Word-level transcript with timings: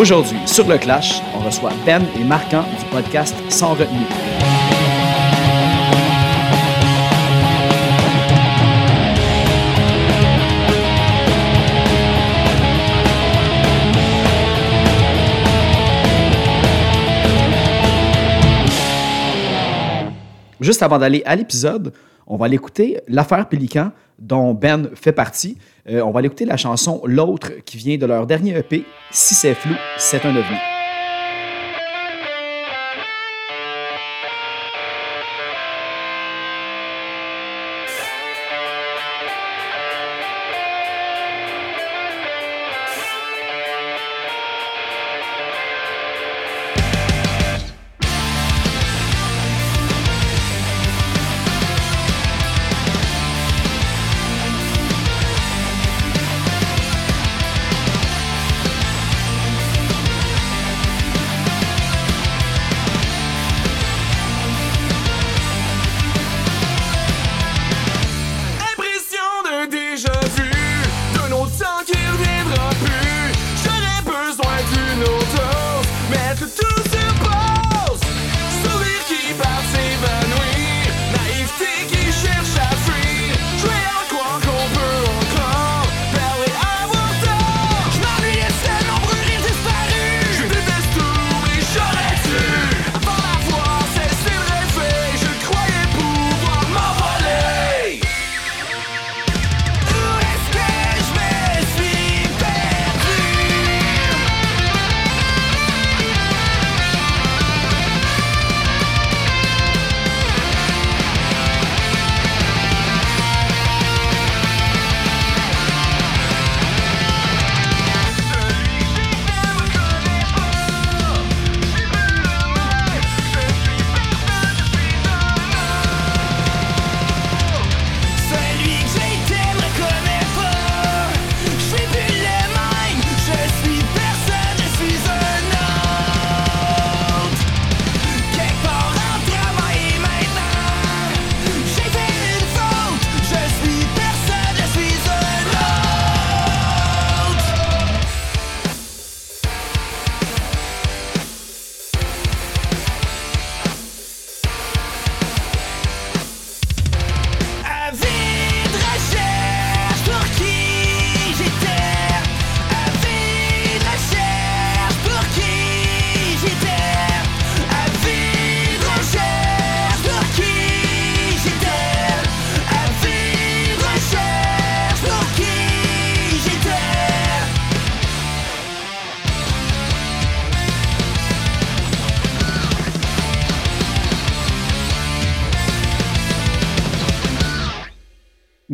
Aujourd'hui, 0.00 0.38
sur 0.46 0.66
le 0.66 0.78
Clash, 0.78 1.20
on 1.34 1.40
reçoit 1.40 1.74
Ben 1.84 2.02
et 2.18 2.24
Marquant 2.24 2.62
du 2.62 2.84
podcast 2.86 3.36
Sans 3.50 3.74
retenue. 3.74 3.98
Juste 20.62 20.82
avant 20.82 20.98
d'aller 20.98 21.22
à 21.26 21.36
l'épisode, 21.36 21.92
on 22.30 22.36
va 22.36 22.46
aller 22.46 22.54
écouter 22.54 23.00
l'affaire 23.08 23.48
Pélican 23.48 23.90
dont 24.18 24.54
Ben 24.54 24.88
fait 24.94 25.12
partie. 25.12 25.58
Euh, 25.88 26.00
on 26.00 26.12
va 26.12 26.20
aller 26.20 26.26
écouter 26.26 26.44
la 26.44 26.56
chanson 26.56 27.02
L'autre 27.04 27.50
qui 27.64 27.76
vient 27.76 27.98
de 27.98 28.06
leur 28.06 28.26
dernier 28.26 28.56
EP, 28.56 28.84
Si 29.10 29.34
c'est 29.34 29.54
flou, 29.54 29.74
c'est 29.98 30.24
un 30.24 30.30
ovni. 30.30 30.69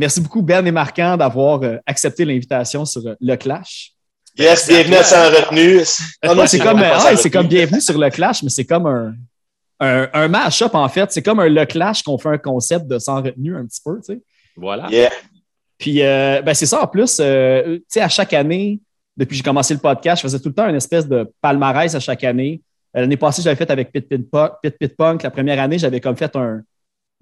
Merci 0.06 0.21
beaucoup, 0.21 0.41
Ben 0.41 0.65
et 0.65 0.71
Marquant, 0.71 1.17
d'avoir 1.17 1.61
euh, 1.65 1.78
accepté 1.84 2.25
l'invitation 2.25 2.84
sur 2.84 3.05
euh, 3.05 3.17
Le 3.21 3.34
Clash. 3.34 3.91
Yes, 4.39 4.69
bienvenue 4.69 4.94
à 4.94 5.03
Sans 5.03 5.28
Retenue. 5.31 5.81
Non, 6.22 6.47
c'est 6.47 6.59
comme, 6.61 6.78
euh, 6.78 7.17
ouais, 7.17 7.28
comme 7.28 7.49
bienvenue 7.49 7.81
sur 7.81 7.99
Le 7.99 8.09
Clash, 8.09 8.45
mais 8.45 8.50
c'est 8.50 8.65
comme 8.65 8.87
un, 8.87 9.15
un, 9.81 10.09
un 10.12 10.28
mash-up, 10.28 10.72
en 10.77 10.89
fait. 10.89 11.11
C'est 11.11 11.22
comme 11.22 11.41
un 11.41 11.49
Le 11.49 11.65
Clash 11.65 12.05
qu'on 12.05 12.19
fait 12.19 12.28
un 12.28 12.39
concept 12.39 12.87
de 12.87 13.00
sans 13.00 13.21
retenue 13.21 13.56
un 13.56 13.66
petit 13.66 13.81
peu, 13.84 13.97
tu 13.97 14.12
sais. 14.12 14.21
Voilà. 14.56 14.87
Yeah. 14.91 15.11
Puis, 15.77 16.00
euh, 16.05 16.41
ben, 16.41 16.55
c'est 16.55 16.66
ça, 16.66 16.84
en 16.84 16.87
plus, 16.87 17.19
euh, 17.19 17.78
tu 17.78 17.84
sais, 17.89 18.00
à 18.00 18.09
chaque 18.09 18.33
année, 18.33 18.78
depuis 19.16 19.33
que 19.33 19.39
j'ai 19.39 19.43
commencé 19.43 19.75
le 19.75 19.81
podcast, 19.81 20.22
je 20.22 20.28
faisais 20.28 20.39
tout 20.39 20.50
le 20.50 20.55
temps 20.55 20.69
une 20.69 20.77
espèce 20.77 21.09
de 21.09 21.28
palmarès 21.41 21.93
à 21.97 21.99
chaque 21.99 22.22
année. 22.22 22.62
L'année 22.95 23.16
passée, 23.16 23.43
j'avais 23.43 23.56
fait 23.56 23.72
avec 23.72 23.91
Pit 23.91 24.09
Pit, 24.09 24.31
Punk, 24.31 24.53
Pit 24.62 24.78
Pit 24.78 24.97
Punk. 24.97 25.25
La 25.25 25.31
première 25.33 25.61
année, 25.61 25.81
j'avais 25.81 26.00
comme 26.00 26.16
fait 26.16 26.37
un 26.37 26.61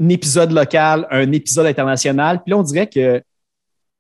épisode 0.01 0.53
local, 0.53 1.07
un 1.11 1.31
épisode 1.33 1.67
international. 1.67 2.43
Puis 2.43 2.51
là, 2.51 2.59
on 2.59 2.63
dirait 2.63 2.89
que 2.89 3.23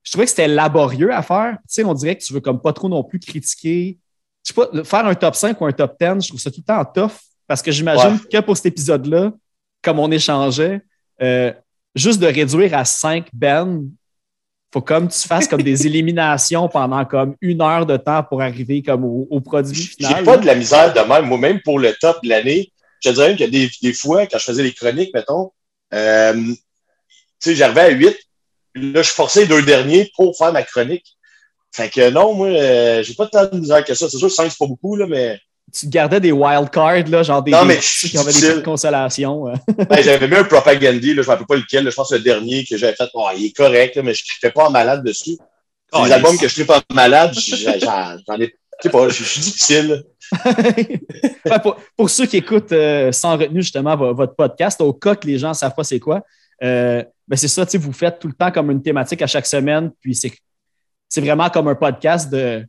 je 0.02 0.10
trouvais 0.10 0.24
que 0.24 0.30
c'était 0.30 0.48
laborieux 0.48 1.12
à 1.12 1.22
faire. 1.22 1.52
Tu 1.62 1.64
sais, 1.68 1.84
on 1.84 1.94
dirait 1.94 2.16
que 2.16 2.22
tu 2.22 2.32
veux 2.32 2.40
comme 2.40 2.60
pas 2.60 2.72
trop 2.72 2.88
non 2.88 3.02
plus 3.04 3.18
critiquer. 3.18 3.98
Je 4.46 4.52
sais 4.52 4.54
pas, 4.54 4.84
faire 4.84 5.06
un 5.06 5.14
top 5.14 5.34
5 5.34 5.58
ou 5.60 5.66
un 5.66 5.72
top 5.72 5.96
10, 5.98 6.22
je 6.24 6.28
trouve 6.28 6.40
ça 6.40 6.50
tout 6.50 6.60
le 6.60 6.64
temps 6.64 6.84
tough 6.84 7.12
parce 7.46 7.62
que 7.62 7.70
j'imagine 7.70 8.12
Ouais. 8.14 8.28
que 8.30 8.40
pour 8.44 8.56
cet 8.56 8.66
épisode-là, 8.66 9.32
comme 9.82 9.98
on 9.98 10.10
échangeait, 10.10 10.82
euh, 11.22 11.52
juste 11.94 12.20
de 12.20 12.26
réduire 12.26 12.76
à 12.76 12.84
5 12.84 13.28
Ben, 13.32 13.84
faut 14.72 14.82
comme 14.82 15.08
tu 15.08 15.26
fasses 15.28 15.46
comme 15.48 15.62
des 15.62 15.86
éliminations 15.86 16.68
pendant 16.68 17.04
comme 17.04 17.36
une 17.40 17.62
heure 17.62 17.86
de 17.86 17.96
temps 17.96 18.22
pour 18.24 18.42
arriver 18.42 18.82
comme 18.82 19.04
au, 19.04 19.26
au 19.30 19.40
produit 19.40 19.74
final. 19.82 20.16
J'ai 20.18 20.24
pas 20.24 20.36
de 20.36 20.44
la 20.46 20.54
misère 20.56 20.92
de 20.92 21.00
même. 21.00 21.26
Moi-même, 21.26 21.60
pour 21.62 21.78
le 21.78 21.94
top 22.00 22.16
de 22.24 22.28
l'année, 22.28 22.72
je 23.00 23.08
te 23.10 23.14
dirais 23.14 23.28
même 23.28 23.36
qu'il 23.36 23.46
y 23.46 23.48
a 23.48 23.66
des, 23.66 23.70
des 23.80 23.92
fois, 23.94 24.26
quand 24.26 24.38
je 24.38 24.44
faisais 24.44 24.62
les 24.62 24.72
chroniques, 24.72 25.14
mettons, 25.14 25.52
euh, 25.94 26.32
tu 26.34 26.56
sais, 27.40 27.54
j'arrivais 27.54 27.80
à 27.80 27.88
8. 27.90 28.16
Là, 28.76 29.02
je 29.02 29.10
forçais 29.10 29.42
les 29.42 29.46
deux 29.46 29.62
derniers 29.62 30.10
pour 30.16 30.36
faire 30.36 30.52
ma 30.52 30.62
chronique. 30.62 31.06
Fait 31.74 31.88
que 31.88 32.10
non, 32.10 32.34
moi, 32.34 32.48
euh, 32.48 33.02
j'ai 33.02 33.14
pas 33.14 33.26
tant 33.26 33.46
de 33.46 33.58
misère 33.58 33.84
que 33.84 33.94
ça. 33.94 34.08
C'est 34.08 34.18
sûr, 34.18 34.30
5, 34.30 34.50
c'est 34.50 34.58
pas 34.58 34.66
beaucoup, 34.66 34.96
là, 34.96 35.06
mais 35.08 35.40
Tu 35.72 35.88
gardais 35.88 36.20
des 36.20 36.32
wild 36.32 36.70
cards, 36.70 37.08
là, 37.08 37.22
genre 37.22 37.42
des, 37.42 37.50
Non, 37.50 37.64
mais 37.64 37.78
qui 37.78 38.16
avaient 38.16 38.32
des 38.32 38.62
consolations. 38.62 39.48
euh. 39.48 39.54
ben, 39.88 40.02
j'avais 40.02 40.28
mis 40.28 40.36
un 40.36 40.44
propagandy, 40.44 41.14
là, 41.14 41.22
je 41.22 41.26
me 41.26 41.32
rappelle 41.32 41.46
pas 41.46 41.56
lequel, 41.56 41.84
là, 41.84 41.90
je 41.90 41.96
pense 41.96 42.10
que 42.10 42.14
le 42.14 42.22
dernier 42.22 42.64
que 42.64 42.76
j'avais 42.76 42.94
fait, 42.94 43.08
oh, 43.14 43.28
il 43.36 43.46
est 43.46 43.56
correct, 43.56 43.96
là, 43.96 44.02
mais 44.02 44.14
je 44.14 44.22
ne 44.22 44.40
fais 44.40 44.52
pas 44.52 44.66
en 44.66 44.70
malade 44.70 45.04
dessus. 45.04 45.36
Oh, 45.92 46.04
les 46.04 46.12
albums 46.12 46.38
que 46.38 46.48
je 46.48 46.60
ne 46.60 46.66
pas 46.66 46.78
en 46.90 46.94
malade, 46.94 47.34
j'en 47.34 48.38
ai, 48.40 48.54
je 48.78 48.82
sais 48.82 48.90
pas, 48.90 49.08
je 49.08 49.22
suis 49.22 49.40
difficile. 49.40 50.04
Pour, 51.62 51.76
pour 51.96 52.10
ceux 52.10 52.26
qui 52.26 52.38
écoutent 52.38 52.72
euh, 52.72 53.12
sans 53.12 53.36
retenue 53.36 53.62
justement 53.62 53.96
vo- 53.96 54.14
votre 54.14 54.34
podcast, 54.34 54.80
au 54.80 54.92
cas 54.92 55.14
que 55.14 55.26
les 55.26 55.38
gens 55.38 55.50
ne 55.50 55.54
savent 55.54 55.74
pas 55.74 55.84
c'est 55.84 56.00
quoi, 56.00 56.22
euh, 56.62 57.02
ben 57.28 57.36
c'est 57.36 57.48
ça, 57.48 57.64
vous 57.74 57.92
faites 57.92 58.18
tout 58.18 58.28
le 58.28 58.34
temps 58.34 58.50
comme 58.50 58.70
une 58.70 58.82
thématique 58.82 59.20
à 59.22 59.26
chaque 59.26 59.46
semaine, 59.46 59.90
puis 60.00 60.14
c'est, 60.14 60.32
vraiment 61.20 61.48
comme 61.50 61.68
un 61.68 61.74
podcast 61.74 62.30
de. 62.30 62.64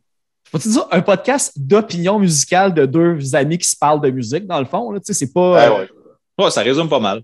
Faut-tu 0.50 0.68
dire 0.68 0.86
un 0.92 1.00
podcast 1.00 1.52
d'opinion 1.56 2.18
musicale 2.18 2.72
de 2.72 2.86
deux 2.86 3.34
amis 3.34 3.58
qui 3.58 3.68
se 3.68 3.76
parlent 3.76 4.00
de 4.00 4.10
musique, 4.10 4.46
dans 4.46 4.60
le 4.60 4.66
fond. 4.66 4.92
Là, 4.92 5.00
tu 5.00 5.06
sais, 5.06 5.14
c'est 5.14 5.32
pas. 5.32 5.66
Euh, 5.66 5.78
ouais. 5.78 5.88
Ouais, 6.38 6.50
ça 6.50 6.60
résume 6.62 6.88
pas 6.88 7.00
mal. 7.00 7.22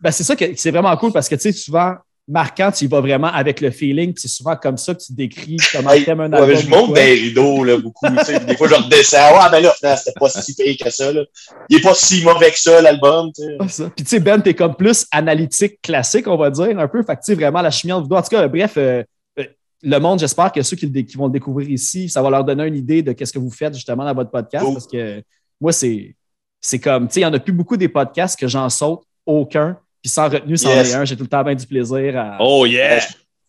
ben, 0.00 0.10
c'est 0.10 0.24
ça 0.24 0.34
que 0.36 0.44
c'est 0.56 0.70
vraiment 0.70 0.96
cool 0.96 1.12
parce 1.12 1.28
que 1.28 1.34
tu 1.34 1.42
sais, 1.42 1.52
souvent, 1.52 1.96
marquant, 2.26 2.70
tu 2.72 2.84
y 2.84 2.88
vas 2.88 3.00
vraiment 3.00 3.28
avec 3.28 3.60
le 3.60 3.70
feeling. 3.70 4.12
puis 4.12 4.22
C'est 4.22 4.28
souvent 4.28 4.56
comme 4.56 4.76
ça 4.76 4.94
que 4.94 5.00
tu 5.00 5.12
décris 5.12 5.56
comment 5.72 5.90
Hey, 5.90 6.04
t'aimes 6.04 6.20
un 6.20 6.32
ouais, 6.32 6.38
album. 6.38 6.54
mais 6.54 6.62
je 6.62 6.68
monte 6.68 6.94
des 6.94 7.12
rideaux 7.12 7.64
là, 7.64 7.76
beaucoup. 7.76 8.06
tu 8.06 8.24
sais, 8.24 8.38
puis 8.38 8.46
des 8.46 8.56
fois, 8.56 8.68
je 8.68 8.74
redescends. 8.74 9.18
Ah, 9.18 9.48
ben 9.50 9.60
là, 9.60 9.74
c'était 9.74 10.18
pas 10.18 10.28
si 10.28 10.54
pire 10.54 10.76
que 10.82 10.90
ça. 10.90 11.12
Là. 11.12 11.22
Il 11.68 11.78
est 11.78 11.80
pas 11.80 11.94
si 11.94 12.24
mauvais 12.24 12.50
que 12.50 12.58
ça, 12.58 12.80
l'album. 12.80 13.30
Ah. 13.60 13.66
Puis 13.66 14.04
tu 14.04 14.06
sais, 14.06 14.20
Ben, 14.20 14.40
t'es 14.40 14.54
comme 14.54 14.74
plus 14.74 15.06
analytique 15.10 15.80
classique, 15.82 16.26
on 16.26 16.36
va 16.36 16.50
dire, 16.50 16.78
un 16.78 16.88
peu. 16.88 17.02
Fait 17.02 17.14
que 17.14 17.20
tu 17.20 17.26
sais, 17.26 17.34
vraiment 17.34 17.60
la 17.62 17.70
chimie 17.70 17.92
deux. 17.92 18.16
En 18.16 18.22
tout 18.22 18.28
cas, 18.28 18.48
bref, 18.48 18.74
euh, 18.76 19.02
euh, 19.38 19.44
le 19.82 19.98
monde, 19.98 20.18
j'espère 20.18 20.50
que 20.50 20.62
ceux 20.62 20.76
qui, 20.76 20.86
vont 21.16 21.26
le 21.26 21.32
découvrir 21.32 21.68
ici, 21.68 22.08
ça 22.08 22.22
va 22.22 22.30
leur 22.30 22.44
donner 22.44 22.66
une 22.66 22.76
idée 22.76 23.02
de 23.02 23.12
qu'est-ce 23.12 23.32
que 23.32 23.38
vous 23.38 23.50
faites 23.50 23.74
justement 23.74 24.04
dans 24.04 24.14
votre 24.14 24.30
podcast. 24.30 24.64
Parce 24.72 24.86
que 24.86 25.22
moi, 25.60 25.72
c'est 25.72 26.78
comme, 26.82 27.08
tu 27.08 27.14
sais, 27.14 27.20
il 27.20 27.24
n'y 27.24 27.28
en 27.28 27.34
a 27.34 27.38
plus 27.38 27.52
beaucoup 27.52 27.76
des 27.76 27.88
podcasts 27.88 28.38
que 28.38 28.48
j'en 28.48 28.70
saute 28.70 29.02
aucun. 29.26 29.78
Puis 30.04 30.10
sans 30.10 30.28
retenue, 30.28 30.54
Yes. 30.58 30.90
est 30.90 30.94
un. 30.96 31.04
J'ai 31.06 31.16
tout 31.16 31.22
le 31.22 31.28
temps 31.30 31.42
bien 31.42 31.54
du 31.54 31.66
plaisir 31.66 32.14
à, 32.18 32.36
Oh 32.38 32.66
yeah! 32.66 33.00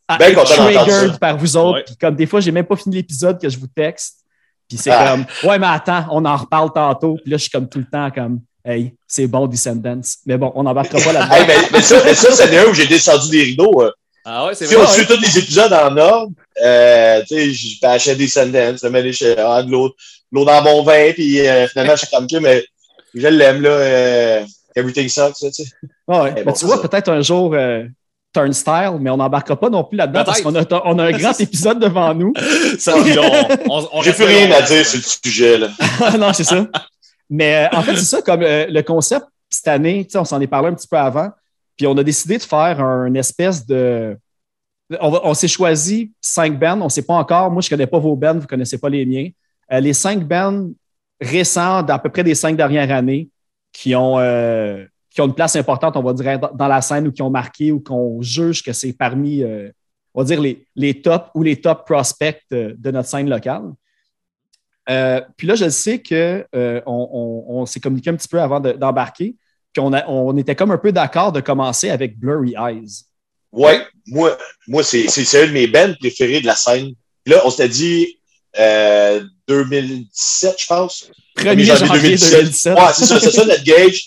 à 0.07 0.17
ben 0.17 0.31
être 0.31 0.43
triggered 0.45 1.11
ça. 1.11 1.17
par 1.19 1.35
vous 1.37 1.57
autres. 1.57 1.79
Ouais. 1.79 1.83
Puis 1.85 1.97
comme 1.97 2.15
des 2.15 2.25
fois, 2.25 2.39
j'ai 2.39 2.51
même 2.51 2.65
pas 2.65 2.77
fini 2.77 2.95
l'épisode 2.95 3.41
que 3.41 3.49
je 3.49 3.57
vous 3.59 3.67
texte. 3.67 4.19
Puis 4.69 4.77
c'est 4.77 4.89
Ah. 4.89 5.11
comme, 5.11 5.49
ouais, 5.49 5.59
mais 5.59 5.67
attends, 5.67 6.05
on 6.11 6.23
en 6.23 6.37
reparle 6.37 6.71
tantôt. 6.73 7.17
Puis 7.21 7.29
là, 7.29 7.35
je 7.35 7.41
suis 7.41 7.51
comme 7.51 7.67
tout 7.67 7.79
le 7.79 7.85
temps 7.91 8.09
comme, 8.09 8.39
hey, 8.63 8.93
c'est 9.05 9.27
bon, 9.27 9.47
Descendants. 9.47 9.99
Mais 10.25 10.37
bon, 10.37 10.53
on 10.55 10.63
n'embarquera 10.63 11.01
pas 11.01 11.11
là-dedans. 11.11 11.35
Hey, 11.35 11.45
mais, 11.45 11.55
mais 11.73 11.81
ça, 11.81 11.99
ça 12.15 12.31
c'est 12.31 12.57
un 12.57 12.65
où 12.69 12.73
j'ai 12.73 12.87
descendu 12.87 13.29
des 13.31 13.43
rideaux. 13.43 13.81
euh. 13.81 13.91
Ah 14.23 14.45
ouais, 14.45 14.55
c'est 14.55 14.65
Si 14.65 14.77
on 14.77 14.83
vrai. 14.83 14.93
suit 14.93 15.05
tous 15.05 15.19
les 15.19 15.37
épisodes 15.37 15.73
en 15.73 15.97
ordre, 15.97 16.31
euh, 16.63 17.21
tu 17.27 17.35
sais, 17.35 17.51
je 17.53 17.79
bâchais 17.81 18.15
des 18.15 18.27
Sundance, 18.29 18.79
je 18.81 18.87
mets 18.87 19.11
chez 19.11 19.35
ah, 19.37 19.61
de 19.61 19.69
l'eau 19.69 19.93
dans 20.31 20.63
mon 20.63 20.83
vin, 20.83 21.11
puis 21.13 21.45
euh, 21.45 21.67
finalement, 21.67 21.95
je 21.95 22.05
suis 22.05 22.15
comme 22.15 22.25
que, 22.27 22.37
mais 22.37 22.63
je 23.13 23.27
l'aime, 23.27 23.61
là. 23.61 24.45
Everything 24.75 25.07
sucks, 25.07 25.41
là, 25.41 25.49
tu 25.51 25.63
sais. 25.63 25.69
Ouais. 26.07 26.33
Mais 26.33 26.43
bon, 26.43 26.53
tu 26.53 26.65
vois, 26.65 26.77
ça. 26.77 26.87
peut-être 26.87 27.09
un 27.09 27.21
jour, 27.21 27.53
euh, 27.53 27.85
Turnstile, 28.33 28.97
mais 28.99 29.09
on 29.09 29.17
n'embarquera 29.17 29.57
pas 29.57 29.69
non 29.69 29.83
plus 29.85 29.97
là-dedans 29.97 30.23
parce 30.25 30.41
qu'on 30.41 30.53
a, 30.55 30.65
on 30.85 30.99
a 30.99 31.05
un 31.05 31.11
grand 31.11 31.31
épisode 31.39 31.79
devant 31.79 32.13
nous. 32.13 32.33
Ça, 32.77 32.93
on, 32.97 33.71
on, 33.71 33.87
on 33.93 34.01
J'ai 34.03 34.11
plus 34.13 34.25
rien 34.25 34.51
à 34.51 34.61
dire 34.61 34.85
sur 34.85 34.99
le 34.99 35.03
sujet, 35.31 35.57
là. 35.57 35.69
Non, 36.19 36.33
c'est 36.33 36.43
ça. 36.43 36.67
Mais 37.29 37.55
euh, 37.73 37.77
en 37.77 37.81
fait, 37.81 37.95
c'est 37.95 38.03
ça, 38.05 38.21
comme 38.21 38.41
euh, 38.43 38.65
le 38.69 38.81
concept 38.81 39.25
cette 39.49 39.67
année, 39.69 40.03
tu 40.05 40.11
sais, 40.11 40.17
on 40.17 40.25
s'en 40.25 40.41
est 40.41 40.47
parlé 40.47 40.67
un 40.67 40.73
petit 40.73 40.87
peu 40.87 40.97
avant, 40.97 41.29
puis 41.77 41.87
on 41.87 41.97
a 41.97 42.03
décidé 42.03 42.37
de 42.37 42.43
faire 42.43 42.81
un 42.81 43.13
espèce 43.13 43.65
de. 43.65 44.17
On, 44.99 45.09
va- 45.09 45.21
on 45.23 45.33
s'est 45.33 45.47
choisi 45.47 46.11
cinq 46.21 46.59
bands, 46.59 46.79
on 46.81 46.85
ne 46.85 46.89
sait 46.89 47.01
pas 47.03 47.13
encore. 47.15 47.49
Moi, 47.49 47.61
je 47.61 47.67
ne 47.67 47.69
connais 47.69 47.87
pas 47.87 47.99
vos 47.99 48.15
bands, 48.15 48.33
vous 48.33 48.41
ne 48.41 48.45
connaissez 48.47 48.77
pas 48.77 48.89
les 48.89 49.05
miens. 49.05 49.29
Euh, 49.71 49.79
les 49.79 49.93
cinq 49.93 50.23
bands 50.27 50.69
récents 51.21 51.81
d'à 51.81 51.97
peu 51.97 52.09
près 52.09 52.23
des 52.23 52.35
cinq 52.35 52.55
dernières 52.57 52.91
années 52.91 53.29
qui 53.75 53.93
ont, 53.93 54.17
euh, 54.19 54.85
qui 55.09 55.19
ont 55.21 55.25
une 55.25 55.35
place 55.35 55.55
importante, 55.57 55.97
on 55.97 56.01
va 56.01 56.13
dire, 56.13 56.39
dans- 56.39 56.67
la 56.67 56.81
scène 56.81 57.07
ou 57.07 57.11
qui 57.11 57.21
ont 57.21 57.29
marqué 57.29 57.71
ou 57.73 57.79
qu'on 57.81 58.21
juge 58.21 58.63
que 58.63 58.71
c'est 58.71 58.93
parmi, 58.93 59.43
euh, 59.43 59.69
on 60.13 60.21
va 60.21 60.25
dire, 60.25 60.39
les, 60.39 60.65
les 60.75 61.01
top 61.01 61.29
ou 61.35 61.43
les 61.43 61.59
top 61.59 61.85
prospects 61.85 62.41
euh, 62.53 62.73
de 62.77 62.91
notre 62.91 63.09
scène 63.09 63.29
locale. 63.29 63.63
Puis 65.35 65.47
là, 65.47 65.55
je 65.55 65.67
sais 65.69 66.01
qu'on 66.01 66.45
on, 66.85 67.65
s'est 67.65 67.79
communiqué 67.79 68.11
un 68.11 68.15
petit 68.15 68.27
peu 68.27 68.39
avant 68.39 68.59
de- 68.59 68.73
d'embarquer, 68.73 69.35
puis 69.73 69.81
on, 69.81 69.91
a- 69.93 70.07
on 70.07 70.37
était 70.37 70.55
comme 70.55 70.71
un 70.71 70.77
peu 70.77 70.91
d'accord 70.91 71.31
de 71.31 71.41
commencer 71.41 71.89
avec 71.89 72.17
Blurry 72.17 72.53
Eyes. 72.57 73.03
Ouais, 73.51 73.81
moi, 74.07 74.37
moi 74.67 74.83
c'est 74.83 75.07
un 75.07 75.47
de 75.47 75.51
mes 75.51 75.67
bands 75.67 75.93
préférés 75.99 76.39
de 76.39 76.45
la 76.45 76.55
scène. 76.55 76.91
Puis 77.23 77.33
là, 77.33 77.41
on 77.45 77.49
s'était 77.49 77.69
dit 77.69 78.19
euh, 78.59 79.23
2017, 79.47 80.55
je 80.59 80.65
pense. 80.67 81.09
1er 81.37 81.63
janvier 81.77 82.15
2017. 82.17 82.73
Ouais, 82.77 82.81
c'est 82.93 83.05
ça, 83.05 83.19
c'est 83.19 83.31
ça 83.31 83.45
notre 83.45 83.63
gauge. 83.63 84.05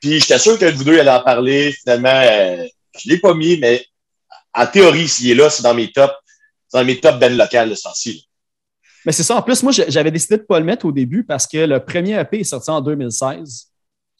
Puis 0.00 0.20
j'étais 0.20 0.38
sûr 0.38 0.58
qu'un 0.58 0.70
de 0.70 0.76
vous 0.76 0.84
deux 0.84 0.98
allait 0.98 1.10
en 1.10 1.20
parler. 1.22 1.72
Finalement, 1.72 2.08
euh, 2.24 2.64
je 2.98 3.08
l'ai 3.10 3.18
pas 3.18 3.34
mis, 3.34 3.58
mais 3.58 3.84
en 4.54 4.66
théorie, 4.66 5.08
s'il 5.08 5.30
est 5.30 5.34
là, 5.34 5.50
c'est 5.50 5.62
dans 5.62 5.74
mes 5.74 5.90
tops. 5.90 6.12
C'est 6.68 6.78
dans 6.78 6.84
mes 6.84 7.00
top 7.00 7.18
bands 7.18 7.28
locales 7.36 7.70
de 7.70 7.74
ce 7.74 7.82
temps-ci. 7.82 8.28
Mais 9.06 9.12
c'est 9.12 9.22
ça. 9.22 9.36
En 9.36 9.42
plus, 9.42 9.62
moi, 9.62 9.72
j'avais 9.72 10.10
décidé 10.10 10.36
de 10.36 10.42
ne 10.42 10.46
pas 10.46 10.58
le 10.58 10.66
mettre 10.66 10.84
au 10.86 10.92
début 10.92 11.24
parce 11.24 11.46
que 11.46 11.58
le 11.58 11.80
premier 11.84 12.18
EP 12.20 12.40
est 12.40 12.44
sorti 12.44 12.70
en 12.70 12.80
2016. 12.80 13.64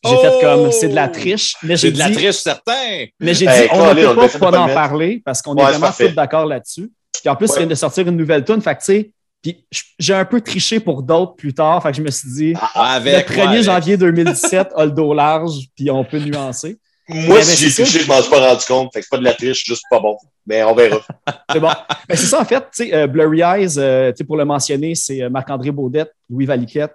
J'ai 0.05 0.11
Oh! 0.15 0.21
fait 0.23 0.41
comme 0.41 0.73
c'est 0.73 0.89
de 0.89 0.95
la 0.95 1.09
triche. 1.09 1.57
Mais 1.63 1.77
j'ai 1.77 1.89
C'est 1.89 1.93
de 1.93 1.99
la 1.99 2.11
triche, 2.11 2.37
certain. 2.37 3.05
mais 3.21 3.35
j'ai 3.35 3.47
Hey, 3.47 3.63
dit 3.69 3.69
on 3.73 3.93
ne 3.95 3.95
peut 3.95 4.15
pas 4.15 4.39
pas 4.39 4.51
pas 4.53 4.61
en 4.61 4.67
le 4.69 4.75
parler 4.75 5.21
parce 5.25 5.43
qu'on 5.43 5.55
Ouais, 5.55 5.65
est 5.65 5.73
vraiment 5.77 5.93
tous 5.93 6.09
d'accord 6.15 6.47
là-dessus. 6.47 6.91
Puis 7.21 7.29
en 7.29 7.35
plus, 7.37 7.49
Ouais. 7.49 7.55
il 7.57 7.59
vient 7.61 7.67
de 7.67 7.75
sortir 7.75 8.07
une 8.09 8.17
nouvelle 8.17 8.45
tune. 8.45 8.63
Fait 8.63 8.75
que, 8.77 8.81
tu 8.81 8.85
sais, 8.87 9.11
puis 9.43 9.65
j'ai 9.99 10.15
un 10.15 10.25
peu 10.25 10.41
triché 10.41 10.81
pour 10.81 11.03
d'autres 11.03 11.35
plus 11.37 11.55
tard. 11.55 11.83
Fait 11.83 11.91
que 11.91 11.97
je 11.97 12.03
me 12.03 12.11
suis 12.11 12.29
dit, 12.33 12.55
Ah, 12.75 12.95
Avec, 12.95 13.29
le 13.31 13.37
ouais, 13.37 13.43
1er 13.43 13.49
avec. 13.49 13.63
janvier 13.63 13.97
2017 13.97 14.69
a 14.75 14.85
le 14.85 14.91
dos 14.93 15.15
large, 15.15 15.69
puis 15.77 15.91
on 15.91 16.05
peut 16.05 16.19
nuancer. 16.19 16.79
Moi, 17.11 17.41
si 17.41 17.49
mais 17.51 17.57
j'ai 17.71 17.85
touché, 17.85 18.01
je 18.01 18.07
m'en 18.09 18.21
suis 18.21 18.31
pas 18.31 18.51
rendu 18.51 18.65
compte. 18.67 18.91
Fait 18.93 19.01
que 19.01 19.07
c'est 19.07 19.11
pas 19.11 19.17
de 19.19 19.25
la 19.25 19.33
triche, 19.33 19.65
juste 19.65 19.85
pas 19.91 19.99
bon. 19.99 20.17
Mais 20.47 20.63
on 20.63 20.75
verra. 20.75 20.99
C'est 21.53 21.61
bon. 21.61 21.69
Ben, 22.09 22.17
c'est 22.17 22.27
ça, 22.27 22.41
en 22.41 22.45
fait. 22.45 22.61
tu 22.61 22.67
sais, 22.73 22.95
euh, 22.95 23.07
Blurry 23.07 23.41
Eyes, 23.41 23.79
euh, 23.79 24.11
tu 24.13 24.19
sais, 24.19 24.25
pour 24.25 24.37
le 24.37 24.45
mentionner, 24.45 24.95
c'est 24.95 25.23
euh, 25.23 25.31
Marc-André 25.31 25.71
Baudette, 25.71 26.13
Louis 26.29 26.45
Valiquette, 26.45 26.93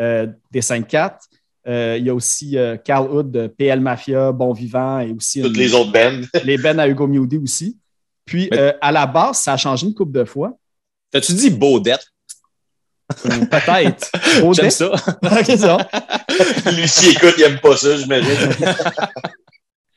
euh, 0.00 0.26
des 0.50 0.60
5-4. 0.60 1.12
Euh, 1.66 1.96
il 1.98 2.06
y 2.06 2.10
a 2.10 2.14
aussi 2.14 2.56
Carl 2.84 3.10
Hood 3.10 3.30
de 3.30 3.46
PL 3.46 3.80
Mafia, 3.80 4.32
Bon 4.32 4.52
Vivant 4.52 5.00
et 5.00 5.12
aussi 5.12 5.40
Toutes 5.42 5.54
une- 5.54 5.58
les 5.60 5.74
autres 5.74 5.92
bands. 5.92 6.20
les 6.44 6.56
Ben 6.58 6.78
à 6.78 6.86
Hugo 6.88 7.06
Mewdy 7.06 7.38
aussi. 7.38 7.76
Puis, 8.26 8.48
Mais- 8.50 8.74
à 8.80 8.92
la 8.92 9.06
base, 9.06 9.38
ça 9.38 9.54
a 9.54 9.56
changé 9.56 9.86
une 9.86 9.94
couple 9.94 10.12
de 10.12 10.24
fois. 10.24 10.52
T'as-tu 11.10 11.32
dit 11.34 11.50
Baudette? 11.50 12.06
Ou 13.24 13.46
Peut-être. 13.46 14.10
J'aime 14.54 14.70
ça. 14.70 14.90
Ok. 15.22 16.72
Lui, 16.74 16.88
s'il 16.88 17.10
écoute, 17.12 17.34
il 17.38 17.44
aime 17.44 17.60
pas 17.60 17.76
ça, 17.76 17.96
j'imagine. 17.96 18.30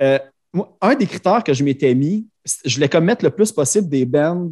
Euh, 0.01 0.17
moi, 0.51 0.75
un 0.81 0.95
des 0.95 1.05
critères 1.05 1.43
que 1.43 1.53
je 1.53 1.63
m'étais 1.63 1.93
mis, 1.93 2.25
je 2.65 2.73
voulais 2.73 2.89
comme 2.89 3.05
mettre 3.05 3.23
le 3.23 3.29
plus 3.29 3.51
possible 3.51 3.87
des 3.87 4.03
bands 4.03 4.49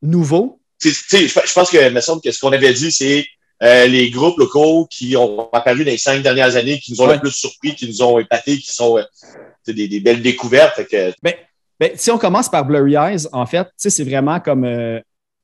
nouveaux. 0.00 0.60
Tu 0.80 0.92
sais, 0.92 1.26
je 1.26 1.52
pense 1.52 1.70
que, 1.70 1.88
me 1.90 2.00
semble 2.00 2.22
que 2.22 2.30
ce 2.30 2.38
qu'on 2.38 2.52
avait 2.52 2.72
dit, 2.72 2.92
c'est 2.92 3.26
euh, 3.64 3.86
les 3.86 4.10
groupes 4.10 4.38
locaux 4.38 4.86
qui 4.88 5.16
ont 5.16 5.50
apparu 5.52 5.84
dans 5.84 5.90
les 5.90 5.98
cinq 5.98 6.22
dernières 6.22 6.54
années, 6.54 6.78
qui 6.78 6.92
nous 6.92 7.00
ont 7.02 7.08
Ouais. 7.08 7.14
le 7.14 7.20
plus 7.20 7.32
surpris, 7.32 7.74
qui 7.74 7.88
nous 7.88 8.00
ont 8.00 8.20
épatés, 8.20 8.58
qui 8.58 8.72
sont 8.72 8.96
euh, 8.96 9.02
des, 9.66 9.88
des 9.88 9.98
belles 9.98 10.22
découvertes. 10.22 10.76
Fait 10.76 10.84
que, 10.86 11.12
Ben, 11.80 11.90
si 11.96 12.12
on 12.12 12.18
commence 12.18 12.48
par 12.48 12.64
Blurry 12.64 12.94
Eyes, 12.94 13.26
en 13.32 13.44
fait, 13.44 13.64
tu 13.64 13.70
sais, 13.78 13.90
c'est 13.90 14.04
vraiment 14.04 14.38
comme. 14.38 14.64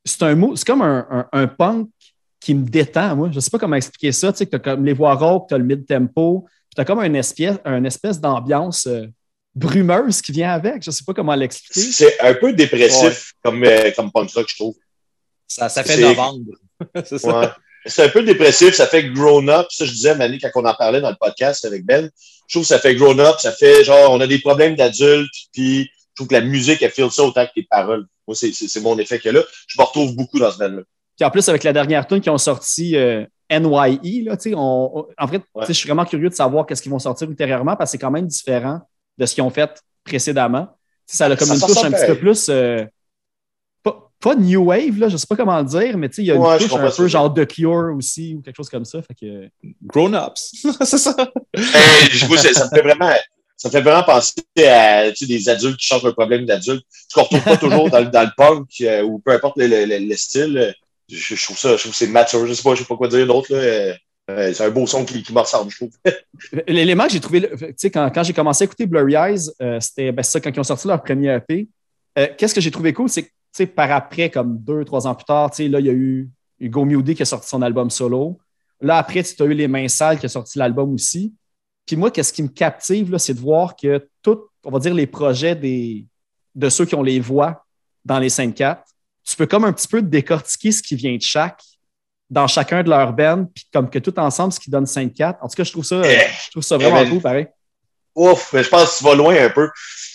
C'est 0.05 0.23
un 0.23 0.35
mot, 0.35 0.57
c'est 0.57 0.67
comme 0.67 0.83
un, 0.83 1.07
un- 1.11 1.29
un 1.33 1.47
punk 1.47 1.89
qui 2.41 2.55
me 2.55 2.69
détend, 2.69 3.15
moi. 3.17 3.29
Je 3.31 3.37
ne 3.37 3.41
sais 3.41 3.51
pas 3.51 3.59
comment 3.59 3.77
expliquer 3.77 4.11
ça. 4.13 4.33
Tu 4.33 4.39
sais, 4.39 4.47
que 4.47 4.51
tu 4.51 4.57
as 4.57 4.59
comme 4.59 4.85
les 4.85 4.93
voix 4.93 5.15
rauques, 5.15 5.49
tu 5.49 5.55
as 5.55 5.59
le 5.59 5.65
mid-tempo, 5.65 6.45
puis 6.49 6.75
tu 6.75 6.81
as 6.81 6.85
comme 6.85 7.01
une 7.01 7.17
espèce, 7.17 7.57
un 7.65 7.85
espèce 7.85 8.21
d'ambiance 8.21 8.87
euh, 8.87 9.07
brumeuse 9.55 10.21
qui 10.23 10.33
vient 10.33 10.51
avec. 10.53 10.83
Je 10.83 10.91
ne 10.91 10.93
sais 10.93 11.05
pas 11.07 11.15
comment 11.15 11.35
l'expliquer. 11.35 11.81
c'est 11.93 12.21
un 12.21 12.35
peu 12.35 12.53
dépressif 12.53 13.33
comme, 13.45 13.63
euh, 13.65 13.91
comme 13.95 14.11
punk 14.11 14.31
rock, 14.33 14.47
je 14.49 14.57
trouve. 14.57 14.75
Ça, 15.47 15.69
ça 15.69 15.85
fait 15.85 16.01
novembre. 16.01 16.53
c'est 17.05 17.19
ça. 17.19 17.41
Ouais. 17.41 17.49
C'est 17.85 18.05
un 18.05 18.09
peu 18.09 18.23
dépressif, 18.23 18.75
ça 18.75 18.87
fait 18.87 19.05
grown 19.11 19.49
up. 19.51 19.67
Ça, 19.71 19.85
je 19.85 19.91
disais, 19.91 20.15
Mané, 20.15 20.39
quand 20.39 20.51
on 20.55 20.65
en 20.65 20.75
parlait 20.75 21.01
dans 21.01 21.11
le 21.11 21.17
podcast 21.21 21.65
avec 21.65 21.85
Ben, 21.85 22.09
je 22.47 22.55
trouve 22.55 22.63
que 22.63 22.69
ça 22.69 22.79
fait 22.79 22.95
grown 22.95 23.19
up, 23.21 23.37
ça 23.41 23.51
fait 23.53 23.83
genre, 23.85 24.13
on 24.13 24.21
a 24.21 24.27
des 24.27 24.39
problèmes 24.39 24.77
d'adultes, 24.77 25.35
puis 25.53 25.91
je 26.13 26.17
trouve 26.17 26.29
que 26.29 26.35
la 26.35 26.41
musique, 26.43 26.83
elle 26.83 26.91
file 26.91 27.11
ça 27.11 27.23
autant 27.25 27.45
que 27.47 27.53
les 27.57 27.65
paroles. 27.65 28.07
Moi, 28.29 28.35
c'est, 28.37 28.81
mon 28.81 28.99
effet 28.99 29.19
que 29.19 29.29
là. 29.31 29.41
Je 29.67 29.81
me 29.81 29.85
retrouve 29.85 30.15
beaucoup 30.15 30.39
dans 30.39 30.51
ce 30.51 30.59
band-là. 30.59 30.83
Puis 31.19 31.27
en 31.27 31.31
plus, 31.31 31.49
avec 31.49 31.63
la 31.65 31.73
dernière 31.73 32.07
tune 32.07 32.21
qui 32.21 32.31
ont 32.31 32.39
sorti 32.39 32.97
euh, 32.97 33.25
NYE, 33.51 34.25
là, 34.25 34.37
tu 34.37 34.51
sais, 34.51 34.55
on, 34.57 34.99
on- 34.99 35.07
en 35.19 35.27
fait, 35.29 35.39
tu 35.41 35.45
sais, 35.63 35.67
je 35.69 35.73
suis 35.73 35.87
vraiment 35.89 36.05
curieux 36.05 36.29
de 36.31 36.35
savoir 36.35 36.67
qu'est-ce 36.67 36.81
qu'ils 36.83 36.93
vont 36.93 36.99
sortir 36.99 37.29
ultérieurement 37.29 37.77
parce 37.77 37.91
que 37.91 37.93
c'est 37.93 37.99
quand 38.01 38.11
même 38.11 38.27
différent 38.27 38.81
de 39.19 39.27
ce 39.27 39.35
qu'ils 39.35 39.45
ont 39.45 39.51
fait 39.51 39.83
précédemment. 40.05 40.67
Tu 41.09 41.13
sais, 41.13 41.17
ça 41.19 41.27
a 41.27 41.37
comme 41.37 41.49
Ça 41.49 41.55
une 41.55 41.61
touche 41.61 41.85
un 41.85 41.91
petit 41.91 42.07
peu 42.07 42.19
plus. 42.19 42.49
euh, 42.49 42.85
pas, 43.83 44.11
pas 44.21 44.35
New 44.37 44.65
Wave, 44.65 44.99
là, 44.99 45.09
je 45.09 45.17
sais 45.17 45.27
pas 45.27 45.37
comment 45.37 45.59
le 45.59 45.65
dire, 45.65 45.99
mais 45.99 46.09
tu 46.09 46.17
sais, 46.17 46.23
il 46.23 46.27
y 46.27 46.31
a 46.31 46.37
Ouais, 46.37 46.53
une 46.55 46.59
touche 46.69 46.73
un 46.79 46.91
ça. 46.91 46.97
peu 46.97 47.09
genre 47.09 47.33
The 47.35 47.47
Cure 47.47 47.95
aussi 47.97 48.35
ou 48.37 48.41
quelque 48.43 48.57
chose 48.57 48.71
comme 48.71 48.85
ça. 48.85 49.01
Fait 49.03 49.15
que, 49.15 49.49
Grown-ups. 49.83 50.67
c'est 50.85 50.99
ça. 50.99 51.15
Hey, 51.55 52.09
je 52.11 52.27
vois, 52.27 52.39
ça, 52.39 52.53
ça 52.55 52.65
me 52.67 52.71
fait 52.71 52.83
vraiment, 52.83 53.11
ça 53.63 53.71
fait 53.71 53.81
vraiment 53.81 54.03
penser 54.03 54.33
à 54.67 55.13
tu 55.13 55.25
des 55.27 55.49
adultes 55.49 55.77
qui 55.77 55.87
chantent 55.87 56.05
un 56.05 56.13
problème 56.13 56.45
d'adulte. 56.45 56.85
Ce 56.91 57.15
qu'on 57.15 57.23
retrouve 57.23 57.45
pas 57.45 57.57
toujours 57.57 57.89
dans, 57.89 58.01
le- 58.01 58.37
punk 58.37 58.69
euh, 58.81 59.03
ou 59.03 59.21
peu 59.21 59.31
importe 59.31 59.57
le, 59.59 59.69
le- 59.69 59.85
le- 59.85 60.05
le 60.09 60.17
style. 60.17 60.75
Je, 61.09 61.45
trouve 61.45 61.57
ça, 61.57 61.77
je 61.77 61.83
trouve 61.83 61.95
c'est 61.95 62.09
mature. 62.09 62.45
Je 62.45 62.55
sais 62.55 62.63
pas, 62.63 62.75
je 62.75 62.81
sais 62.81 62.87
pas 62.89 62.97
quoi 62.97 63.07
dire 63.07 63.25
d'autre, 63.25 63.53
euh, 63.53 63.93
euh, 64.31 64.53
c'est 64.53 64.65
un 64.65 64.71
beau 64.71 64.85
son 64.89 65.05
qui, 65.05 65.33
me 65.33 65.39
ressemble, 65.39 65.71
je 65.71 65.77
trouve. 65.77 65.91
L'élément 66.67 67.07
que 67.07 67.13
j'ai 67.13 67.21
trouvé, 67.21 67.49
tu 67.79 67.89
quand, 67.91 68.11
quand 68.13 68.25
j'ai 68.25 68.33
commencé 68.33 68.65
à 68.65 68.67
écouter 68.67 68.87
Blurry 68.87 69.15
Eyes, 69.15 69.51
c'était 69.81 70.11
ben, 70.11 70.23
ça, 70.25 70.41
quand 70.41 70.51
ils 70.51 70.59
ont 70.61 70.65
sorti 70.65 70.89
leur 70.89 71.01
premier 71.01 71.37
EP. 71.37 71.69
Qu'est-ce 72.37 72.55
que 72.55 72.61
j'ai 72.61 72.71
trouvé 72.73 72.93
cool, 72.93 73.09
c'est 73.09 73.23
que 73.25 73.31
tu 73.55 73.67
par 73.69 73.93
après, 73.93 74.29
comme 74.29 74.59
deux, 74.59 74.85
trois 74.85 75.07
ans 75.07 75.15
plus 75.15 75.25
tard, 75.25 75.51
tu 75.53 75.69
là, 75.69 75.79
il 75.79 75.87
y 75.87 75.91
a 75.91 75.93
eu 75.93 76.29
Hugo 76.59 76.85
Mewdy 76.85 77.15
qui 77.15 77.23
a 77.23 77.27
sorti 77.27 77.49
son 77.49 77.63
album 77.63 77.91
solo. 77.91 78.39
Là, 78.81 78.97
après, 78.97 79.23
tu 79.23 79.41
as 79.41 79.47
eu 79.47 79.55
Les 79.55 79.69
Mains 79.69 79.89
Sales 79.89 80.19
qui 80.19 80.27
a 80.27 80.29
sorti 80.29 80.59
l'album 80.59 80.95
aussi. 80.95 81.33
Puis 81.87 81.97
moi, 81.97 82.11
qu'est-ce 82.11 82.33
qui 82.33 82.43
me 82.43 82.49
captive, 82.49 83.11
là, 83.11 83.19
c'est 83.19 83.35
de 83.35 83.41
voir 83.41 83.75
que 83.77 84.09
tout, 84.23 84.41
on 84.65 84.71
va 84.71 84.79
dire, 84.79 84.95
les 84.95 85.07
projets 85.07 85.55
des, 85.57 86.07
de 86.55 86.69
ceux 86.69 86.85
qui 86.87 86.95
ont 86.95 87.03
les 87.03 87.21
voix 87.21 87.65
dans 88.05 88.19
les 88.19 88.29
5-4, 88.29 88.79
tu 89.25 89.37
peux 89.37 89.47
comme 89.47 89.65
un 89.65 89.73
petit 89.73 89.89
peu 89.89 90.03
décortiquer 90.03 90.73
ce 90.73 90.83
qui 90.83 90.95
vient 90.97 91.17
de 91.17 91.23
chaque 91.23 91.61
dans 92.31 92.47
chacun 92.47 92.83
de 92.83 92.89
leurs 92.89 93.13
bands, 93.13 93.45
puis 93.55 93.67
comme 93.73 93.91
que 93.91 93.99
tout 93.99 94.19
ensemble, 94.19 94.53
ce 94.53 94.59
qui 94.61 94.71
donne 94.71 94.85
5-4. 94.87 95.37
En 95.43 95.49
tout 95.49 95.55
cas, 95.57 95.65
je 95.65 95.71
trouve 95.73 95.85
ça, 95.85 95.97
euh, 95.97 96.05
Eh, 96.05 96.27
je 96.47 96.51
trouve 96.51 96.63
ça 96.63 96.77
vraiment 96.79 97.01
eh 97.01 97.05
ben, 97.05 97.11
cool, 97.11 97.21
pareil. 97.21 97.47
Ouf, 98.15 98.53
mais 98.53 98.63
je 98.63 98.69
pense 98.69 98.93
que 98.95 98.99
tu 98.99 99.05
vas 99.05 99.15
loin 99.15 99.37
un 99.37 99.51
peu. 99.51 99.69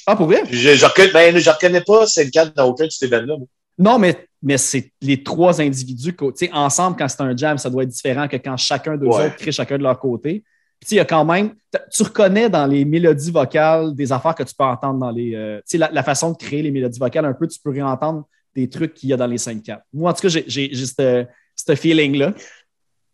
Ah, 0.06 0.16
pour 0.16 0.26
vrai? 0.28 0.42
Je, 0.50 0.86
reconnais, 0.86 1.12
ben, 1.12 1.38
je 1.38 1.50
reconnais 1.50 1.82
pas 1.82 2.08
Sainte-Cat 2.08 2.48
dans 2.56 2.66
aucun 2.66 2.86
de 2.86 2.92
ces 2.92 3.08
bands-là. 3.08 3.36
Non, 3.78 4.00
mais, 4.00 4.28
mais 4.42 4.58
c'est 4.58 4.92
les 5.02 5.22
trois 5.22 5.62
individus. 5.62 6.14
que- 6.16 6.26
tu 6.32 6.46
sais, 6.48 6.52
Ensemble, 6.54 6.98
quand 6.98 7.08
c'est 7.08 7.22
un 7.22 7.36
jam, 7.38 7.58
ça 7.58 7.70
doit 7.70 7.84
être 7.84 7.90
différent 7.90 8.28
que 8.28 8.38
quand 8.38 8.58
chacun 8.58 8.98
d'eux 8.98 9.08
Ouais. 9.08 9.28
autres 9.28 9.36
crée 9.36 9.52
chacun 9.52 9.78
de 9.78 9.84
leur 9.84 10.00
côté. 10.00 10.44
Puis, 10.80 10.86
tu 10.86 10.90
sais, 10.90 10.96
il 10.96 10.98
y 10.98 11.02
a 11.02 11.06
quand 11.06 11.26
même. 11.26 11.56
Tu 11.92 12.04
reconnais 12.04 12.50
dans 12.50 12.68
les 12.68 12.86
mélodies 12.86 13.32
vocales 13.32 13.96
des 13.96 14.12
affaires 14.12 14.36
que 14.36 14.44
tu 14.44 14.54
peux 14.58 14.64
entendre 14.66 15.00
dans 15.00 15.12
les. 15.12 15.36
euh, 15.36 15.58
tu 15.60 15.64
sais, 15.72 15.78
la, 15.78 15.90
la 15.92 16.04
façon 16.04 16.32
de 16.32 16.38
créer 16.38 16.62
les 16.62 16.72
mélodies 16.72 17.00
vocales, 17.00 17.26
un 17.26 17.34
peu, 17.34 17.48
tu 17.48 17.60
peux 17.60 17.72
réentendre 17.72 18.26
des 18.56 18.70
trucs 18.70 18.94
qu'il 18.94 19.10
y 19.10 19.14
a 19.14 19.18
dans 19.18 19.28
les 19.28 19.38
5-4. 19.38 19.80
Moi, 19.94 20.12
en 20.12 20.14
tout 20.14 20.28
cas, 20.28 20.30
j'ai- 20.30 20.72
ce 20.74 21.76
feeling-là. 21.76 22.34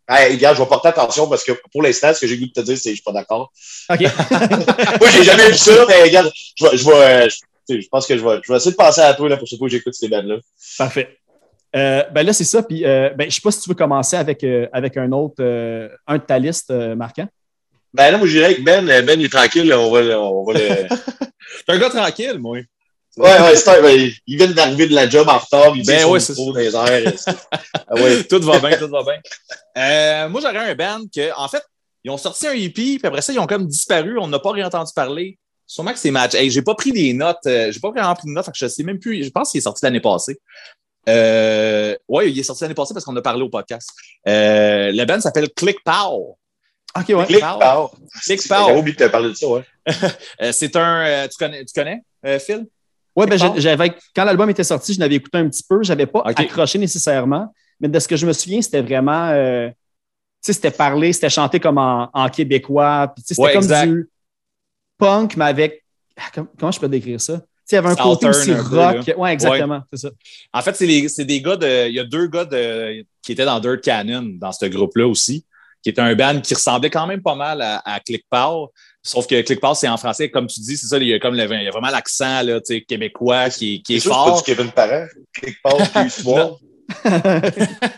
Hey, 0.08 0.34
regarde, 0.34 0.56
je 0.56 0.62
vais 0.62 0.68
porter 0.68 0.88
attention 0.88 1.28
parce 1.28 1.44
que 1.44 1.52
pour 1.72 1.82
l'instant, 1.82 2.12
ce 2.12 2.20
que 2.20 2.26
j'ai 2.26 2.38
goût 2.38 2.46
de 2.46 2.52
te 2.52 2.60
dire, 2.60 2.76
c'est 2.76 2.90
que 2.90 2.96
je 2.96 3.00
suis 3.00 3.02
pas 3.02 3.12
d'accord. 3.12 3.50
OK. 3.90 4.00
Moi, 5.00 5.08
j'ai 5.10 5.24
jamais 5.24 5.48
vu 5.48 5.54
ça, 5.54 5.84
mais 5.88 6.02
regarde, 6.02 6.30
je, 6.56 6.64
vais, 6.64 6.76
je, 6.76 6.84
vais, 6.84 6.92
euh, 6.94 7.28
je, 7.70 7.88
pense 7.88 8.06
que 8.06 8.16
je 8.16 8.22
vais, 8.22 8.40
je 8.42 8.52
vais 8.52 8.56
essayer 8.58 8.72
de 8.72 8.76
penser 8.76 9.00
à 9.00 9.14
toi 9.14 9.28
là, 9.30 9.38
pour 9.38 9.48
ce 9.48 9.56
que 9.56 9.68
j'écoute 9.68 9.94
ces 9.94 10.08
bandes-là. 10.08 10.36
Parfait. 10.76 11.18
Euh, 11.74 12.04
ben 12.12 12.24
là, 12.24 12.32
c'est 12.32 12.44
ça. 12.44 12.62
Puis, 12.62 12.84
euh, 12.84 13.10
ben, 13.16 13.30
je 13.30 13.34
sais 13.34 13.40
pas 13.40 13.50
si 13.50 13.60
tu 13.62 13.68
veux 13.68 13.74
commencer 13.74 14.16
avec, 14.16 14.44
euh, 14.44 14.68
avec 14.72 14.96
un 14.98 15.10
autre, 15.12 15.42
un 16.06 16.18
de 16.18 16.22
ta 16.22 16.38
liste, 16.38 16.70
marquant. 16.70 17.26
Ben 17.94 18.10
là, 18.10 18.18
moi, 18.18 18.26
je 18.26 18.32
dirais 18.38 18.56
que 18.56 18.62
Ben, 18.62 18.88
euh, 18.88 19.02
Ben, 19.02 19.18
il 19.20 19.26
est 19.26 19.32
tranquille, 19.32 19.72
on 19.72 19.90
va, 19.90 20.02
le- 20.02 20.18
on 20.18 20.44
va 20.44 20.52
le. 20.54 20.58
T'es 21.66 21.72
un 21.72 21.78
gars 21.78 21.90
tranquille, 21.90 22.38
moi. 22.38 22.58
Ouais, 23.16 23.40
ouais, 23.40 23.54
c'est 23.56 24.12
il 24.26 24.36
vient 24.36 24.48
d'arriver 24.48 24.88
de 24.88 24.94
la 24.94 25.08
job 25.08 25.28
en 25.28 25.38
retard, 25.38 25.72
il 25.76 25.86
Ben 25.86 26.04
ouais, 26.06 26.18
c'est 26.18 26.34
dans 26.34 26.52
les 26.52 26.74
airs. 26.74 27.12
c'est- 27.16 27.30
Ah 27.88 27.94
ouais. 27.94 28.24
tout 28.24 28.40
va 28.42 28.58
bien, 28.58 28.76
tout 28.76 28.88
va 28.88 29.04
bien. 29.04 29.20
Euh, 29.78 30.28
moi, 30.28 30.40
j'aurais 30.40 30.70
un 30.70 30.74
band 30.74 31.02
que, 31.14 31.30
en 31.38 31.46
fait, 31.46 31.62
ils 32.02 32.10
ont 32.10 32.16
sorti 32.18 32.48
un 32.48 32.52
EP, 32.54 32.72
puis 32.98 33.00
après 33.04 33.22
ça, 33.22 33.32
ils 33.32 33.38
ont 33.38 33.46
comme 33.46 33.66
disparu. 33.68 34.18
On 34.18 34.26
n'a 34.26 34.40
pas 34.40 34.50
rien 34.50 34.66
entendu 34.66 34.90
parler. 34.94 35.38
Sûrement 35.66 35.92
que 35.92 35.98
c'est 36.00 36.10
match. 36.10 36.34
Hey, 36.34 36.50
j'ai 36.50 36.62
pas 36.62 36.74
pris 36.74 36.90
des 36.92 37.12
notes. 37.14 37.38
euh, 37.46 37.70
j'ai 37.70 37.78
pas 37.80 37.90
vraiment 37.90 38.14
pris 38.16 38.26
de 38.26 38.32
notes, 38.32 38.44
fait 38.46 38.50
que 38.50 38.58
je 38.58 38.66
sais 38.66 38.82
même 38.82 38.98
plus. 38.98 39.22
Je 39.24 39.30
pense 39.30 39.52
qu'il 39.52 39.58
est 39.58 39.62
sorti 39.62 39.84
l'année 39.84 40.00
passée. 40.00 40.38
Euh, 41.08 41.94
ouais, 42.08 42.30
il 42.30 42.38
est 42.38 42.42
sorti 42.42 42.62
l'année 42.64 42.74
passée 42.74 42.94
parce 42.94 43.04
qu'on 43.04 43.16
a 43.16 43.22
parlé 43.22 43.42
au 43.42 43.48
podcast. 43.48 43.90
Le 44.26 45.04
band 45.04 45.20
s'appelle 45.20 45.48
Click 45.54 45.76
Pow. 45.84 46.36
OK, 46.98 47.08
ouais. 47.08 47.26
Click 47.26 47.40
Power. 47.40 47.88
Click 48.22 48.48
Power. 48.48 48.64
J'avais 48.68 48.78
oublié 48.78 48.96
de 48.96 49.04
te 49.04 49.10
parler 49.10 49.28
de 49.30 49.34
ça, 49.34 49.48
ouais. 49.48 49.62
Euh, 50.40 50.52
c'est 50.52 50.74
un. 50.76 51.04
euh, 51.04 51.28
tu 51.28 51.36
connais, 51.38 51.64
tu 51.64 51.72
connais 51.74 52.02
euh, 52.24 52.38
Phil? 52.38 52.66
Ouais, 53.16 53.26
ben, 53.26 53.38
j'avais, 53.58 53.94
quand 54.14 54.24
l'album 54.24 54.48
était 54.50 54.64
sorti, 54.64 54.94
je 54.94 55.00
l'avais 55.00 55.16
écouté 55.16 55.38
un 55.38 55.48
petit 55.48 55.62
peu. 55.68 55.82
Je 55.82 55.88
n'avais 55.90 56.06
pas 56.06 56.22
accroché 56.24 56.78
nécessairement. 56.78 57.52
Mais 57.80 57.88
de 57.88 57.98
ce 57.98 58.08
que 58.08 58.16
je 58.16 58.26
me 58.26 58.32
souviens, 58.32 58.62
c'était 58.62 58.82
vraiment. 58.82 59.28
euh, 59.28 59.68
tu 59.68 59.74
sais, 60.42 60.52
c'était 60.52 60.70
parlé, 60.70 61.12
c'était 61.12 61.30
chanté 61.30 61.58
comme 61.60 61.78
en, 61.78 62.10
en 62.12 62.28
québécois. 62.28 63.12
Puis, 63.14 63.22
tu 63.24 63.28
sais, 63.28 63.34
c'était 63.34 63.46
Ouais, 63.46 63.52
comme 63.54 63.62
exact. 63.64 63.86
du 63.88 64.08
punk, 64.98 65.36
mais 65.36 65.44
avec. 65.46 65.84
ah, 66.16 66.22
com- 66.34 66.48
Comment 66.58 66.72
je 66.72 66.80
peux 66.80 66.88
décrire 66.88 67.20
ça? 67.20 67.38
Tu 67.38 67.40
sais, 67.40 67.46
il 67.72 67.74
y 67.76 67.78
avait 67.78 67.88
un 67.88 67.96
côté 67.96 68.28
aussi 68.28 68.52
un 68.52 68.62
peu, 68.62 68.76
rock. 68.78 69.14
Ouais, 69.16 69.32
exactement. 69.32 69.82
C'est 69.92 70.00
ça. 70.00 70.10
En 70.52 70.62
fait, 70.62 70.74
c'est 70.76 70.86
les- 70.86 71.08
c'est 71.08 71.24
des 71.24 71.40
gars 71.40 71.56
de. 71.56 71.88
Il 71.88 71.94
y 71.94 72.00
a 72.00 72.04
deux 72.04 72.26
gars 72.28 72.44
de, 72.44 73.04
qui 73.22 73.32
étaient 73.32 73.44
dans 73.44 73.58
Dirt 73.60 73.80
Cannon, 73.80 74.22
dans 74.38 74.52
ce 74.52 74.66
groupe-là 74.66 75.06
aussi, 75.06 75.44
qui 75.84 75.90
était 75.90 76.00
un 76.00 76.14
band 76.14 76.40
qui 76.40 76.54
ressemblait 76.54 76.90
quand 76.90 77.06
même 77.06 77.22
pas 77.22 77.34
mal 77.34 77.60
à, 77.62 77.82
à. 77.84 78.00
Sauf 79.02 79.26
que 79.26 79.40
Click 79.42 79.60
Power, 79.60 79.74
c'est 79.74 79.86
en 79.86 79.98
français, 79.98 80.30
comme 80.30 80.46
tu 80.46 80.60
dis, 80.60 80.78
c'est 80.78 80.86
ça, 80.86 80.96
il 80.96 81.06
y 81.06 81.12
a 81.12 81.18
comme 81.18 81.34
le, 81.34 81.44
il 81.44 81.62
y 81.62 81.68
a 81.68 81.70
vraiment 81.70 81.90
l'accent 81.90 82.42
là, 82.42 82.58
tu 82.60 82.74
sais, 82.74 82.80
québécois 82.80 83.50
qui, 83.50 83.82
qui 83.82 83.96
est 83.96 84.00
sûr 84.00 84.10
que 84.10 84.16
c'est 84.16 84.24
pas 84.24 84.30
fort. 84.30 84.42
du 84.42 84.54
Kevin 84.54 84.72
Parent. 84.72 85.06
Power, 85.62 85.84
puis 85.94 86.10
soir. 86.10 86.56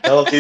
Ah, 0.03 0.21
ok. 0.21 0.35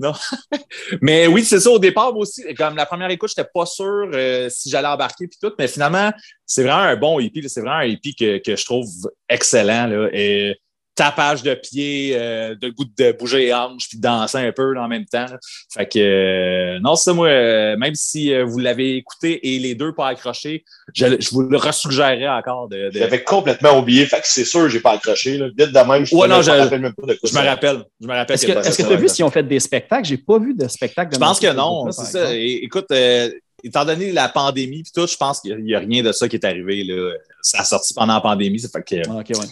Mais 1.00 1.26
oui, 1.26 1.42
c'est 1.42 1.60
ça, 1.60 1.70
au 1.70 1.78
départ, 1.78 2.14
aussi, 2.16 2.42
comme 2.54 2.76
la 2.76 2.84
première 2.84 3.08
écoute, 3.10 3.30
j'étais 3.34 3.48
pas 3.52 3.64
sûr 3.64 4.10
euh, 4.12 4.48
si 4.50 4.68
j'allais 4.68 4.88
embarquer 4.88 5.26
puis 5.26 5.38
tout, 5.40 5.52
mais 5.58 5.68
finalement, 5.68 6.10
c'est 6.46 6.62
vraiment 6.62 6.82
un 6.82 6.96
bon 6.96 7.18
là. 7.18 7.28
c'est 7.48 7.60
vraiment 7.60 7.76
un 7.76 7.88
EP 7.88 8.12
que, 8.18 8.38
que 8.38 8.56
je 8.56 8.64
trouve 8.64 8.88
excellent. 9.28 9.86
Là. 9.86 10.08
Et 10.12 10.58
tapage 10.94 11.42
de 11.42 11.54
pied, 11.54 12.12
euh, 12.14 12.54
de 12.54 12.68
goût 12.70 12.84
de 12.96 13.12
bouger 13.12 13.38
les 13.38 13.54
hanches 13.54 13.88
puis 13.88 13.98
de 13.98 14.02
danser 14.02 14.38
un 14.38 14.52
peu 14.52 14.78
en 14.78 14.86
même 14.88 15.04
temps. 15.06 15.26
là. 15.26 15.38
Fait 15.72 15.86
que 15.86 15.98
euh, 15.98 16.78
non, 16.80 16.94
c'est 16.94 17.10
ça, 17.10 17.12
moi, 17.14 17.28
euh, 17.28 17.76
même 17.76 17.94
si 17.94 18.32
euh, 18.32 18.44
vous 18.44 18.58
l'avez 18.58 18.96
écouté 18.96 19.54
et 19.54 19.58
les 19.58 19.74
deux 19.74 19.92
pas 19.92 20.08
accrochés, 20.08 20.64
je, 20.94 21.06
je 21.20 21.30
vous 21.30 21.42
le 21.42 21.56
resuggérerais 21.56 22.28
encore 22.28 22.68
de. 22.68 22.90
de- 22.90 22.98
J'avais 22.98 23.24
complètement 23.24 23.78
oublié, 23.78 24.06
fait 24.06 24.20
que 24.20 24.26
c'est 24.28 24.44
sûr 24.44 24.60
que 24.62 24.68
j'ai 24.68 24.80
pas 24.80 24.92
accroché. 24.92 25.36
Là. 25.38 25.46
Vite 25.56 25.72
de 25.72 25.78
même, 25.90 26.04
je 26.06 26.14
Ouais, 26.14 26.28
non, 26.28 26.38
me 26.38 26.42
je- 26.42 26.50
rappelle 26.50 26.80
même 26.80 26.94
pas 26.94 27.06
de 27.06 27.14
quoi 27.14 27.28
Je 27.30 27.38
me 27.38 27.44
rappelle. 27.44 27.84
Je 28.00 28.06
me 28.06 28.12
rappelle. 28.12 28.34
Est-ce 28.34 28.46
que 28.46 28.86
tu 28.86 28.92
as 28.92 28.96
vu 28.96 29.08
s'ils 29.08 29.24
ont 29.24 29.30
fait 29.30 29.42
des 29.42 29.60
spectacles? 29.60 30.04
J'ai 30.06 30.18
pas 30.18 30.38
vu 30.38 30.54
de 30.54 30.68
spectacle. 30.68 31.10
de 31.10 31.14
Je 31.14 31.20
pense 31.20 31.40
que 31.40 31.52
non, 31.52 31.90
c'est 31.90 32.04
ça. 32.06 32.34
Et, 32.34 32.60
écoute, 32.64 32.86
euh, 32.92 33.30
étant 33.64 33.84
donné 33.84 34.12
la 34.12 34.28
pandémie 34.28 34.82
puis 34.82 34.92
tout, 34.94 35.06
je 35.06 35.16
pense 35.16 35.40
qu'il 35.40 35.56
n'y 35.56 35.74
a 35.74 35.78
rien 35.80 36.02
de 36.02 36.12
ça 36.12 36.28
qui 36.28 36.36
est 36.36 36.44
arrivé. 36.44 36.84
Là. 36.84 37.12
Ça 37.42 37.60
a 37.60 37.64
sorti 37.64 37.94
pendant 37.94 38.14
la 38.14 38.20
pandémie, 38.20 38.60
ça 38.60 38.68
fait 38.68 38.82
que 38.82 39.08
Ah, 39.08 39.16
OK, 39.20 39.26
ouais. 39.30 39.46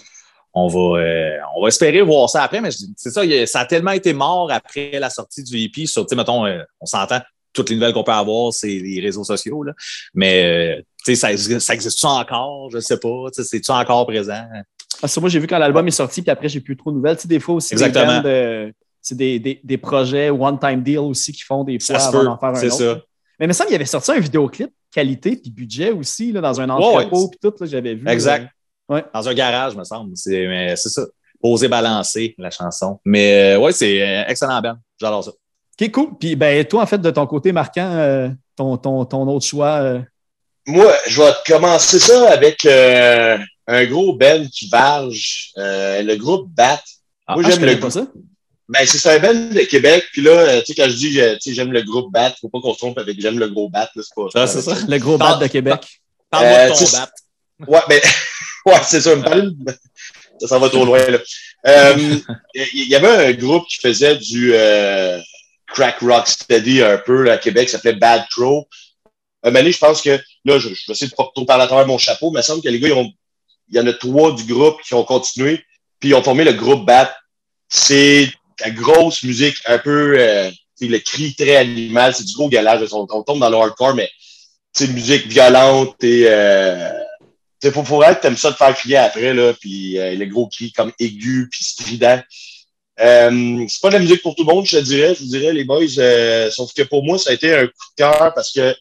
On 0.54 0.68
va, 0.68 1.00
euh, 1.00 1.36
on 1.56 1.62
va 1.62 1.68
espérer 1.68 2.02
voir 2.02 2.28
ça 2.28 2.42
après, 2.42 2.60
mais 2.60 2.70
c'est 2.96 3.10
ça, 3.10 3.24
il 3.24 3.48
ça 3.48 3.60
a 3.60 3.64
tellement 3.66 3.92
été 3.92 4.12
mort 4.12 4.50
après 4.52 4.98
la 4.98 5.08
sortie 5.10 5.42
du 5.42 5.58
EP 5.58 5.86
sur, 5.86 6.04
tu 6.04 6.10
sais, 6.10 6.16
mettons, 6.16 6.44
euh, 6.46 6.62
on 6.80 6.86
s'entend, 6.86 7.20
toutes 7.52 7.70
les 7.70 7.76
nouvelles 7.76 7.92
qu'on 7.92 8.04
peut 8.04 8.12
avoir, 8.12 8.52
c'est 8.52 8.68
les 8.68 9.00
réseaux 9.00 9.24
sociaux, 9.24 9.62
là. 9.62 9.72
Mais, 10.14 10.76
euh, 10.78 10.82
tu 11.04 11.14
sais, 11.14 11.36
ça, 11.36 11.60
ça 11.60 11.74
existe-tu 11.74 12.06
encore? 12.06 12.70
Je 12.70 12.78
sais 12.80 12.98
pas. 12.98 13.26
C'est-tu 13.32 13.70
encore 13.70 14.06
présent? 14.06 14.44
Ah, 15.02 15.08
ça, 15.08 15.20
moi, 15.20 15.28
j'ai 15.28 15.38
vu 15.38 15.46
quand 15.46 15.58
l'album 15.58 15.86
est 15.86 15.90
sorti, 15.90 16.22
puis 16.22 16.30
après, 16.30 16.48
j'ai 16.48 16.60
plus 16.60 16.76
trop 16.76 16.90
de 16.90 16.96
nouvelles. 16.96 17.16
Tu 17.16 17.22
sais, 17.22 17.28
des 17.28 17.40
fois 17.40 17.56
aussi, 17.56 17.74
des 17.74 17.82
Exactement. 17.82 18.22
euh, 18.24 18.70
c'est 19.00 19.16
des, 19.16 19.38
des, 19.40 19.60
des 19.62 19.78
projets 19.78 20.30
one-time 20.30 20.82
deal 20.82 20.98
aussi 20.98 21.32
qui 21.32 21.42
font 21.42 21.64
des 21.64 21.78
fois 21.80 21.98
Ça 21.98 22.08
avant 22.08 22.24
d'en 22.24 22.38
faire 22.38 22.50
un 22.50 22.54
c'est 22.54 22.66
autre. 22.66 22.76
ça. 22.76 23.00
Mais 23.40 23.46
il 23.46 23.48
me 23.48 23.52
semble 23.52 23.66
qu'il 23.68 23.76
avait 23.76 23.84
sorti 23.84 24.12
un 24.12 24.20
vidéoclip 24.20 24.70
qualité 24.94 25.36
puis 25.36 25.50
budget 25.50 25.90
aussi, 25.90 26.30
là, 26.32 26.40
dans 26.40 26.60
un 26.60 26.68
entrepôt, 26.70 27.24
ouais. 27.24 27.28
puis 27.30 27.38
tout, 27.42 27.66
j'avais 27.66 27.94
vu. 27.94 28.06
Exact. 28.08 28.48
Ouais. 28.92 29.04
Dans 29.14 29.28
un 29.28 29.34
garage, 29.34 29.74
me 29.76 29.84
semble. 29.84 30.12
C'est 30.16 30.46
mais 30.46 30.76
c'est 30.76 30.88
ça. 30.90 31.02
Poser, 31.40 31.66
balancer, 31.68 32.34
la 32.38 32.50
chanson. 32.50 33.00
Mais, 33.04 33.54
euh, 33.54 33.58
ouais, 33.58 33.72
c'est 33.72 34.00
euh, 34.00 34.24
excellent 34.28 34.60
band. 34.60 34.76
J'adore 35.00 35.24
ça. 35.24 35.30
OK, 35.32 35.90
cool. 35.90 36.08
Puis, 36.20 36.36
ben, 36.36 36.64
toi, 36.64 36.82
en 36.82 36.86
fait, 36.86 36.98
de 36.98 37.10
ton 37.10 37.26
côté 37.26 37.50
marquant, 37.50 37.90
euh, 37.96 38.28
ton, 38.56 38.76
ton, 38.76 39.04
ton 39.04 39.26
autre 39.26 39.44
choix. 39.44 39.80
euh, 39.82 40.00
Moi, 40.66 40.92
je 41.08 41.20
vais 41.20 41.32
commencer 41.46 41.98
ça 41.98 42.30
avec 42.30 42.64
euh, 42.64 43.36
un 43.66 43.84
gros 43.86 44.14
Ben 44.14 44.48
qui 44.48 44.68
varge, 44.68 45.50
euh, 45.58 46.02
le 46.02 46.14
groupe 46.16 46.48
BAT. 46.50 46.80
Ah, 47.26 47.34
Moi, 47.34 47.42
ah, 47.46 47.50
j'aime 47.50 47.64
le 47.64 47.72
pas 47.74 47.88
groupe. 47.88 47.90
ça. 47.92 48.06
Ben, 48.68 48.86
c'est 48.86 49.10
un 49.10 49.18
Ben 49.18 49.50
de 49.52 49.60
Québec. 49.62 50.04
Puis 50.12 50.22
là, 50.22 50.60
tu 50.60 50.66
sais, 50.66 50.74
quand 50.80 50.88
je 50.88 50.96
dis, 50.96 51.10
tu 51.14 51.20
sais, 51.40 51.54
j'aime 51.54 51.72
le 51.72 51.82
groupe 51.82 52.12
BAT, 52.12 52.34
faut 52.40 52.48
pas 52.50 52.60
qu'on 52.60 52.72
se 52.72 52.78
trompe 52.78 52.98
avec 52.98 53.20
j'aime 53.20 53.38
le 53.40 53.48
gros 53.48 53.68
BAT. 53.68 53.90
là, 53.96 54.02
pas 54.14 54.22
Ah, 54.34 54.46
c'est 54.46 54.62
ça. 54.62 54.76
Le 54.88 54.98
gros 54.98 55.18
bat 55.18 55.38
de 55.40 55.46
Québec. 55.48 55.80
Parle-moi 56.30 56.56
Euh, 56.58 56.70
de 56.70 56.74
ton 56.78 56.84
bat. 56.98 57.10
Ouais, 57.66 57.80
ben, 57.88 58.00
ouais, 58.66 58.80
c'est 58.84 59.00
ça. 59.00 59.14
me 59.16 59.22
parler 59.22 59.42
de- 59.50 59.74
Ça 60.40 60.48
s'en 60.48 60.58
va 60.60 60.68
trop 60.68 60.84
loin, 60.84 60.98
là. 61.06 61.18
Euh, 61.66 62.16
Il 62.54 62.88
y 62.88 62.94
avait 62.94 63.26
un 63.28 63.32
groupe 63.32 63.66
qui 63.68 63.78
faisait 63.78 64.16
du 64.16 64.52
euh, 64.54 65.18
crack 65.68 66.00
rock 66.00 66.26
steady 66.26 66.82
un 66.82 66.98
peu 66.98 67.22
là, 67.22 67.34
à 67.34 67.38
Québec, 67.38 67.66
qui 67.66 67.72
s'appelait 67.72 67.94
Bad 67.94 68.24
Crow. 68.30 68.68
Un 69.44 69.50
moment 69.50 69.60
donné, 69.60 69.72
je 69.72 69.78
pense 69.78 70.00
que, 70.02 70.10
là, 70.44 70.58
je, 70.58 70.68
je 70.68 70.86
vais 70.86 70.92
essayer 70.92 71.10
de 71.10 71.14
pas 71.14 71.28
trop 71.34 71.44
parler 71.44 71.64
à 71.64 71.66
travers 71.66 71.86
mon 71.86 71.98
chapeau, 71.98 72.30
mais 72.30 72.36
il 72.36 72.38
me 72.38 72.42
semble 72.42 72.62
que 72.62 72.68
les 72.68 72.78
gars, 72.80 72.88
ils 72.88 72.94
ont, 72.94 73.10
il 73.68 73.76
y 73.76 73.80
en 73.80 73.86
a 73.86 73.92
trois 73.92 74.32
du 74.32 74.44
groupe 74.44 74.80
qui 74.82 74.94
ont 74.94 75.04
continué, 75.04 75.64
puis 76.00 76.10
ils 76.10 76.14
ont 76.14 76.22
formé 76.22 76.44
le 76.44 76.52
groupe 76.52 76.84
Bat. 76.86 77.14
C'est 77.68 78.30
la 78.60 78.70
grosse 78.70 79.22
musique, 79.22 79.56
un 79.66 79.78
peu, 79.78 80.14
euh, 80.18 80.50
le 80.80 80.98
cri 80.98 81.34
très 81.34 81.56
animal, 81.56 82.14
c'est 82.14 82.24
du 82.24 82.34
gros 82.34 82.48
galage. 82.48 82.86
On, 82.92 83.06
on 83.10 83.22
tombe 83.22 83.38
dans 83.38 83.48
le 83.50 83.56
hardcore, 83.56 83.94
mais 83.94 84.10
c'est 84.72 84.86
une 84.86 84.94
musique 84.94 85.26
violente 85.26 86.02
et 86.02 86.24
euh, 86.26 86.90
sais, 87.68 87.72
faut 87.72 87.82
vraiment 87.82 88.14
que 88.14 88.20
t'aimes 88.22 88.36
ça 88.36 88.52
te 88.52 88.56
faire 88.56 88.74
crier 88.74 88.96
après, 88.96 89.32
là, 89.34 89.52
puis 89.54 89.98
euh, 89.98 90.14
le 90.14 90.26
gros 90.26 90.48
cri 90.48 90.72
comme 90.72 90.92
aigu 90.98 91.48
puis 91.50 91.64
strident. 91.64 92.20
Euh, 93.00 93.64
c'est 93.68 93.80
pas 93.80 93.88
de 93.88 93.94
la 93.94 94.00
musique 94.00 94.22
pour 94.22 94.34
tout 94.34 94.44
le 94.44 94.52
monde, 94.52 94.66
je 94.66 94.76
te 94.78 94.82
dirais. 94.82 95.14
Je 95.14 95.20
vous 95.24 95.30
dirais, 95.30 95.52
les 95.52 95.64
boys, 95.64 95.98
euh, 95.98 96.50
sauf 96.50 96.72
que 96.74 96.82
pour 96.82 97.04
moi, 97.04 97.18
ça 97.18 97.30
a 97.30 97.32
été 97.32 97.54
un 97.54 97.66
coup 97.66 97.72
de 97.72 98.02
cœur 98.02 98.32
parce 98.34 98.52
que 98.52 98.74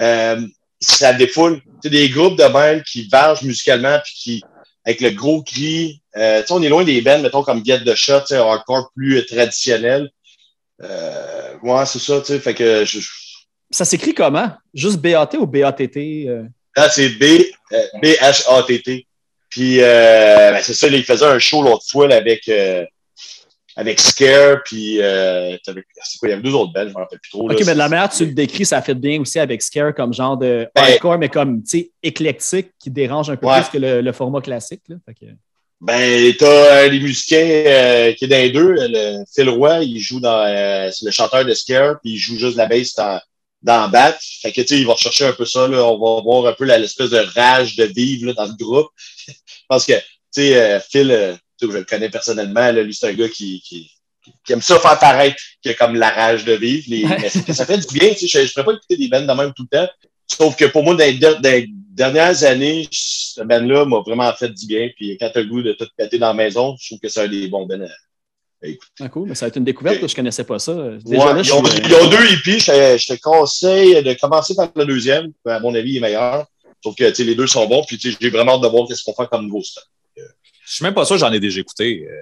euh, 0.00 0.46
ça 0.80 1.12
défoule. 1.12 1.60
Tu 1.82 1.90
des 1.90 2.08
groupes 2.08 2.38
de 2.38 2.48
bandes 2.48 2.82
qui 2.84 3.06
vargent 3.08 3.42
musicalement 3.42 3.98
puis 4.04 4.14
qui, 4.16 4.42
avec 4.84 5.00
le 5.00 5.10
gros 5.10 5.42
cri, 5.42 6.00
euh, 6.16 6.42
on 6.50 6.62
est 6.62 6.68
loin 6.68 6.82
des 6.84 7.00
bands, 7.02 7.20
mettons, 7.20 7.42
comme 7.42 7.64
Get 7.64 7.84
the 7.84 7.94
Shot, 7.94 8.32
hardcore 8.32 8.90
plus 8.96 9.18
euh, 9.18 9.24
traditionnel. 9.26 10.10
Euh, 10.82 11.54
ouais, 11.62 11.86
c'est 11.86 11.98
ça, 12.00 12.20
tu 12.20 12.26
sais, 12.28 12.40
fait 12.40 12.54
que 12.54 12.84
je- 12.84 13.00
Ça 13.70 13.84
s'écrit 13.84 14.14
comment? 14.14 14.50
Juste 14.74 14.98
BAT 14.98 15.30
ou 15.38 15.46
BATT? 15.46 16.26
Là, 16.76 16.88
c'est 16.90 17.10
B, 17.10 17.22
euh, 17.72 17.76
B-H-A-T-T. 18.02 19.06
Puis, 19.50 19.82
euh, 19.82 20.52
ben, 20.52 20.60
c'est 20.62 20.72
ça, 20.74 20.88
il 20.88 21.04
faisait 21.04 21.26
un 21.26 21.38
show 21.38 21.62
l'autre 21.62 21.84
fois 21.90 22.08
là, 22.08 22.16
avec, 22.16 22.48
euh, 22.48 22.84
avec 23.76 24.00
Scare, 24.00 24.62
puis 24.64 25.00
euh, 25.02 25.56
c'est 25.64 26.18
quoi, 26.18 26.28
il 26.28 26.30
y 26.30 26.32
avait 26.32 26.42
deux 26.42 26.54
autres 26.54 26.72
bands, 26.72 26.84
je 26.84 26.88
me 26.92 26.98
rappelle 26.98 27.18
plus 27.20 27.30
trop. 27.30 27.48
là. 27.48 27.54
OK, 27.54 27.60
mais 27.66 27.72
de 27.74 27.78
la 27.78 27.88
manière 27.88 28.08
tu 28.10 28.24
le 28.24 28.32
décris, 28.32 28.64
ça 28.64 28.80
fait 28.80 28.94
bien 28.94 29.20
aussi 29.20 29.38
avec 29.38 29.60
Scare 29.62 29.94
comme 29.94 30.14
genre 30.14 30.36
de 30.38 30.66
Ben- 30.74 30.82
hardcore, 30.84 31.18
mais 31.18 31.28
comme, 31.28 31.62
tu 31.62 31.78
sais, 31.80 31.90
éclectique, 32.02 32.70
qui 32.82 32.90
dérange 32.90 33.28
un 33.30 33.36
peu 33.36 33.46
Ouais. 33.46 33.60
plus 33.60 33.70
que 33.70 33.78
le, 33.78 34.00
le 34.00 34.12
format 34.12 34.40
classique. 34.40 34.82
Là. 34.88 34.96
Fait 35.06 35.14
que- 35.14 35.32
Ben, 35.82 36.32
t'as 36.38 36.86
les 36.88 37.00
musiciens 37.00 37.42
qui 38.14 38.24
est 38.24 38.28
dans 38.28 38.36
les 38.36 38.50
deux. 38.50 38.74
Le 38.78 39.24
Phil 39.34 39.48
Roy, 39.50 39.82
il 39.82 39.98
joue 40.00 40.20
dans. 40.20 40.46
c'est 40.92 41.04
le 41.04 41.10
chanteur 41.10 41.44
de 41.44 41.52
Scare, 41.54 41.96
puis 42.02 42.12
il 42.12 42.18
joue 42.18 42.38
juste 42.38 42.56
la 42.56 42.66
bass 42.66 42.94
dans, 42.94 43.20
d'en 43.62 43.88
battre. 43.88 44.18
Fait 44.42 44.52
que, 44.52 44.60
tu 44.60 44.66
sais, 44.68 44.78
ils 44.80 44.86
vont 44.86 44.94
rechercher 44.94 45.26
un 45.26 45.32
peu 45.32 45.44
ça, 45.46 45.68
là. 45.68 45.84
On 45.84 45.92
va 45.98 46.22
voir 46.22 46.46
un 46.46 46.52
peu 46.52 46.64
l'espèce 46.64 47.10
de 47.10 47.18
rage 47.34 47.76
de 47.76 47.84
vivre, 47.84 48.26
là, 48.26 48.32
dans 48.34 48.46
le 48.46 48.54
groupe. 48.58 48.88
Parce 49.68 49.86
que, 49.86 49.92
tu 49.94 50.02
sais, 50.32 50.56
euh, 50.60 50.80
Phil, 50.80 51.10
euh, 51.10 51.34
je 51.60 51.66
le 51.66 51.84
connais 51.84 52.10
personnellement, 52.10 52.72
là, 52.72 52.82
lui, 52.82 52.94
c'est 52.94 53.08
un 53.08 53.12
gars 53.12 53.28
qui, 53.28 53.60
qui, 53.62 53.90
qui 54.44 54.52
aime 54.52 54.62
ça 54.62 54.78
faire 54.80 54.98
paraître 54.98 55.36
qu'il 55.62 55.70
a 55.70 55.74
comme 55.74 55.94
la 55.94 56.10
rage 56.10 56.44
de 56.44 56.52
vivre. 56.54 56.84
Les, 56.88 57.04
Ouais. 57.04 57.16
mais 57.46 57.54
ça, 57.54 57.64
fait 57.66 57.78
du 57.78 57.98
bien, 57.98 58.10
tu 58.14 58.26
sais. 58.28 58.42
Je, 58.42 58.46
je 58.48 58.52
pourrais 58.52 58.64
pas 58.66 58.72
écouter 58.72 58.96
des 58.96 59.08
bands 59.08 59.20
de 59.22 59.32
même 59.40 59.52
tout 59.54 59.66
le 59.70 59.78
temps. 59.78 59.88
Sauf 60.26 60.56
que 60.56 60.64
pour 60.66 60.82
moi, 60.82 60.94
dans 60.94 61.04
les, 61.04 61.14
der- 61.14 61.40
dans 61.40 61.50
les 61.50 61.68
dernières 61.70 62.42
années, 62.44 62.88
ce 62.90 63.42
band-là 63.42 63.84
m'a 63.84 63.98
vraiment 64.00 64.32
fait 64.32 64.48
du 64.48 64.66
bien. 64.66 64.88
Puis 64.96 65.16
quand 65.18 65.30
t'as 65.32 65.40
le 65.40 65.46
goût 65.46 65.62
de 65.62 65.72
tout 65.74 65.86
péter 65.96 66.18
dans 66.18 66.28
la 66.28 66.34
maison, 66.34 66.74
je 66.80 66.88
trouve 66.88 67.00
que 67.00 67.08
c'est 67.08 67.20
un 67.20 67.28
des 67.28 67.48
bons 67.48 67.66
bands. 67.66 67.86
Ah, 69.00 69.08
cool, 69.08 69.28
mais 69.28 69.34
ça 69.34 69.46
va 69.46 69.48
être 69.48 69.56
une 69.56 69.64
découverte, 69.64 70.06
je 70.06 70.14
connaissais 70.14 70.44
pas 70.44 70.58
ça. 70.58 70.72
Ouais, 70.74 70.98
Déjà, 71.04 71.32
là, 71.34 71.42
je 71.42 71.50
ils, 71.50 71.52
ont, 71.54 71.64
suis, 71.64 71.82
ils 71.84 71.94
ont 71.94 72.10
deux 72.10 72.32
hippies. 72.32 72.60
Je, 72.60 72.96
je 72.98 73.06
te 73.14 73.20
conseille 73.20 74.02
de 74.02 74.12
commencer 74.14 74.54
par 74.54 74.70
le 74.76 74.84
deuxième. 74.86 75.32
À 75.46 75.58
mon 75.60 75.74
avis, 75.74 75.92
il 75.92 75.96
est 75.96 76.00
meilleur. 76.00 76.46
Sauf 76.82 76.94
que 76.96 77.22
les 77.22 77.34
deux 77.34 77.46
sont 77.46 77.66
bons. 77.66 77.84
Puis 77.86 77.98
j'ai 78.00 78.30
vraiment 78.30 78.54
hâte 78.54 78.62
de 78.62 78.68
voir 78.68 78.86
qu'est-ce 78.88 79.02
qu'on 79.04 79.14
fait 79.14 79.28
comme 79.28 79.46
nouveau 79.46 79.62
stock. 79.62 79.84
Je 80.16 80.74
suis 80.76 80.84
même 80.84 80.94
pas 80.94 81.04
sûr 81.04 81.16
que 81.16 81.20
j'en 81.20 81.32
ai 81.32 81.40
déjà 81.40 81.60
écouté. 81.60 82.06
Euh, 82.08 82.14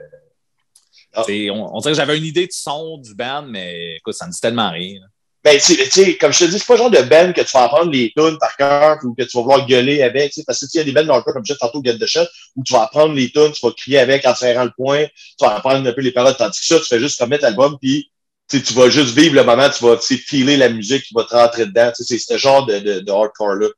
Ah. 1.12 1.24
On, 1.28 1.76
on 1.76 1.78
dirait 1.80 1.92
que 1.92 1.96
j'avais 1.96 2.16
une 2.16 2.24
idée 2.24 2.46
du 2.46 2.56
son 2.56 2.96
du 2.98 3.14
band, 3.16 3.42
mais 3.42 3.96
écoute, 3.96 4.14
ça 4.14 4.26
me 4.26 4.32
dit 4.32 4.40
tellement 4.40 4.70
rien. 4.70 5.00
là. 5.00 5.06
Ben, 5.42 5.58
tu 5.58 5.74
sais, 5.74 6.16
comme 6.16 6.32
je 6.32 6.40
te 6.40 6.50
dis, 6.50 6.58
c'est 6.58 6.66
pas 6.66 6.74
le 6.74 6.78
genre 6.78 6.90
de 6.90 7.00
band 7.00 7.32
que 7.32 7.40
tu 7.40 7.50
vas 7.54 7.64
apprendre 7.64 7.90
les 7.90 8.12
tunes 8.14 8.36
par 8.38 8.56
cœur 8.56 8.98
ou 9.04 9.14
que 9.14 9.22
tu 9.22 9.36
vas 9.36 9.42
vouloir 9.42 9.66
gueuler 9.66 10.02
avec. 10.02 10.32
tu 10.32 10.40
sais, 10.40 10.44
Parce 10.46 10.60
que 10.60 10.66
il 10.74 10.76
y 10.76 10.80
a 10.80 10.84
des 10.84 10.92
bands 10.92 11.08
hardcore, 11.08 11.32
comme 11.32 11.46
je 11.46 11.52
disais 11.52 11.58
tantôt, 11.58 11.80
Get 11.82 11.98
the 11.98 12.06
Shot, 12.06 12.26
où 12.56 12.62
tu 12.62 12.74
vas 12.74 12.82
apprendre 12.82 13.14
les 13.14 13.30
tunes, 13.30 13.52
tu 13.52 13.64
vas 13.64 13.72
crier 13.72 13.98
avec 13.98 14.26
en 14.26 14.34
serrant 14.34 14.64
le 14.64 14.72
poing, 14.76 15.06
tu 15.06 15.44
vas 15.44 15.56
apprendre 15.56 15.88
un 15.88 15.92
peu 15.92 16.02
les 16.02 16.12
paroles. 16.12 16.36
Tandis 16.36 16.60
que 16.60 16.66
ça, 16.66 16.78
tu 16.78 16.84
fais 16.84 16.98
juste 16.98 17.18
comme 17.18 17.30
mettre 17.30 17.44
l'album, 17.44 17.78
puis 17.80 18.10
tu 18.48 18.58
vas 18.74 18.90
juste 18.90 19.16
vivre 19.16 19.34
le 19.34 19.44
moment, 19.44 19.70
tu 19.70 19.82
vas 19.84 19.96
filer 19.98 20.58
la 20.58 20.68
musique 20.68 21.04
qui 21.04 21.14
va 21.14 21.24
te 21.24 21.34
rentrer 21.34 21.66
dedans. 21.66 21.90
Tu 21.96 22.04
sais, 22.04 22.18
C'est 22.18 22.34
ce 22.34 22.38
genre 22.38 22.66
de, 22.66 22.78
de, 22.78 23.00
de 23.00 23.10
hardcore-là. 23.10 23.68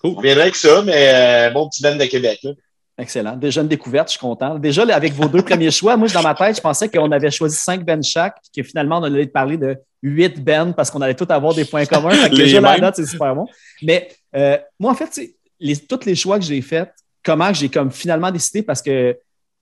Cool. 0.00 0.14
On 0.16 0.24
avec 0.24 0.54
ça, 0.54 0.82
mais 0.82 1.10
euh, 1.12 1.50
bon 1.50 1.68
petit 1.68 1.82
band 1.82 1.96
de 1.96 2.04
Québec. 2.04 2.38
Là. 2.44 2.52
Excellent. 2.98 3.36
Déjà 3.36 3.60
une 3.60 3.68
découverte, 3.68 4.08
je 4.08 4.12
suis 4.12 4.20
content. 4.20 4.58
Déjà, 4.58 4.82
avec 4.94 5.12
vos 5.12 5.28
deux 5.28 5.42
premiers 5.42 5.70
choix, 5.70 5.96
moi, 5.96 6.08
dans 6.08 6.22
ma 6.22 6.34
tête, 6.34 6.56
je 6.56 6.60
pensais 6.60 6.88
qu'on 6.88 7.10
avait 7.12 7.30
choisi 7.30 7.56
cinq 7.56 7.84
bands 7.84 8.02
chaque, 8.02 8.40
puis 8.42 8.62
que 8.62 8.68
finalement, 8.68 8.98
on 8.98 9.04
allait 9.04 9.26
parler 9.26 9.56
de 9.56 9.76
huit 10.02 10.42
bands 10.42 10.72
parce 10.72 10.90
qu'on 10.90 11.00
allait 11.00 11.14
tous 11.14 11.30
avoir 11.32 11.54
des 11.54 11.64
points 11.64 11.86
communs. 11.86 12.10
Fait 12.10 12.30
que 12.30 12.34
déjà, 12.34 12.60
mêmes. 12.60 12.80
date, 12.80 12.96
c'est 12.96 13.06
super 13.06 13.36
bon. 13.36 13.46
Mais 13.82 14.08
euh, 14.34 14.58
moi, 14.80 14.90
en 14.90 14.94
fait, 14.96 15.20
les, 15.60 15.76
tous 15.76 16.04
les 16.06 16.16
choix 16.16 16.40
que 16.40 16.44
j'ai 16.44 16.60
faits, 16.60 16.92
comment 17.22 17.52
j'ai 17.52 17.68
comme 17.68 17.92
finalement 17.92 18.32
décidé, 18.32 18.62
parce 18.62 18.82
que 18.82 19.16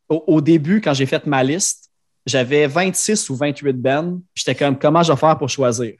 au, 0.08 0.24
au 0.26 0.40
début, 0.40 0.80
quand 0.80 0.94
j'ai 0.94 1.06
fait 1.06 1.26
ma 1.26 1.42
liste, 1.44 1.90
j'avais 2.24 2.66
26 2.66 3.28
ou 3.28 3.36
28 3.36 3.72
bands. 3.74 4.18
puis 4.34 4.44
J'étais 4.46 4.54
comme, 4.54 4.78
comment 4.78 5.02
je 5.02 5.12
vais 5.12 5.18
faire 5.18 5.36
pour 5.36 5.50
choisir? 5.50 5.92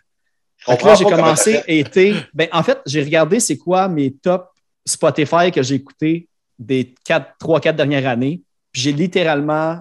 Que 0.67 0.87
là, 0.87 0.95
j'ai 0.95 1.05
commencé 1.05 1.63
été. 1.69 2.15
Ben, 2.33 2.49
en 2.51 2.63
fait, 2.63 2.81
j'ai 2.87 3.03
regardé 3.03 3.41
c'est 3.41 3.59
quoi 3.59 3.89
mes 3.89 4.11
top 4.11 4.49
Spotify 4.87 5.53
que 5.53 5.63
j'ai 5.63 5.75
écoutés 5.75 6.29
des 6.59 6.95
3-4 7.41 7.75
dernières 7.77 8.07
années. 8.07 8.41
Puis 8.73 8.83
j'ai 8.83 8.93
littéralement 8.93 9.81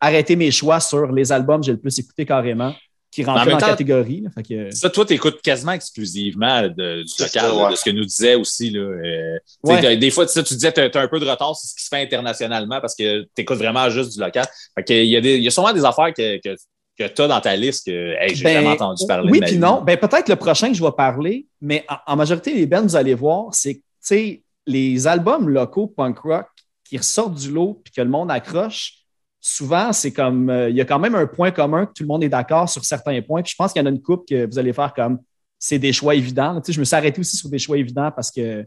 arrêté 0.00 0.36
mes 0.36 0.50
choix 0.50 0.80
sur 0.80 1.12
les 1.12 1.30
albums 1.32 1.60
que 1.60 1.66
j'ai 1.66 1.72
le 1.72 1.78
plus 1.80 1.98
écouté 1.98 2.24
carrément, 2.24 2.74
qui 3.10 3.22
rentraient 3.24 3.44
même 3.46 3.52
dans 3.52 3.56
la 3.58 3.60
temps- 3.60 3.68
catégorie. 3.70 4.20
là. 4.22 4.30
Fait 4.34 4.42
que, 4.42 4.74
Ça, 4.74 4.88
toi, 4.88 5.04
tu 5.04 5.12
écoutes 5.14 5.42
quasiment 5.42 5.72
exclusivement 5.72 6.62
de- 6.62 7.02
du 7.02 7.22
local, 7.22 7.50
ouais. 7.52 7.70
de 7.72 7.76
ce 7.76 7.84
que 7.84 7.90
nous 7.90 8.04
disait 8.04 8.34
aussi. 8.36 8.70
Là, 8.70 8.80
Euh, 8.80 9.38
Ouais. 9.64 9.96
Des 9.96 10.10
fois, 10.10 10.24
tu 10.26 10.32
sais, 10.32 10.42
tu 10.42 10.54
disais 10.54 10.72
que 10.72 10.88
tu 10.88 10.96
as 10.96 11.00
un 11.02 11.08
peu 11.08 11.20
de 11.20 11.28
retard 11.28 11.54
sur 11.56 11.68
ce 11.68 11.74
qui 11.74 11.82
se 11.84 11.88
fait 11.88 12.02
internationalement 12.02 12.80
parce 12.80 12.94
que 12.94 13.22
tu 13.22 13.28
écoutes 13.42 13.58
vraiment 13.58 13.90
juste 13.90 14.14
du 14.14 14.20
local. 14.20 14.46
Fait 14.74 14.84
que 14.84 14.92
il, 14.94 15.06
y 15.10 15.16
a 15.16 15.20
des, 15.20 15.36
il 15.36 15.42
y 15.42 15.48
a 15.48 15.50
sûrement 15.50 15.72
des 15.72 15.84
affaires 15.84 16.14
que, 16.16 16.38
que, 16.40 16.56
que 16.98 17.08
tu 17.12 17.22
as 17.22 17.28
dans 17.28 17.40
ta 17.40 17.56
liste 17.56 17.86
que 17.86 18.14
hey, 18.20 18.34
j'ai 18.34 18.44
Ben, 18.44 18.54
jamais 18.54 18.68
entendu 18.68 19.04
parler. 19.06 19.30
Oui, 19.30 19.40
puis 19.40 19.58
non. 19.58 19.82
Ben, 19.82 19.96
peut-être 19.98 20.28
le 20.28 20.36
prochain 20.36 20.68
que 20.68 20.74
je 20.74 20.82
vais 20.82 20.92
parler, 20.92 21.46
mais 21.60 21.84
en, 21.90 22.12
en 22.12 22.16
majorité, 22.16 22.54
les 22.54 22.66
bands, 22.66 22.82
vous 22.82 22.96
allez 22.96 23.14
voir, 23.14 23.52
c'est 23.54 23.74
que, 23.74 23.78
tu 23.80 23.84
sais, 24.00 24.42
les 24.66 25.06
albums 25.06 25.48
locaux 25.48 25.86
punk 25.86 26.18
rock 26.18 26.46
qui 26.84 26.98
ressortent 26.98 27.34
du 27.34 27.50
lot 27.50 27.80
puis 27.84 27.92
que 27.92 28.00
le 28.00 28.08
monde 28.08 28.30
accroche, 28.30 28.94
souvent, 29.40 29.92
c'est 29.92 30.12
comme, 30.12 30.50
euh, 30.50 30.70
il 30.70 30.76
y 30.76 30.80
a 30.80 30.84
quand 30.84 30.98
même 30.98 31.14
un 31.14 31.26
point 31.26 31.50
commun 31.50 31.86
que 31.86 31.92
tout 31.94 32.02
le 32.02 32.08
monde 32.08 32.22
est 32.22 32.28
d'accord 32.28 32.68
sur 32.68 32.84
certains 32.84 33.20
points. 33.22 33.42
Puis 33.42 33.52
je 33.52 33.56
pense 33.56 33.72
qu'il 33.72 33.80
y 33.80 33.82
en 33.82 33.86
a 33.86 33.90
une 33.90 34.02
coupe 34.02 34.28
que 34.28 34.46
vous 34.46 34.58
allez 34.58 34.72
faire 34.72 34.92
comme, 34.94 35.18
c'est 35.58 35.78
des 35.78 35.92
choix 35.92 36.14
évidents. 36.14 36.60
Tu 36.60 36.66
sais, 36.66 36.72
je 36.72 36.80
me 36.80 36.84
suis 36.84 36.96
arrêté 36.96 37.20
aussi 37.20 37.36
sur 37.36 37.48
des 37.48 37.58
choix 37.58 37.78
évidents 37.78 38.10
parce 38.14 38.30
que 38.30 38.66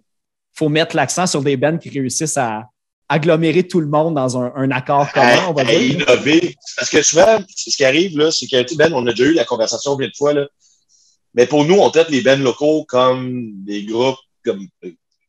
faut 0.54 0.70
mettre 0.70 0.96
l'accent 0.96 1.26
sur 1.26 1.42
des 1.42 1.58
bands 1.58 1.78
qui 1.78 1.90
réussissent 1.90 2.38
à 2.38 2.68
agglomérer 3.10 3.68
tout 3.68 3.80
le 3.80 3.88
monde 3.88 4.16
dans 4.16 4.38
un, 4.38 4.54
un 4.56 4.72
accord 4.72 5.12
commun, 5.12 5.48
on 5.50 5.54
va 5.54 5.62
à, 5.62 5.66
à 5.66 5.68
dire. 5.68 6.02
innover. 6.02 6.56
Parce 6.78 6.90
que 6.90 7.02
souvent, 7.02 7.40
c'est 7.56 7.72
ce 7.72 7.78
qui 7.78 7.86
arrive, 7.86 8.18
là, 8.18 8.32
c'est 8.32 8.48
que, 8.48 8.76
Ben, 8.76 8.94
on 8.94 9.06
a 9.08 9.12
déjà 9.12 9.26
eu 9.26 9.34
la 9.34 9.46
conversation 9.46 9.98
plein 9.98 10.08
de 10.08 10.16
fois, 10.16 10.34
là. 10.34 10.48
Mais 11.36 11.48
pour 11.48 11.66
nous, 11.66 11.76
on 11.76 11.90
traite 11.90 12.10
les 12.10 12.22
bands 12.22 12.38
locaux 12.38 12.86
comme 12.88 13.52
des 13.66 13.84
groupes 13.86 14.18
comme, 14.46 14.68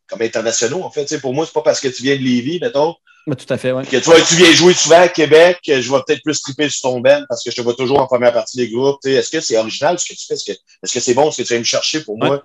comme 0.09 0.23
internationaux, 0.23 0.83
en 0.83 0.91
fait. 0.91 1.19
Pour 1.21 1.35
moi, 1.35 1.47
c'est 1.47 1.53
pas 1.55 1.63
parce 1.63 1.81
que 1.81 1.89
tu 1.89 2.03
viens 2.03 2.17
de 2.17 2.23
Lévis, 2.23 2.59
mettons, 2.61 2.95
Ouais, 3.27 3.37
tout 3.37 3.51
à 3.51 3.57
fait, 3.57 3.73
ouais. 3.73 3.85
que 3.87 3.97
tu, 3.97 4.03
vois, 4.03 4.21
tu 4.21 4.35
viens 4.35 4.53
jouer 4.53 4.75
souvent 4.75 5.01
à 5.01 5.09
Québec, 5.09 5.59
je 5.67 5.73
vais 5.91 5.99
peut-être 6.07 6.23
plus 6.23 6.43
triper 6.43 6.69
sur 6.69 6.83
ton 6.91 7.01
band 7.01 7.23
parce 7.27 7.43
que 7.43 7.51
je 7.51 7.57
te 7.57 7.63
vois 7.63 7.73
toujours 7.73 7.99
en 7.99 8.07
première 8.07 8.35
partie 8.35 8.59
des 8.59 8.69
groupes. 8.69 8.99
Est-ce 9.07 9.31
que 9.31 9.41
c'est 9.41 9.57
original 9.57 9.99
ce 9.99 10.05
que 10.05 10.13
tu 10.13 10.27
fais? 10.27 10.35
Est-ce 10.35 10.45
que 10.45 10.53
est-ce 10.53 10.93
que 10.93 11.01
c'est 11.01 11.15
bon 11.15 11.31
ce 11.31 11.39
que 11.41 11.47
tu 11.47 11.55
viens 11.55 11.59
me 11.61 11.65
chercher 11.65 12.03
pour 12.03 12.19
moi? 12.19 12.45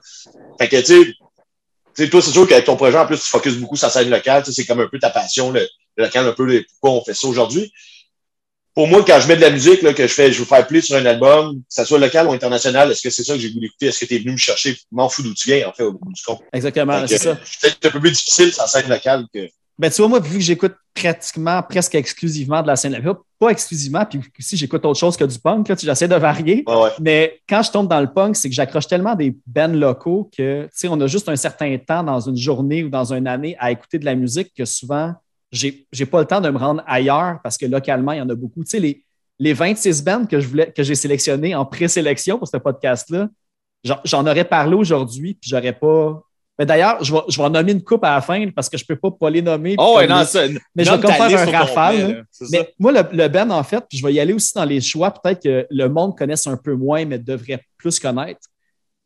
Fait 0.57 0.69
que, 0.69 0.77
tu 0.77 1.17
sais, 1.95 2.09
toi, 2.09 2.21
c'est 2.21 2.31
sûr 2.31 2.47
qu'avec 2.47 2.63
ton 2.63 2.77
projet, 2.77 2.97
en 2.97 3.05
plus, 3.05 3.17
tu 3.17 3.27
focuses 3.27 3.57
beaucoup 3.57 3.75
sur 3.75 3.87
la 3.87 3.91
scène 3.91 4.09
locale. 4.09 4.45
C'est 4.49 4.65
comme 4.65 4.79
un 4.79 4.87
peu 4.87 4.99
ta 4.99 5.09
passion, 5.09 5.51
le, 5.51 5.67
le 5.97 6.05
local, 6.05 6.25
un 6.25 6.31
peu 6.31 6.45
le- 6.45 6.65
pourquoi 6.79 7.01
on 7.01 7.03
fait 7.03 7.13
ça 7.13 7.27
aujourd'hui. 7.27 7.73
Pour 8.79 8.87
moi, 8.87 9.03
quand 9.05 9.19
je 9.19 9.27
mets 9.27 9.35
de 9.35 9.41
la 9.41 9.49
musique, 9.49 9.81
là, 9.81 9.93
que 9.93 10.07
je 10.07 10.13
fais, 10.13 10.31
je 10.31 10.39
veux 10.39 10.45
faire 10.45 10.65
plus 10.65 10.83
sur 10.83 10.95
un 10.95 11.05
album, 11.05 11.57
que 11.57 11.65
ça 11.67 11.83
soit 11.83 11.99
local 11.99 12.27
ou 12.27 12.31
international, 12.31 12.89
est-ce 12.89 13.01
que 13.01 13.09
c'est 13.09 13.25
ça 13.25 13.33
que 13.33 13.39
j'ai 13.41 13.51
voulu 13.51 13.65
écouter? 13.65 13.87
Est-ce 13.87 13.99
que 13.99 14.05
tu 14.05 14.15
es 14.15 14.19
venu 14.19 14.31
me 14.31 14.37
chercher? 14.37 14.71
Je 14.71 14.79
m'en 14.89 15.09
fous 15.09 15.21
d'où 15.21 15.33
tu 15.33 15.51
viens, 15.51 15.67
en 15.67 15.73
fait, 15.73 15.83
au 15.83 15.91
bout 15.91 16.13
du 16.13 16.23
compte. 16.23 16.39
Exactement, 16.53 17.05
c'est 17.05 17.17
ça. 17.17 17.37
C'est 17.43 17.59
peut-être 17.59 17.85
un 17.87 17.89
peu 17.89 17.99
plus 17.99 18.11
difficile 18.11 18.53
sur 18.53 18.61
la 18.61 18.69
scène 18.69 18.87
locale 18.87 19.25
que. 19.33 19.49
Ben, 19.77 19.91
tu 19.91 19.97
vois, 19.97 20.07
moi, 20.07 20.21
vu 20.21 20.37
que 20.37 20.43
j'écoute 20.45 20.75
pratiquement, 20.93 21.61
presque 21.61 21.93
exclusivement 21.95 22.61
de 22.61 22.67
la 22.67 22.77
scène, 22.77 22.97
pas, 23.03 23.19
pas 23.37 23.49
exclusivement, 23.49 24.05
puis 24.05 24.21
aussi 24.39 24.55
j'écoute 24.55 24.85
autre 24.85 24.97
chose 24.97 25.17
que 25.17 25.25
du 25.25 25.37
punk, 25.37 25.67
là, 25.67 25.75
j'essaie 25.77 26.07
de 26.07 26.15
varier. 26.15 26.63
Ouais. 26.65 26.91
Mais 27.01 27.41
quand 27.49 27.61
je 27.61 27.71
tombe 27.71 27.89
dans 27.89 27.99
le 27.99 28.09
punk, 28.09 28.37
c'est 28.37 28.47
que 28.47 28.55
j'accroche 28.55 28.87
tellement 28.87 29.15
des 29.15 29.35
bands 29.45 29.73
locaux 29.73 30.31
que, 30.37 30.63
tu 30.63 30.69
sais, 30.71 30.87
on 30.87 31.01
a 31.01 31.07
juste 31.07 31.27
un 31.27 31.35
certain 31.35 31.77
temps 31.79 32.03
dans 32.03 32.21
une 32.21 32.37
journée 32.37 32.85
ou 32.85 32.89
dans 32.89 33.11
une 33.11 33.27
année 33.27 33.57
à 33.59 33.71
écouter 33.71 33.99
de 33.99 34.05
la 34.05 34.15
musique 34.15 34.53
que 34.57 34.63
souvent, 34.63 35.15
j'ai 35.51 36.05
pas 36.05 36.19
le 36.19 36.25
temps 36.25 36.41
de 36.41 36.49
me 36.49 36.57
rendre 36.57 36.83
ailleurs 36.85 37.39
parce 37.43 37.57
que 37.57 37.65
localement, 37.65 38.11
il 38.11 38.17
y 38.19 38.21
en 38.21 38.29
a 38.29 38.35
beaucoup. 38.35 38.63
Tu 38.63 38.71
sais, 38.71 38.79
les, 38.79 39.03
les 39.39 39.53
26 39.53 40.03
bands 40.03 40.25
que 40.25 40.39
je 40.39 40.47
voulais, 40.47 40.71
que 40.71 40.83
j'ai 40.83 40.95
sélectionnées 40.95 41.55
en 41.55 41.65
présélection 41.65 42.37
pour 42.37 42.47
ce 42.47 42.57
podcast-là, 42.57 43.29
j'en- 43.83 44.25
aurais 44.27 44.43
parlé 44.45 44.75
aujourd'hui, 44.75 45.33
puis 45.35 45.49
j'aurais 45.49 45.73
pas. 45.73 46.21
Mais 46.59 46.65
d'ailleurs, 46.65 47.01
je 47.01 47.13
vais, 47.13 47.21
je 47.29 47.37
vais 47.37 47.43
en 47.45 47.49
nommer 47.49 47.71
une 47.71 47.81
coupe 47.83 48.03
à 48.03 48.15
la 48.15 48.21
fin 48.21 48.49
parce 48.51 48.67
que 48.67 48.77
je 48.77 48.85
peux 48.85 48.97
pas, 48.97 49.09
pas 49.11 49.29
les 49.29 49.41
nommer. 49.41 49.75
Oh, 49.77 49.93
ouais, 49.95 50.07
non, 50.07 50.25
ça, 50.25 50.41
mais 50.75 50.83
je 50.83 50.91
vais 50.91 50.99
comme 50.99 51.11
faire 51.13 51.39
un 51.39 51.45
rafale, 51.59 52.25
ça. 52.29 52.45
Mais 52.51 52.73
moi, 52.77 52.91
le, 52.91 53.01
le 53.13 53.27
Ben, 53.29 53.49
en 53.49 53.63
fait, 53.63 53.81
puis 53.89 53.97
je 53.97 54.05
vais 54.05 54.13
y 54.13 54.19
aller 54.19 54.33
aussi 54.33 54.53
dans 54.53 54.65
les 54.65 54.81
choix, 54.81 55.09
peut-être 55.11 55.41
que 55.41 55.65
le 55.69 55.87
monde 55.87 56.17
connaisse 56.17 56.45
un 56.47 56.57
peu 56.57 56.73
moins, 56.75 57.05
mais 57.05 57.17
devrait 57.17 57.63
plus 57.77 57.97
connaître. 57.97 58.41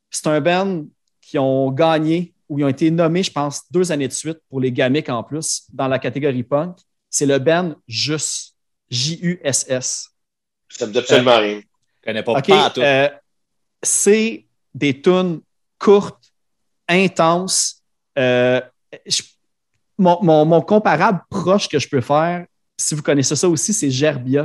C'est 0.10 0.26
un 0.28 0.42
band 0.42 0.84
qui 1.22 1.38
ont 1.38 1.70
gagné 1.72 2.33
ou 2.54 2.60
ils 2.60 2.66
ont 2.66 2.68
été 2.68 2.92
nommés, 2.92 3.24
je 3.24 3.32
pense, 3.32 3.64
deux 3.72 3.92
années 3.92 4.08
de 4.08 4.14
suite 4.14 4.38
pour 4.48 4.60
les 4.62 4.72
gamiques 4.72 5.10
en 5.10 5.24
plus 5.24 5.64
dans 5.74 5.88
la 5.88 5.98
catégorie 5.98 6.44
punk. 6.44 6.78
C'est 7.10 7.26
le 7.26 7.40
band 7.40 7.74
Jus, 7.88 8.54
J-U-S-S. 8.92 10.10
Ça 10.70 10.86
me 10.86 10.92
dit 10.92 11.00
absolument 11.00 11.40
rien. 11.40 11.62
Je 11.62 12.08
connais 12.08 12.22
pas, 12.22 12.34
tout. 12.70 12.82
euh, 12.82 13.10
c'est 13.82 14.46
des 14.76 15.02
tunes 15.02 15.42
courtes, 15.80 16.32
intenses. 16.88 17.82
Euh, 18.20 18.62
je- 19.08 19.24
mon, 19.98 20.20
mon- 20.22 20.46
mon 20.46 20.62
comparable 20.62 21.22
proche 21.32 21.68
que 21.68 21.80
je 21.80 21.88
peux 21.90 22.02
faire, 22.02 22.46
si 22.78 22.94
vous 22.94 23.02
connaissez 23.02 23.36
ça 23.36 23.50
aussi, 23.50 23.74
c'est 23.74 23.90
Gerbia. 23.90 24.44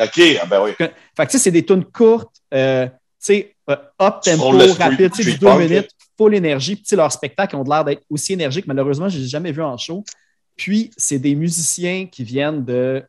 OK, 0.00 0.20
ah 0.40 0.46
ben 0.46 0.62
oui. 0.64 0.72
Fait 0.76 0.88
que, 0.88 1.22
tu 1.24 1.30
sais, 1.30 1.38
c'est 1.38 1.50
des 1.52 1.64
tunes 1.64 1.84
courtes, 1.84 2.34
euh, 2.52 2.86
tu 2.88 2.94
sais, 3.20 3.56
euh, 3.70 3.76
up 4.00 4.14
tempo, 4.24 4.50
rapide, 4.78 5.10
tu 5.12 5.22
sais, 5.22 5.30
deux 5.38 5.46
minutes, 5.68 5.90
full 6.22 6.34
énergie. 6.34 6.76
Puis, 6.76 6.96
leurs 6.96 7.12
spectacles 7.12 7.56
ont 7.56 7.64
l'air 7.64 7.84
d'être 7.84 8.02
aussi 8.08 8.32
énergiques. 8.32 8.66
Malheureusement, 8.66 9.08
je 9.08 9.16
ne 9.16 9.20
les 9.20 9.26
ai 9.26 9.30
jamais 9.30 9.52
vus 9.52 9.62
en 9.62 9.76
show. 9.76 10.04
Puis, 10.56 10.90
c'est 10.96 11.18
des 11.18 11.34
musiciens 11.34 12.06
qui 12.06 12.24
viennent 12.24 12.64
de. 12.64 13.02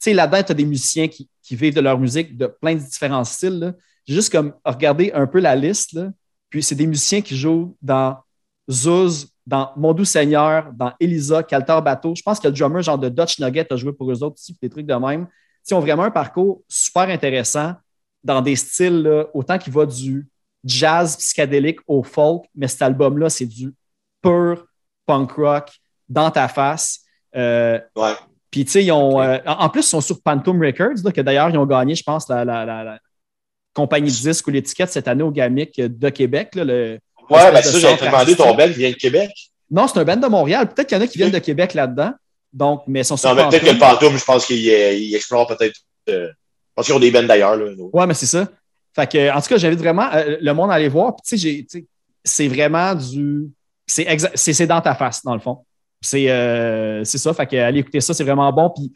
Tu 0.00 0.10
sais, 0.10 0.14
là-dedans, 0.14 0.42
tu 0.42 0.52
as 0.52 0.54
des 0.54 0.64
musiciens 0.64 1.08
qui, 1.08 1.28
qui 1.42 1.56
vivent 1.56 1.74
de 1.74 1.80
leur 1.80 1.98
musique 1.98 2.36
de 2.36 2.46
plein 2.46 2.74
de 2.74 2.80
différents 2.80 3.24
styles. 3.24 3.74
juste 4.06 4.30
comme 4.32 4.54
regardé 4.64 5.12
un 5.12 5.26
peu 5.26 5.40
la 5.40 5.54
liste. 5.54 5.98
Puis, 6.50 6.62
c'est 6.62 6.74
des 6.74 6.86
musiciens 6.86 7.20
qui 7.20 7.36
jouent 7.36 7.76
dans 7.82 8.16
Zouz, 8.70 9.28
dans 9.46 9.72
Mon 9.76 9.92
Doux 9.92 10.04
Seigneur, 10.04 10.72
dans 10.72 10.92
Elisa, 11.00 11.42
Caltar 11.42 11.82
Bateau. 11.82 12.14
Je 12.14 12.22
pense 12.22 12.40
que 12.40 12.48
le 12.48 12.54
drummer, 12.54 12.82
genre 12.82 12.98
de 12.98 13.08
Dutch 13.08 13.38
Nugget, 13.38 13.72
a 13.72 13.76
joué 13.76 13.92
pour 13.92 14.10
eux 14.10 14.22
autres 14.22 14.36
aussi, 14.38 14.56
des 14.60 14.68
trucs 14.68 14.86
de 14.86 14.94
même. 14.94 15.26
Ils 15.68 15.74
ont 15.74 15.80
vraiment 15.80 16.04
un 16.04 16.10
parcours 16.10 16.62
super 16.68 17.08
intéressant 17.08 17.74
dans 18.24 18.40
des 18.40 18.56
styles, 18.56 19.26
autant 19.34 19.58
qu'il 19.58 19.72
va 19.72 19.86
du 19.86 20.26
jazz 20.68 21.16
psychédélique 21.16 21.78
au 21.86 22.02
folk, 22.02 22.44
mais 22.54 22.68
cet 22.68 22.82
album-là, 22.82 23.30
c'est 23.30 23.46
du 23.46 23.72
pur 24.22 24.66
punk 25.06 25.32
rock 25.32 25.70
dans 26.08 26.30
ta 26.30 26.48
face. 26.48 27.00
Euh, 27.36 27.78
Ouais. 27.96 28.12
puis, 28.50 28.64
tu 28.64 28.72
sais, 28.72 28.84
ils 28.84 28.92
ont. 28.92 29.20
euh, 29.20 29.38
en 29.46 29.68
plus, 29.68 29.80
ils 29.80 29.88
sont 29.88 30.00
sur 30.00 30.18
Phantom 30.24 30.60
Records, 30.62 31.02
là, 31.04 31.12
que 31.12 31.20
d'ailleurs, 31.20 31.50
ils 31.50 31.58
ont 31.58 31.66
gagné, 31.66 31.94
je 31.94 32.02
pense, 32.02 32.28
la, 32.28 32.44
la- 32.44 32.64
la- 32.64 32.84
la 32.84 32.98
compagnie 33.74 34.10
de 34.10 34.16
disques 34.16 34.46
ou 34.46 34.50
l'étiquette 34.50 34.90
cette 34.90 35.08
année 35.08 35.22
au 35.22 35.30
GAMIC 35.30 35.80
de 35.80 36.08
Québec. 36.10 36.54
Là, 36.54 36.64
le, 36.64 36.98
Ouais, 37.30 37.52
ben 37.52 37.62
ça, 37.62 37.78
centre 37.78 38.04
demandé 38.04 38.34
ton 38.34 38.54
band 38.54 38.66
qui 38.68 38.78
vient 38.78 38.90
de 38.90 38.96
Québec. 38.96 39.30
Non, 39.70 39.86
c'est 39.86 39.98
un 39.98 40.04
band 40.04 40.16
de 40.16 40.26
Montréal. 40.26 40.68
Peut-être 40.68 40.88
qu'il 40.88 40.96
y 40.96 41.00
en 41.00 41.04
a 41.04 41.06
qui 41.06 41.18
viennent 41.18 41.30
de 41.30 41.38
Québec 41.38 41.74
là-dedans. 41.74 42.12
Donc, 42.52 42.82
mais 42.86 43.00
ils 43.00 43.04
sont 43.04 43.18
sur 43.18 43.28
Non, 43.28 43.36
mais 43.36 43.48
peut-être 43.50 43.64
que 43.66 43.70
le 43.72 43.78
Pantoum. 43.78 44.16
Je 44.16 44.24
pense 44.24 44.46
qu'il 44.46 44.56
il 44.64 45.14
explore 45.14 45.46
peut-être. 45.46 45.76
euh, 46.08 46.28
je 46.28 46.32
pense 46.74 46.86
qu'ils 46.86 46.94
ont 46.94 46.98
des 47.00 47.10
bands 47.10 47.22
d'ailleurs. 47.24 47.58
Ouais, 47.92 48.06
mais 48.06 48.14
c'est 48.14 48.24
ça. 48.26 48.48
Fait 48.98 49.06
que, 49.06 49.32
en 49.32 49.40
tout 49.40 49.48
cas, 49.48 49.58
j'invite 49.58 49.78
vraiment 49.78 50.12
euh, 50.12 50.38
le 50.40 50.52
monde 50.52 50.72
à 50.72 50.74
aller 50.74 50.88
voir. 50.88 51.14
C'est 51.22 52.48
vraiment 52.48 52.96
du. 52.96 53.48
C'est 53.86 54.66
dans 54.66 54.80
ta 54.80 54.96
face, 54.96 55.22
dans 55.24 55.34
le 55.34 55.40
fond. 55.40 55.64
C'est 56.00 56.28
euh, 56.28 57.04
c'est 57.04 57.18
ça. 57.18 57.32
Fait 57.32 57.46
que, 57.46 57.56
allez 57.56 57.78
écouter 57.78 58.00
ça, 58.00 58.12
c'est 58.12 58.24
vraiment 58.24 58.52
bon. 58.52 58.70
Puis, 58.70 58.92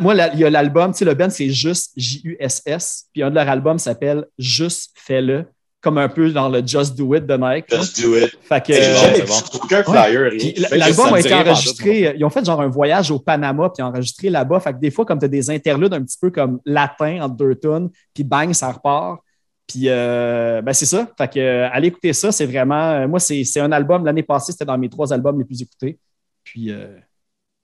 moi, 0.00 0.14
il 0.32 0.38
y 0.40 0.44
a 0.44 0.48
l'album, 0.48 0.94
le 0.98 1.12
band, 1.12 1.28
c'est 1.28 1.50
juste 1.50 1.92
J-U-S-S. 1.94 3.08
Puis, 3.12 3.22
un 3.22 3.28
de 3.28 3.34
leurs 3.34 3.50
albums 3.50 3.78
s'appelle 3.78 4.24
Juste 4.38 4.92
Fais-le, 4.94 5.44
comme 5.86 5.98
un 5.98 6.08
peu 6.08 6.32
dans 6.32 6.48
le 6.48 6.66
Just 6.66 6.96
Do 6.96 7.14
It 7.14 7.26
de 7.26 7.36
Nike. 7.36 7.66
Just 7.70 8.02
do 8.02 8.16
it. 8.16 8.36
Fait 8.42 8.60
que. 8.60 8.72
Euh, 8.72 9.24
bon. 9.24 9.32
ça, 9.32 9.44
aucun 9.54 9.84
flyer, 9.84 10.32
L'album 10.72 11.14
a 11.14 11.20
été 11.20 11.32
enregistré. 11.32 12.14
Ils 12.16 12.24
ont 12.24 12.30
fait 12.30 12.44
genre 12.44 12.60
un 12.60 12.66
voyage 12.66 13.12
au 13.12 13.20
Panama, 13.20 13.70
puis 13.72 13.84
enregistré 13.84 14.28
là-bas. 14.30 14.58
Fait 14.58 14.72
que 14.72 14.78
des 14.80 14.90
fois, 14.90 15.04
comme 15.06 15.20
tu 15.20 15.26
as 15.26 15.28
des 15.28 15.48
interludes 15.48 15.94
un 15.94 16.02
petit 16.02 16.18
peu 16.20 16.30
comme 16.32 16.58
latin 16.64 17.20
entre 17.22 17.36
deux 17.36 17.54
tonnes, 17.54 17.88
puis 18.12 18.24
bang, 18.24 18.52
ça 18.52 18.72
repart. 18.72 19.20
Puis 19.68 19.82
euh, 19.86 20.60
ben 20.60 20.72
c'est 20.72 20.86
ça. 20.86 21.08
Fait 21.16 21.32
que 21.32 21.38
euh, 21.38 21.68
allez 21.70 21.86
écouter 21.86 22.12
ça. 22.12 22.32
C'est 22.32 22.46
vraiment. 22.46 22.90
euh, 22.92 23.06
moi, 23.06 23.20
c'est 23.20 23.44
c'est 23.44 23.60
un 23.60 23.70
album. 23.70 24.04
L'année 24.04 24.24
passée, 24.24 24.50
c'était 24.50 24.64
dans 24.64 24.76
mes 24.78 24.88
trois 24.88 25.12
albums 25.12 25.38
les 25.38 25.44
plus 25.44 25.62
écoutés. 25.62 26.00
Puis 26.42 26.72
euh, 26.72 26.96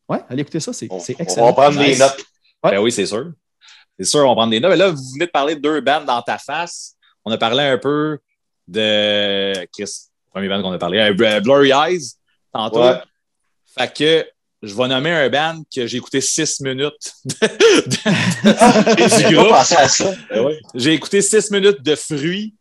ouais, 0.09 0.21
allez 0.29 0.43
écouter 0.43 0.61
ça. 0.61 0.73
C'est 0.73 0.89
c'est 1.01 1.17
on 1.19 1.23
excellent. 1.25 1.47
va 1.47 1.53
prendre 1.55 1.79
des 1.79 1.97
notes. 1.97 2.25
Ouais. 2.63 2.71
Ben 2.71 2.81
oui, 2.81 2.93
c'est 2.93 3.07
sûr. 3.07 3.33
C'est 3.99 4.05
sûr, 4.07 4.21
on 4.21 4.29
va 4.29 4.35
prendre 4.35 4.51
des 4.53 4.61
notes. 4.61 4.71
Mais 4.71 4.77
là, 4.77 4.91
vous 4.91 5.03
venez 5.15 5.27
de 5.27 5.31
parler 5.33 5.57
de 5.57 5.61
deux 5.61 5.81
bandes 5.81 6.05
dans 6.05 6.23
ta 6.23 6.39
face. 6.39 6.97
On 7.25 7.31
a 7.33 7.39
parlé 7.39 7.63
un 7.65 7.79
peu 7.79 8.19
de 8.69 9.53
Chris, 9.73 9.91
premier 10.33 10.49
band 10.49 10.63
qu'on 10.63 10.73
a 10.73 10.79
parlé, 10.79 10.99
euh, 10.99 11.41
Blurry 11.41 11.71
Eyes, 11.71 12.13
tantôt. 12.53 12.83
Ouais. 12.83 12.99
Fait 13.79 13.93
que 13.93 14.27
je 14.63 14.75
vais 14.75 14.89
nommer 14.89 15.11
un 15.11 15.29
band 15.29 15.63
que 15.75 15.87
j'ai 15.87 15.97
écouté 15.97 16.21
six 16.21 16.61
minutes. 16.61 17.13
Groupe. 19.33 19.49
pensé 19.49 19.77
à 19.77 19.89
ça. 19.89 20.13
Ben 20.31 20.45
ouais. 20.45 20.59
j'ai 20.75 20.93
écouté 20.93 21.21
six 21.23 21.51
minutes 21.51 21.83
de 21.83 21.95
fruits. 21.95 22.55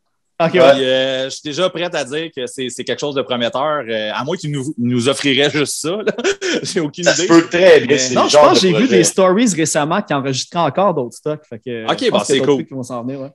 Ok, 0.43 0.49
Puis, 0.51 0.59
ouais. 0.59 0.65
euh, 0.65 1.25
je 1.25 1.29
suis 1.29 1.41
déjà 1.43 1.69
prête 1.69 1.93
à 1.93 2.03
dire 2.03 2.29
que 2.35 2.47
c'est 2.47 2.67
quelque 2.83 2.99
chose 2.99 3.13
de 3.13 3.21
prometteur. 3.21 3.83
euh, 3.87 4.11
à 4.11 4.23
moins 4.23 4.35
qu'ils 4.35 4.49
nous, 4.51 4.73
nous 4.79 5.07
offriraient 5.07 5.51
juste 5.51 5.75
ça. 5.81 5.99
j'ai 6.63 6.79
aucune 6.79 7.03
Ça 7.03 7.13
se 7.13 7.19
idée. 7.21 7.27
peut 7.27 7.47
très 7.47 7.81
bien. 7.81 7.97
Mais- 7.97 8.15
Non, 8.15 8.27
je 8.27 8.37
pense 8.37 8.59
que 8.59 8.65
de 8.67 8.71
j'ai 8.71 8.73
vu 8.79 8.87
des 8.87 9.03
stories 9.03 9.53
récemment 9.55 10.01
qui 10.01 10.13
enregistraient 10.15 10.59
encore 10.61 10.95
d'autres 10.95 11.15
stocks. 11.15 11.43
Fait 11.47 11.59
que, 11.59 11.83
Ok, 11.83 11.89
bon, 11.89 11.95
qu'il 11.95 12.15
a 12.15 12.23
c'est 12.25 12.39
cool. 12.39 12.47
trucs 12.55 12.67
qui 12.69 12.73
vont 12.73 12.81
s'en 12.81 13.03
venir. 13.03 13.19
Ouais. 13.21 13.29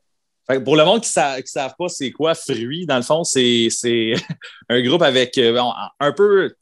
Fait 0.48 0.58
que 0.58 0.62
pour 0.62 0.76
le 0.76 0.84
monde 0.84 1.00
qui 1.00 1.08
ne 1.18 1.42
savent 1.44 1.74
pas 1.78 1.88
c'est 1.88 2.10
quoi 2.12 2.34
Fruit, 2.34 2.86
dans 2.86 2.96
le 2.96 3.02
fond, 3.02 3.24
c'est 3.24 3.68
c'est 3.70 4.14
un 4.68 4.80
groupe 4.82 5.02
avec 5.02 5.36
euh, 5.38 5.52
bon, 5.58 5.72
un 6.00 6.12
peu 6.12 6.52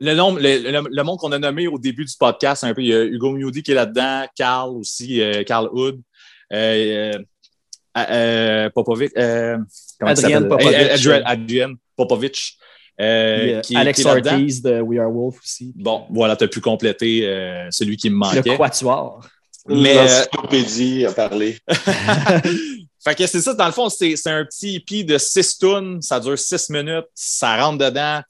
le, 0.00 0.14
nom, 0.14 0.34
le, 0.34 0.40
le- 0.70 0.88
le 0.90 1.02
monde 1.02 1.18
qu'on 1.18 1.32
a 1.32 1.38
nommé 1.38 1.66
au 1.68 1.78
début 1.78 2.04
du 2.06 2.14
podcast, 2.18 2.64
un 2.64 2.72
peu, 2.72 2.80
il 2.80 2.88
y 2.88 2.94
a 2.94 3.04
Hugo 3.04 3.32
Mewdy 3.32 3.62
qui 3.62 3.72
est 3.72 3.74
là-dedans, 3.74 4.24
Carl 4.34 4.70
aussi, 4.70 5.20
euh, 5.20 5.44
Carl 5.44 5.68
Hood, 5.72 6.00
euh, 6.54 7.12
euh, 7.14 7.18
euh, 7.98 8.70
Popovic, 8.70 9.12
euh, 9.18 9.58
Adrienne? 10.00 10.48
Popovic. 10.48 10.74
Adrienne, 10.74 11.22
Adrienne 11.26 11.74
Popovic, 11.94 12.56
euh, 13.00 13.60
Puis, 13.60 13.68
qui, 13.68 13.76
Alex 13.76 14.00
qui. 14.00 14.06
Ortiz 14.08 14.62
de 14.62 14.80
We 14.80 14.98
Are 14.98 15.10
Wolf 15.12 15.36
aussi. 15.44 15.72
Bon, 15.76 16.04
voilà, 16.10 16.36
tu 16.36 16.44
as 16.44 16.48
pu 16.48 16.60
compléter 16.60 17.26
euh, 17.26 17.66
celui 17.70 17.98
qui 17.98 18.08
me 18.08 18.14
Le 18.14 18.18
manquait. 18.36 18.56
Quatuor. 18.56 19.20
Mais, 19.68 19.94
L'encyclopédie 19.94 21.04
a 21.04 21.12
parlé. 21.12 21.58
Fait 23.04 23.14
que 23.14 23.26
c'est 23.26 23.40
ça, 23.40 23.54
dans 23.54 23.66
le 23.66 23.72
fond, 23.72 23.88
c'est 23.88 24.14
un 24.26 24.44
petit 24.44 24.76
EP 24.76 25.04
de 25.04 25.18
6 25.18 25.58
tunes, 25.58 26.02
ça 26.02 26.20
dure 26.20 26.38
6 26.38 26.70
minutes, 26.70 27.06
ça 27.14 27.56
rentre 27.56 27.78
dedans. 27.78 28.20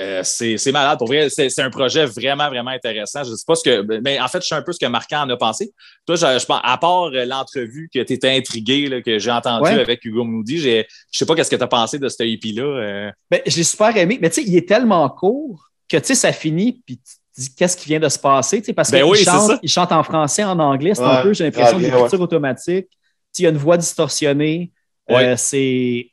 Euh, 0.00 0.20
c'est 0.22 0.70
malade. 0.70 0.96
Pour 0.96 1.08
vrai, 1.08 1.28
c'est 1.28 1.58
un 1.60 1.70
projet 1.70 2.04
vraiment, 2.06 2.48
vraiment 2.48 2.70
intéressant. 2.70 3.24
Je 3.24 3.34
sais 3.34 3.42
pas 3.44 3.56
ce 3.56 3.64
que. 3.64 4.00
Mais 4.00 4.20
en 4.20 4.28
fait, 4.28 4.40
je 4.40 4.46
sais 4.46 4.54
un 4.54 4.62
peu 4.62 4.72
ce 4.72 4.78
que 4.78 4.86
Marquand 4.86 5.22
en 5.22 5.30
a 5.30 5.36
pensé. 5.36 5.72
Toi, 6.06 6.14
je, 6.14 6.38
je 6.38 6.46
pense, 6.46 6.60
à 6.62 6.78
part 6.78 7.06
euh, 7.06 7.24
l'entrevue 7.24 7.90
que 7.92 7.98
tu 8.04 8.12
étais 8.12 8.30
intrigué, 8.36 8.86
là, 8.88 9.02
que 9.02 9.18
j'ai 9.18 9.32
entendu 9.32 9.64
Ouais. 9.64 9.80
avec 9.80 10.04
Hugo 10.04 10.22
Moody, 10.22 10.58
je 10.58 10.84
sais 11.10 11.26
pas 11.26 11.34
qu'est-ce 11.34 11.50
que 11.50 11.56
tu 11.56 11.62
as 11.64 11.66
pensé 11.66 11.98
de 11.98 12.08
ce 12.08 12.22
EP-là. 12.22 12.62
euh. 12.62 13.10
Ben, 13.28 13.40
je 13.44 13.56
l'ai 13.56 13.64
super 13.64 13.96
aimé, 13.96 14.20
mais 14.22 14.30
tu 14.30 14.36
sais, 14.40 14.48
il 14.48 14.56
est 14.56 14.68
tellement 14.68 15.08
court 15.10 15.68
que 15.88 15.96
tu 15.96 16.04
sais, 16.06 16.14
ça 16.14 16.32
finit, 16.32 16.80
puis 16.86 16.98
tu 16.98 17.40
dis 17.40 17.54
qu'est-ce 17.56 17.76
qui 17.76 17.86
vient 17.86 17.98
de 17.98 18.08
se 18.08 18.20
passer, 18.20 18.60
tu 18.60 18.66
sais, 18.66 18.72
parce 18.74 18.92
Ben 18.92 19.02
qu'il 19.02 19.10
oui, 19.10 19.24
chante, 19.24 19.66
chante 19.66 19.90
en 19.90 20.04
français, 20.04 20.44
en 20.44 20.60
anglais, 20.60 20.94
c'est 20.94 21.02
Ouais, 21.02 21.08
un 21.08 21.22
peu, 21.22 21.32
j'ai 21.32 21.42
l'impression, 21.42 21.76
anglais, 21.76 21.90
d'écriture 21.90 22.20
automatique. 22.20 22.86
Tu 22.88 22.92
sais, 22.92 22.98
Il 23.38 23.42
y 23.42 23.46
a 23.46 23.50
une 23.50 23.56
voix 23.56 23.76
distorsionnée. 23.76 24.72
Ouais. 25.08 25.24
Euh, 25.28 25.36
c'est 25.36 26.10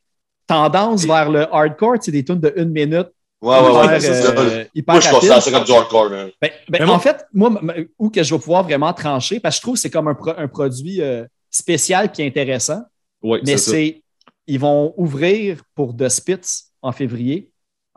tendance 0.48 1.06
vers 1.06 1.30
le 1.30 1.42
hardcore, 1.54 1.96
tu 2.00 2.06
sais, 2.06 2.12
des 2.12 2.24
tunes 2.24 2.40
de 2.40 2.54
une 2.56 2.70
minute. 2.70 3.08
Ouais, 3.42 3.60
ouais, 3.60 3.72
ouais. 3.72 3.86
hyper, 3.86 4.02
c'est 4.02 4.22
ça. 4.22 4.32
euh, 4.38 4.64
hyper 4.74 4.94
Moi, 4.96 5.02
je 5.02 5.06
rapide. 5.08 5.20
considère 5.20 5.42
ça 5.42 5.52
comme 5.52 5.64
du 5.64 5.72
hardcore. 5.72 6.10
Ben, 6.10 6.32
ben, 6.42 6.52
Mais 6.70 6.86
moi- 6.86 6.96
en 6.96 7.00
fait, 7.00 7.26
moi, 7.34 7.62
où 8.00 8.10
que 8.10 8.24
je 8.24 8.34
vais 8.34 8.40
pouvoir 8.40 8.64
vraiment 8.64 8.94
trancher, 8.94 9.40
parce 9.40 9.56
que 9.56 9.58
je 9.58 9.62
trouve 9.64 9.74
que 9.76 9.80
c'est 9.82 9.90
comme 9.90 10.08
un, 10.08 10.16
pro- 10.16 10.34
un 10.38 10.48
produit 10.48 11.02
euh, 11.02 11.26
spécial 11.50 12.12
qui 12.12 12.22
est 12.22 12.28
intéressant, 12.28 12.82
Oui, 13.22 13.40
mais 13.46 13.58
c'est 13.58 13.72
c'est 13.72 14.02
ils 14.48 14.60
vont 14.60 14.94
ouvrir 14.98 15.62
pour 15.74 15.96
The 15.98 16.08
Spitz 16.08 16.72
en 16.82 16.92
février. 16.92 17.50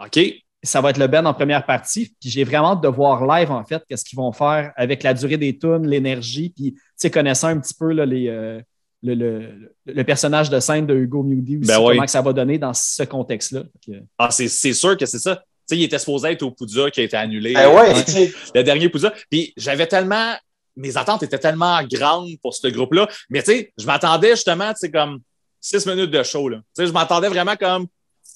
OK. 0.02 0.18
ça 0.62 0.80
va 0.80 0.90
être 0.90 0.98
le 0.98 1.06
Ben 1.06 1.26
en 1.26 1.34
première 1.34 1.64
partie. 1.66 2.14
Puis 2.20 2.30
j'ai 2.30 2.44
vraiment 2.44 2.72
hâte 2.72 2.80
de 2.82 2.88
voir 2.88 3.26
live, 3.26 3.50
en 3.50 3.64
fait, 3.64 3.82
qu'est-ce 3.88 4.04
qu'ils 4.04 4.16
vont 4.16 4.32
faire 4.32 4.72
avec 4.76 5.02
la 5.02 5.12
durée 5.14 5.36
des 5.36 5.56
tunes, 5.58 5.86
l'énergie, 5.86 6.50
puis, 6.50 6.72
tu 6.74 6.80
sais, 6.96 7.10
connaissant 7.10 7.48
un 7.48 7.58
petit 7.60 7.74
peu 7.74 7.92
là, 7.92 8.04
les, 8.06 8.28
euh, 8.28 8.60
le, 9.02 9.14
le- 9.14 9.74
le 9.86 10.04
personnage 10.04 10.50
de 10.50 10.58
scène 10.60 10.86
de 10.86 10.94
Hugo 10.94 11.22
Mewdy 11.22 11.58
aussi, 11.58 11.68
Ben 11.68 11.78
oui. 11.80 11.94
comment 11.94 12.04
que 12.04 12.10
ça 12.10 12.22
va 12.22 12.32
donner 12.32 12.58
dans 12.58 12.74
ce 12.74 13.02
contexte-là. 13.04 13.62
Que- 13.86 13.92
Ah, 14.18 14.30
c'est 14.30 14.48
c'est 14.48 14.72
sûr 14.72 14.96
que 14.96 15.06
c'est 15.06 15.18
ça. 15.20 15.36
Tu 15.36 15.42
sais, 15.74 15.76
il 15.76 15.84
était 15.84 15.98
supposé 15.98 16.30
être 16.30 16.42
au 16.42 16.50
Poudja 16.50 16.90
qui 16.90 17.00
a 17.00 17.04
été 17.04 17.16
annulé. 17.16 17.52
Ben 17.52 17.72
ouais, 17.72 17.94
sais. 18.06 18.32
le 18.54 18.62
dernier 18.64 18.88
Poudja. 18.88 19.12
Puis 19.30 19.52
j'avais 19.56 19.86
tellement. 19.86 20.34
Mes 20.76 20.96
attentes 20.96 21.22
étaient 21.24 21.38
tellement 21.38 21.82
grandes 21.84 22.30
pour 22.40 22.54
ce 22.54 22.68
groupe-là. 22.68 23.08
Mais 23.30 23.42
tu 23.42 23.52
sais, 23.52 23.72
je 23.76 23.84
m'attendais 23.86 24.30
justement, 24.30 24.70
tu 24.72 24.78
sais, 24.80 24.90
comme 24.90 25.20
six 25.60 25.84
minutes 25.86 26.10
de 26.10 26.22
show. 26.22 26.48
Là. 26.48 26.58
Tu 26.58 26.62
sais, 26.82 26.86
je 26.86 26.92
m'attendais 26.92 27.28
vraiment 27.28 27.56
comme. 27.56 27.86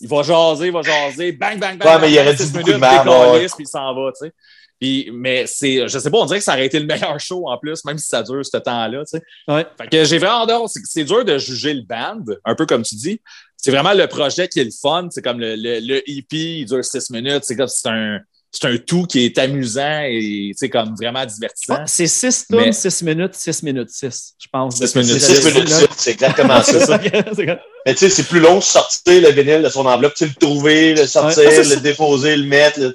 Il 0.01 0.09
va 0.09 0.23
jaser, 0.23 0.67
il 0.67 0.73
va 0.73 0.83
jaser, 0.83 1.33
bang, 1.33 1.59
bang, 1.61 1.79
bang. 1.79 1.87
Ouais, 1.87 1.93
bang, 1.95 2.01
mais 2.01 2.11
il 2.11 2.17
bang, 2.17 2.27
aurait 2.27 2.37
six 2.37 2.47
dit 2.47 2.53
beaucoup 2.59 2.67
minutes, 2.71 2.83
de 2.83 3.55
puis 3.55 3.65
il 3.65 3.67
s'en 3.69 3.95
va, 3.95 4.11
tu 4.13 4.27
sais. 4.27 4.33
Puis, 4.83 5.11
mais 5.13 5.45
c'est, 5.47 5.87
je 5.87 5.97
sais 5.97 6.11
pas, 6.11 6.19
on 6.19 6.25
dirait 6.27 6.41
que 6.41 6.45
ça 6.45 6.55
aurait 6.55 6.67
été 6.67 6.81
le 6.81 6.87
meilleur 6.87 7.21
show 7.21 7.49
en 7.49 7.57
plus, 7.57 7.85
même 7.85 7.99
si 7.99 8.09
ça 8.09 8.21
dure 8.25 8.45
ce 8.45 8.57
temps-là, 8.57 9.05
tu 9.05 9.17
sais. 9.17 9.23
Ouais. 9.47 9.65
Fait 9.81 9.87
que 9.89 10.05
j'ai 10.05 10.19
vraiment 10.19 10.43
hâte. 10.51 10.69
C'est, 10.71 10.81
c'est 10.85 11.05
dur 11.05 11.25
de 11.25 11.39
juger 11.39 11.73
le 11.73 11.83
band, 11.83 12.19
un 12.45 12.55
peu 12.57 12.67
comme 12.67 12.83
tu 12.83 12.97
dis. 12.97 13.21
C'est 13.57 13.71
vraiment 13.71 13.93
le 13.93 14.09
projet 14.09 14.49
qui 14.49 14.59
est 14.59 14.65
le 14.65 14.71
fun. 14.73 15.07
C'est 15.13 15.23
comme 15.23 15.39
le, 15.39 15.55
le, 15.55 15.79
le 15.79 15.99
EP, 16.11 16.37
il 16.59 16.65
dure 16.67 16.85
six 16.85 17.11
minutes. 17.11 17.45
C'est 17.45 17.55
comme 17.55 17.69
c'est 17.69 17.89
un, 17.89 18.19
c'est 18.51 18.67
un 18.67 18.77
tout 18.77 19.05
qui 19.07 19.25
est 19.25 19.39
amusant 19.39 20.01
et 20.05 20.51
c'est 20.57 20.69
comme 20.69 20.97
vraiment 21.01 21.25
divertissant. 21.25 21.75
Ouais, 21.77 21.83
c'est 21.87 22.09
6 22.09 22.47
tunes, 22.49 22.57
Mais- 22.59 22.73
6 22.73 23.03
minutes, 23.05 23.35
6 23.35 23.63
minutes 23.63 23.89
6, 23.89 24.35
je 24.37 24.49
pense. 24.53 24.77
Six 24.79 24.93
de- 24.95 24.99
minutes, 24.99 25.15
de- 25.15 25.19
Six 25.21 25.45
de- 25.45 25.51
minutes, 25.53 25.71
là. 25.71 25.77
six, 25.79 25.87
c'est 25.97 26.11
exactement 26.11 26.61
ça. 26.61 26.99
C'est 27.37 27.47
comme- 27.47 27.59
Mais 27.87 27.93
tu 27.95 27.99
sais, 28.01 28.11
c'est 28.11 28.25
plus 28.29 28.41
long 28.41 28.57
de 28.57 28.63
sortir 28.63 29.23
le 29.23 29.31
vinyle 29.31 29.63
de 29.63 29.69
son 29.69 29.87
enveloppe, 29.87 30.15
tu 30.15 30.27
le 30.27 30.35
trouver, 30.35 30.95
le 30.95 31.07
sortir, 31.07 31.45
Ouais. 31.49 31.57
Le 31.59 31.63
ça. 31.65 31.77
déposer, 31.77 32.37
le 32.37 32.45
mettre, 32.47 32.79
là, 32.81 32.91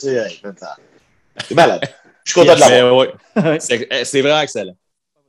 C'est 1.47 1.55
malade. 1.55 1.81
Je 2.23 2.31
suis 2.31 2.41
content 2.41 2.55
de 2.55 2.59
l'avoir. 2.59 3.07
c'est, 3.59 3.87
eh, 3.89 4.05
c'est 4.05 4.21
vraiment 4.21 4.41
excellent. 4.41 4.75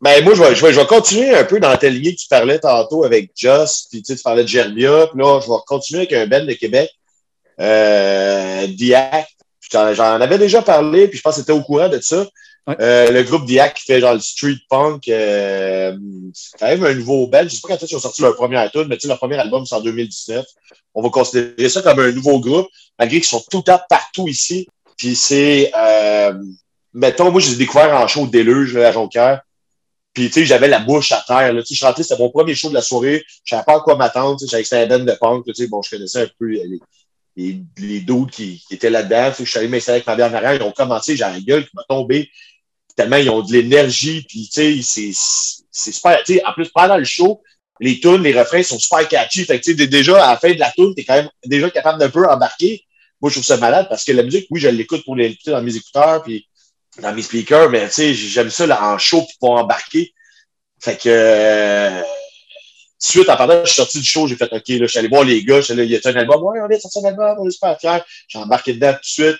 Ben, 0.00 0.22
moi, 0.22 0.34
je 0.34 0.42
vais, 0.42 0.54
je, 0.54 0.64
vais, 0.64 0.72
je 0.72 0.78
vais 0.78 0.86
continuer 0.86 1.34
un 1.34 1.44
peu 1.44 1.58
dans 1.58 1.76
ta 1.76 1.88
lignée 1.88 2.14
que 2.14 2.20
tu 2.20 2.28
parlais 2.28 2.58
tantôt 2.60 3.04
avec 3.04 3.32
Just, 3.34 3.88
puis 3.90 4.00
tu 4.00 4.12
sais, 4.12 4.16
tu 4.16 4.22
parlais 4.22 4.44
de 4.44 4.48
Gerbia, 4.48 5.08
puis 5.08 5.20
là, 5.20 5.40
je 5.40 5.48
vais 5.48 5.56
continuer 5.66 6.02
avec 6.02 6.12
un 6.12 6.26
band 6.26 6.44
de 6.44 6.52
Québec, 6.52 6.90
euh, 7.60 8.66
Diac. 8.68 9.28
J'en 9.70 10.20
avais 10.20 10.38
déjà 10.38 10.62
parlé, 10.62 11.08
puis 11.08 11.18
je 11.18 11.22
pense 11.22 11.34
que 11.34 11.40
c'était 11.40 11.52
au 11.52 11.62
courant 11.62 11.88
de 11.88 12.00
ça. 12.00 12.26
Ouais. 12.68 12.76
Euh, 12.80 13.10
le 13.10 13.22
groupe 13.22 13.44
Diac 13.46 13.74
qui 13.74 13.84
fait 13.84 14.00
genre 14.00 14.14
le 14.14 14.20
street 14.20 14.58
punk, 14.68 15.08
euh, 15.08 15.96
c'est 16.32 16.58
quand 16.58 16.66
même 16.66 16.84
un 16.84 16.94
nouveau 16.94 17.26
band. 17.26 17.44
Je 17.44 17.48
sais 17.48 17.60
pas 17.62 17.68
quand 17.68 17.82
ils 17.82 17.96
ont 17.96 18.00
sorti 18.00 18.22
leur 18.22 18.36
premier 18.36 18.56
album, 18.56 18.86
mais 18.88 18.96
tu 18.96 19.02
sais, 19.02 19.08
leur 19.08 19.18
premier 19.18 19.36
album, 19.36 19.66
c'est 19.66 19.74
en 19.74 19.80
2019. 19.80 20.44
On 20.94 21.02
va 21.02 21.08
considérer 21.08 21.68
ça 21.68 21.82
comme 21.82 21.98
un 21.98 22.12
nouveau 22.12 22.40
groupe, 22.40 22.68
malgré 22.98 23.18
qu'ils 23.18 23.28
sont 23.28 23.42
tout 23.50 23.58
le 23.58 23.62
temps 23.64 23.80
partout 23.88 24.28
ici. 24.28 24.68
Puis 24.98 25.14
c'est, 25.14 25.72
euh, 25.74 26.34
mettons, 26.92 27.30
moi, 27.30 27.40
je 27.40 27.46
les 27.46 27.54
ai 27.54 27.58
découverts 27.58 27.94
en 27.94 28.06
show 28.06 28.26
déluge 28.26 28.74
là, 28.74 28.88
à 28.88 28.92
Jonquière. 28.92 29.40
Puis, 30.12 30.26
tu 30.26 30.32
sais, 30.32 30.44
j'avais 30.44 30.66
la 30.66 30.80
bouche 30.80 31.12
à 31.12 31.22
terre. 31.24 31.52
Là. 31.52 31.60
Je 31.60 31.74
suis 31.74 31.84
rentré, 31.84 32.02
c'était 32.02 32.20
mon 32.20 32.30
premier 32.30 32.54
show 32.54 32.68
de 32.68 32.74
la 32.74 32.82
soirée. 32.82 33.24
Je 33.44 33.50
savais 33.54 33.64
pas 33.64 33.76
à 33.76 33.80
quoi 33.80 33.96
m'attendre. 33.96 34.36
J'avais 34.50 34.64
un 34.72 34.86
band 34.86 35.04
de 35.04 35.12
punk. 35.12 35.44
Sais, 35.54 35.68
bon, 35.68 35.80
je 35.80 35.90
connaissais 35.90 36.22
un 36.22 36.28
peu 36.38 36.46
les, 36.46 36.80
les, 37.36 37.62
les 37.78 38.00
dudes 38.00 38.30
qui, 38.30 38.60
qui 38.66 38.74
étaient 38.74 38.90
là-dedans. 38.90 39.32
Je 39.38 39.44
suis 39.44 39.58
allé 39.58 39.68
m'installer 39.68 39.96
avec 39.96 40.08
ma 40.08 40.16
bière 40.16 40.32
en 40.32 40.34
arrière. 40.34 40.54
Ils 40.54 40.62
ont 40.62 40.72
commencé, 40.72 41.16
j'ai 41.16 41.22
la 41.22 41.38
gueule 41.38 41.64
qui 41.64 41.70
m'a 41.74 41.84
tombé. 41.88 42.28
Tellement 42.96 43.16
ils 43.16 43.30
ont 43.30 43.42
de 43.42 43.52
l'énergie. 43.52 44.24
Puis, 44.28 44.50
tu 44.52 44.82
sais, 44.82 45.12
c'est, 45.70 45.92
super. 45.92 46.20
Tu 46.24 46.34
sais, 46.34 46.44
en 46.44 46.52
plus, 46.52 46.68
pendant 46.70 46.96
le 46.96 47.04
show, 47.04 47.40
les 47.78 48.00
tunes, 48.00 48.22
les 48.22 48.36
refrains 48.36 48.64
sont 48.64 48.80
super 48.80 49.06
catchy. 49.06 49.44
Fait 49.44 49.60
que, 49.60 49.70
tu 49.70 49.76
sais, 49.76 49.86
déjà, 49.86 50.24
à 50.24 50.32
la 50.32 50.36
fin 50.36 50.52
de 50.52 50.58
la 50.58 50.72
tune, 50.72 50.94
t'es 50.96 51.04
quand 51.04 51.14
même 51.14 51.30
déjà 51.44 51.70
capable 51.70 52.00
d'un 52.00 52.10
peu 52.10 52.28
embarquer. 52.28 52.82
Moi, 53.20 53.30
je 53.30 53.34
trouve 53.36 53.44
ça 53.44 53.56
malade 53.56 53.86
parce 53.88 54.04
que 54.04 54.12
la 54.12 54.22
musique, 54.22 54.46
oui, 54.50 54.60
je 54.60 54.68
l'écoute 54.68 55.04
pour 55.04 55.16
l'écouter 55.16 55.50
dans 55.50 55.62
mes 55.62 55.74
écouteurs. 55.76 56.22
Puis, 56.22 56.46
dans 57.02 57.12
mes 57.14 57.22
speakers, 57.22 57.70
mais 57.70 57.86
tu 57.88 57.94
sais, 57.94 58.14
j'aime 58.14 58.50
ça 58.50 58.66
là, 58.66 58.92
en 58.92 58.98
show 58.98 59.20
pour 59.20 59.30
pouvoir 59.40 59.64
embarquer. 59.64 60.12
Fait 60.80 60.96
que 60.96 61.08
euh, 61.08 62.02
suite, 62.98 63.28
en 63.28 63.36
parlant, 63.36 63.60
je 63.64 63.66
suis 63.68 63.76
sorti 63.76 63.98
du 64.00 64.04
show, 64.04 64.26
j'ai 64.26 64.36
fait 64.36 64.52
OK, 64.52 64.68
là, 64.68 64.76
je 64.80 64.86
suis 64.86 64.98
allé 64.98 65.08
voir 65.08 65.24
les 65.24 65.44
gars, 65.44 65.60
il 65.68 65.84
y 65.84 65.96
a 65.96 66.00
un 66.04 66.16
album, 66.16 66.42
ouais, 66.42 66.60
on 66.60 66.66
vient 66.68 66.76
de 66.78 67.06
un 67.06 67.08
album, 67.08 67.36
on 67.40 67.48
est 67.48 67.52
super 67.52 67.78
fiers. 67.78 68.02
J'ai 68.26 68.38
embarqué 68.38 68.72
dedans 68.74 68.92
tout 68.94 68.98
de 69.00 69.04
suite. 69.04 69.36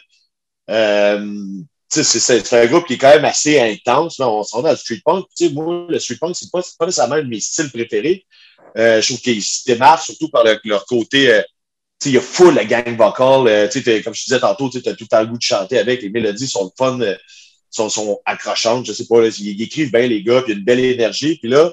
Euh, 0.71 1.37
c'est- 1.89 2.05
c'est 2.05 2.53
un 2.53 2.67
groupe 2.67 2.87
qui 2.87 2.95
est 2.95 2.99
quand 2.99 3.09
même 3.11 3.25
assez 3.25 3.59
intense. 3.59 4.19
Là. 4.19 4.29
On 4.29 4.43
s'en 4.43 4.59
va 4.59 4.69
dans 4.69 4.71
le 4.73 4.77
street 4.77 5.01
punk. 5.05 5.25
Tu 5.37 5.47
sais, 5.49 5.53
moi, 5.53 5.87
le 5.89 5.99
street 5.99 6.19
punk, 6.21 6.37
c'est 6.37 6.51
pas, 6.51 6.63
pas 6.79 6.87
nécessairement 6.87 7.15
un 7.17 7.23
de 7.23 7.29
mes 7.29 7.41
styles 7.41 7.71
préférés. 7.71 8.27
Euh, 8.77 9.01
je 9.01 9.07
trouve 9.09 9.21
qu'ils 9.21 9.43
se 9.43 9.65
démarquent 9.65 10.05
surtout 10.05 10.29
par 10.29 10.45
le- 10.45 10.61
leur 10.65 10.85
côté. 10.85 11.43
Il 12.05 12.13
y 12.13 12.19
a 12.19 12.21
full 12.21 12.55
la 12.55 12.65
gang 12.65 12.97
vocale. 12.97 13.49
euh, 13.49 14.03
comme 14.03 14.15
je 14.15 14.25
disais 14.25 14.41
tantôt, 14.41 14.71
tu 14.71 14.79
as 14.79 14.95
tout 14.95 15.05
le 15.05 15.07
temps 15.07 15.21
le 15.21 15.27
goût 15.27 15.39
de 15.39 15.43
chanter 15.43 15.79
avec. 15.79 16.03
Les 16.03 16.11
mélodies 16.11 16.49
sont 16.49 16.73
fun, 16.77 17.01
euh, 17.01 17.17
sont, 17.71 17.89
sont 17.89 18.21
accrochantes. 18.25 18.87
Je 18.87 18.93
sais 18.93 19.07
pas, 19.07 19.21
là, 19.21 19.29
ils, 19.39 19.63
écrivent 19.63 19.93
bien, 19.93 20.07
les 20.07 20.23
gars, 20.23 20.43
puis 20.43 20.53
il 20.53 20.55
y 20.55 20.57
a 20.57 20.59
une 20.59 20.65
belle 20.65 20.81
énergie. 20.81 21.37
Puis 21.39 21.49
là, 21.49 21.73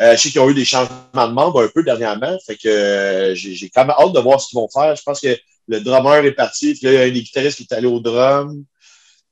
euh, 0.00 0.16
je 0.16 0.22
sais 0.22 0.30
qu'ils 0.30 0.40
ont 0.40 0.50
eu 0.50 0.54
des 0.54 0.64
changements 0.64 1.28
de 1.28 1.32
membres 1.32 1.62
un 1.62 1.68
peu 1.68 1.82
dernièrement. 1.82 2.36
Fait 2.46 2.56
que 2.56 2.68
euh, 2.68 3.34
j'ai 3.34 3.70
quand 3.70 3.84
même 3.84 3.94
hâte 3.98 4.12
de 4.12 4.20
voir 4.20 4.40
ce 4.40 4.48
qu'ils 4.48 4.58
vont 4.58 4.68
faire. 4.68 4.94
Je 4.96 5.02
pense 5.02 5.20
que 5.20 5.36
le 5.68 5.80
drummer 5.80 6.24
est 6.24 6.32
parti. 6.32 6.74
Puis 6.74 6.86
là, 6.86 6.92
il 6.92 6.94
y 6.94 6.98
a 6.98 7.02
un 7.02 7.10
des 7.10 7.22
guitaristes 7.22 7.56
qui 7.56 7.66
est 7.68 7.74
allé 7.74 7.86
au 7.86 8.00
drum. 8.00 8.64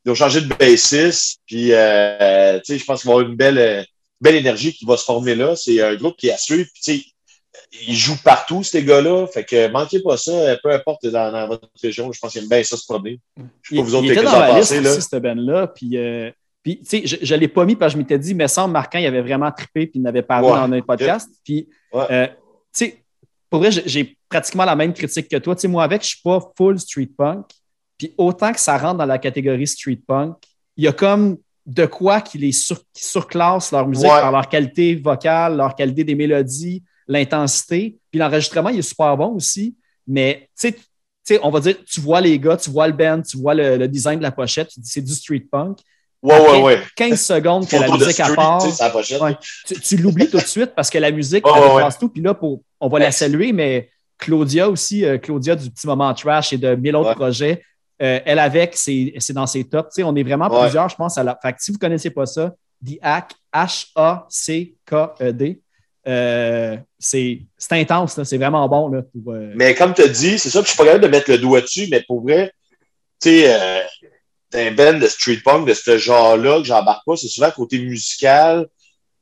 Ils 0.04 0.12
ont 0.12 0.14
changé 0.14 0.40
de 0.40 0.46
bassiste. 0.46 1.40
Puis, 1.46 1.72
euh, 1.72 2.60
je 2.66 2.84
pense 2.84 3.02
qu'il 3.02 3.10
va 3.10 3.16
y 3.16 3.18
avoir 3.18 3.20
une 3.20 3.36
belle, 3.36 3.58
euh, 3.58 3.82
belle 4.20 4.36
énergie 4.36 4.72
qui 4.72 4.84
va 4.84 4.96
se 4.96 5.04
former 5.04 5.34
là. 5.34 5.56
C'est 5.56 5.80
un 5.82 5.94
groupe 5.96 6.16
qui 6.16 6.28
est 6.28 6.32
à 6.32 6.38
suivre. 6.38 6.68
Puis, 6.82 7.09
ils 7.86 7.96
jouent 7.96 8.20
partout, 8.22 8.62
ces 8.62 8.84
gars-là. 8.84 9.26
Fait 9.26 9.44
que 9.44 9.68
manquez 9.68 10.00
pas 10.00 10.16
ça. 10.16 10.56
Peu 10.62 10.70
importe 10.70 11.06
dans, 11.06 11.32
dans 11.32 11.48
votre 11.48 11.68
région. 11.82 12.10
Je 12.12 12.18
pense 12.18 12.32
qu'ils 12.32 12.42
aiment 12.42 12.48
bien 12.48 12.62
ça 12.62 12.76
se 12.76 12.84
promener. 12.86 13.20
Je 13.62 13.70
sais 13.70 13.76
pas 13.76 13.82
vous 13.82 13.94
autres, 13.94 14.04
il 14.04 14.12
était 14.12 14.22
dans 14.22 14.30
ma 14.38 14.58
liste 14.58 14.70
pensez, 14.70 14.80
là. 14.80 14.90
aussi, 14.92 15.02
cette 15.02 15.22
band-là. 15.22 15.66
Puis, 15.68 15.96
euh, 15.96 16.30
puis 16.62 16.78
tu 16.80 17.06
sais, 17.06 17.18
je 17.22 17.34
ne 17.34 17.40
l'ai 17.40 17.48
pas 17.48 17.64
mis 17.64 17.74
parce 17.76 17.92
que 17.92 17.98
je 17.98 18.02
m'étais 18.02 18.18
dit, 18.18 18.34
mais 18.34 18.48
sans 18.48 18.68
Marquant, 18.68 18.98
il 18.98 19.06
avait 19.06 19.22
vraiment 19.22 19.50
trippé 19.50 19.86
puis 19.86 19.98
il 19.98 20.02
n'avait 20.02 20.22
parlé 20.22 20.48
Ouais. 20.48 20.54
dans 20.54 20.68
notre 20.68 20.86
podcast. 20.86 21.28
Puis, 21.44 21.68
Ouais. 21.92 22.04
euh, 22.10 22.26
tu 22.26 22.34
sais, 22.72 23.04
pour 23.48 23.60
vrai, 23.60 23.70
j'ai- 23.72 23.82
j'ai 23.86 24.16
pratiquement 24.28 24.64
la 24.64 24.76
même 24.76 24.92
critique 24.92 25.28
que 25.28 25.36
toi. 25.38 25.54
Tu 25.56 25.62
sais, 25.62 25.68
moi, 25.68 25.82
avec, 25.82 26.02
je 26.02 26.08
suis 26.08 26.20
pas 26.22 26.40
full 26.56 26.78
street 26.78 27.10
punk. 27.18 27.46
Puis, 27.98 28.14
autant 28.16 28.52
que 28.52 28.60
ça 28.60 28.78
rentre 28.78 28.98
dans 28.98 29.06
la 29.06 29.18
catégorie 29.18 29.66
street 29.66 30.00
punk, 30.06 30.36
il 30.76 30.84
y 30.84 30.88
a 30.88 30.92
comme 30.92 31.36
de 31.66 31.84
quoi 31.86 32.20
qui 32.20 32.38
les 32.38 32.52
sur, 32.52 32.78
qui 32.92 33.04
surclasse 33.04 33.70
leur 33.72 33.86
musique 33.86 34.06
Ouais. 34.06 34.20
par 34.20 34.32
leur 34.32 34.48
qualité 34.48 34.94
vocale, 34.94 35.56
leur 35.56 35.74
qualité 35.74 36.04
des 36.04 36.14
mélodies, 36.14 36.82
l'intensité. 37.10 37.98
Puis 38.10 38.20
l'enregistrement, 38.20 38.70
il 38.70 38.78
est 38.78 38.82
super 38.82 39.16
bon 39.16 39.34
aussi. 39.34 39.74
Mais 40.06 40.48
tu 40.58 40.72
sais, 41.24 41.40
on 41.42 41.50
va 41.50 41.60
dire, 41.60 41.76
tu 41.84 42.00
vois 42.00 42.20
les 42.20 42.38
gars, 42.38 42.56
tu 42.56 42.70
vois 42.70 42.86
le 42.86 42.94
band, 42.94 43.20
tu 43.22 43.36
vois 43.36 43.54
le, 43.54 43.76
le 43.76 43.88
design 43.88 44.18
de 44.18 44.22
la 44.22 44.30
pochette, 44.30 44.68
tu 44.68 44.80
dis 44.80 44.88
c'est 44.88 45.02
du 45.02 45.12
street 45.12 45.46
punk. 45.50 45.78
Ouais, 46.22 46.34
Après 46.34 46.58
ouais, 46.58 46.62
ouais. 46.62 46.82
15 46.96 47.20
secondes 47.20 47.66
que 47.66 47.76
la 47.76 47.88
musique 47.88 48.20
à 48.20 48.24
street, 48.24 48.36
part, 48.36 48.62
tu 48.62 48.68
sais, 48.68 48.76
c'est 48.76 48.84
la 48.84 48.90
pochette. 48.90 49.20
Ouais. 49.20 49.36
tu, 49.66 49.80
tu 49.80 49.96
l'oublies 49.96 50.28
tout 50.28 50.38
de 50.38 50.46
suite 50.46 50.72
parce 50.76 50.90
que 50.90 50.98
la 50.98 51.10
musique, 51.10 51.46
Ouais, 51.46 51.52
elle 51.56 51.76
dépasse 51.76 51.98
tout. 51.98 52.10
Puis 52.10 52.22
là, 52.22 52.34
pour, 52.34 52.62
on 52.78 52.88
va 52.88 52.98
la 52.98 53.10
saluer, 53.10 53.52
mais 53.52 53.90
Claudia 54.18 54.68
aussi, 54.68 55.04
euh, 55.04 55.18
Claudia 55.18 55.56
du 55.56 55.70
Petit 55.70 55.86
Moment 55.86 56.12
Trash 56.14 56.52
et 56.52 56.58
de 56.58 56.74
mille 56.74 56.94
autres 56.94 57.14
projets, 57.14 57.62
euh, 58.02 58.20
elle 58.24 58.38
avec, 58.38 58.76
c'est 58.76 59.12
dans 59.30 59.46
ses 59.46 59.64
tops. 59.64 59.98
On 59.98 60.14
est 60.14 60.22
vraiment 60.22 60.48
plusieurs, 60.48 60.88
je 60.88 60.96
pense. 60.96 61.18
À 61.18 61.24
la... 61.24 61.38
Fait 61.40 61.52
que 61.52 61.58
si 61.60 61.70
vous 61.70 61.76
ne 61.76 61.80
connaissez 61.80 62.10
pas 62.10 62.26
ça, 62.26 62.54
The 62.84 62.98
Hack, 63.02 63.32
H-A-C-K-E-D, 63.52 65.60
euh, 66.06 66.76
c'est 66.98 67.46
intense, 67.70 68.22
c'est 68.22 68.38
vraiment 68.38 68.68
bon. 68.68 68.88
Là, 68.88 69.02
euh, 69.28 69.52
Mais 69.54 69.74
comme 69.74 69.94
tu 69.94 70.02
as 70.02 70.08
dit, 70.08 70.38
c'est 70.38 70.50
ça, 70.50 70.60
puis 70.60 70.70
je 70.70 70.74
suis 70.74 70.78
pas 70.78 70.84
capable 70.84 71.04
de 71.04 71.08
mettre 71.08 71.30
le 71.30 71.38
doigt 71.38 71.60
dessus, 71.60 71.88
mais 71.90 72.02
pour 72.02 72.22
vrai, 72.22 72.52
tu 73.20 73.28
sais, 73.28 73.54
euh, 73.54 73.82
un 74.54 74.72
band 74.72 74.98
de 74.98 75.06
street 75.06 75.40
punk 75.44 75.68
de 75.68 75.74
ce 75.74 75.98
genre-là 75.98 76.58
que 76.58 76.64
j'embarque 76.64 77.04
pas, 77.04 77.16
c'est 77.16 77.28
souvent 77.28 77.50
côté 77.50 77.78
musical. 77.78 78.66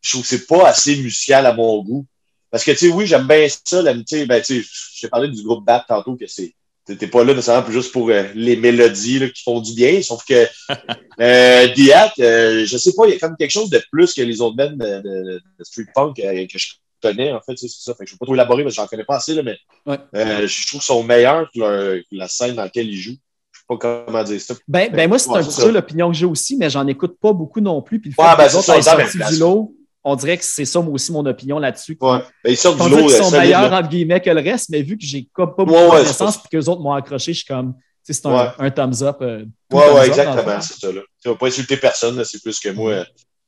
Je 0.01 0.11
trouve 0.11 0.23
que 0.23 0.29
c'est 0.29 0.47
pas 0.47 0.69
assez 0.69 0.97
musical 0.97 1.45
à 1.47 1.53
mon 1.53 1.83
goût. 1.83 2.07
Parce 2.51 2.65
que, 2.65 2.71
tu 2.71 2.79
sais, 2.79 2.89
oui, 2.89 3.07
j'aime 3.07 3.27
bien 3.27 3.47
ça, 3.65 3.83
la, 3.83 3.93
ben, 3.93 4.43
sais, 4.43 4.65
j'ai 4.95 5.09
parlé 5.09 5.29
du 5.29 5.43
groupe 5.43 5.65
BAT 5.65 5.85
tantôt, 5.87 6.17
que 6.17 6.27
c'est, 6.27 6.55
t'es 6.95 7.07
pas 7.07 7.25
là 7.25 7.35
nécessairement 7.35 7.71
juste 7.71 7.93
pour 7.93 8.09
euh, 8.11 8.25
les 8.35 8.57
mélodies 8.57 9.19
là, 9.19 9.29
qui 9.29 9.43
font 9.43 9.61
du 9.61 9.73
bien, 9.75 10.01
sauf 10.03 10.25
que 10.25 10.47
euh, 11.21 11.67
Diat, 11.69 12.13
euh, 12.21 12.65
je 12.67 12.77
sais 12.79 12.93
pas, 12.97 13.07
il 13.07 13.15
y 13.15 13.17
a 13.17 13.19
comme 13.19 13.37
quelque 13.37 13.51
chose 13.51 13.71
de 13.71 13.83
plus 13.91 14.15
que 14.15 14.23
les 14.23 14.41
autres 14.41 14.57
bands 14.57 14.71
de, 14.73 14.77
de- 15.03 15.41
de 15.59 15.65
street 15.65 15.87
punk 15.95 16.19
euh, 16.21 16.47
que 16.47 16.59
je 16.59 16.69
connais, 17.03 17.33
en 17.33 17.41
fait, 17.41 17.57
c'est 17.57 17.69
ça. 17.69 17.95
Fait 17.95 18.05
que 18.05 18.11
je 18.11 18.15
vais 18.15 18.19
pas 18.19 18.27
trop 18.27 18.35
élaborer 18.35 18.63
parce 18.65 18.75
que 18.77 18.83
j'en 18.83 18.87
connais 18.89 19.05
pas 19.05 19.17
assez, 19.17 19.35
là, 19.35 19.43
mais 19.43 19.57
Ouais. 19.87 19.99
euh, 20.17 20.47
je 20.47 20.67
trouve 20.67 20.81
qu'ils 20.81 20.87
sont 20.87 21.03
meilleurs 21.05 21.49
que, 21.53 21.59
leur- 21.61 21.97
que 21.99 22.05
la 22.17 22.29
scène 22.29 22.55
dans 22.57 22.63
laquelle 22.65 22.89
ils 22.89 22.97
jouent. 23.01 23.17
Je 23.53 23.61
sais 23.61 23.65
pas 23.69 23.77
comment 24.05 24.25
dire 24.25 24.41
ça. 24.41 24.55
Ben, 24.67 24.91
ben 24.93 25.09
moi, 25.09 25.19
c'est 25.19 25.31
un 25.31 25.43
peu 25.43 25.71
l'opinion 25.71 26.11
que 26.11 26.17
j'ai 26.17 26.27
aussi, 26.27 26.57
mais 26.57 26.71
j'en 26.71 26.87
écoute 26.87 27.19
pas 27.21 27.33
beaucoup 27.33 27.61
non 27.61 27.83
plus. 27.83 28.01
Puis 28.01 28.11
le 28.11 28.15
fait 28.15 28.23
Ouais, 28.23 28.33
que 28.33 28.37
ben, 28.39 28.45
les 28.45 28.49
c'est 28.51 28.57
autres 28.57 28.83
ça, 28.83 29.31
du 29.31 29.39
lot, 29.39 29.75
on 30.05 30.17
dirait 30.17 30.39
que 30.39 30.45
c'est 30.45 30.65
ça, 30.65 30.81
moi 30.81 30.95
aussi, 30.95 31.13
mon 31.13 31.25
opinion 31.27 31.59
là-dessus. 31.59 31.97
Ouais. 32.01 32.19
Ben, 32.45 32.51
ils 32.51 32.57
sortent 32.57 32.83
du 32.83 32.89
lot. 32.91 33.09
sont 33.09 33.31
meilleurs, 33.31 33.73
entre 33.73 33.89
guillemets, 33.89 34.21
que 34.21 34.31
le 34.31 34.41
reste, 34.41 34.69
mais 34.71 34.83
vu 34.83 34.97
que 34.97 35.05
j'ai 35.05 35.29
pas 35.35 35.47
beaucoup 35.47 35.71
Ouais, 35.73 35.83
de 35.85 35.89
connaissances 35.91 36.37
et 36.37 36.49
que 36.51 36.57
les 36.57 36.69
autres 36.69 36.81
m'ont 36.81 36.93
accroché, 36.93 37.33
je 37.33 37.39
suis 37.39 37.47
comme, 37.47 37.75
c'est 38.03 38.25
un, 38.27 38.31
Ouais. 38.35 38.49
un 38.59 38.71
thumbs 38.71 39.03
up. 39.03 39.17
euh, 39.21 39.45
tout 39.71 39.77
Ouais, 39.77 40.07
exactement, 40.07 40.61
c'est 40.61 40.79
ça, 40.79 40.93
là. 40.93 41.01
Tu 41.23 41.29
vas 41.29 41.35
pas 41.35 41.47
insulter 41.49 41.77
personne, 41.77 42.23
c'est 42.25 42.43
plus 42.43 42.59
que 42.59 42.71
moi. 42.71 42.91
euh, 42.93 43.05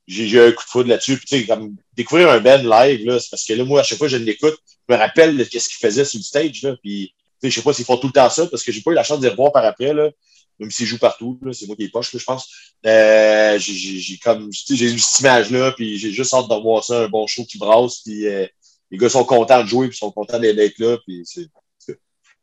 J'ai 0.07 0.27
j'ai 0.27 0.41
un 0.45 0.51
coup 0.51 0.65
de 0.65 0.69
foudre 0.69 0.89
là-dessus. 0.89 1.17
Puis, 1.17 1.27
tu 1.27 1.39
sais, 1.41 1.47
comme 1.47 1.77
découvrir 1.97 2.29
un 2.31 2.41
band 2.41 2.57
live, 2.59 3.07
là, 3.07 3.19
c'est 3.21 3.31
parce 3.31 3.45
que 3.45 3.53
là, 3.55 3.65
moi, 3.65 3.81
à 3.81 3.83
chaque 3.85 3.97
fois 3.99 4.09
que 4.09 4.13
je 4.13 4.17
l'écoute, 4.19 4.57
je 4.89 4.95
me 4.95 4.99
rappelle 4.99 5.37
de 5.37 5.45
qu'est-ce 5.45 5.69
qu'ils 5.69 5.79
faisaient 5.89 6.05
sur 6.05 6.19
le 6.19 6.25
stage, 6.25 6.63
là. 6.63 6.75
Puis, 6.83 7.15
je 7.43 7.51
sais 7.51 7.63
pas 7.63 7.73
s'ils 7.73 7.85
font 7.85 7.97
tout 7.97 8.09
le 8.09 8.13
temps 8.13 8.31
ça, 8.31 8.47
parce 8.47 8.63
que 8.63 8.73
j'ai 8.73 8.83
pas 8.83 8.91
eu 8.93 8.95
la 8.95 9.05
chance 9.05 9.21
de 9.21 9.25
les 9.25 9.31
revoir 9.31 9.53
par 9.53 9.65
après, 9.65 9.95
là. 9.95 10.11
Même 10.59 10.71
s'ils 10.71 10.87
jouent 10.87 10.99
partout, 10.99 11.41
c'est 11.53 11.67
moi 11.67 11.75
qui 11.77 11.85
les 11.85 11.89
poche, 11.91 12.15
je 12.15 12.23
pense. 12.25 12.49
Euh, 12.85 13.59
j'ai- 13.59 14.19
comme, 14.19 14.51
j'ai 14.53 14.93
eu 14.93 14.99
cette 14.99 15.21
image-là, 15.21 15.73
puis 15.73 15.99
j'ai 15.99 16.13
juste 16.13 16.35
hâte 16.35 16.49
de 16.49 16.55
voir 16.63 16.85
ça, 16.85 17.05
un 17.05 17.09
bon 17.09 17.27
show 17.27 17.45
qui 17.45 17.57
brasse, 17.59 18.01
puis 18.01 18.27
euh, 18.27 18.47
les 18.91 18.99
gars 18.99 19.09
sont 19.09 19.25
contents 19.25 19.63
de 19.63 19.69
jouer, 19.69 19.89
puis 19.89 19.97
sont 19.97 20.11
contents 20.13 20.39
d'être 20.39 20.79
là, 20.79 20.99
puis 21.07 21.23
c'est 21.25 21.49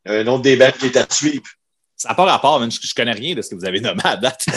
un 0.05 0.25
autre 0.27 0.43
bands 0.57 0.71
qui 0.79 0.85
est 0.87 0.97
à 0.97 1.05
suivre. 1.09 1.43
Ça 1.99 2.09
n'a 2.09 2.15
pas 2.15 2.25
rapport, 2.25 2.59
man. 2.59 2.69
Je, 2.71 2.77
je 2.87 2.93
connais 2.93 3.11
rien 3.11 3.33
de 3.33 3.41
ce 3.41 3.49
que 3.49 3.55
vous 3.55 3.65
avez 3.65 3.79
nommé 3.79 4.01
à 4.03 4.15
date. 4.15 4.45
tu 4.45 4.51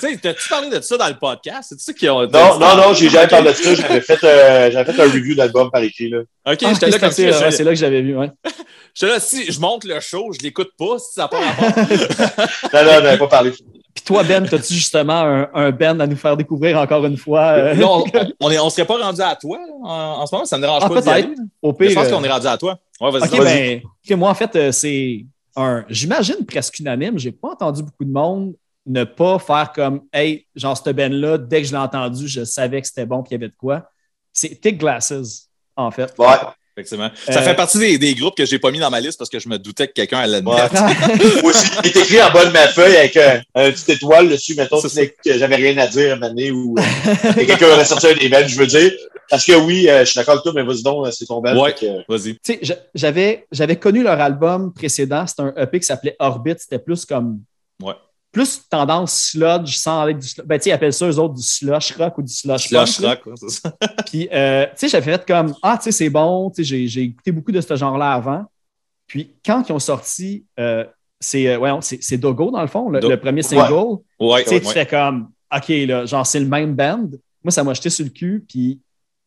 sais, 0.00 0.16
t'as-tu 0.20 0.48
parlé 0.48 0.68
de 0.68 0.80
ça 0.80 0.96
dans 0.96 1.06
le 1.08 1.14
podcast? 1.14 1.68
C'est 1.70 1.80
ça 1.80 1.92
qui 1.92 2.08
ont. 2.08 2.22
Non, 2.26 2.58
non, 2.58 2.76
non, 2.76 2.94
j'ai 2.94 3.08
jamais 3.08 3.28
parlé 3.28 3.50
de 3.50 3.54
ça. 3.56 3.74
J'avais 3.74 4.00
fait, 4.00 4.18
euh, 4.24 4.70
j'avais 4.70 4.92
fait 4.92 5.00
un 5.00 5.04
review 5.04 5.34
d'album 5.34 5.70
par 5.70 5.82
écrit. 5.82 6.08
Là. 6.08 6.18
OK, 6.20 6.26
Ah, 6.44 6.54
j'étais 6.72 6.86
là 6.86 6.92
c'est 6.92 6.98
comme 6.98 7.10
c'est- 7.12 7.32
ça. 7.32 7.40
ouais, 7.44 7.50
c'est 7.50 7.64
là 7.64 7.70
que 7.70 7.76
j'avais 7.76 8.02
vu. 8.02 8.16
Ouais. 8.16 8.30
J'étais 8.94 9.12
là, 9.12 9.20
si 9.20 9.52
je 9.52 9.60
monte 9.60 9.84
le 9.84 10.00
show, 10.00 10.30
je 10.32 10.42
l'écoute 10.42 10.70
pas, 10.78 10.98
si 10.98 11.12
ça 11.12 11.22
n'a 11.22 11.28
pas 11.28 11.38
rapport. 11.40 11.84
Non, 12.72 12.84
non, 12.84 12.90
on 12.98 13.02
n'avait 13.02 13.18
pas 13.18 13.28
parlé. 13.28 13.50
Puis 13.52 14.04
toi, 14.04 14.22
Ben, 14.24 14.44
as-tu 14.44 14.74
justement 14.74 15.20
un, 15.20 15.48
un 15.54 15.70
band 15.70 16.00
à 16.00 16.06
nous 16.06 16.16
faire 16.16 16.36
découvrir 16.36 16.78
encore 16.78 17.04
une 17.04 17.16
fois? 17.18 17.42
euh, 17.52 17.74
Là, 17.74 17.86
on, 17.88 18.04
on, 18.40 18.50
est- 18.50 18.58
on 18.58 18.70
serait 18.70 18.86
pas 18.86 18.96
rendu 18.98 19.20
à 19.20 19.36
toi 19.36 19.58
là, 19.58 19.72
en, 19.84 20.22
en 20.22 20.26
ce 20.26 20.34
moment, 20.34 20.44
ça 20.46 20.56
ne 20.56 20.62
dérange 20.62 20.82
Ah, 20.84 20.88
pas 20.88 21.00
d'y 21.00 21.08
peut-être. 21.10 21.24
aller. 21.26 21.34
au 21.62 21.72
pire. 21.74 21.90
Je 21.90 21.94
pense 21.94 22.06
euh, 22.06 22.10
qu'on 22.10 22.24
est 22.24 22.30
rendu 22.30 22.46
à 22.46 22.56
toi. 22.56 22.78
Ouais, 23.00 23.10
vas-y. 23.10 23.80
Ben, 24.08 24.16
moi, 24.18 24.30
en 24.30 24.34
fait, 24.34 24.56
euh, 24.56 24.72
c'est 24.72 25.24
j'imagine 25.88 26.44
presque 26.46 26.78
unanime. 26.78 27.18
J'ai 27.18 27.32
pas 27.32 27.50
entendu 27.50 27.82
beaucoup 27.82 28.04
de 28.04 28.12
monde 28.12 28.54
ne 28.86 29.04
pas 29.04 29.38
faire 29.38 29.72
comme, 29.72 30.02
hey, 30.12 30.46
genre, 30.54 30.76
cette 30.76 30.94
band-là, 30.94 31.38
dès 31.38 31.62
que 31.62 31.68
je 31.68 31.72
l'ai 31.72 31.78
entendu, 31.78 32.28
je 32.28 32.44
savais 32.44 32.80
que 32.80 32.86
c'était 32.86 33.04
bon 33.04 33.22
qu'il 33.22 33.32
y 33.32 33.34
avait 33.34 33.48
de 33.48 33.56
quoi. 33.56 33.90
C'est 34.32 34.60
Thick 34.60 34.78
Glasses, 34.78 35.48
en 35.74 35.90
fait. 35.90 36.14
Ouais. 36.18 36.26
Effectivement. 36.76 37.10
Ça 37.26 37.40
Euh, 37.40 37.42
fait 37.42 37.54
partie 37.56 37.78
des, 37.78 37.96
des 37.98 38.14
groupes 38.14 38.36
que 38.36 38.44
j'ai 38.44 38.58
pas 38.58 38.70
mis 38.70 38.78
dans 38.78 38.90
ma 38.90 39.00
liste 39.00 39.16
parce 39.18 39.30
que 39.30 39.38
je 39.38 39.48
me 39.48 39.58
doutais 39.58 39.88
que 39.88 39.94
quelqu'un 39.94 40.18
allait 40.18 40.42
le 40.42 40.46
Ouais. 40.46 40.56
mettre. 40.60 40.74
Moi 41.42 41.50
aussi, 41.50 41.66
il 41.82 41.86
est 41.86 41.96
écrit 41.96 42.20
en 42.22 42.30
bas 42.30 42.44
de 42.44 42.50
ma 42.50 42.68
feuille 42.68 42.96
avec 42.96 43.16
un, 43.16 43.40
un 43.54 43.70
petit 43.70 43.92
étoile 43.92 44.28
dessus, 44.28 44.54
mettons, 44.56 44.80
C'est 44.80 44.88
tu 44.88 44.94
sais, 44.94 45.14
que 45.24 45.38
j'avais 45.38 45.56
rien 45.56 45.78
à 45.78 45.86
dire 45.86 46.10
à 46.10 46.12
un 46.12 46.16
moment 46.16 46.28
donné 46.28 46.50
ou 46.50 46.74
euh, 46.78 47.32
que 47.32 47.44
quelqu'un 47.44 47.68
aurait 47.70 47.84
sorti 47.86 48.08
un 48.08 48.28
bands, 48.28 48.46
je 48.46 48.56
veux 48.58 48.66
dire. 48.66 48.92
Parce 49.30 49.44
que 49.44 49.52
oui, 49.54 49.88
euh, 49.88 50.00
je 50.04 50.10
suis 50.10 50.18
d'accord 50.18 50.34
avec 50.34 50.42
toi, 50.44 50.52
mais 50.54 50.62
vas-y 50.62 50.82
donc, 50.82 51.06
c'est 51.12 51.24
ton 51.24 51.40
band. 51.40 51.56
Ouais. 51.60 51.74
Vas-y. 52.08 52.34
Tu 52.44 52.58
sais, 52.94 53.46
j'avais 53.50 53.76
connu 53.76 54.02
leur 54.02 54.20
album 54.20 54.72
précédent. 54.74 55.26
C'était 55.26 55.42
un 55.42 55.54
EP 55.56 55.80
qui 55.80 55.86
s'appelait 55.86 56.14
Orbit. 56.18 56.54
C'était 56.58 56.78
plus 56.78 57.04
comme. 57.06 57.40
Ouais. 57.82 57.94
Plus 58.36 58.68
tendance 58.68 59.30
sludge 59.30 59.76
sans 59.78 60.06
être 60.08 60.18
du 60.18 60.28
sludge. 60.28 60.46
Ben, 60.46 60.58
tu 60.58 60.64
sais, 60.64 60.70
ils 60.70 60.72
appellent 60.74 60.92
ça 60.92 61.08
eux 61.08 61.18
autres 61.18 61.34
du 61.34 61.42
slush 61.42 61.92
rock 61.96 62.18
ou 62.18 62.22
du 62.22 62.32
slush 62.32 62.68
Slush 62.68 62.96
punk, 62.98 63.02
là. 63.02 63.08
rock, 63.14 63.26
ouais, 63.26 63.32
c'est 63.36 63.48
ça. 63.50 63.72
Puis, 64.06 64.28
euh, 64.30 64.66
tu 64.66 64.70
sais, 64.76 64.88
j'avais 64.88 65.12
fait 65.12 65.26
comme 65.26 65.54
Ah, 65.62 65.78
tu 65.78 65.84
sais, 65.84 65.92
c'est 65.92 66.10
bon. 66.10 66.50
Tu 66.50 66.56
sais, 66.56 66.64
j'ai, 66.64 66.86
j'ai 66.86 67.02
écouté 67.04 67.32
beaucoup 67.32 67.50
de 67.50 67.60
ce 67.62 67.74
genre-là 67.76 68.12
avant. 68.12 68.44
Puis, 69.06 69.34
quand 69.44 69.66
ils 69.66 69.72
ont 69.72 69.78
sorti, 69.78 70.44
euh, 70.60 70.84
c'est, 71.18 71.48
euh, 71.48 71.56
voyons, 71.56 71.80
c'est, 71.80 71.98
c'est 72.02 72.18
Dogo, 72.18 72.50
dans 72.50 72.60
le 72.60 72.66
fond, 72.66 72.90
le, 72.90 73.00
Do- 73.00 73.08
le 73.08 73.18
premier 73.18 73.40
single. 73.42 74.00
Ouais, 74.20 74.42
Tu 74.42 74.50
sais, 74.50 74.54
ouais. 74.56 74.60
tu 74.60 74.66
fais 74.68 74.86
comme, 74.86 75.30
OK, 75.54 75.68
là, 75.68 76.04
genre, 76.04 76.26
c'est 76.26 76.40
le 76.40 76.46
même 76.46 76.74
band. 76.74 77.08
Moi, 77.42 77.50
ça 77.50 77.64
m'a 77.64 77.72
jeté 77.72 77.88
sur 77.88 78.04
le 78.04 78.10
cul, 78.10 78.44
puis 78.46 78.80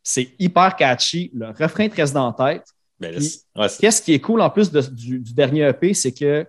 c'est 0.03 0.29
hyper 0.37 0.75
catchy. 0.75 1.31
Le 1.33 1.47
refrain 1.47 1.89
te 1.89 1.95
reste 1.95 2.13
dans 2.13 2.35
la 2.37 2.53
tête. 2.53 2.65
Ben, 2.99 3.15
ouais, 3.55 3.67
Qu'est-ce 3.79 4.01
qui 4.03 4.13
est 4.13 4.19
cool 4.19 4.41
en 4.41 4.51
plus 4.51 4.69
de- 4.69 4.81
du, 4.81 5.17
du 5.19 5.33
dernier 5.33 5.61
EP, 5.69 5.95
c'est 5.95 6.11
que 6.11 6.45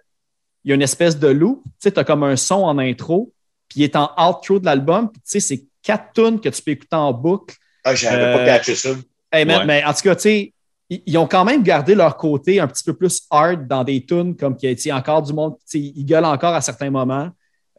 il 0.65 0.69
y 0.69 0.73
a 0.73 0.75
une 0.75 0.83
espèce 0.83 1.19
de 1.19 1.29
loop. 1.29 1.63
Tu 1.65 1.71
sais, 1.81 1.93
tu 1.93 2.01
as 2.01 2.05
comme 2.05 2.23
un 2.23 2.37
son 2.37 2.63
en 2.65 2.79
intro, 2.79 3.33
puis 3.69 3.81
il 3.81 3.85
est 3.85 3.97
en 3.97 4.11
outro 4.19 4.59
de 4.59 4.65
l'album. 4.67 5.11
Puis 5.11 5.21
tu 5.23 5.31
sais, 5.31 5.41
c'est 5.41 5.65
quatre 5.83 6.13
tunes 6.15 6.41
que 6.41 6.49
tu 6.49 6.63
peux 6.63 6.73
écouter 6.73 6.97
en 6.97 7.13
boucle. 7.13 7.57
Ah, 7.85 7.95
j'avais 7.95 8.23
Euh, 8.23 8.37
pas 8.39 8.45
catché 8.45 8.75
ça. 8.75 8.91
Hey, 9.33 9.45
man, 9.45 9.61
Ouais. 9.61 9.67
mais 9.67 9.85
en 9.85 9.93
tout 9.95 10.03
cas, 10.03 10.15
tu 10.17 10.23
sais, 10.23 10.55
ils, 10.91 11.03
ils 11.07 11.17
ont 11.19 11.27
quand 11.27 11.45
même 11.45 11.63
gardé 11.63 11.95
leur 11.95 12.17
côté 12.17 12.61
un 12.61 12.67
petit 12.67 12.85
peu 12.85 12.93
plus 12.95 13.23
hard 13.31 13.67
dans 13.67 13.85
des 13.85 14.05
tunes, 14.05 14.37
comme 14.37 14.57
qu'il 14.57 14.71
y 14.79 14.91
a 14.91 14.97
encore 14.97 15.23
du 15.23 15.33
monde, 15.33 15.55
tu 15.61 15.63
sais, 15.67 15.79
ils 15.79 16.05
gueulent 16.05 16.25
encore 16.25 16.55
à 16.55 16.61
certains 16.61 16.91
moments, 16.91 17.31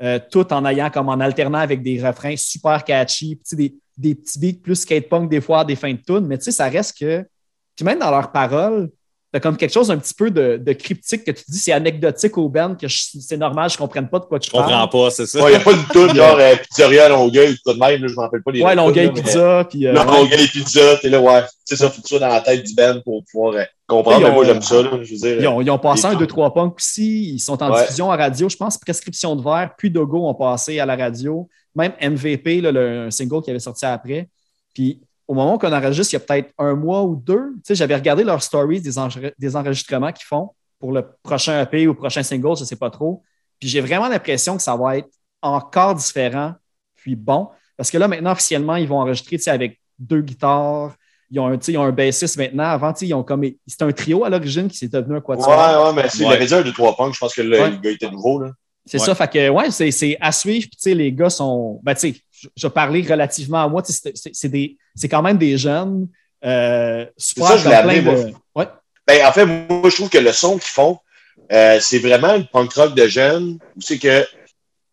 euh, 0.02 0.18
tout 0.32 0.52
en 0.54 0.66
ayant 0.66 0.90
comme 0.90 1.10
en 1.10 1.20
alternant 1.20 1.60
avec 1.60 1.84
des 1.84 2.02
refrains 2.02 2.36
super 2.38 2.84
catchy, 2.84 3.36
puis 3.36 3.44
tu 3.44 3.50
sais, 3.50 3.56
des, 3.58 3.76
des 3.98 4.16
petits 4.16 4.40
beats 4.40 4.60
plus 4.64 4.76
skate 4.78 5.08
punk, 5.10 5.30
des 5.30 5.42
fois, 5.42 5.64
des 5.66 5.76
fins 5.76 5.94
de 5.94 6.00
tune, 6.02 6.26
mais 6.26 6.38
tu 6.40 6.46
sais, 6.46 6.52
ça 6.52 6.68
reste 6.70 6.98
que. 6.98 7.24
Puis 7.76 7.86
même 7.86 8.00
dans 8.00 8.10
leurs 8.10 8.32
paroles, 8.32 8.90
t'as 9.32 9.40
comme 9.40 9.56
quelque 9.58 9.72
chose 9.74 9.90
un 9.90 9.98
petit 9.98 10.14
peu 10.14 10.30
de, 10.30 10.58
de 10.58 10.74
cryptique 10.74 11.24
que 11.24 11.32
tu 11.32 11.44
dis 11.48 11.58
c'est 11.58 11.72
anecdotique 11.72 12.38
au 12.38 12.50
band, 12.50 12.76
que 12.76 12.88
c'est 12.90 13.38
normal, 13.38 13.70
je 13.70 13.76
ne 13.76 13.80
comprenne 13.80 14.10
pas 14.10 14.20
de 14.20 14.26
quoi 14.26 14.40
tu 14.40 14.48
Je 14.48 14.52
comprends 14.52 14.68
parles. 14.70 14.90
pas, 14.90 15.10
c'est 15.10 15.26
ça. 15.26 15.40
Il 15.50 15.50
n'y 15.50 15.56
a 15.56 15.60
pas 15.60 15.74
de 15.74 15.92
tout, 15.94 16.14
genre 16.16 16.38
euh, 16.40 16.56
pizzeria 16.58 17.08
Longueuil, 17.10 17.56
tout 17.66 17.74
de 17.74 17.80
même, 17.80 18.02
là, 18.02 18.08
je 18.08 18.14
ne 18.14 18.18
me 18.18 18.20
rappelle 18.22 18.44
pas 18.44 18.52
les 18.52 18.62
Ouais, 18.62 18.76
Longueuil 18.76 19.06
là, 19.08 19.12
mais- 19.16 19.22
Pizza, 19.22 19.68
puis. 19.70 19.88
euh, 19.88 19.94
Longueuil 19.94 20.48
Pizza, 20.48 20.98
t'es 21.02 21.10
là, 21.10 21.22
ouais. 21.22 21.42
Tu 21.44 21.48
sais, 21.66 21.76
ça, 21.78 21.90
faut 21.90 22.02
que 22.02 22.08
tu 22.08 22.10
sois 22.10 22.20
dans 22.20 22.28
la 22.28 22.42
tête 22.42 22.64
du 22.66 22.74
band 22.76 23.00
pour 23.06 23.24
pouvoir 23.32 23.54
euh, 23.56 23.64
comprendre. 23.88 24.20
Ils 24.20 24.24
Mais 24.26 24.32
moi, 24.32 24.44
ont- 24.44 24.46
j'aime 24.46 24.62
ça, 24.62 24.82
là, 24.82 24.90
je 25.02 25.12
veux 25.14 25.18
dire. 25.20 25.38
Ils 25.42 25.48
ont, 25.48 25.62
ils 25.62 25.70
ont 25.72 25.80
passé 25.80 26.06
un 26.08 26.16
2-3 26.16 26.54
punk 26.54 26.76
aussi. 26.78 27.34
Ils 27.36 27.40
sont 27.40 27.62
en 27.64 27.72
Ouais. 27.72 27.82
diffusion 27.84 28.12
à 28.12 28.18
radio. 28.18 28.50
Je 28.50 28.58
pense 28.58 28.78
Prescription 28.78 29.36
de 29.38 29.44
verre, 29.44 29.72
puis 29.78 29.90
Dogo 29.90 30.28
ont 30.28 30.34
passé 30.34 30.80
à 30.80 30.86
la 30.86 30.96
radio. 30.98 31.48
Même 31.76 31.94
MVP, 32.02 32.60
là, 32.60 32.72
le, 32.74 33.06
un 33.08 33.12
single 33.12 33.42
qui 33.42 33.50
avait 33.52 33.60
sorti 33.60 33.86
après. 33.86 34.28
Puis 34.74 35.00
au 35.28 35.34
moment 35.34 35.58
qu'on 35.58 35.72
enregistre, 35.72 36.14
il 36.14 36.16
y 36.16 36.18
a 36.18 36.20
peut-être 36.20 36.52
un 36.58 36.74
mois 36.76 37.04
ou 37.04 37.16
deux, 37.16 37.54
tu 37.56 37.62
sais, 37.66 37.76
j'avais 37.76 37.96
regardé 37.96 38.24
leurs 38.24 38.44
stories 38.44 38.82
des, 38.82 38.98
enre- 38.98 39.34
des 39.38 39.56
enregistrements 39.56 40.12
qu'ils 40.12 40.26
font 40.26 40.50
pour 40.80 40.92
le 40.92 41.06
prochain 41.24 41.62
EP 41.62 41.88
ou 41.88 41.94
prochain 41.94 42.24
single, 42.24 42.56
je 42.56 42.62
ne 42.62 42.66
sais 42.66 42.76
pas 42.76 42.90
trop. 42.90 43.22
Puis 43.60 43.70
j'ai 43.70 43.82
vraiment 43.82 44.08
l'impression 44.10 44.58
que 44.58 44.64
ça 44.64 44.76
va 44.76 44.98
être 44.98 45.10
encore 45.42 45.96
différent, 45.96 46.54
puis 46.96 47.16
bon. 47.16 47.50
Parce 47.78 47.90
que 47.92 47.98
là, 47.98 48.08
maintenant, 48.08 48.32
officiellement, 48.32 48.76
ils 48.76 48.88
vont 48.88 49.00
enregistrer 49.00 49.38
tu 49.38 49.44
sais, 49.44 49.52
avec 49.52 49.80
deux 49.98 50.22
guitares. 50.22 50.94
Ils 51.30 51.40
ont 51.40 51.48
un, 51.48 51.58
tu 51.58 51.66
sais, 51.68 51.72
ils 51.74 51.78
ont 51.78 51.84
un 51.84 51.92
bassiste 51.92 52.38
maintenant. 52.38 52.66
Avant, 52.66 52.92
tu 52.94 53.00
sais, 53.00 53.08
ils 53.08 53.14
ont 53.14 53.24
comme. 53.24 53.44
C'était 53.66 53.86
un 53.86 53.92
trio 53.92 54.24
à 54.26 54.30
l'origine 54.30 54.68
qui 54.68 54.78
s'est 54.78 54.88
devenu 54.90 55.16
un 55.18 55.22
quatuor. 55.22 55.48
Ouais, 55.48 55.86
ouais, 55.88 55.94
mais 56.04 56.10
s'il 56.10 56.26
Ouais. 56.28 56.34
avait 56.36 56.46
dit 56.46 56.54
un, 56.54 56.62
deux, 56.62 56.74
trois 56.74 56.96
punks, 56.96 57.14
je 57.14 57.20
pense 57.20 57.34
que 57.34 57.42
le, 57.42 57.60
Ouais. 57.60 57.70
le 57.72 57.78
gars 57.78 57.90
était 57.92 58.10
nouveau, 58.12 58.40
là. 58.42 58.52
C'est 58.86 59.00
Ouais. 59.00 59.06
ça, 59.06 59.16
fait 59.16 59.32
que 59.32 59.50
ouais, 59.50 59.72
c'est, 59.72 59.92
c'est 59.92 60.18
à 60.20 60.32
suivre. 60.32 60.62
Puis, 60.68 60.72
tu 60.78 60.90
sais, 60.90 60.94
les 60.96 61.14
gars 61.14 61.30
sont. 61.30 61.80
Ben, 61.84 61.94
tu 61.94 62.14
sais, 62.14 62.22
je- 62.56 62.68
parler 62.68 63.02
relativement 63.02 63.64
à 63.64 63.68
moi. 63.68 63.82
tu 63.82 63.92
sais, 63.94 64.12
C'est, 64.16 65.10
quand 65.10 65.22
même 65.22 65.38
des 65.38 65.58
jeunes. 65.58 66.08
Euh, 66.44 67.06
super 67.18 67.48
ça, 67.48 67.58
je 67.58 67.64
plein 67.64 68.02
de. 68.02 68.34
Ouais. 68.56 68.68
Ben, 69.08 69.26
en 69.26 69.32
fait, 69.32 69.46
moi, 69.46 69.90
je 69.90 69.96
trouve 69.96 70.10
que 70.10 70.18
le 70.18 70.32
son 70.32 70.58
qu'ils 70.58 70.70
font, 70.72 70.98
euh, 71.52 71.78
c'est 71.82 72.00
vraiment 72.00 72.36
le 72.38 72.44
punk 72.52 72.74
rock 72.74 72.96
de 72.96 73.08
jeunes. 73.08 73.60
C'est 73.80 74.00
que, 74.00 74.22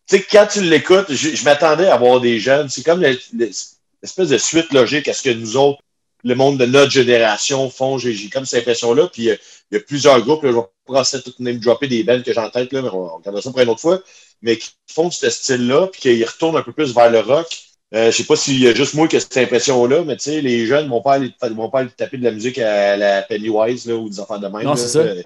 tu 0.07 0.17
sais, 0.17 0.25
quand 0.31 0.47
tu 0.51 0.61
l'écoutes, 0.61 1.11
je, 1.11 1.35
je 1.35 1.43
m'attendais 1.43 1.87
à 1.87 1.97
voir 1.97 2.19
des 2.19 2.39
jeunes. 2.39 2.69
C'est 2.69 2.83
comme 2.83 3.01
le- 3.01 3.17
le- 3.33 3.49
l'espèce 4.01 4.29
de 4.29 4.37
suite 4.37 4.71
logique 4.73 5.07
à 5.07 5.13
ce 5.13 5.23
que 5.23 5.29
nous 5.31 5.57
autres, 5.57 5.79
le 6.23 6.35
monde 6.35 6.57
de 6.57 6.65
notre 6.65 6.91
génération 6.91 7.69
font. 7.69 7.97
J'ai 7.97 8.29
comme 8.29 8.45
cette 8.45 8.61
impression-là. 8.61 9.07
Puis, 9.11 9.29
euh, 9.29 9.35
il 9.71 9.75
y 9.75 9.77
a 9.77 9.83
plusieurs 9.83 10.21
groupes, 10.21 10.43
là, 10.43 10.51
je 10.51 10.55
vais 10.57 11.17
de 11.19 11.23
tout 11.23 11.33
name 11.39 11.59
dropper 11.59 11.87
des 11.87 12.03
bands 12.03 12.21
que 12.21 12.33
j'ai 12.33 12.39
en 12.39 12.49
tête, 12.49 12.73
là, 12.73 12.81
mais 12.81 12.89
on, 12.89 13.13
on 13.13 13.17
regardera 13.17 13.41
ça 13.41 13.51
pour 13.51 13.59
une 13.59 13.69
autre 13.69 13.81
fois, 13.81 14.01
mais 14.41 14.57
qui 14.57 14.69
font 14.91 15.11
ce 15.11 15.29
style-là, 15.29 15.87
puis 15.87 16.01
qu'ils 16.01 16.25
retournent 16.25 16.57
un 16.57 16.63
peu 16.63 16.71
plus 16.71 16.93
vers 16.93 17.11
le 17.11 17.19
rock. 17.19 17.47
Euh, 17.93 18.11
je 18.11 18.17
sais 18.17 18.23
pas 18.23 18.35
s'il 18.35 18.59
y 18.59 18.67
a 18.67 18.73
juste 18.73 18.93
moi 18.93 19.07
qui 19.07 19.15
a 19.15 19.19
cette 19.19 19.37
impression-là, 19.37 20.03
mais 20.03 20.15
tu 20.15 20.23
sais, 20.23 20.41
les 20.41 20.65
jeunes 20.67 20.87
vont 20.89 21.01
pas 21.01 21.13
aller, 21.13 21.31
vont 21.41 21.69
pas 21.69 21.79
aller 21.79 21.89
taper 21.89 22.17
de 22.17 22.23
la 22.23 22.31
musique 22.31 22.59
à 22.59 22.95
la 22.97 23.23
Pennywise 23.23 23.87
là, 23.87 23.95
ou 23.95 24.09
des 24.09 24.19
enfants 24.19 24.37
de 24.37 24.47
même. 24.47 24.63
Non, 24.63 24.75
c'est 24.75 24.87
ça. 24.87 24.99
Euh, 24.99 25.23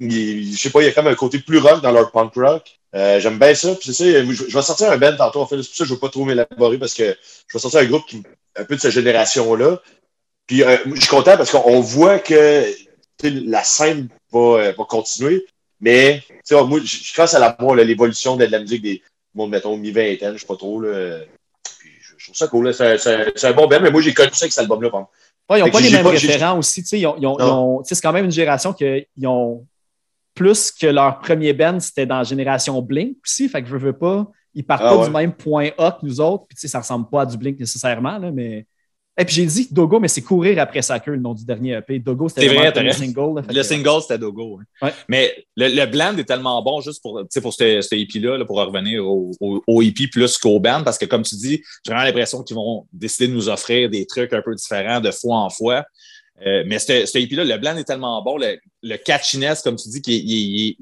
je 0.00 0.56
sais 0.56 0.70
pas, 0.70 0.82
il 0.82 0.86
y 0.86 0.88
a 0.88 0.92
comme 0.92 1.06
un 1.06 1.14
côté 1.14 1.38
plus 1.38 1.58
rock 1.58 1.80
dans 1.80 1.92
leur 1.92 2.10
punk 2.10 2.34
rock. 2.34 2.64
Euh, 2.94 3.18
J'aime 3.20 3.38
bien 3.38 3.54
ça. 3.54 3.74
Puis 3.74 3.94
c'est 3.94 4.12
ça, 4.12 4.24
je, 4.24 4.32
je 4.32 4.54
vais 4.54 4.62
sortir 4.62 4.90
un 4.90 4.98
band 4.98 5.16
tantôt. 5.16 5.40
En 5.40 5.46
fait, 5.46 5.62
c'est 5.62 5.68
pour 5.68 5.76
ça 5.76 5.84
que 5.84 5.88
je 5.88 5.92
ne 5.92 5.94
veux 5.94 6.00
pas 6.00 6.08
trop 6.10 6.24
m'élaborer 6.24 6.78
parce 6.78 6.92
que 6.92 7.16
je 7.46 7.52
vais 7.54 7.58
sortir 7.58 7.80
un 7.80 7.86
groupe 7.86 8.06
qui 8.06 8.22
un 8.56 8.64
peu 8.64 8.76
de 8.76 8.80
cette 8.80 8.92
génération-là. 8.92 9.80
Puis 10.52 10.62
euh, 10.62 10.76
je 10.94 11.00
suis 11.00 11.08
content 11.08 11.38
parce 11.38 11.50
qu'on 11.50 11.80
voit 11.80 12.18
que 12.18 12.66
la 13.24 13.64
scène 13.64 14.08
va, 14.30 14.38
euh, 14.38 14.72
va 14.76 14.84
continuer. 14.84 15.46
Mais 15.80 16.22
tu 16.28 16.34
sais, 16.44 16.62
moi, 16.62 16.78
je 16.84 17.14
commence 17.14 17.32
à 17.32 17.38
la 17.38 17.56
l'évolution 17.84 18.36
de 18.36 18.44
la 18.44 18.58
musique 18.60 18.82
des 18.82 19.02
monde, 19.34 19.48
mettons, 19.50 19.78
mi-vingtaine, 19.78 20.34
je 20.34 20.40
sais 20.40 20.46
pas 20.46 20.56
trop. 20.56 20.78
Là. 20.82 21.20
Puis 21.78 21.88
je, 22.18 22.26
trouve 22.26 22.36
ça 22.36 22.48
cool. 22.48 22.66
là. 22.66 22.72
C'est 22.74 22.86
un- 22.86 22.98
c'est 22.98 23.14
un, 23.14 23.24
c'est 23.34 23.46
un 23.46 23.54
bon 23.54 23.66
band, 23.66 23.80
mais 23.80 23.90
moi 23.90 24.02
j'ai 24.02 24.12
connu 24.12 24.28
ça 24.34 24.44
avec 24.44 24.52
cet 24.52 24.60
album-là. 24.60 24.90
Ouais, 25.48 25.58
ils 25.60 25.64
n'ont 25.64 25.70
pas 25.70 25.80
les 25.80 25.88
mêmes 25.90 26.02
pas- 26.04 26.10
référents 26.10 26.58
aussi. 26.58 26.82
tu 26.82 26.88
sais, 26.88 27.00
Ils 27.00 27.06
ont, 27.06 27.16
ils 27.18 27.26
ont- 27.26 27.38
Non. 27.38 27.46
ils 27.46 27.50
ont- 27.50 27.82
tu 27.82 27.88
sais, 27.88 27.94
c'est 27.94 28.02
quand 28.02 28.12
même 28.12 28.26
une 28.26 28.30
génération 28.30 28.74
qui 28.74 29.06
ont 29.24 29.66
plus 30.34 30.70
que 30.70 30.86
leur 30.86 31.18
premier 31.20 31.54
band, 31.54 31.80
c'était 31.80 32.04
dans 32.04 32.18
la 32.18 32.24
génération 32.24 32.82
Blink 32.82 33.16
aussi. 33.24 33.48
Fait 33.48 33.62
que 33.62 33.68
je 33.70 33.76
veux 33.78 33.94
pas. 33.94 34.30
Ils 34.54 34.64
partent 34.66 34.82
Ah 34.84 34.90
pas 34.90 34.98
ouais. 34.98 35.06
du 35.06 35.12
même 35.12 35.32
point 35.32 35.70
A 35.78 35.92
que 35.92 36.04
nous 36.04 36.20
autres. 36.20 36.44
Puis 36.46 36.56
tu 36.56 36.60
sais, 36.60 36.68
ça 36.68 36.80
ressemble 36.80 37.08
pas 37.08 37.22
à 37.22 37.26
du 37.26 37.38
Blink 37.38 37.58
nécessairement. 37.58 38.18
Là, 38.18 38.30
mais... 38.30 38.66
Et 39.18 39.26
puis 39.26 39.34
j'ai 39.34 39.44
dit 39.46 39.68
Dogo, 39.70 40.00
mais 40.00 40.08
c'est 40.08 40.22
courir 40.22 40.58
après 40.58 40.80
sa 40.80 40.98
queue, 40.98 41.12
le 41.12 41.20
nom 41.20 41.34
du 41.34 41.44
dernier 41.44 41.72
EP. 41.76 41.98
Dogo, 41.98 42.28
c'était 42.30 42.46
le 42.82 42.92
single. 42.92 43.40
là. 43.40 43.42
Le 43.52 43.62
single, 43.62 44.00
c'était 44.00 44.18
Dogo. 44.18 44.58
hein. 44.60 44.86
Ouais. 44.86 44.92
Mais 45.08 45.44
le, 45.54 45.68
le 45.68 45.84
blend 45.86 46.16
est 46.16 46.24
tellement 46.24 46.62
bon, 46.62 46.80
juste 46.80 47.02
pour, 47.02 47.20
pour 47.42 47.52
ce, 47.52 47.80
ce 47.82 47.94
EP-là, 47.94 48.38
là, 48.38 48.44
pour 48.46 48.56
revenir 48.56 49.06
au, 49.06 49.30
au, 49.38 49.62
au 49.66 49.82
EP 49.82 50.06
plus 50.08 50.38
qu'au 50.38 50.58
band, 50.60 50.82
parce 50.82 50.96
que 50.96 51.04
comme 51.04 51.22
tu 51.24 51.34
dis, 51.36 51.62
j'ai 51.84 51.92
vraiment 51.92 52.04
l'impression 52.04 52.42
qu'ils 52.42 52.56
vont 52.56 52.86
décider 52.92 53.28
de 53.28 53.34
nous 53.34 53.50
offrir 53.50 53.90
des 53.90 54.06
trucs 54.06 54.32
un 54.32 54.40
peu 54.40 54.54
différents 54.54 55.00
de 55.00 55.10
fois 55.10 55.36
en 55.40 55.50
fois. 55.50 55.84
Euh, 56.46 56.64
mais 56.66 56.78
ce 56.78 57.04
ce 57.04 57.18
EP-là, 57.18 57.44
le 57.44 57.56
blend 57.58 57.76
est 57.76 57.84
tellement 57.84 58.22
bon, 58.22 58.38
le, 58.38 58.58
le 58.82 58.96
catchiness, 58.96 59.60
comme 59.60 59.76
tu 59.76 59.90
dis, 59.90 60.00
qui 60.00 60.78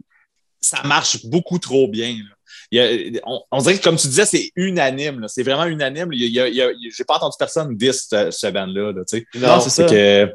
ça 0.61 0.83
marche 0.85 1.27
beaucoup 1.27 1.59
trop 1.59 1.89
bien. 1.89 2.11
là. 2.13 2.35
Il 2.73 2.79
y 2.79 3.19
a- 3.19 3.21
on, 3.27 3.41
on 3.51 3.59
dirait 3.59 3.77
que, 3.79 3.83
comme 3.83 3.97
tu 3.97 4.07
disais, 4.07 4.25
c'est 4.25 4.51
unanime. 4.55 5.25
C'est 5.29 5.43
vraiment 5.43 5.65
unanime. 5.65 6.11
Il 6.13 6.21
y 6.33 6.39
a- 6.41 6.47
il 6.49 6.55
y 6.55 6.63
a- 6.63 6.71
il 6.71 6.85
y 6.85 6.89
a- 6.89 6.91
j'ai 6.97 7.05
pas 7.05 7.17
entendu 7.17 7.35
personne 7.39 7.77
dire 7.77 7.93
ce, 7.95 8.31
ce 8.31 8.47
band-là. 8.47 8.93
là. 8.93 9.03
Non, 9.35 9.61
c'est 9.61 9.71
ça. 9.71 9.85
Que, 9.87 10.35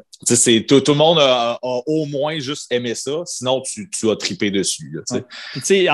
tout, 0.66 0.80
tout 0.80 0.92
le 0.92 0.98
monde 0.98 1.18
a, 1.18 1.52
a 1.62 1.80
au 1.86 2.04
moins 2.06 2.38
juste 2.38 2.70
aimé 2.70 2.94
ça. 2.94 3.22
Sinon, 3.24 3.62
tu, 3.62 3.88
tu 3.90 4.10
as 4.10 4.16
trippé 4.16 4.50
dessus. 4.50 4.90
là, 5.10 5.20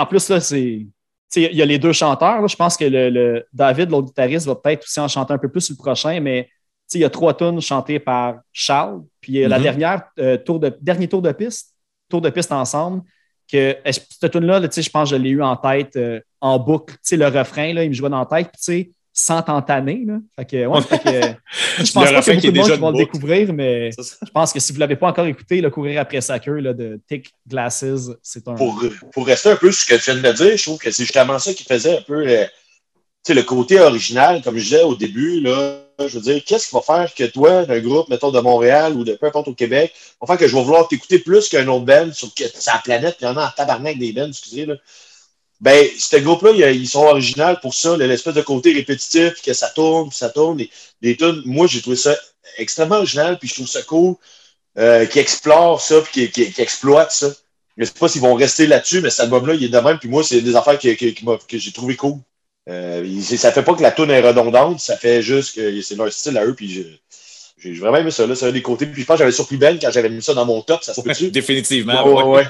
en 0.01 0.07
plus, 0.07 0.29
là, 0.29 0.41
c'est. 0.41 0.87
Il 1.35 1.55
y 1.57 1.63
a 1.63 1.65
les 1.65 1.79
deux 1.79 1.93
chanteurs. 1.95 2.47
Je 2.47 2.57
pense 2.57 2.77
que 2.77 2.85
le, 2.85 3.09
le 3.09 3.47
David, 3.55 3.91
l'autre 3.91 4.09
guitariste, 4.09 4.47
va 4.47 4.55
peut-être 4.55 4.85
aussi 4.85 5.01
en 5.01 5.09
chanter 5.09 5.33
un 5.33 5.39
peu 5.39 5.49
plus 5.49 5.63
sur 5.63 5.75
le 5.79 5.83
prochain, 5.83 6.21
mais 6.21 6.51
il 6.93 7.01
y 7.01 7.05
a 7.05 7.09
trois 7.11 7.35
tunes 7.35 7.59
chantées 7.63 7.99
par 7.99 8.41
Charles. 8.53 9.01
Puis 9.21 9.43
euh, 9.43 9.49
la 9.49 9.57
Mhm. 9.57 9.63
dernière, 9.63 10.03
euh, 10.19 10.37
tour 10.37 10.61
de, 10.61 10.77
dernier 10.83 11.09
tour 11.09 11.23
de 11.23 11.33
piste, 11.33 11.75
tour 12.11 12.21
de 12.21 12.29
piste 12.29 12.53
ensemble, 12.53 13.01
que 13.51 13.57
euh, 13.87 13.93
cette 13.93 14.31
tune-là, 14.31 14.61
là, 14.61 14.69
je 14.71 14.91
pense 14.91 15.09
que 15.11 15.17
je 15.17 15.23
l'ai 15.23 15.31
eu 15.31 15.43
en 15.43 15.57
tête 15.57 15.97
euh, 15.97 16.21
en 16.43 16.59
boucle. 16.59 16.95
Tu 16.95 17.01
sais, 17.03 17.17
le 17.17 17.27
refrain, 17.29 17.73
là, 17.73 17.85
il 17.85 17.89
me 17.89 17.95
jouait 17.95 18.11
dans 18.11 18.19
la 18.19 18.27
tête, 18.27 18.49
puis 18.53 18.61
tu 18.63 18.65
sais, 18.65 18.91
sans 19.15 19.43
t'entaner. 19.43 20.05
là. 20.07 20.19
Fait 20.37 20.45
que, 20.45 20.67
ouais, 20.67 20.81
fait 20.83 20.99
que, 20.99 21.11
je 21.85 21.93
pense 21.93 22.05
pas 22.11 22.19
a 22.19 22.23
beaucoup 22.35 22.47
de 22.53 22.59
monde 22.59 22.81
vont 22.81 22.91
le 22.91 22.97
découvrir, 23.05 23.53
mais 23.53 23.91
je 23.93 24.31
pense 24.33 24.53
que 24.53 24.61
si 24.61 24.73
vous 24.73 24.77
ne 24.77 24.81
l'avez 24.81 24.97
pas 24.97 25.09
encore 25.09 25.27
écouté, 25.27 25.61
le 25.61 25.71
courir 25.71 26.01
après 26.01 26.21
sa 26.21 26.39
queue 26.39 26.59
là, 26.59 26.73
de 26.73 27.01
Thick 27.09 27.33
Glasses, 27.47 27.85
c'est 28.23 28.49
un. 28.49 28.55
pour, 28.55 28.83
pour 29.13 29.27
rester 29.27 29.51
un 29.51 29.57
peu 29.57 29.71
sur 29.71 29.83
ce 29.87 29.95
que 29.95 30.03
tu 30.03 30.11
viens 30.19 30.31
de 30.31 30.37
dire, 30.37 30.57
je 30.57 30.63
trouve 30.63 30.79
que 30.79 30.91
c'est 30.91 31.05
justement 31.05 31.39
ça 31.39 31.55
qui 31.55 31.65
faisait 31.65 31.99
un 31.99 32.03
peu 32.03 32.27
euh, 32.27 32.45
le 33.29 33.43
côté 33.43 33.79
original, 33.79 34.43
comme 34.43 34.59
je 34.59 34.65
disais 34.65 34.83
au 34.83 34.97
début, 34.97 35.41
là, 35.41 35.79
je 36.01 36.19
veux 36.19 36.21
dire, 36.23 36.43
qu'est-ce 36.45 36.69
qui 36.69 36.75
va 36.75 36.81
faire 36.81 37.15
que 37.15 37.25
toi, 37.25 37.65
un 37.69 37.79
groupe, 37.81 38.09
mettons, 38.09 38.33
de 38.33 38.41
Montréal 38.41 38.95
ou 38.97 39.05
de 39.05 39.13
peu 39.15 39.27
importe 39.27 39.49
au 39.49 39.55
Québec, 39.55 39.93
va 40.21 40.27
faire 40.27 40.39
que 40.39 40.49
je 40.49 40.57
vais 40.57 40.63
vouloir 40.65 40.89
t'écouter 40.89 41.19
plus 41.21 41.49
qu'un 41.49 41.69
autre 41.69 41.85
band 41.85 42.13
sur 42.13 42.35
que- 42.35 42.49
sur 42.49 42.73
la 42.73 42.81
planète, 42.83 43.17
puis 43.19 43.27
il 43.27 43.29
y 43.29 43.33
en 43.33 43.37
a 43.37 43.47
en 43.47 43.51
tabarnak 43.51 43.99
des 43.99 44.13
bands, 44.13 44.29
excusez, 44.29 44.67
là. 44.67 44.75
Ben, 45.63 45.89
ce 45.97 46.17
groupe-là, 46.17 46.71
ils, 46.73 46.89
sont 46.89 47.05
originaux 47.05 47.55
pour 47.63 47.73
ça, 47.73 47.97
l'espèce 47.97 48.35
de 48.35 48.43
côté 48.43 48.73
répétitif, 48.73 49.41
que 49.41 49.53
ça 49.53 49.69
tourne, 49.69 50.09
puis 50.09 50.19
ça 50.19 50.29
tourne. 50.29 50.59
Les, 50.59 50.69
les 51.03 51.17
tunes, 51.17 51.41
moi, 51.47 51.69
j'ai 51.69 51.81
trouvé 51.81 51.95
ça 51.97 52.17
extrêmement 52.59 52.97
original, 52.97 53.39
puis 53.39 53.49
je 53.49 53.55
trouve 53.55 53.69
ça 53.69 53.81
cool, 53.83 54.17
euh, 54.77 55.07
qui 55.07 55.21
explore 55.21 55.81
ça, 55.81 56.01
puis 56.01 56.29
qui, 56.29 56.31
qui, 56.31 56.53
qui 56.53 56.61
exploite 56.61 57.13
ça. 57.13 57.29
Je 57.77 57.85
sais 57.85 57.93
pas 57.93 58.09
s'ils 58.09 58.21
vont 58.21 58.35
rester 58.35 58.67
là-dessus, 58.67 59.03
mais 59.03 59.11
cet 59.11 59.21
album-là, 59.21 59.55
il 59.55 59.65
est 59.65 59.69
de 59.69 59.79
même. 59.79 60.01
Puis 60.01 60.09
moi, 60.09 60.25
c'est 60.25 60.41
des 60.41 60.57
affaires 60.57 60.79
que, 60.81 60.89
j'ai 61.59 61.73
trouvé 61.73 61.95
cool. 61.95 62.19
Euh, 62.69 63.21
ça 63.23 63.53
fait 63.53 63.63
pas 63.63 63.75
que 63.75 63.83
la 63.83 63.93
tune 63.93 64.11
est 64.11 64.21
redondante, 64.21 64.81
ça 64.81 64.97
fait 64.97 65.23
juste 65.23 65.55
que 65.55 65.81
c'est 65.81 65.95
leur 65.95 66.13
style 66.13 66.39
à 66.39 66.45
eux. 66.45 66.55
Puis 66.55 67.01
j'ai 67.63 67.73
vraiment 67.75 67.99
aimé 67.99 68.11
ça. 68.11 68.27
là. 68.27 68.35
C'est 68.35 68.47
un 68.47 68.53
des 68.53 68.63
côtés. 68.63 68.87
Puis 68.87 69.03
je 69.03 69.07
pense 69.07 69.15
que 69.15 69.21
j'avais 69.21 69.33
surpris 69.33 69.57
Ben 69.57 69.79
quand 69.81 69.91
j'avais 69.91 70.09
mis 70.11 70.23
ça 70.23 70.35
dans 70.35 70.45
mon 70.47 70.61
top. 70.63 70.83
Ça 70.83 70.95
se 70.95 71.01
peut-tu? 71.01 71.31
Définitivement. 71.31 72.05
Ouais, 72.07 72.23
ouais, 72.23 72.45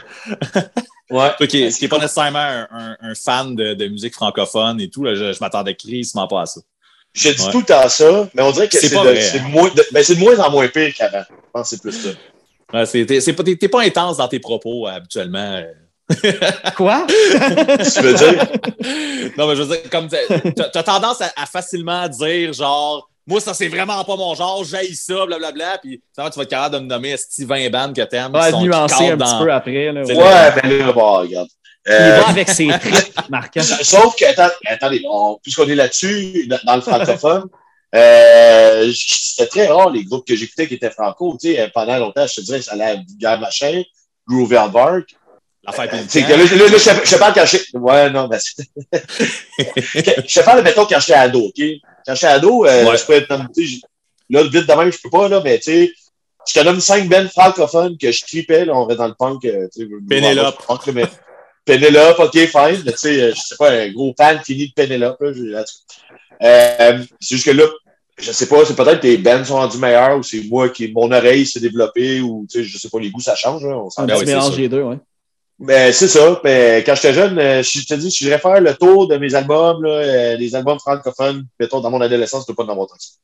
ouais. 0.53 0.63
ouais. 1.11 1.31
Toi 1.37 1.47
qui 1.47 1.69
n'est 1.81 1.89
pas 1.89 1.99
nécessairement 1.99 2.39
un, 2.39 2.69
un- 2.71 2.97
un 3.01 3.15
fan 3.15 3.55
de, 3.55 3.75
de 3.75 3.89
musique 3.89 4.15
francophone 4.15 4.81
et 4.81 4.89
tout, 4.89 5.05
là, 5.05 5.15
je, 5.15 5.33
je 5.33 5.39
m'attendais 5.41 5.75
crissement 5.75 6.27
pas 6.29 6.43
à 6.43 6.47
ça. 6.47 6.61
Je 7.15 7.29
dis 7.31 7.43
Ouais. 7.45 7.51
tout 7.53 7.59
le 7.61 7.65
temps 7.67 7.89
ça, 7.89 8.29
mais 8.35 8.43
on 8.43 8.53
dirait 8.53 8.69
que 8.69 8.79
C'est 8.79 8.89
de, 8.89 8.97
hein. 8.97 9.49
moins, 9.51 9.69
de, 9.69 9.85
ben, 9.93 10.03
c'est 10.03 10.15
de 10.15 10.21
moins 10.21 10.39
en 10.39 10.51
moins 10.51 10.67
pire 10.69 10.95
qu'avant. 10.97 11.23
Je 11.29 11.35
pense 11.53 11.71
que 11.71 11.77
c'est 11.77 11.83
plus 11.83 11.93
ça. 11.93 12.09
Ouais, 12.73 12.87
c'est- 12.87 13.05
t'es 13.05 13.21
c'est 13.21 13.35
pas, 13.35 13.43
t'es- 13.43 13.57
t'es 13.57 13.69
pas 13.69 13.83
intense 13.83 14.17
dans 14.17 14.29
tes 14.29 14.39
propos 14.41 14.89
euh, 14.89 14.93
habituellement. 14.93 15.63
Quoi? 16.77 17.07
Tu 17.09 18.01
veux 18.01 18.15
dire? 18.15 18.47
non, 19.37 19.47
mais 19.49 19.57
je 19.57 19.63
veux 19.63 19.77
dire, 19.77 19.91
comme 19.91 20.09
t'as 20.09 20.69
t'as 20.71 20.83
tendance 20.83 21.21
à, 21.21 21.31
à 21.37 21.47
facilement 21.47 22.09
dire 22.09 22.53
genre. 22.53 23.09
Moi, 23.27 23.41
ça, 23.41 23.55
c'est 23.55 23.69
vraiment 23.69 24.03
pas 24.05 24.17
mon 24.17 24.35
genre, 24.35 24.65
j'haïs 24.65 24.97
ça, 24.97 25.25
blablabla. 25.27 25.79
Puis, 25.79 26.03
ça 26.15 26.25
va, 26.25 26.31
tu 26.31 26.37
vas 26.39 26.43
être 26.43 26.51
capable 26.51 26.75
de 26.77 26.81
me 26.81 26.87
nommer 26.87 27.17
Steve 27.17 27.47
20 27.49 27.71
bandes 27.71 27.95
que 27.95 28.03
t'aimes. 28.03 28.33
qui 28.33 28.39
Ouais, 28.39 28.53
nuancer 28.63 29.11
un 29.11 29.17
petit 29.17 29.39
peu 29.39 29.53
après. 29.53 29.93
Là, 29.93 30.03
ouais. 30.03 30.15
Ouais, 30.17 30.53
ben 30.63 30.79
là, 30.87 30.93
bon, 30.93 31.19
regarde. 31.19 31.49
Il 31.87 31.93
Euh, 31.93 32.21
va 32.21 32.29
avec 32.29 32.49
ses 32.49 32.67
tripes 32.81 33.29
marquants. 33.29 33.63
Sauf 33.63 34.15
que, 34.17 34.25
attends- 34.25 34.55
attendez, 34.67 35.03
on- 35.09 35.39
puisqu'on 35.43 35.69
est 35.69 35.75
là-dessus, 35.75 36.47
dans, 36.49 36.59
dans 36.65 36.77
le 36.77 36.81
francophone, 36.81 37.45
euh, 37.95 38.93
c'était 38.95 39.47
très 39.49 39.67
rare 39.67 39.91
les 39.91 40.05
groupes 40.05 40.27
que 40.27 40.35
j'écoutais 40.37 40.67
qui 40.69 40.75
étaient 40.75 40.91
franco. 40.91 41.37
Tu 41.41 41.55
sais, 41.55 41.71
pendant 41.75 41.99
longtemps, 41.99 42.27
je 42.27 42.35
te 42.35 42.41
dirais, 42.41 42.63
ça 42.63 42.73
allait 42.73 42.85
à 42.85 42.97
Guerre 43.19 43.41
Machin. 43.41 43.83
L'affaire 45.65 45.89
Tu 45.91 45.97
sais, 46.09 46.23
Pélican. 46.23 46.29
que 46.29 46.55
là, 46.55 46.65
là, 46.65 46.71
là, 46.71 46.79
je, 46.79 47.09
je 47.11 47.15
te 47.15 47.19
parle 47.19 47.35
quand 47.35 47.47
j'étais. 47.47 47.79
Ouais, 47.79 48.11
non, 48.11 48.27
ben, 48.29 48.39
c'est- 48.41 48.65
je 50.29 50.41
te 50.41 50.45
parle, 50.45 50.63
mettons, 50.63 50.87
quand 50.87 50.99
j'étais 51.01 51.15
ado, 51.15 51.41
OK? 51.47 51.63
Quand 52.07 52.15
j'étais 52.15 52.27
ado, 52.27 52.65
euh, 52.67 52.85
Ouais. 52.91 52.97
je 52.97 53.05
peux 53.05 53.13
être 53.15 53.31
nommé, 53.31 53.45
tu 53.55 53.63
sais, 53.63 53.67
j- 53.69 53.83
là, 54.31 54.43
vite 54.45 54.67
de 54.69 54.73
même, 54.75 54.93
je 54.93 54.99
peux 55.03 55.11
pas, 55.11 55.29
là, 55.29 55.41
mais 55.45 55.59
tu 55.59 55.65
sais, 55.65 55.93
je 56.49 56.53
te 56.59 56.65
nomme 56.65 56.81
cinq 56.81 57.09
bands 57.09 57.29
francophones 57.29 57.97
que 57.99 58.11
je 58.11 58.21
tripais, 58.25 58.65
là, 58.65 58.75
on 58.75 58.87
va 58.87 58.95
dans 58.95 59.09
le 59.09 59.15
punk, 59.19 59.43
tu 59.43 59.51
sais. 59.71 59.87
Pénélope. 60.09 60.67
punk, 60.67 60.87
mais 60.89 61.05
Pénélope, 61.65 62.19
ok, 62.19 62.33
fine, 62.33 62.83
mais 62.85 62.93
tu 62.93 62.99
sais, 62.99 63.23
euh, 63.23 63.33
je 63.35 63.41
sais 63.41 63.57
pas, 63.57 63.71
un 63.71 63.91
gros 63.93 64.13
fan 64.17 64.41
fini 64.45 64.69
de 64.69 64.73
Pénélope, 64.75 65.21
là, 65.21 65.33
je-. 65.33 65.55
Euh, 66.43 67.05
c'est 67.21 67.35
juste 67.37 67.47
que 67.47 67.53
là, 67.53 67.65
je 68.19 68.33
sais 68.33 68.47
pas, 68.49 68.65
c'est 68.65 68.75
peut-être 68.77 69.01
que 69.01 69.07
les 69.07 69.17
bands 69.19 69.45
sont 69.45 69.55
rendus 69.55 69.79
meilleurs 69.79 70.19
ou 70.19 70.23
c'est 70.23 70.43
moi 70.45 70.69
qui, 70.71 70.91
mon 70.93 71.11
oreille 71.13 71.47
s'est 71.47 71.61
développée 71.61 72.21
ou, 72.21 72.47
tu 72.51 72.59
sais, 72.59 72.65
je 72.65 72.79
sais 72.79 72.89
pas, 72.89 72.99
les 72.99 73.11
goûts, 73.11 73.21
ça 73.21 73.37
change, 73.37 73.65
là, 73.65 73.77
on 73.79 73.91
s'en 73.91 74.05
Ben 74.05 74.23
mélange 74.25 74.57
des 74.57 74.69
deux, 74.69 74.83
ouais. 74.83 74.97
Ben, 75.63 75.93
c'est 75.93 76.09
ça. 76.09 76.41
Ben, 76.43 76.83
quand 76.85 76.95
j'étais 76.95 77.13
jeune, 77.15 77.39
euh, 77.39 77.63
je 77.63 77.87
te 77.87 77.95
dis, 77.95 78.11
si 78.11 78.25
je 78.25 78.31
devrais 78.31 78.41
faire 78.41 78.61
le 78.61 78.75
tour 78.75 79.09
de 79.09 79.17
mes 79.17 79.35
albums, 79.35 79.83
là, 79.85 79.91
euh, 79.91 80.37
les 80.37 80.55
albums 80.55 80.79
francophones, 80.79 81.47
mettons, 81.59 81.81
dans 81.81 81.91
mon 81.91 82.01
adolescence, 82.01 82.45
pas 82.47 82.55
tant 82.65 82.67
que 82.87 82.93
ça. 82.99 83.15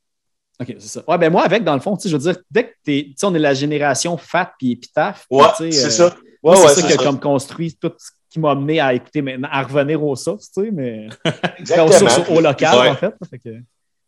OK, 0.60 0.74
c'est 0.78 0.88
ça. 0.88 1.02
Ouais, 1.06 1.18
ben 1.18 1.30
moi, 1.30 1.44
avec, 1.44 1.62
dans 1.62 1.74
le 1.74 1.80
fond, 1.80 1.96
tu 1.96 2.02
sais, 2.02 2.08
je 2.08 2.16
veux 2.16 2.22
dire, 2.32 2.40
dès 2.50 2.64
que 2.64 2.74
tu 2.84 3.14
sais, 3.16 3.26
on 3.26 3.34
est 3.34 3.38
la 3.38 3.54
génération 3.54 4.16
Fat 4.16 4.52
puis 4.58 4.72
Épitaphe. 4.72 5.24
Ouais, 5.30 5.46
c'est 5.56 5.66
euh, 5.66 5.90
ça. 5.90 6.04
Ouais, 6.42 6.56
c'est 6.56 6.62
ouais, 6.66 6.68
ça 6.74 6.86
a 6.86 6.90
ça. 6.90 6.96
comme 6.96 7.20
construit 7.20 7.76
tout 7.80 7.92
ce 7.96 8.10
qui 8.30 8.40
m'a 8.40 8.50
amené 8.52 8.80
à 8.80 8.92
écouter 8.94 9.22
maintenant, 9.22 9.48
à 9.50 9.62
revenir 9.62 10.02
aux 10.02 10.16
sources, 10.16 10.50
tu 10.52 10.64
sais, 10.64 10.70
mais 10.72 11.08
aux 11.80 11.92
sources 11.92 12.20
au 12.28 12.40
local, 12.40 12.78
Ouais. 12.78 12.88
en 12.88 12.94
fait. 12.96 13.14
Fait 13.30 13.38
que, 13.38 13.50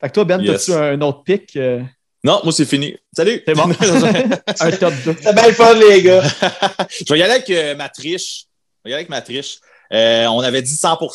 fait 0.01 0.09
que 0.09 0.13
toi, 0.13 0.25
Ben, 0.25 0.41
Yes. 0.41 0.67
t'as-tu 0.67 0.79
un 0.79 1.01
autre 1.03 1.23
pic? 1.23 1.57
euh, 1.57 1.83
Non, 2.23 2.41
moi, 2.45 2.53
c'est 2.53 2.67
fini. 2.67 2.97
Salut! 3.17 3.43
c'est 3.47 3.55
bon. 3.55 3.63
un 4.61 4.71
top 4.73 4.95
2. 5.05 5.17
C'est 5.23 5.35
bien 5.35 5.47
le 5.47 5.53
fun, 5.55 5.75
les 5.75 6.03
gars. 6.03 6.23
Je 6.91 7.13
vais 7.13 7.19
y 7.19 7.23
aller 7.23 7.33
avec 7.33 7.51
euh, 7.51 7.75
ma 7.75 7.89
triche. 7.89 8.45
Je 8.85 8.89
vais 8.89 8.91
y 8.91 8.93
aller 8.95 9.01
avec 9.01 9.09
ma 9.09 9.23
triche. 9.23 9.59
Euh, 9.93 10.27
on 10.27 10.41
avait 10.41 10.63
dit 10.63 10.75
100 10.77 10.99
Je 11.01 11.09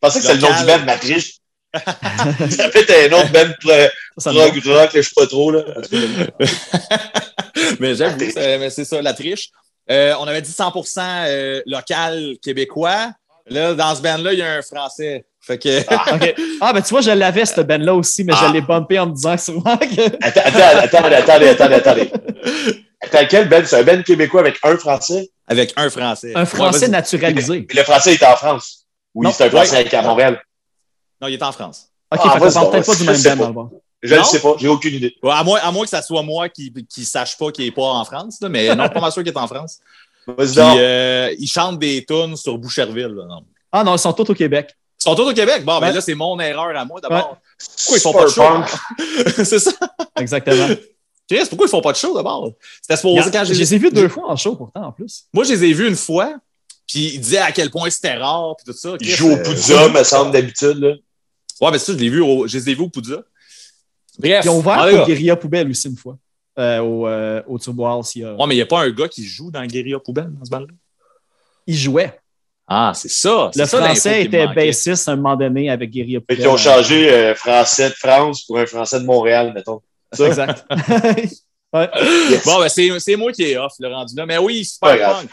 pensais 0.00 0.20
que 0.20 0.26
c'était 0.26 0.34
le 0.34 0.40
nom 0.40 0.58
du 0.58 0.64
band, 0.64 0.84
Matrice. 0.86 1.38
ça 1.74 2.68
peut 2.68 2.78
être 2.86 3.12
un 3.12 3.16
autre 3.18 3.32
band 3.32 3.52
pro- 3.60 3.88
Ça 4.18 4.32
me 4.32 4.38
va. 4.38 4.80
rock, 4.80 4.90
je 4.94 5.00
sais 5.02 5.10
pas 5.14 5.26
trop, 5.26 5.50
là. 5.50 5.62
mais 7.80 7.94
j'avoue, 7.94 8.18
c'est 8.32 8.58
mais 8.58 8.70
c'est 8.70 8.84
ça, 8.84 9.00
la 9.02 9.14
triche. 9.14 9.50
Euh, 9.90 10.14
on 10.20 10.26
avait 10.26 10.42
dit 10.42 10.50
100% 10.50 11.00
euh, 11.26 11.62
local 11.66 12.36
québécois. 12.42 13.10
Là, 13.46 13.74
dans 13.74 13.94
ce 13.94 14.02
band-là, 14.02 14.32
il 14.32 14.38
y 14.38 14.42
a 14.42 14.54
un 14.54 14.62
Français. 14.62 15.24
Fait 15.44 15.58
que. 15.58 15.80
OK. 16.14 16.34
Ah, 16.60 16.72
ben 16.72 16.80
tu 16.82 16.90
vois, 16.90 17.00
je 17.00 17.10
l'avais, 17.10 17.44
cette 17.44 17.66
Ben-là 17.66 17.94
aussi, 17.94 18.22
mais 18.24 18.32
Ah. 18.36 18.46
je 18.48 18.52
l'ai 18.52 18.60
bumpé 18.60 18.98
en 18.98 19.06
me 19.06 19.12
disant 19.14 19.36
sûrement 19.36 19.76
que. 19.76 20.06
Attends, 20.24 20.40
attends, 20.44 20.78
attendez, 20.78 21.14
attendez, 21.16 21.48
attendez, 21.48 21.74
attendez. 21.74 22.12
Attends, 23.00 23.26
quel 23.28 23.48
band? 23.48 23.62
C'est 23.64 23.80
un 23.80 23.82
band 23.82 24.02
québécois 24.02 24.40
avec 24.40 24.58
un 24.62 24.76
français? 24.76 25.28
Avec 25.48 25.72
un 25.76 25.90
Français. 25.90 26.32
Un 26.36 26.46
Français 26.46 26.86
Ouais, 26.86 26.88
naturalisé. 26.92 27.66
Mais 27.68 27.80
le 27.80 27.84
français 27.84 28.14
est 28.14 28.22
en 28.24 28.36
France. 28.36 28.86
Oui, 29.14 29.26
Non. 29.26 29.32
c'est 29.32 29.44
un 29.46 29.50
français 29.50 29.72
Ouais. 29.72 29.78
avec 29.80 29.92
à 29.94 30.02
Montréal. 30.02 30.40
Non, 31.20 31.26
il 31.28 31.34
est 31.34 31.42
en 31.42 31.52
France. 31.52 31.88
OK, 32.12 32.20
Ah, 32.22 32.30
fait 32.38 32.38
qu'on 32.38 32.70
peut-être 32.70 32.86
pas 32.86 32.94
du 32.94 33.04
je 33.04 33.28
même 33.28 33.38
le 33.40 33.52
bord. 33.52 33.70
Je 34.02 34.14
ne 34.14 34.22
sais 34.22 34.40
pas, 34.40 34.54
j'ai 34.58 34.68
aucune 34.68 34.94
idée. 34.94 35.14
Ouais, 35.22 35.32
à, 35.32 35.44
moins, 35.44 35.60
à 35.62 35.70
moins 35.70 35.84
que 35.84 35.90
ça 35.90 36.02
soit 36.02 36.22
moi 36.22 36.48
qui 36.48 36.72
ne 36.74 37.04
sache 37.04 37.36
pas 37.38 37.50
qu'il 37.52 37.64
n'est 37.64 37.70
pas 37.70 37.82
en 37.82 38.04
France, 38.04 38.38
là, 38.40 38.48
mais 38.48 38.74
non, 38.74 38.88
pas 38.88 39.00
mal 39.00 39.12
sûr 39.12 39.22
qu'il 39.22 39.32
est 39.32 39.36
en 39.38 39.46
France. 39.46 39.78
Vas-y 40.26 40.54
Puis, 40.54 40.60
euh, 40.78 41.34
il 41.38 41.46
chante 41.48 41.78
des 41.78 42.04
tunes 42.04 42.36
sur 42.36 42.56
Boucherville. 42.58 43.06
là, 43.14 43.24
non. 43.28 43.42
Ah 43.70 43.84
non, 43.84 43.94
ils 43.96 43.98
sont 43.98 44.12
tous 44.12 44.30
au 44.30 44.34
Québec. 44.34 44.74
Ils 45.04 45.08
sont 45.10 45.14
tous 45.16 45.28
au 45.30 45.34
Québec. 45.34 45.64
Bon, 45.64 45.80
ben 45.80 45.88
Ouais. 45.88 45.92
là, 45.94 46.00
c'est 46.00 46.14
mon 46.14 46.38
erreur 46.38 46.76
à 46.76 46.84
moi 46.84 47.00
d'abord. 47.00 47.38
Pourquoi 47.76 47.96
ils 47.96 48.00
Super 48.00 48.12
font 48.12 48.18
pas 48.18 48.24
de 48.24 48.30
show? 48.30 49.44
c'est 49.44 49.58
ça. 49.58 49.72
Exactement. 50.16 50.68
Chris, 51.28 51.46
pourquoi 51.48 51.66
ils 51.66 51.70
font 51.70 51.80
pas 51.80 51.92
de 51.92 51.96
show 51.96 52.14
d'abord? 52.14 52.50
C'était 52.80 52.96
supposé 52.96 53.30
quand 53.30 53.44
je 53.44 53.52
les 53.54 53.74
ai 53.74 53.78
vus 53.78 53.90
deux 53.90 54.08
fois 54.08 54.30
en 54.30 54.36
show 54.36 54.54
pourtant, 54.54 54.86
en 54.86 54.92
plus. 54.92 55.24
Moi, 55.32 55.44
je 55.44 55.52
les 55.54 55.64
ai 55.64 55.72
vus 55.72 55.88
une 55.88 55.96
fois, 55.96 56.36
puis 56.86 57.14
ils 57.14 57.20
disaient 57.20 57.38
à 57.38 57.52
quel 57.52 57.70
point 57.70 57.88
c'était 57.90 58.14
rare, 58.16 58.54
puis 58.56 58.72
tout 58.72 58.78
ça. 58.78 58.90
Il 59.00 59.06
Chris, 59.06 59.16
joue 59.16 59.30
au 59.30 59.36
euh, 59.36 59.42
Poudza, 59.42 59.88
me 59.88 60.04
semble, 60.04 60.30
d'habitude. 60.32 60.78
là. 60.78 60.94
Ouais, 61.60 61.70
mais 61.70 61.78
ça, 61.78 61.92
je, 61.92 61.98
l'ai 61.98 62.08
vu 62.08 62.20
au, 62.20 62.46
je 62.46 62.58
les 62.58 62.70
ai 62.70 62.74
vus 62.74 62.82
au 62.82 62.88
Poudza. 62.88 63.22
Bref. 64.18 64.44
Ils 64.44 64.50
ont 64.50 64.58
ouvert 64.58 64.86
pour. 64.88 65.06
Guérilla 65.06 65.36
Poubelle 65.36 65.70
aussi 65.70 65.88
une 65.88 65.96
fois. 65.96 66.16
euh, 66.58 66.80
au, 66.80 67.06
euh, 67.08 67.42
au 67.46 67.58
Turbo 67.58 67.86
House. 67.86 68.14
il 68.14 68.22
y 68.22 68.24
a- 68.24 68.34
Ouais, 68.34 68.46
mais 68.46 68.54
il 68.54 68.58
n'y 68.58 68.62
a 68.62 68.66
pas 68.66 68.80
un 68.82 68.90
gars 68.90 69.08
qui 69.08 69.24
joue 69.24 69.50
dans 69.50 69.64
Guérilla 69.64 69.98
Poubelle 70.00 70.30
dans 70.38 70.44
ce 70.44 70.50
band-là. 70.50 70.66
Ils 71.66 71.76
jouaient. 71.78 72.20
Ah, 72.68 72.92
c'est 72.94 73.10
ça. 73.10 73.50
Le 73.54 73.66
français 73.66 74.22
était 74.24 74.46
bassiste 74.46 75.08
à 75.08 75.12
un 75.12 75.16
moment 75.16 75.36
donné 75.36 75.68
avec 75.68 75.90
Poubelle. 75.90 76.22
qu'ils 76.36 76.48
ont 76.48 76.56
changé 76.56 77.10
euh, 77.12 77.34
français 77.34 77.90
de 77.90 77.94
France 77.94 78.42
pour 78.44 78.58
un 78.58 78.66
français 78.66 79.00
de 79.00 79.04
Montréal, 79.04 79.52
mettons. 79.54 79.80
Ça? 80.12 80.26
Exact. 80.28 80.64
ouais. 81.72 81.90
Yes. 82.30 82.44
Bon, 82.44 82.60
ben, 82.60 82.68
c'est 82.68 82.88
c'est 83.00 83.16
moi 83.16 83.32
qui 83.32 83.42
est 83.44 83.56
off, 83.58 83.72
le 83.78 83.88
rendu 83.88 84.14
là. 84.16 84.26
Mais 84.26 84.38
oui, 84.38 84.64
super 84.64 84.96
punk. 84.98 85.30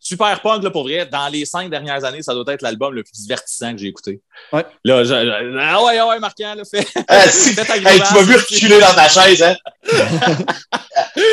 Super 0.00 0.40
punk, 0.40 0.62
là, 0.62 0.70
pour 0.70 0.84
vrai. 0.84 1.04
Dans 1.06 1.28
les 1.28 1.44
cinq 1.44 1.68
dernières 1.68 2.04
années, 2.04 2.22
ça 2.22 2.32
doit 2.32 2.44
être 2.54 2.62
l'album 2.62 2.94
le 2.94 3.02
plus 3.02 3.20
divertissant 3.20 3.72
que 3.72 3.78
j'ai 3.78 3.88
écouté. 3.88 4.20
Ouais. 4.52 4.64
Là, 4.84 5.02
je, 5.02 5.08
je- 5.08 5.58
ah 5.58 5.82
ouais, 5.84 5.98
ah 5.98 6.06
ouais, 6.06 6.20
Marquant, 6.20 6.54
là, 6.54 6.62
fait. 6.64 6.86
Ah, 7.08 7.22
si. 7.28 7.48
Hey, 7.50 8.00
tu 8.06 8.14
m'as 8.14 8.22
vu 8.22 8.36
reculer 8.36 8.78
dans 8.80 8.94
ta 8.94 9.08
chaise, 9.08 9.42
hein? 9.42 9.56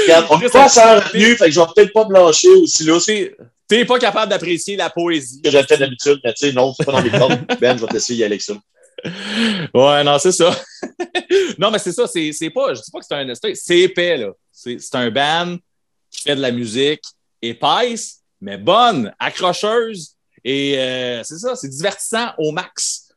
Regarde, 0.03 0.25
on 0.31 0.41
est 0.41 0.51
pas 0.51 0.67
sans 0.67 0.95
retenue, 0.95 1.35
fait 1.37 1.45
que 1.45 1.51
je 1.51 1.59
vais 1.59 1.65
peut-être 1.75 1.93
pas 1.93 2.05
me 2.07 2.13
lâcher 2.13 2.49
aussi 2.49 2.83
là 2.85 2.99
T'es- 3.67 3.85
pas 3.85 3.99
capable 3.99 4.29
d'apprécier 4.29 4.75
la 4.75 4.89
poésie. 4.89 5.41
que 5.41 5.49
j'ai 5.49 5.63
fait 5.63 5.77
d'habitude, 5.77 6.19
mais 6.23 6.33
tu 6.33 6.47
sais, 6.47 6.53
non, 6.53 6.73
c'est 6.73 6.85
pas 6.85 6.91
dans 6.91 7.01
mes 7.01 7.09
cordes. 7.09 7.39
Ben, 7.59 7.77
je 7.77 7.81
vais 7.81 7.87
te 7.87 7.93
laisser 7.93 8.15
y 8.15 8.23
aller 8.23 8.35
avec 8.35 8.41
ça. 8.41 8.53
Ouais, 9.73 10.03
non, 10.03 10.17
c'est 10.19 10.31
ça. 10.31 10.55
non, 11.57 11.71
mais 11.71 11.79
c'est 11.79 11.91
ça, 11.91 12.07
c'est 12.07 12.49
pas, 12.49 12.73
je 12.73 12.81
dis 12.81 12.91
pas 12.91 12.99
que 12.99 13.05
c'est 13.07 13.15
un 13.15 13.33
c'est 13.33 13.55
c'est 13.55 13.79
épais, 13.79 14.17
là. 14.17 14.31
C'est 14.51 14.95
un 14.95 15.11
band 15.11 15.57
qui 16.09 16.21
fait 16.21 16.35
de 16.35 16.41
la 16.41 16.51
musique 16.51 17.01
épaisse, 17.41 18.21
mais 18.41 18.57
bonne, 18.57 19.13
accrocheuse, 19.19 20.15
et 20.43 20.77
euh, 20.77 21.23
c'est 21.23 21.37
ça, 21.39 21.55
c'est 21.55 21.67
divertissant 21.69 22.29
au 22.37 22.51
max. 22.51 23.09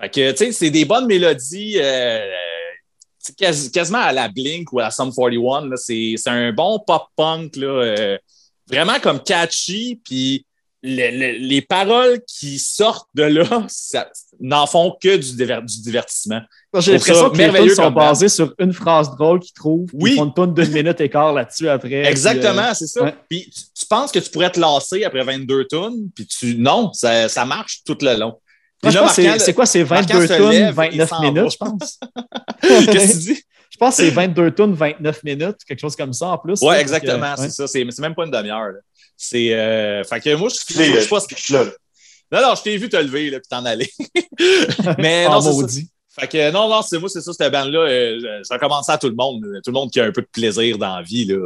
Fait 0.00 0.10
que, 0.10 0.30
tu 0.32 0.36
sais, 0.36 0.52
c'est 0.52 0.70
des 0.70 0.84
bonnes 0.84 1.06
mélodies, 1.06 1.78
euh, 1.80 2.30
quasiment 3.36 3.98
à 3.98 4.12
la 4.12 4.28
Blink 4.28 4.72
ou 4.72 4.80
à 4.80 4.84
la 4.84 4.90
Sum 4.90 5.12
41, 5.12 5.68
là. 5.68 5.76
C'est 5.76 6.14
c'est 6.16 6.30
un 6.30 6.52
bon 6.52 6.78
pop-punk, 6.86 7.56
là, 7.56 7.66
euh, 7.66 8.18
vraiment 8.68 8.98
comme 9.00 9.22
catchy, 9.22 10.00
puis 10.04 10.44
le- 10.82 11.10
le- 11.10 11.38
les 11.38 11.62
paroles 11.62 12.20
qui 12.28 12.58
sortent 12.58 13.08
de 13.14 13.24
là, 13.24 13.64
ça 13.68 14.08
n'en 14.38 14.66
font 14.66 14.94
que 15.02 15.16
du, 15.16 15.34
diver- 15.34 15.60
du 15.64 15.80
divertissement. 15.82 16.40
J'ai 16.78 16.92
l'impression 16.92 17.30
que 17.30 17.36
les 17.38 17.44
tunes 17.60 17.74
sont 17.74 17.90
basées 17.90 18.28
sur 18.28 18.54
une 18.58 18.72
phrase 18.72 19.10
drôle 19.16 19.40
qu'ils 19.40 19.54
trouvent. 19.54 19.88
Oui. 19.94 20.12
Ils 20.12 20.16
font 20.16 20.26
une 20.26 20.34
tune 20.34 20.54
d'une 20.54 20.72
minute 20.72 21.00
et 21.00 21.08
quart 21.08 21.32
là-dessus 21.32 21.68
après. 21.68 22.04
Exactement, 22.04 22.66
puis, 22.66 22.76
c'est 22.76 22.86
ça. 22.86 23.02
ouais. 23.02 23.14
Puis 23.28 23.50
tu, 23.50 23.62
tu 23.80 23.86
penses 23.86 24.12
que 24.12 24.18
tu 24.18 24.30
pourrais 24.30 24.50
te 24.50 24.60
lasser 24.60 25.02
après 25.04 25.22
22 25.24 25.64
tonnes, 25.64 26.10
puis 26.14 26.26
tu 26.26 26.56
non, 26.58 26.92
ça, 26.92 27.28
ça 27.28 27.44
marche 27.44 27.80
tout 27.84 27.96
le 28.02 28.14
long. 28.18 28.38
euh, 29.34 29.38
c'est- 29.38 29.54
quoi, 29.54 29.66
c'est 29.66 29.82
Marquant 29.84 30.18
22 30.18 30.26
se 30.26 30.34
tunes, 30.34 30.48
lève 30.50 30.68
et 30.68 30.72
29 30.72 31.08
s'en 31.08 31.20
minutes, 31.22 31.50
je 31.52 31.56
pense? 31.56 31.98
Qu'est-ce 32.62 33.06
que 33.06 33.12
tu 33.12 33.34
dis? 33.34 33.42
Je 33.70 33.76
pense 33.78 33.96
que 33.96 34.02
c'est 34.04 34.10
22 34.10 34.54
tunes, 34.54 34.74
29 34.74 35.22
minutes, 35.24 35.56
quelque 35.66 35.80
chose 35.80 35.96
comme 35.96 36.12
ça 36.12 36.28
en 36.28 36.38
plus. 36.38 36.60
Ouais, 36.62 36.74
là. 36.76 36.80
exactement, 36.80 37.32
euh, 37.32 37.36
c'est 37.36 37.50
ça. 37.50 37.66
C'est 37.66 37.84
c'est 37.90 38.02
même 38.02 38.14
pas 38.14 38.24
une 38.24 38.30
demi-heure. 38.30 38.72
C'est. 39.16 39.52
Euh, 39.54 40.02
fait 40.04 40.20
que 40.20 40.34
moi, 40.34 40.48
je 40.48 40.54
je 40.74 41.00
suis 41.00 41.08
pas. 41.08 41.18
je 41.30 41.36
suis 41.36 41.52
là, 41.54 41.64
là. 41.64 41.70
Non, 42.32 42.48
non, 42.48 42.54
je 42.56 42.62
t'ai 42.62 42.76
vu 42.76 42.88
te 42.88 42.96
lever, 42.96 43.30
là, 43.30 43.38
puis 43.38 43.48
t'en 43.48 43.64
aller. 43.64 43.90
Mais 44.98 45.26
en 45.26 45.32
non, 45.34 45.40
c'est 45.40 45.48
ça. 45.50 45.54
maudit. 45.54 45.88
Fait 46.18 46.28
que 46.28 46.50
non, 46.50 46.68
non, 46.68 46.82
c'est 46.82 46.98
moi, 46.98 47.08
c'est 47.08 47.20
ça, 47.20 47.32
cette 47.32 47.52
bande-là. 47.52 47.80
Euh, 47.80 48.18
je- 48.20 48.44
je 48.48 48.52
recommande 48.52 48.84
ça 48.84 48.94
à 48.94 48.98
tout 48.98 49.08
le 49.08 49.14
monde. 49.14 49.42
Tout 49.64 49.70
le 49.70 49.74
monde 49.74 49.90
qui 49.90 50.00
a 50.00 50.04
un 50.04 50.12
peu 50.12 50.22
de 50.22 50.28
plaisir 50.32 50.78
dans 50.78 50.96
la 50.96 51.02
vie. 51.02 51.24
Là. 51.26 51.36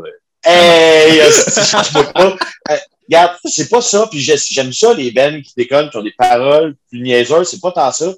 Hey, 0.45 1.21
hostie, 1.23 1.61
change-moi 1.71 2.05
pas. 2.12 2.37
Euh, 2.71 2.77
regarde, 3.09 3.37
c'est 3.45 3.68
pas 3.68 3.81
ça, 3.83 4.07
puis 4.11 4.21
j'ai- 4.21 4.37
j'aime 4.39 4.73
ça, 4.73 4.95
les 4.95 5.11
bands 5.11 5.41
qui 5.45 5.53
déconnent, 5.57 5.91
qui 5.91 5.97
ont 5.97 6.03
des 6.03 6.14
paroles 6.16 6.75
plus 6.89 7.01
niaiseuses, 7.01 7.49
c'est 7.49 7.61
pas 7.61 7.73
tant 7.73 7.91
ça. 7.93 8.12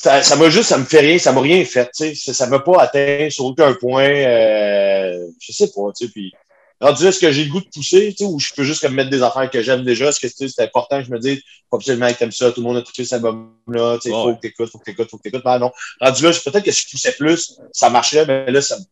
Ça 0.00 0.22
ça 0.22 0.36
m'a 0.36 0.48
juste, 0.48 0.68
ça 0.68 0.78
me 0.78 0.84
fait 0.84 1.00
rien, 1.00 1.18
ça 1.18 1.32
m'a 1.32 1.40
rien 1.40 1.64
fait, 1.64 1.90
tu 1.94 2.14
sais. 2.14 2.32
Ça- 2.32 2.46
m'a 2.46 2.60
pas 2.60 2.82
atteint 2.82 3.28
sur 3.30 3.46
aucun 3.46 3.74
point, 3.74 4.04
euh, 4.08 5.26
je 5.40 5.52
sais 5.52 5.66
pas, 5.74 5.90
tu 5.96 6.06
sais, 6.06 6.12
puis 6.12 6.32
rendu 6.80 7.02
là, 7.02 7.08
est-ce 7.08 7.18
que 7.18 7.32
j'ai 7.32 7.44
le 7.44 7.50
goût 7.50 7.60
de 7.60 7.66
pousser, 7.66 8.10
tu 8.16 8.18
sais, 8.18 8.24
ou 8.24 8.38
je 8.38 8.52
peux 8.54 8.62
juste 8.62 8.80
comme 8.82 8.94
mettre 8.94 9.10
des 9.10 9.22
affaires 9.24 9.50
que 9.50 9.60
j'aime 9.60 9.82
déjà, 9.82 10.06
est-ce 10.10 10.20
que 10.20 10.28
tu 10.28 10.34
sais, 10.36 10.48
c'est 10.48 10.62
important 10.62 11.00
que 11.00 11.04
je 11.06 11.10
me 11.10 11.18
dise, 11.18 11.40
faut 11.68 11.76
absolument 11.76 12.06
que 12.12 12.18
t'aimes 12.18 12.30
ça, 12.30 12.52
tout 12.52 12.60
le 12.60 12.66
monde 12.68 12.76
a 12.76 12.82
touché 12.82 13.02
cet 13.04 13.14
album-là, 13.14 13.98
tu 14.00 14.08
sais, 14.10 14.14
Ouais. 14.14 14.22
faut 14.22 14.34
que 14.36 14.40
t'écoutes, 14.40 14.70
faut 14.70 14.78
que 14.78 14.84
t'écoutes, 14.84 15.10
faut 15.10 15.16
que 15.18 15.22
t'écoutes. 15.22 15.42
Ben 15.44 15.58
non, 15.58 15.72
rendu 16.00 16.22
là, 16.22 16.30
peut-être 16.30 16.64
que 16.64 16.70
si 16.70 16.82
je 16.86 16.90
poussais 16.92 17.12
plus, 17.18 17.58
ça 17.72 17.90
marcherait, 17.90 18.24
mais 18.26 18.52
là, 18.52 18.62
ça 18.62 18.76
me 18.78 18.82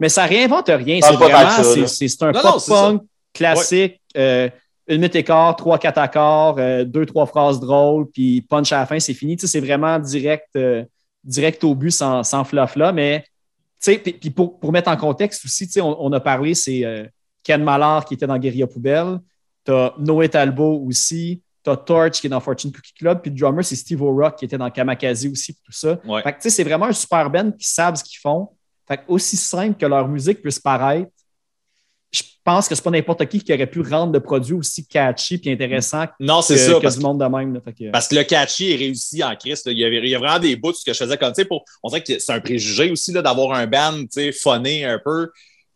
Mais 0.00 0.08
ça 0.08 0.24
réinvente 0.24 0.66
rien. 0.66 0.98
C'est 1.00 1.12
vraiment, 1.14 1.62
c'est- 1.62 1.80
là. 1.82 1.86
c'est 1.86 2.08
c'est 2.08 2.22
un 2.24 2.32
Non, 2.32 2.40
pop-punk 2.42 3.02
classique, 3.32 4.00
euh, 4.16 4.48
une 4.88 4.96
minute 4.96 5.14
et 5.16 5.24
quart, 5.24 5.54
trois, 5.56 5.78
quatre 5.78 5.98
accords, 5.98 6.56
euh, 6.58 6.84
deux, 6.84 7.06
trois 7.06 7.26
phrases 7.26 7.60
drôles, 7.60 8.10
puis 8.10 8.40
punch 8.42 8.72
à 8.72 8.80
la 8.80 8.86
fin, 8.86 8.98
c'est 8.98 9.14
fini. 9.14 9.36
Tu 9.36 9.42
sais, 9.42 9.46
c'est 9.46 9.60
vraiment 9.60 9.98
direct, 9.98 10.48
euh, 10.56 10.84
direct 11.22 11.62
au 11.64 11.74
but, 11.74 11.90
sans, 11.90 12.24
sans 12.24 12.44
flafla. 12.44 12.92
Mais, 12.92 13.24
tu 13.80 13.92
sais, 13.92 13.98
puis 13.98 14.30
pour, 14.30 14.58
pour 14.58 14.72
mettre 14.72 14.90
en 14.90 14.96
contexte 14.96 15.44
aussi, 15.44 15.66
tu 15.66 15.74
sais, 15.74 15.80
on, 15.80 16.04
on 16.04 16.12
a 16.12 16.20
parlé, 16.20 16.54
c'est 16.54 16.84
euh, 16.84 17.06
Ken 17.42 17.62
Mallard 17.62 18.04
qui 18.04 18.14
était 18.14 18.26
dans 18.26 18.38
Guerilla 18.38 18.66
Poubelle, 18.66 19.18
t'as 19.64 19.94
Noé 19.98 20.28
Talbot 20.28 20.84
aussi, 20.86 21.42
t'as 21.62 21.76
Torch 21.76 22.20
qui 22.20 22.26
est 22.26 22.30
dans 22.30 22.40
Fortune 22.40 22.72
Cookie 22.72 22.94
Club, 22.94 23.20
puis 23.22 23.30
le 23.30 23.36
drummer, 23.38 23.64
c'est 23.64 23.76
Steve 23.76 24.02
O'Rock 24.02 24.36
qui 24.36 24.44
était 24.44 24.58
dans 24.58 24.70
Kamakaze 24.70 25.26
aussi, 25.26 25.54
tout 25.54 25.72
ça. 25.72 25.98
Ouais. 26.04 26.22
Fait 26.22 26.32
que, 26.32 26.36
tu 26.38 26.42
sais, 26.42 26.50
c'est 26.50 26.64
vraiment 26.64 26.86
un 26.86 26.92
super 26.92 27.30
band 27.30 27.52
qui 27.52 27.68
savent 27.68 27.94
ce 27.94 28.02
qu'ils 28.02 28.18
font. 28.18 28.48
Fait 28.88 28.96
que 28.96 29.02
aussi 29.06 29.36
simple 29.36 29.78
que 29.78 29.86
leur 29.86 30.08
musique 30.08 30.42
puisse 30.42 30.58
paraître, 30.58 31.12
pense 32.44 32.68
que 32.68 32.74
c'est 32.74 32.82
pas 32.82 32.90
n'importe 32.90 33.26
qui 33.26 33.40
qui 33.40 33.52
aurait 33.52 33.66
pu 33.66 33.80
rendre 33.80 34.12
le 34.12 34.20
produit 34.20 34.54
aussi 34.54 34.86
catchy 34.86 35.40
et 35.44 35.52
intéressant 35.52 36.04
Non, 36.20 36.40
que, 36.40 36.56
ça. 36.56 36.74
que 36.74 36.78
Parce, 36.80 36.96
du 36.98 37.02
monde 37.02 37.20
de 37.20 37.24
même. 37.24 37.54
là. 37.54 37.60
Fait 37.64 37.72
que- 37.72 37.90
parce 37.90 38.08
que 38.08 38.14
le 38.16 38.24
catchy 38.24 38.72
est 38.72 38.76
réussi 38.76 39.22
en 39.22 39.34
Christ. 39.36 39.64
Il 39.66 39.78
il 39.78 40.08
y 40.08 40.14
a 40.14 40.18
vraiment 40.18 40.38
des 40.38 40.56
bouts 40.56 40.72
que 40.72 40.92
je 40.92 40.98
faisais 40.98 41.16
comme, 41.16 41.32
tu 41.32 41.42
sais, 41.42 41.48
on 41.82 41.88
dirait 41.88 42.02
que 42.02 42.18
c'est 42.18 42.32
un 42.32 42.40
préjugé 42.40 42.90
aussi 42.90 43.12
d'avoir 43.12 43.52
un 43.52 43.66
band, 43.66 43.98
tu 44.02 44.08
sais, 44.10 44.32
funné 44.32 44.84
un 44.84 44.98
peu. 45.04 45.30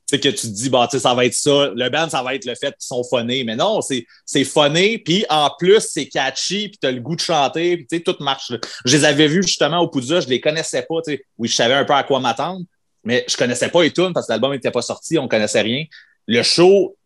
Tu 0.08 0.14
sais, 0.16 0.20
que 0.20 0.28
tu 0.28 0.36
te 0.46 0.52
dis, 0.52 0.70
bah, 0.70 0.86
tu 0.88 0.96
sais, 0.96 1.02
ça 1.02 1.14
va 1.14 1.24
être 1.24 1.34
ça. 1.34 1.70
Le 1.74 1.88
band, 1.88 2.08
ça 2.08 2.22
va 2.22 2.36
être 2.36 2.44
le 2.44 2.54
fait 2.54 2.68
qu'ils 2.68 2.86
sont 2.86 3.02
phonés. 3.02 3.42
Mais 3.42 3.56
non, 3.56 3.80
c'est, 3.80 4.04
funné. 4.44 4.98
Puis 4.98 5.24
en 5.28 5.50
plus, 5.58 5.80
c'est 5.80 6.06
catchy. 6.06 6.68
Puis 6.68 6.78
tu 6.80 6.86
as 6.86 6.92
le 6.92 7.00
goût 7.00 7.16
de 7.16 7.20
chanter. 7.20 7.76
Puis 7.76 7.86
tu 7.88 7.96
sais, 7.96 8.02
tout 8.04 8.14
marche. 8.20 8.50
là. 8.50 8.58
Je 8.84 8.96
les 8.96 9.04
avais 9.04 9.26
vus 9.26 9.42
justement 9.42 9.80
au 9.80 9.88
Poudja. 9.88 10.20
Je 10.20 10.28
les 10.28 10.40
connaissais 10.40 10.82
pas. 10.88 11.02
Tu 11.04 11.12
sais. 11.14 11.24
Oui, 11.38 11.48
je 11.48 11.56
savais 11.56 11.74
un 11.74 11.84
peu 11.84 11.92
à 11.94 12.04
quoi 12.04 12.20
m'attendre. 12.20 12.64
Mais 13.02 13.24
je 13.28 13.36
connaissais 13.36 13.68
pas 13.68 13.82
les 13.82 13.90
tunes 13.92 14.12
parce 14.12 14.26
que 14.28 14.32
l'album 14.32 14.52
n'était 14.52 14.70
pas 14.70 14.82
sorti. 14.82 15.18
On 15.18 15.26
connaissait 15.26 15.60
rien. 15.62 15.84
Le 16.26 16.42
show, 16.42 16.96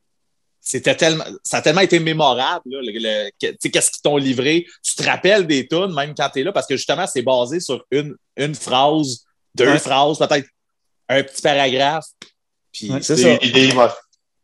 c'était 0.61 0.95
tellement, 0.95 1.25
ça 1.43 1.59
a 1.59 1.63
tellement 1.63 1.81
été 1.81 1.99
mémorable. 1.99 2.63
Là, 2.67 2.79
le- 2.83 2.93
le- 2.93 3.31
que- 3.41 3.51
tu 3.53 3.57
sais, 3.61 3.71
qu'est-ce 3.71 3.91
qu'ils 3.91 4.03
t'ont 4.03 4.17
livré? 4.17 4.67
Tu 4.83 4.95
te 4.95 5.03
rappelles 5.03 5.47
des 5.47 5.67
tunes 5.67 5.95
même 5.95 6.15
quand 6.17 6.29
tu 6.33 6.41
es 6.41 6.43
là 6.43 6.53
parce 6.53 6.67
que 6.67 6.77
justement, 6.77 7.07
c'est 7.07 7.23
basé 7.23 7.61
sur 7.61 7.85
une, 7.91 8.15
une 8.37 8.55
phrase, 8.55 9.25
deux 9.55 9.69
Ouais. 9.69 9.79
phrases, 9.79 10.19
peut-être 10.19 10.47
un 11.09 11.23
petit 11.23 11.43
paragraphe. 11.43 12.05
Puis 12.73 12.91
Ouais, 12.91 13.03
c'est 13.03 13.17
ça. 13.17 13.37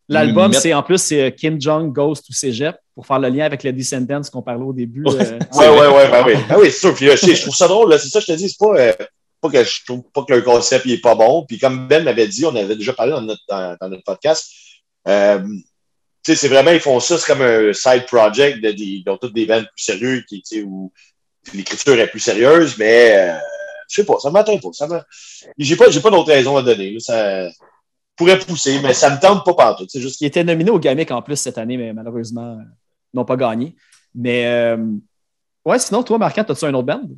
L'album, 0.09 0.53
c'est 0.53 0.73
en 0.73 0.83
plus 0.85 0.99
c'est 0.99 1.21
euh, 1.23 1.31
Kim 1.31 1.61
Jong 1.61 1.93
Ghost 1.93 2.29
ou 2.29 2.33
Cégep 2.33 2.77
pour 2.95 3.05
faire 3.07 3.19
le 3.19 3.29
lien 3.29 3.45
avec 3.45 3.63
les 3.65 3.73
Descendants 3.73 4.21
qu'on 4.33 4.43
parlait 4.43 4.63
au 4.65 4.73
début. 4.73 5.03
Ouais. 5.05 5.15
euh, 5.21 5.39
Ouais, 5.53 5.69
ouais, 5.69 5.87
ouais, 5.97 6.11
ben 6.11 6.25
oui. 6.27 6.35
Ben 6.49 6.57
oui, 6.61 6.71
c'est 6.71 6.79
sûr. 6.79 6.95
Puis, 6.95 7.09
euh, 7.09 7.17
je, 7.17 7.35
je 7.35 7.43
trouve 7.43 7.55
ça 7.57 7.67
drôle, 7.67 7.91
là. 7.91 7.99
C'est 7.99 8.09
ça, 8.09 8.21
je 8.21 8.27
te 8.27 8.33
dis, 8.33 8.49
c'est 8.49 8.59
pas, 8.59 8.77
euh, 8.79 8.93
pas 9.41 9.51
que 9.51 9.65
je 9.65 9.85
trouve 9.85 10.03
pas 10.15 10.23
que 10.25 10.33
le 10.35 10.43
concept 10.43 10.87
il 10.87 10.93
est 10.93 11.01
pas 11.01 11.17
bon. 11.17 11.45
Puis 11.47 11.59
comme 11.59 11.89
Ben 11.89 12.05
m'avait 12.05 12.29
dit, 12.29 12.45
on 12.45 12.55
avait 12.55 12.77
déjà 12.77 12.93
parlé 12.93 13.13
dans 13.13 13.21
notre, 13.21 13.43
dans, 13.49 13.77
dans 13.81 13.89
notre 13.89 14.05
podcast. 14.05 14.47
Euh, 15.09 15.39
tu 15.39 16.33
sais, 16.33 16.37
c'est 16.37 16.49
vraiment, 16.49 16.73
ils 16.73 16.81
font 16.81 16.99
ça, 17.01 17.19
c'est 17.19 17.27
comme 17.27 17.43
un 17.43 17.73
side 17.73 18.07
project 18.07 18.61
de, 18.63 18.71
ils 18.71 19.05
ont 19.09 19.17
toutes 19.17 19.35
des 19.35 19.47
bands 19.47 19.63
plus 19.63 20.25
qui, 20.27 20.43
sais, 20.45 20.63
où 20.63 20.93
l'écriture 21.55 21.99
est 21.99 22.09
plus 22.09 22.21
sérieuse, 22.21 22.77
mais 22.79 23.17
euh, 23.17 23.39
je 23.89 23.97
sais 23.97 24.05
pas, 24.05 24.19
ça 24.19 24.31
m'atteint 24.31 24.59
pas. 24.59 24.73
Ça 24.73 24.89
j'ai 25.59 25.77
pas, 25.77 25.91
j'ai 25.91 26.01
pas 26.01 26.11
d'autre 26.11 26.33
raison 26.33 26.57
à 26.57 26.63
donner. 26.63 26.93
là. 26.93 27.01
ça 27.01 27.49
pourrait 28.17 28.39
pousser, 28.39 28.81
mais 28.81 28.95
ça 28.95 29.11
me 29.11 29.21
tente 29.21 29.45
pas 29.45 29.55
partout. 29.55 29.87
C'est 29.89 30.01
juste 30.01 30.17
qui 30.17 30.27
était 30.27 30.43
nominé 30.43 30.71
au 30.71 30.79
Gamic 30.79 31.11
en 31.11 31.23
plus 31.23 31.37
cette 31.37 31.59
année, 31.59 31.77
mais 31.77 31.93
malheureusement, 31.93 32.59
n'ont 33.13 33.25
pas 33.25 33.37
gagné. 33.37 33.77
Mais 34.15 34.47
euh, 34.47 34.79
ouais, 35.65 35.79
sinon, 35.79 36.03
toi, 36.03 36.19
Marquand, 36.19 36.43
as-tu 36.43 36.65
un 36.65 36.75
autre 36.75 36.87
band? 36.87 37.09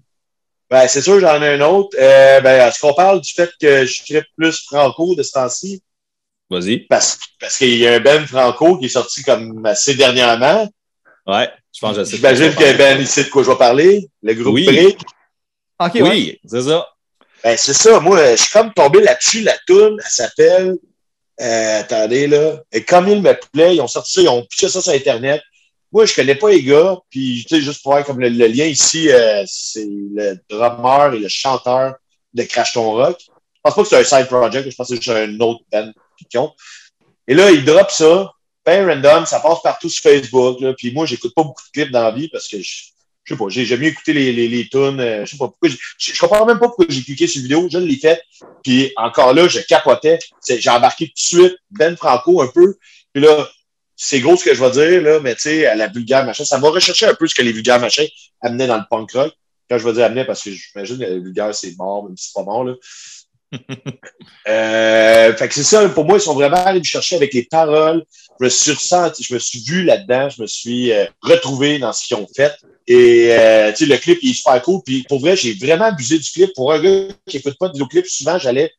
Ben, 0.71 0.87
c'est 0.87 1.01
sûr, 1.01 1.19
j'en 1.21 1.41
ai 1.41 1.55
un 1.55 1.61
autre. 1.63 1.97
Euh, 1.99 2.41
ben, 2.41 2.69
est-ce 2.69 2.81
qu'on 2.81 2.95
parle 2.95 3.21
du 3.21 3.33
fait 3.33 3.51
que 3.61 3.87
je 3.87 4.03
tripe 4.03 4.27
plus 4.37 4.65
franco 4.65 5.15
de 5.15 5.23
ce 5.23 5.33
temps-ci? 5.33 5.83
Vas-y. 6.51 6.87
Parce, 6.87 7.19
parce 7.41 7.59
qu'il 7.59 7.77
y 7.77 7.87
a 7.87 7.95
un 7.95 8.01
Ben 8.01 8.27
Franco 8.27 8.79
qui 8.79 8.87
est 8.87 8.91
sorti 8.91 9.23
comme 9.23 9.65
assez 9.67 9.95
dernièrement. 9.95 10.69
Ouais, 11.27 11.51
je 11.75 11.81
pense 11.81 11.97
que. 11.97 12.05
J'imagine 12.05 12.55
que 12.55 12.77
Ben, 12.77 12.99
il 12.99 13.07
sait 13.07 13.25
de 13.25 13.29
quoi 13.29 13.43
je 13.43 13.51
vais 13.51 13.57
parler. 13.57 14.09
Le 14.23 14.35
groupe 14.35 14.55
Oui. 14.55 14.65
Brick. 14.65 14.99
Ok, 15.79 15.95
ouais. 15.95 16.03
Oui, 16.03 16.41
c'est 16.47 16.63
ça. 16.63 16.89
Ben, 17.45 17.57
c'est 17.57 17.75
ça. 17.75 18.01
Moi, 18.01 18.33
je 18.33 18.37
suis 18.37 18.51
comme 18.51 18.73
tombé 18.73 19.01
là-dessus. 19.01 19.43
La 19.43 19.57
toune, 19.67 20.01
elle 20.03 20.11
s'appelle, 20.11 20.77
euh, 21.41 21.81
attendez, 21.81 22.27
là. 22.27 22.63
Et 22.73 22.83
comme 22.83 23.09
il 23.09 23.21
me 23.21 23.39
plaît, 23.53 23.77
ils 23.77 23.81
ont 23.81 23.87
sorti 23.87 24.15
ça, 24.15 24.23
ils 24.23 24.29
ont 24.29 24.45
pitché 24.45 24.69
ça 24.69 24.81
sur 24.81 24.93
Internet. 24.93 25.43
Moi, 25.93 26.07
je 26.07 26.15
connais 26.15 26.35
pas 26.35 26.51
les 26.51 26.63
gars. 26.63 26.97
Puis, 27.11 27.45
tu 27.47 27.57
sais, 27.57 27.63
juste 27.63 27.83
pour 27.83 27.93
voir 27.93 28.05
comme 28.05 28.21
le, 28.21 28.29
le 28.29 28.47
lien 28.47 28.65
ici, 28.65 29.11
euh, 29.11 29.45
c'est 29.47 29.87
le 29.87 30.39
drummer 30.49 31.15
et 31.15 31.19
le 31.19 31.29
chanteur 31.29 31.95
de 32.35 32.43
Crash 32.43 32.73
Ton 32.73 32.91
Rock. 32.93 33.19
Je 33.21 33.61
pense 33.63 33.75
pas 33.75 33.83
que 33.83 33.89
c'est 33.89 34.17
un 34.17 34.21
side 34.21 34.29
project. 34.29 34.71
Je 34.71 34.75
pense 34.75 34.89
que 34.89 34.97
c'est 34.97 35.03
juste 35.03 35.17
un 35.17 35.41
autre 35.41 35.61
band 35.71 35.93
Et 37.27 37.35
là, 37.35 37.51
ils 37.51 37.65
drop 37.65 37.91
ça. 37.91 38.33
Ben 38.65 38.87
random, 38.87 39.25
ça 39.25 39.41
passe 39.41 39.63
partout 39.63 39.89
sur 39.89 40.03
Facebook. 40.03 40.59
Puis 40.77 40.93
moi, 40.93 41.07
j'écoute 41.07 41.35
pas 41.35 41.43
beaucoup 41.43 41.63
de 41.63 41.71
clips 41.73 41.91
dans 41.91 42.03
la 42.03 42.11
vie 42.11 42.29
parce 42.29 42.49
que 42.49 42.61
je, 42.61 42.83
je 43.25 43.35
sais 43.35 43.39
pas, 43.39 43.49
j'ai 43.49 43.65
j'aime 43.65 43.81
mieux 43.81 43.89
écouter 43.89 44.13
les, 44.13 44.33
les, 44.33 44.49
les 44.49 44.69
tunes. 44.69 45.01
euh, 45.01 45.25
je 45.25 45.33
sais 45.33 45.37
pas 45.37 45.49
pourquoi. 45.49 45.69
Je, 45.99 46.19
comprends 46.19 46.47
même 46.47 46.59
pas 46.59 46.67
pourquoi 46.67 46.87
j'ai 46.89 47.03
cliqué 47.03 47.27
sur 47.27 47.41
la 47.41 47.43
vidéo. 47.43 47.69
Je 47.71 47.79
l'ai 47.79 47.97
fait. 47.97 48.23
Puis 48.63 48.93
encore 48.97 49.35
là, 49.35 49.49
je 49.49 49.61
capotais. 49.61 50.19
J'ai 50.49 50.71
embarqué 50.71 51.07
tout 51.07 51.13
de 51.15 51.19
suite 51.19 51.57
Ben 51.71 51.97
Franco 51.97 52.41
un 52.41 52.49
peu. 52.49 52.77
Puis 53.13 53.23
là, 53.23 53.49
c'est 53.97 54.21
gros 54.21 54.37
ce 54.37 54.45
que 54.45 54.55
je 54.55 54.65
vais 54.65 54.71
dire, 54.71 55.03
là, 55.03 55.21
mais 55.21 55.35
tu 55.35 55.43
sais, 55.43 55.67
à 55.67 55.75
la 55.75 55.89
vulgaire 55.89 56.25
machin, 56.25 56.45
ça 56.45 56.59
m'a 56.59 56.69
recherché 56.69 57.05
un 57.05 57.15
peu 57.15 57.27
ce 57.27 57.35
que 57.35 57.43
les 57.43 57.53
vulgaires 57.53 57.81
machins 57.81 58.09
amenaient 58.41 58.67
dans 58.69 58.77
le 58.77 58.85
punk 58.89 59.13
rock. 59.13 59.35
Quand 59.69 59.77
je 59.77 59.85
vais 59.85 59.93
dire 59.93 60.05
amener, 60.05 60.25
parce 60.25 60.43
que 60.43 60.51
j'imagine 60.51 60.99
que 60.99 61.03
la 61.03 61.19
vulgaire, 61.19 61.55
c'est 61.55 61.77
mort, 61.77 62.05
même 62.05 62.17
si 62.17 62.29
c'est 62.29 62.35
pas 62.35 62.45
mort, 62.45 62.65
là. 62.65 62.75
Euh, 64.47 65.37
fait 65.37 65.49
que 65.49 65.55
c'est 65.55 65.63
ça, 65.63 65.87
pour 65.91 66.07
moi, 66.07 66.17
ils 66.17 66.23
sont 66.23 66.33
vraiment 66.33 66.57
allés 66.57 66.79
me 66.79 66.85
chercher 66.85 67.17
avec 67.17 67.35
les 67.35 67.43
paroles. 67.43 68.03
Je 68.41 68.47
me 68.47 68.49
suis 68.49 68.73
ressenti, 68.73 69.23
je 69.23 69.35
me 69.35 69.39
suis 69.39 69.61
vu 69.61 69.85
là-dedans, 69.85 70.31
je 70.31 70.41
me 70.41 70.47
suis 70.47 70.91
euh, 70.91 71.05
retrouvé 71.21 71.79
dans 71.79 71.93
ce 71.93 72.07
qu'ils 72.07 72.17
ont 72.17 72.27
fait. 72.35 72.55
Et 72.87 73.29
euh, 73.33 73.71
tu 73.73 73.85
sais, 73.85 73.87
le 73.87 73.99
clip 73.99 74.19
il 74.23 74.31
est 74.31 74.35
super 74.35 74.63
cool. 74.63 74.81
Puis 74.87 75.03
pour 75.03 75.21
vrai, 75.21 75.37
j'ai 75.37 75.53
vraiment 75.53 75.85
abusé 75.85 76.19
du 76.19 76.31
clip. 76.31 76.51
Pour 76.55 76.73
un 76.73 76.81
gars 76.81 77.15
qui 77.27 77.37
écoute 77.37 77.57
pas 77.61 77.69
de 77.69 77.75
vidéoclip, 77.75 78.07
souvent 78.07 78.39
j'allais, 78.39 78.73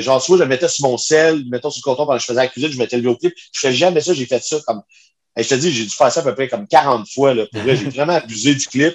genre 0.00 0.22
soit 0.22 0.38
je 0.38 0.42
le 0.44 0.48
mettais 0.48 0.68
sur 0.68 0.88
mon 0.88 0.96
sel, 0.96 1.44
mettons 1.50 1.68
sur 1.68 1.82
le 1.84 1.90
comptoir 1.90 2.06
pendant 2.06 2.16
que 2.16 2.22
je 2.22 2.28
faisais 2.28 2.40
la 2.40 2.48
cuisine, 2.48 2.72
je 2.72 2.78
mettais 2.78 2.96
le 2.96 3.02
vidéoclip. 3.02 3.34
Je 3.52 3.60
fais 3.60 3.72
jamais 3.74 4.00
ça, 4.00 4.14
j'ai 4.14 4.24
fait 4.24 4.42
ça 4.42 4.56
comme. 4.66 4.80
Je 5.36 5.46
te 5.46 5.54
dis, 5.56 5.70
j'ai 5.70 5.84
dû 5.84 5.90
faire 5.90 6.10
ça 6.10 6.20
à 6.20 6.22
peu 6.22 6.34
près 6.34 6.48
comme 6.48 6.66
40 6.66 7.06
fois. 7.12 7.34
Là. 7.34 7.44
Pour 7.52 7.60
vrai, 7.60 7.76
j'ai 7.76 7.84
vraiment 7.90 8.14
abusé 8.14 8.54
du 8.54 8.66
clip. 8.66 8.94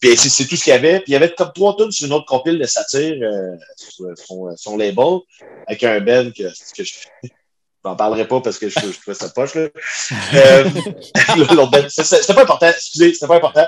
Puis 0.00 0.16
c'est 0.16 0.46
tout 0.46 0.56
ce 0.56 0.64
qu'il 0.64 0.72
y 0.72 0.76
avait. 0.76 1.00
Puis 1.00 1.08
il 1.08 1.12
y 1.12 1.16
avait 1.16 1.34
comme 1.34 1.52
trois 1.54 1.76
tonnes 1.76 1.90
sur 1.90 2.06
une 2.06 2.12
autre 2.12 2.26
compile 2.26 2.58
de 2.58 2.66
satire 2.66 3.16
euh, 3.22 3.56
sur 3.76 4.56
son, 4.56 4.76
label 4.76 5.18
avec 5.66 5.82
un 5.82 6.00
Ben 6.00 6.32
que, 6.32 6.44
que 6.44 6.84
je 6.84 6.92
n'en 7.84 7.96
parlerai 7.96 8.28
pas 8.28 8.40
parce 8.40 8.58
que 8.58 8.68
je, 8.68 8.78
je 8.78 9.00
trouvais 9.00 9.14
ça 9.16 9.28
poche. 9.30 9.54
Là. 9.54 9.68
Euh, 10.34 10.64
Ben, 11.72 11.88
c'était 11.88 12.34
pas 12.34 12.42
important. 12.42 12.68
Excusez, 12.68 13.14
c'était 13.14 13.26
pas 13.26 13.36
important. 13.36 13.66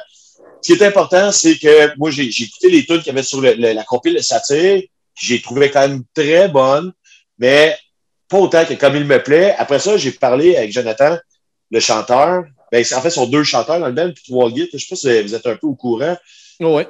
Ce 0.62 0.72
qui 0.74 0.78
est 0.80 0.86
important, 0.86 1.32
c'est 1.32 1.56
que 1.58 1.96
moi, 1.96 2.10
j'ai 2.10 2.30
j'ai 2.30 2.44
écouté 2.44 2.68
les 2.70 2.84
tunes 2.84 2.98
qu'il 2.98 3.06
y 3.08 3.10
avait 3.10 3.22
sur 3.22 3.40
le- 3.40 3.54
le- 3.54 3.72
la 3.72 3.82
compile 3.84 4.14
de 4.14 4.20
satire. 4.20 4.82
que 4.82 4.86
J'ai 5.20 5.40
trouvé 5.40 5.70
quand 5.70 5.88
même 5.88 6.02
très 6.14 6.48
bonne, 6.48 6.92
mais 7.38 7.76
pas 8.28 8.38
autant 8.38 8.64
que 8.64 8.74
comme 8.74 8.94
il 8.94 9.04
me 9.04 9.22
plaît. 9.22 9.54
Après 9.58 9.78
ça, 9.78 9.96
j'ai 9.96 10.12
parlé 10.12 10.56
avec 10.56 10.70
Jonathan, 10.70 11.16
le 11.70 11.80
chanteur. 11.80 12.44
Ben, 12.72 12.84
en 12.84 13.00
fait, 13.00 13.08
ils 13.08 13.12
sont 13.12 13.26
deux 13.26 13.44
chanteurs 13.44 13.80
dans 13.80 13.88
le 13.88 13.92
band, 13.92 14.12
puis 14.12 14.24
trois 14.28 14.50
guides. 14.50 14.68
Je 14.72 14.78
sais 14.78 14.86
pas 14.88 14.96
si 14.96 15.22
vous 15.22 15.34
êtes 15.34 15.46
un 15.46 15.56
peu 15.56 15.66
au 15.66 15.74
courant. 15.74 16.16
Oh, 16.60 16.76
ouais. 16.76 16.88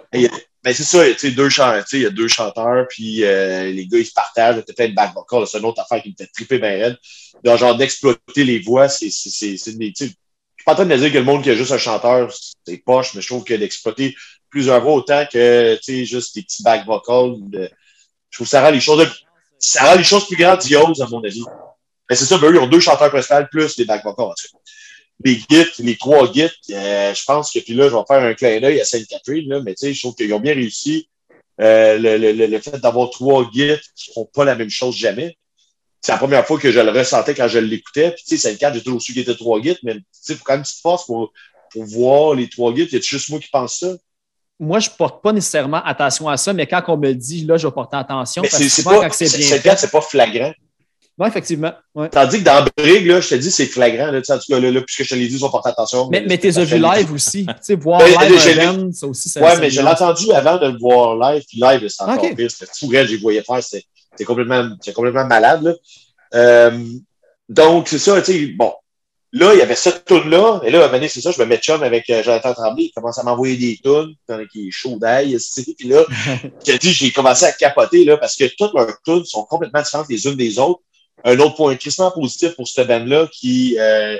Ben, 0.63 0.75
c'est 0.75 0.85
ça, 0.85 1.07
tu 1.07 1.19
sais, 1.19 1.31
deux 1.31 1.49
chanteurs, 1.49 1.85
il 1.93 2.03
y 2.03 2.07
a 2.07 2.11
deux 2.11 2.29
chanteurs, 2.29 2.87
puis 2.89 3.25
euh, 3.25 3.71
les 3.71 3.87
gars, 3.87 3.99
ils 3.99 4.05
se 4.05 4.13
partagent, 4.13 4.63
t'as 4.67 4.75
plein 4.75 4.89
de 4.89 4.95
back 4.95 5.15
vocals, 5.15 5.47
c'est 5.47 5.59
une 5.59 5.65
autre 5.65 5.81
affaire 5.81 6.03
qui 6.03 6.11
me 6.11 6.15
fait 6.19 6.27
triper 6.27 6.59
bien 6.59 6.71
raide. 6.71 6.99
Donc, 7.43 7.59
genre, 7.59 7.75
d'exploiter 7.77 8.45
les 8.45 8.59
voix, 8.59 8.89
c'est, 8.89 9.11
c'est, 9.11 9.31
c'est, 9.31 9.57
c'est 9.57 9.79
des, 9.79 9.91
je 9.97 10.05
suis 10.05 10.15
pas 10.67 10.73
en 10.73 10.75
train 10.75 10.85
de 10.85 10.95
dire 10.95 11.11
que 11.11 11.17
le 11.17 11.25
monde 11.25 11.43
qui 11.43 11.49
a 11.49 11.55
juste 11.55 11.73
un 11.73 11.79
chanteur, 11.79 12.31
c'est 12.67 12.77
poche, 12.85 13.15
mais 13.15 13.23
je 13.23 13.29
trouve 13.29 13.45
que 13.45 13.55
d'exploiter 13.55 14.15
plusieurs 14.51 14.83
voix 14.83 14.95
autant 14.95 15.25
que, 15.33 15.77
tu 15.77 15.83
sais, 15.83 16.05
juste 16.05 16.35
des 16.35 16.43
petits 16.43 16.63
back 16.63 16.85
vocals, 16.85 17.37
de- 17.49 17.71
je 18.29 18.37
trouve 18.37 18.47
que 18.47 18.51
ça 18.51 18.61
rend 18.63 18.71
les 18.71 18.81
choses, 18.81 19.09
ça 19.59 19.85
rend 19.85 19.95
les 19.95 20.05
choses 20.05 20.27
plus 20.27 20.37
grandioses, 20.37 21.01
à 21.01 21.07
mon 21.07 21.25
avis. 21.25 21.45
Ben, 22.07 22.17
c'est 22.17 22.27
ça, 22.27 22.37
ben, 22.37 22.49
eux, 22.51 22.57
ils 22.57 22.59
ont 22.59 22.67
deux 22.67 22.81
chanteurs 22.81 23.11
principaux 23.11 23.47
plus 23.51 23.79
les 23.79 23.87
back 23.87 24.05
vocals, 24.05 24.27
en 24.27 24.35
tout 24.35 24.49
cas 24.53 24.59
les 25.25 25.37
guides, 25.37 25.69
les 25.79 25.97
trois 25.97 26.31
guides, 26.31 26.51
euh, 26.71 27.15
je 27.15 27.25
pense 27.25 27.53
que 27.53 27.59
puis 27.59 27.75
là, 27.75 27.89
je 27.89 27.95
vais 27.95 28.03
faire 28.09 28.23
un 28.23 28.35
clin 28.35 28.61
d'œil 28.61 28.81
à 28.81 28.85
Sainte-Catherine, 28.85 29.49
là, 29.49 29.61
mais 29.61 29.75
tu 29.75 29.87
sais, 29.87 29.93
je 29.93 30.01
trouve 30.01 30.15
qu'ils 30.15 30.33
ont 30.33 30.41
bien 30.41 30.55
réussi. 30.55 31.09
Euh, 31.61 31.99
le, 31.99 32.17
le, 32.17 32.47
le, 32.47 32.59
fait 32.59 32.79
d'avoir 32.79 33.11
trois 33.11 33.45
guides 33.51 33.83
qui 33.95 34.13
font 34.15 34.25
pas 34.25 34.47
la 34.47 34.55
même 34.55 34.71
chose 34.71 34.97
jamais. 34.97 35.37
C'est 36.01 36.13
la 36.13 36.17
première 36.17 36.47
fois 36.47 36.59
que 36.59 36.71
je 36.73 36.81
le 36.81 36.91
ressentais 36.91 37.35
quand 37.35 37.49
je 37.49 37.59
l'écoutais. 37.59 38.13
Puis 38.13 38.25
tu 38.27 38.39
sais, 38.39 38.49
Sainte-Catherine, 38.49 38.79
j'ai 38.79 38.85
toujours 38.85 39.03
su 39.03 39.13
qu'il 39.13 39.21
était 39.21 39.35
trois 39.35 39.61
guides, 39.61 39.79
mais 39.83 39.97
tu 39.97 40.03
sais, 40.11 40.35
faut 40.35 40.45
quand 40.45 40.55
même 40.55 40.61
une 40.61 40.65
petite 40.65 40.81
force 40.81 41.05
pour, 41.05 41.33
pour 41.71 41.85
voir 41.85 42.35
les 42.35 42.49
trois 42.49 42.73
guides. 42.73 42.91
Y 42.91 42.97
a 42.97 43.01
juste 43.01 43.29
moi 43.29 43.39
qui 43.41 43.49
pense 43.51 43.81
ça? 43.81 43.89
Moi, 44.59 44.79
je 44.79 44.89
porte 44.89 45.23
pas 45.23 45.33
nécessairement 45.33 45.83
attention 45.85 46.29
à 46.29 46.39
ça, 46.39 46.55
mais 46.55 46.67
quand 46.67 46.83
on 46.89 46.97
me 46.97 47.09
le 47.09 47.15
dit, 47.15 47.45
là, 47.45 47.59
je 47.59 47.67
vais 47.67 47.73
porter 47.73 47.97
attention. 47.97 48.41
Mais 48.43 48.49
parce 48.49 48.63
c'est 48.63 48.69
que 48.69 48.75
c'est 48.75 48.83
pas, 48.83 49.01
quand 49.01 49.13
c'est 49.13 49.25
bien 49.25 49.47
Sainte-Catherine, 49.49 49.73
fait. 49.73 49.77
c'est 49.79 49.91
pas 49.91 50.01
flagrant. 50.01 50.53
Oui, 51.21 51.29
effectivement. 51.29 51.75
Ouais. 51.95 52.09
Tandis 52.09 52.39
que 52.39 52.45
dans 52.45 52.65
Brig, 52.79 53.07
là, 53.07 53.21
je 53.21 53.29
te 53.29 53.35
dis, 53.35 53.51
c'est 53.51 53.67
flagrant. 53.67 54.11
Là, 54.11 54.21
en 54.27 54.39
tout 54.39 54.45
cas, 54.49 54.59
là, 54.59 54.71
là, 54.71 54.81
puisque 54.81 55.03
je 55.03 55.11
te 55.11 55.15
l'ai 55.15 55.29
dit, 55.29 55.35
ils 55.35 55.41
vont 55.41 55.51
porter 55.51 55.69
attention. 55.69 56.09
Mais, 56.11 56.25
mais 56.27 56.39
t'es 56.39 56.49
vu 56.49 56.79
live 56.79 57.13
aussi. 57.13 57.45
Tu 57.45 57.53
sais, 57.61 57.75
voir 57.75 57.99
Ben, 57.99 58.07
live 58.07 58.91
ça 58.95 59.07
aussi, 59.07 59.29
ça 59.29 59.41
ça 59.41 59.61
mais 59.61 59.69
je 59.69 59.83
l'ai 59.83 59.87
entendu 59.87 60.33
avant 60.33 60.57
de 60.57 60.69
le 60.69 60.79
voir 60.79 61.17
live, 61.19 61.45
puis 61.47 61.61
live, 61.61 61.87
c'est 61.89 62.03
encore 62.05 62.25
Ok. 62.25 62.35
pire. 62.35 62.51
C'était 62.51 62.73
fou, 62.75 62.91
les 62.91 63.17
voyais 63.19 63.43
faire, 63.43 63.63
c'était 63.63 64.25
complètement, 64.25 64.71
complètement 64.95 65.27
malade, 65.27 65.63
là. 65.63 65.75
Euh, 66.33 66.85
donc, 67.51 67.89
c'est 67.89 67.99
ça, 67.99 68.23
tu 68.23 68.33
sais, 68.33 68.47
bon. 68.57 68.73
Là, 69.33 69.53
il 69.53 69.59
y 69.59 69.63
avait 69.63 69.77
cette 69.77 70.07
toune-là, 70.07 70.63
et 70.65 70.71
là, 70.71 70.85
à 70.85 70.89
un 70.89 70.91
moment 70.93 71.07
c'est 71.07 71.21
ça, 71.21 71.31
je 71.31 71.39
me 71.41 71.47
mets 71.47 71.59
chum 71.59 71.83
avec 71.83 72.09
euh, 72.09 72.23
Jonathan 72.23 72.55
Tremblay, 72.55 72.85
il 72.85 72.93
commence 72.93 73.19
à 73.19 73.23
m'envoyer 73.23 73.57
des 73.57 73.79
tunes, 73.85 74.15
qu'il 74.51 74.69
est 74.69 74.71
chaud 74.71 74.97
d'ail, 74.99 75.37
puis 75.79 75.89
là, 75.89 76.03
j'ai 76.67 76.79
dit, 76.79 76.93
j'ai 76.93 77.13
commencé 77.13 77.45
à 77.45 77.53
capoter, 77.53 78.05
là, 78.07 78.17
parce 78.17 78.37
que 78.37 78.45
toutes 78.57 78.73
leurs 78.73 78.97
tunes 79.05 79.25
sont 79.27 79.45
complètement 79.45 79.83
différentes 79.83 80.09
les 80.09 80.27
unes 80.27 80.35
des 80.35 80.59
autres. 80.59 80.81
Un 81.25 81.39
autre 81.41 81.57
point 81.57 81.77
tristement 81.77 82.11
positif 82.11 82.55
pour 82.57 82.67
cette 82.67 82.89
band-là 82.89 83.29
qui, 83.33 83.77
euh, 83.79 84.17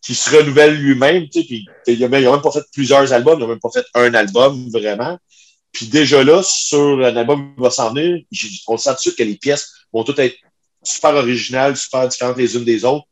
qui 0.00 0.14
se 0.14 0.36
renouvelle 0.36 0.74
lui-même, 0.74 1.28
tu 1.28 1.40
sais, 1.40 1.46
puis 1.46 1.66
il 1.86 2.04
a 2.04 2.08
même, 2.08 2.24
même 2.24 2.40
pas 2.40 2.50
fait 2.50 2.64
plusieurs 2.72 3.12
albums, 3.12 3.38
ils 3.38 3.44
ont 3.44 3.48
même 3.48 3.60
pas 3.60 3.70
fait 3.70 3.86
un 3.94 4.12
album, 4.14 4.68
vraiment. 4.70 5.18
Puis 5.70 5.86
déjà 5.86 6.22
là, 6.22 6.42
sur 6.42 7.00
un 7.00 7.16
album 7.16 7.54
qui 7.54 7.62
va 7.62 7.70
s'en 7.70 7.94
venir, 7.94 8.22
on 8.66 8.76
sent 8.76 8.90
tout 8.90 8.96
de 8.96 9.00
suite 9.00 9.16
que 9.16 9.22
les 9.22 9.36
pièces 9.36 9.72
vont 9.92 10.04
toutes 10.04 10.18
être 10.18 10.36
super 10.82 11.14
originales, 11.14 11.76
super 11.76 12.08
différentes 12.08 12.36
les 12.36 12.56
unes 12.56 12.64
des 12.64 12.84
autres. 12.84 13.06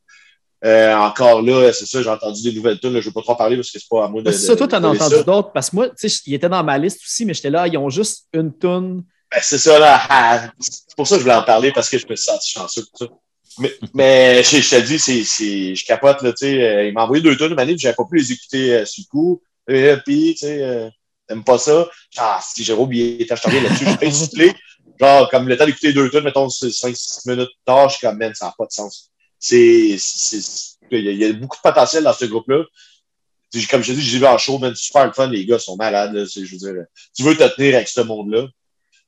Euh, 0.63 0.93
encore 0.95 1.41
là, 1.41 1.73
c'est 1.73 1.87
ça, 1.87 2.03
j'ai 2.03 2.09
entendu 2.09 2.43
des 2.43 2.53
nouvelles 2.53 2.79
tunes. 2.79 2.91
Je 2.91 2.97
ne 2.97 3.01
vais 3.01 3.11
pas 3.11 3.21
trop 3.21 3.31
en 3.31 3.35
parler 3.35 3.55
parce 3.55 3.71
que 3.71 3.79
c'est 3.79 3.89
pas 3.89 4.05
à 4.05 4.07
moi 4.07 4.21
de. 4.21 4.31
C'est 4.31 4.45
ça, 4.45 4.55
toi, 4.55 4.67
t'en 4.67 4.83
as 4.83 4.89
entendu 4.89 5.23
d'autres. 5.25 5.51
Parce 5.51 5.71
que 5.71 5.75
moi, 5.75 5.89
tu 5.89 6.07
sais, 6.07 6.21
il 6.27 6.35
était 6.35 6.49
dans 6.49 6.63
ma 6.63 6.77
liste 6.77 6.99
aussi, 7.03 7.25
mais 7.25 7.33
j'étais 7.33 7.49
là, 7.49 7.67
ils 7.67 7.77
ont 7.77 7.89
juste 7.89 8.27
une 8.33 8.53
toune. 8.53 9.03
Ben, 9.31 9.39
c'est 9.41 9.57
ça, 9.59 9.79
là. 9.79 10.51
C'est 10.59 10.95
pour 10.95 11.07
ça 11.07 11.15
que 11.15 11.19
je 11.19 11.23
voulais 11.23 11.35
en 11.35 11.43
parler 11.43 11.71
parce 11.71 11.89
que 11.89 11.97
je 11.97 12.05
me 12.07 12.15
suis 12.15 12.25
senti 12.25 12.51
chanceux 12.51 12.83
pour 12.91 12.99
ça. 12.99 13.05
Mais, 13.59 13.73
mais 13.93 14.43
je, 14.43 14.57
je 14.57 14.69
te 14.69 14.81
dis, 14.81 14.99
c'est, 14.99 15.23
c'est, 15.23 15.75
je 15.75 15.85
capote, 15.85 16.21
là, 16.21 16.31
tu 16.33 16.45
sais. 16.45 16.61
euh, 16.61 16.87
il 16.87 16.93
m'a 16.93 17.03
envoyé 17.03 17.23
deux 17.23 17.37
tunes, 17.37 17.55
mais 17.55 17.77
j'avais 17.77 17.95
pas 17.95 18.05
pu 18.09 18.17
les 18.17 18.31
écouter 18.31 18.73
euh, 18.73 18.85
sur 18.85 19.03
le 19.07 19.09
coup. 19.09 19.41
Euh, 19.69 19.97
puis, 20.05 20.33
tu 20.33 20.39
sais, 20.39 20.61
euh, 20.63 20.89
t'aimes 21.27 21.43
pas 21.43 21.57
ça? 21.57 21.89
Ah, 22.17 22.39
si 22.43 22.63
Jérôme, 22.63 22.91
il 22.93 23.21
était 23.21 23.33
acheté 23.33 23.61
là-dessus, 23.61 23.85
j'ai 23.85 23.97
pas 23.97 24.05
insulté. 24.05 24.53
Genre, 24.99 25.29
comme 25.29 25.47
le 25.47 25.57
temps 25.57 25.65
d'écouter 25.65 25.93
deux 25.93 26.09
tunes, 26.09 26.21
mettons, 26.23 26.47
5-6 26.47 27.27
minutes 27.29 27.51
tard, 27.65 27.89
je 27.89 27.97
suis 27.97 28.05
comme, 28.07 28.17
man, 28.17 28.33
ça 28.35 28.47
n'a 28.47 28.55
pas 28.57 28.65
de 28.65 28.71
sens. 28.71 29.11
C'est, 29.39 29.95
c'est, 29.97 30.39
il 30.91 31.05
y, 31.05 31.07
a, 31.07 31.11
il 31.11 31.17
y 31.19 31.25
a 31.25 31.33
beaucoup 31.33 31.57
de 31.57 31.61
potentiel 31.61 32.03
dans 32.03 32.13
ce 32.13 32.25
groupe-là. 32.25 32.63
Comme 33.69 33.81
je 33.83 33.91
te 33.91 33.97
dis, 33.97 34.01
j'ai 34.01 34.19
vu 34.19 34.25
en 34.25 34.37
show, 34.37 34.57
man, 34.59 34.75
super 34.75 35.05
le 35.07 35.13
fun, 35.13 35.27
les 35.27 35.45
gars 35.45 35.59
sont 35.59 35.75
malades, 35.75 36.13
là, 36.13 36.23
je 36.25 36.39
veux 36.39 36.57
dire, 36.57 36.85
tu 37.15 37.23
veux 37.23 37.35
te 37.35 37.43
tenir 37.55 37.75
avec 37.75 37.87
ce 37.87 38.01
monde-là. 38.01 38.47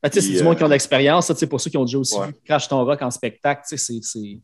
Ben, 0.04 0.10
c'est 0.12 0.22
du 0.22 0.44
monde 0.44 0.54
euh, 0.54 0.58
qui 0.58 0.64
ont 0.64 0.68
de 0.68 0.74
l'expérience. 0.74 1.32
Pour 1.50 1.62
ceux 1.62 1.70
qui 1.70 1.78
ont 1.78 1.86
déjà 1.86 1.98
aussi 1.98 2.16
Ouais. 2.18 2.28
vu 2.28 2.34
Crash 2.46 2.68
ton 2.68 2.84
rock 2.84 3.02
en 3.02 3.10
spectacle, 3.10 3.64
tu 3.68 3.78
sais, 3.78 4.00
c'est- 4.02 4.40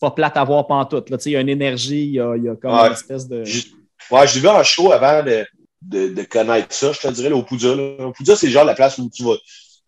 pas 0.00 0.10
plate 0.10 0.36
à 0.36 0.42
voir 0.44 0.66
pantoute. 0.66 1.08
Là, 1.10 1.16
tu 1.16 1.22
sais, 1.24 1.30
il 1.30 1.32
y 1.34 1.36
a 1.36 1.40
une 1.40 1.48
énergie, 1.48 2.02
il 2.06 2.12
y 2.14 2.20
a, 2.20 2.36
il 2.36 2.42
y 2.44 2.48
a 2.48 2.56
comme 2.56 2.72
Ouais. 2.74 2.86
une 2.88 2.92
espèce 2.92 3.28
de. 3.28 3.44
J'ai- 3.44 3.64
Ouais, 4.10 4.26
je 4.26 4.34
l'ai 4.34 4.40
vu 4.40 4.48
en 4.48 4.62
show 4.64 4.90
avant 4.92 5.22
de, 5.22 5.46
de, 5.82 6.08
de 6.08 6.22
connaître 6.24 6.72
ça, 6.74 6.92
je 6.92 7.00
te 7.00 7.08
dirais, 7.12 7.28
là, 7.30 7.36
au 7.36 7.42
Poudja. 7.44 7.68
Au 7.72 8.12
Poudja, 8.12 8.34
c'est 8.36 8.50
genre 8.50 8.64
la 8.64 8.74
place 8.74 8.98
où 8.98 9.08
tu 9.08 9.22
vas. 9.24 9.36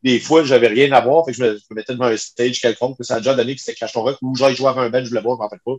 Des 0.04 0.20
fois, 0.20 0.44
j'avais 0.44 0.68
rien 0.68 0.92
à 0.92 1.00
voir, 1.00 1.24
fait 1.24 1.32
que 1.32 1.38
je 1.38 1.42
me, 1.42 1.54
je 1.56 1.62
me 1.70 1.74
mettais 1.76 1.92
devant 1.94 2.04
un 2.06 2.16
stage 2.16 2.60
quelconque, 2.60 2.96
puis 2.96 3.04
ça 3.04 3.16
a 3.16 3.18
déjà 3.18 3.34
donné 3.34 3.54
que 3.56 3.60
c'était 3.60 3.74
Crash 3.74 3.92
ton 3.92 4.02
rock, 4.02 4.16
ou 4.22 4.34
genre, 4.36 4.50
jouaient 4.54 4.68
avant 4.68 4.82
un 4.82 4.90
band, 4.90 5.02
je 5.02 5.08
voulais 5.08 5.20
voir, 5.20 5.34
je 5.36 5.38
m'en 5.38 5.44
rappelle 5.44 5.60
pas. 5.64 5.74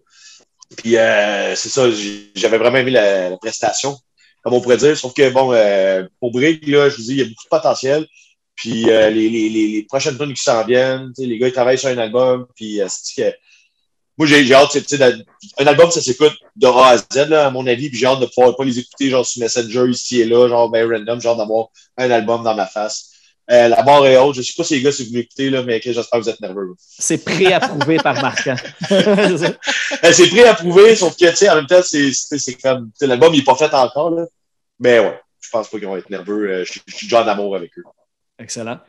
Puis, 0.77 0.97
euh, 0.97 1.55
c'est 1.55 1.69
ça, 1.69 1.89
j'ai- 1.89 2.29
j'avais 2.35 2.57
vraiment 2.57 2.77
aimé 2.77 2.91
la, 2.91 3.29
la 3.29 3.37
prestation, 3.37 3.97
comme 4.43 4.53
on 4.53 4.61
pourrait 4.61 4.77
dire. 4.77 4.97
Sauf 4.97 5.13
que, 5.13 5.29
bon, 5.29 5.53
euh, 5.53 6.05
pour 6.19 6.31
Brig, 6.31 6.67
là, 6.67 6.89
je 6.89 6.97
vous 6.97 7.03
dis, 7.03 7.11
il 7.11 7.17
y 7.17 7.21
a 7.21 7.25
beaucoup 7.25 7.43
de 7.45 7.49
potentiel. 7.49 8.05
Puis, 8.59 8.89
euh, 8.89 9.09
les, 9.09 9.29
les, 9.29 9.47
les, 9.49 9.67
les 9.67 9.83
prochaines 9.83 10.17
tunes 10.17 10.33
qui 10.33 10.41
s'en 10.43 10.65
viennent, 10.65 11.13
tu 11.15 11.21
sais, 11.23 11.27
les 11.27 11.37
gars, 11.37 11.47
ils 11.47 11.53
travaillent 11.53 11.77
sur 11.77 11.87
un 11.89 11.97
album, 11.97 12.45
puis, 12.55 12.81
euh, 12.81 12.87
c'est 12.89 13.21
que. 13.31 13.35
Moi, 14.17 14.27
j'ai 14.27 14.43
j'ai 14.43 14.53
hâte, 14.53 14.71
tu 14.71 14.81
sais, 14.85 14.97
de- 14.97 15.23
un 15.59 15.65
album, 15.67 15.89
ça 15.91 16.01
s'écoute 16.01 16.33
de 16.57 16.67
A 16.67 16.87
à 16.89 16.97
Z, 16.97 17.29
là, 17.29 17.47
à 17.47 17.51
mon 17.51 17.65
avis, 17.65 17.89
puis 17.89 17.97
j'ai 17.97 18.05
hâte 18.05 18.19
de 18.19 18.25
pouvoir 18.25 18.53
pas 18.57 18.65
les 18.65 18.77
écouter, 18.77 19.09
genre, 19.09 19.25
sur 19.25 19.41
Messenger, 19.41 19.85
ici 19.89 20.19
et 20.19 20.25
là, 20.25 20.49
genre, 20.49 20.69
ben 20.69 20.85
random, 20.91 21.21
genre, 21.21 21.37
d'avoir 21.37 21.67
un 21.97 22.11
album 22.11 22.43
dans 22.43 22.53
ma 22.53 22.65
face. 22.67 23.11
Euh, 23.49 23.69
la 23.69 23.81
barre 23.81 24.05
est 24.05 24.17
haute. 24.17 24.35
Je 24.35 24.41
sais 24.41 24.53
pas 24.57 24.63
si 24.65 24.75
les 24.75 24.81
gars, 24.81 24.91
si 24.91 25.05
vous 25.07 25.13
m'écoutez, 25.13 25.49
là, 25.49 25.63
mais 25.63 25.79
j'espère 25.83 26.19
que 26.19 26.23
vous 26.25 26.29
êtes 26.29 26.41
nerveux. 26.41 26.73
C'est 26.85 27.23
préapprouvé 27.23 27.95
par 27.97 28.21
Marquant. 28.21 28.57
Euh, 28.91 30.11
c'est 30.13 30.27
préapprouvé, 30.29 30.95
sauf 30.95 31.15
que, 31.17 31.29
tu 31.29 31.35
sais, 31.35 31.49
en 31.49 31.55
même 31.55 31.65
temps, 31.65 31.81
c'est 31.83 32.11
c'est- 32.13 32.37
c'est 32.37 32.53
comme, 32.55 32.91
l'album, 33.01 33.33
il 33.33 33.39
est 33.39 33.43
pas 33.43 33.55
fait 33.55 33.73
encore, 33.73 34.11
là. 34.11 34.25
Mais 34.79 34.99
ouais, 34.99 35.19
je 35.41 35.49
pense 35.49 35.67
pas 35.67 35.77
qu'ils 35.79 35.87
vont 35.87 35.97
être 35.97 36.09
nerveux. 36.09 36.49
Euh, 36.51 36.65
je 36.65 36.73
suis 36.95 37.07
déjà 37.07 37.23
en 37.23 37.27
amour 37.27 37.55
avec 37.55 37.71
eux. 37.77 37.83
Excellent. 38.39 38.79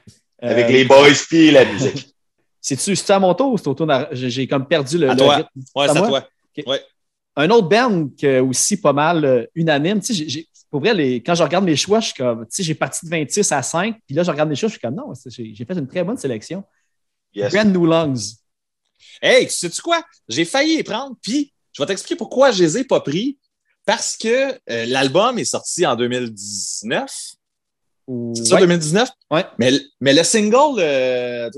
Avec 0.40 0.66
Euh, 0.66 0.68
les 0.70 0.84
boys 0.84 1.08
puis 1.28 1.50
la 1.50 1.64
musique. 1.64 2.08
C'est-tu 2.62 2.94
à 3.12 3.18
mon 3.18 3.34
tour 3.34 3.52
ou 3.52 3.58
c'est 3.58 3.68
au 3.68 3.74
tour 3.74 3.86
d'Ar- 3.86 4.08
J'ai 4.12 4.46
comme 4.46 4.66
perdu 4.66 4.98
le, 4.98 5.08
À 5.10 5.14
le 5.14 5.18
toi. 5.18 5.36
rythme. 5.36 5.48
Ouais, 5.74 5.86
C'est 5.88 5.96
à 5.98 6.02
toi. 6.02 6.28
Un 7.36 7.50
autre 7.50 7.68
band 7.68 8.08
qui 8.16 8.26
est 8.26 8.40
aussi 8.40 8.78
pas 8.80 8.92
mal 8.92 9.24
euh, 9.24 9.46
unanime. 9.54 10.00
Tu 10.00 10.14
sais, 10.14 10.28
j'ai- 10.28 10.46
pour 10.70 10.80
vrai, 10.80 10.92
les- 10.94 11.22
quand 11.22 11.34
je 11.34 11.42
regarde 11.42 11.64
mes 11.64 11.74
choix, 11.76 12.00
je 12.00 12.06
suis 12.06 12.14
comme, 12.14 12.42
tu 12.44 12.56
sais, 12.56 12.62
j'ai 12.62 12.74
parti 12.74 13.04
de 13.06 13.10
26 13.10 13.50
à 13.52 13.62
5, 13.62 13.96
puis 14.06 14.14
là, 14.14 14.22
je 14.22 14.30
regarde 14.30 14.48
mes 14.48 14.54
choix, 14.56 14.68
je 14.68 14.72
suis 14.74 14.80
comme, 14.80 14.94
non, 14.94 15.12
j'ai 15.26 15.54
j'ai 15.54 15.64
fait 15.64 15.72
une 15.74 15.88
très 15.88 16.04
bonne 16.04 16.16
sélection. 16.18 16.62
Yes. 17.34 17.52
Brand 17.52 17.72
New 17.72 17.86
Lungs. 17.86 18.34
Hey, 19.22 19.46
tu 19.46 19.52
sais-tu 19.52 19.80
quoi? 19.80 20.04
J'ai 20.28 20.44
failli 20.44 20.76
les 20.76 20.82
prendre, 20.84 21.16
puis 21.22 21.52
je 21.72 21.82
vais 21.82 21.86
t'expliquer 21.86 22.16
pourquoi 22.16 22.50
je 22.52 22.62
les 22.62 22.78
ai 22.78 22.84
pas 22.84 23.00
pris. 23.00 23.38
Parce 23.86 24.16
que 24.16 24.52
euh, 24.70 24.84
l'album 24.86 25.38
est 25.38 25.44
sorti 25.44 25.86
en 25.86 25.96
2019. 25.96 27.10
C'est 28.34 28.44
ça, 28.46 28.54
Ouais. 28.56 28.60
2019? 28.62 29.08
Ouais. 29.30 29.44
Mais, 29.58 29.72
mais 30.00 30.12
le 30.14 30.22
single, 30.24 30.78
euh, 30.80 31.50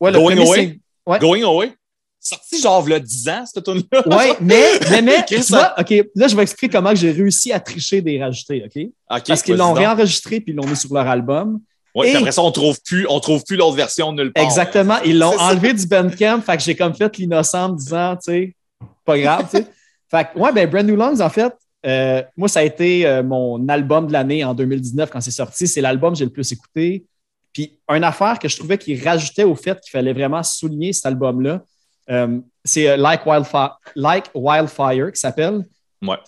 Ouais, 0.00 0.10
le 0.10 0.18
Going 0.18 0.36
Away. 0.38 0.78
Ouais. 1.06 1.18
Going 1.18 1.42
Away, 1.42 1.72
sorti 2.20 2.60
genre 2.60 2.86
le 2.86 3.00
10 3.00 3.28
ans, 3.28 3.44
cette 3.46 3.64
tune-là. 3.64 4.02
Ouais, 4.16 4.32
mais, 4.40 4.62
mais, 4.90 5.02
mais 5.02 5.24
Chris, 5.26 5.42
tu 5.46 5.52
vois, 5.52 5.74
OK, 5.78 5.90
là, 6.14 6.28
je 6.28 6.36
vais 6.36 6.42
expliquer 6.42 6.76
comment 6.76 6.94
j'ai 6.94 7.12
réussi 7.12 7.52
à 7.52 7.60
tricher 7.60 8.02
des 8.02 8.22
rajoutés, 8.22 8.62
OK? 8.66 8.82
Ok, 9.10 9.22
Parce 9.28 9.42
qu'ils 9.42 9.56
l'ont 9.56 9.72
réenregistré 9.72 10.40
puis 10.40 10.52
ils 10.52 10.56
l'ont 10.56 10.66
mis 10.66 10.76
sur 10.76 10.92
leur 10.92 11.06
album. 11.06 11.60
Puis 11.98 12.10
Et- 12.10 12.16
après 12.16 12.32
ça, 12.32 12.42
on 12.42 12.50
trouve 12.52 12.78
plus, 12.84 13.06
on 13.08 13.20
trouve 13.20 13.42
plus 13.44 13.56
l'autre 13.56 13.76
version 13.76 14.12
nulle 14.12 14.32
part. 14.32 14.44
Exactement. 14.44 14.96
Ils 15.04 15.18
l'ont 15.18 15.32
C'est 15.32 15.38
ça. 15.38 15.44
enlevé 15.44 15.72
du 15.72 15.86
Bandcamp. 15.86 16.42
Fait 16.42 16.56
que 16.58 16.62
j'ai 16.62 16.76
comme 16.76 16.94
fait 16.94 17.16
l'innocent 17.16 17.64
en 17.64 17.72
me 17.72 17.78
disant, 17.78 18.16
tu 18.16 18.32
sais, 18.32 18.56
pas 19.04 19.18
grave, 19.18 19.46
tu 19.50 19.58
sais. 19.58 19.66
Fait 20.10 20.28
que, 20.32 20.38
ouais, 20.38 20.52
ben, 20.52 20.70
Brand 20.70 20.86
New 20.86 20.94
Lungs, 20.94 21.20
en 21.20 21.30
fait, 21.30 21.52
euh, 21.86 22.22
moi, 22.36 22.48
ça 22.48 22.60
a 22.60 22.62
été 22.64 23.06
euh, 23.06 23.22
mon 23.22 23.68
album 23.68 24.08
de 24.08 24.12
l'année 24.12 24.44
en 24.44 24.54
2019 24.54 25.10
quand 25.10 25.20
c'est 25.20 25.30
sorti. 25.30 25.68
C'est 25.68 25.80
l'album 25.80 26.12
que 26.12 26.18
j'ai 26.18 26.24
le 26.24 26.32
plus 26.32 26.50
écouté. 26.52 27.06
Puis, 27.52 27.78
une 27.88 28.04
affaire 28.04 28.38
que 28.38 28.48
je 28.48 28.56
trouvais 28.56 28.76
qu'il 28.76 29.02
rajoutait 29.02 29.44
au 29.44 29.54
fait 29.54 29.80
qu'il 29.80 29.90
fallait 29.90 30.12
vraiment 30.12 30.42
souligner 30.42 30.92
cet 30.92 31.06
album-là, 31.06 31.62
euh, 32.10 32.40
c'est 32.64 32.96
like, 32.96 33.24
Wildfire, 33.24 33.78
like 33.94 34.26
Wildfire 34.34 35.12
qui 35.12 35.20
s'appelle. 35.20 35.64
Ouais. 36.02 36.18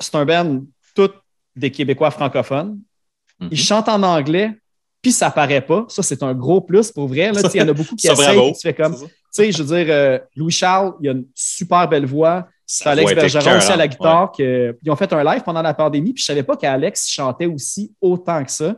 C'est 0.00 0.14
un 0.14 0.24
band, 0.24 0.62
tout 0.94 1.10
des 1.54 1.70
Québécois 1.70 2.10
francophones. 2.10 2.80
Mhm. 3.38 3.48
Ils 3.52 3.60
chantent 3.60 3.88
en 3.88 4.02
anglais, 4.02 4.52
puis 5.02 5.12
ça 5.12 5.30
paraît 5.30 5.60
pas. 5.60 5.84
Ça, 5.88 6.02
c'est 6.02 6.22
un 6.22 6.34
gros 6.34 6.60
plus 6.60 6.90
pour 6.90 7.06
vrai. 7.06 7.30
Il 7.34 7.60
y 7.60 7.62
en 7.62 7.68
a 7.68 7.72
beaucoup 7.72 7.94
qui 7.94 8.08
essayent, 8.08 8.52
tu 8.54 8.60
fais 8.60 8.74
comme, 8.74 8.96
tu 8.96 9.08
sais, 9.30 9.52
je 9.52 9.62
veux 9.62 9.76
dire, 9.76 10.20
Louis-Charles, 10.34 10.94
il 11.00 11.08
a 11.10 11.12
une 11.12 11.26
super 11.34 11.86
belle 11.86 12.06
voix. 12.06 12.48
C'est 12.74 12.88
Alex 12.88 13.10
Bergeron 13.34 13.56
aussi 13.58 13.72
à 13.72 13.76
la 13.76 13.88
guitare. 13.88 14.32
que- 14.32 14.78
ils 14.82 14.90
ont 14.90 14.96
fait 14.96 15.12
un 15.12 15.22
live 15.24 15.42
pendant 15.42 15.60
la 15.62 15.74
pandémie, 15.74 16.12
puis 16.14 16.22
je 16.22 16.26
savais 16.26 16.42
pas 16.42 16.56
qu'Alex 16.56 17.08
chantait 17.08 17.46
aussi 17.46 17.92
autant 18.00 18.42
que 18.44 18.50
ça. 18.50 18.76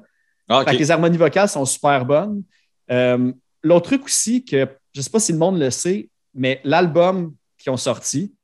Ah. 0.48 0.64
Fait 0.64 0.72
que 0.72 0.76
les 0.78 0.90
harmonies 0.90 1.16
vocales 1.16 1.48
sont 1.48 1.64
super 1.64 2.04
bonnes. 2.04 2.42
Euh, 2.90 3.32
L'autre 3.62 3.86
truc 3.86 4.04
aussi, 4.04 4.44
que 4.44 4.68
je 4.94 5.00
sais 5.00 5.08
pas 5.10 5.18
si 5.20 5.32
le 5.32 5.38
monde 5.38 5.58
le 5.58 5.70
sait, 5.70 6.10
mais 6.34 6.60
l'album 6.64 7.34
qu'ils 7.56 7.72
ont 7.72 7.78
sorti, 7.78 8.34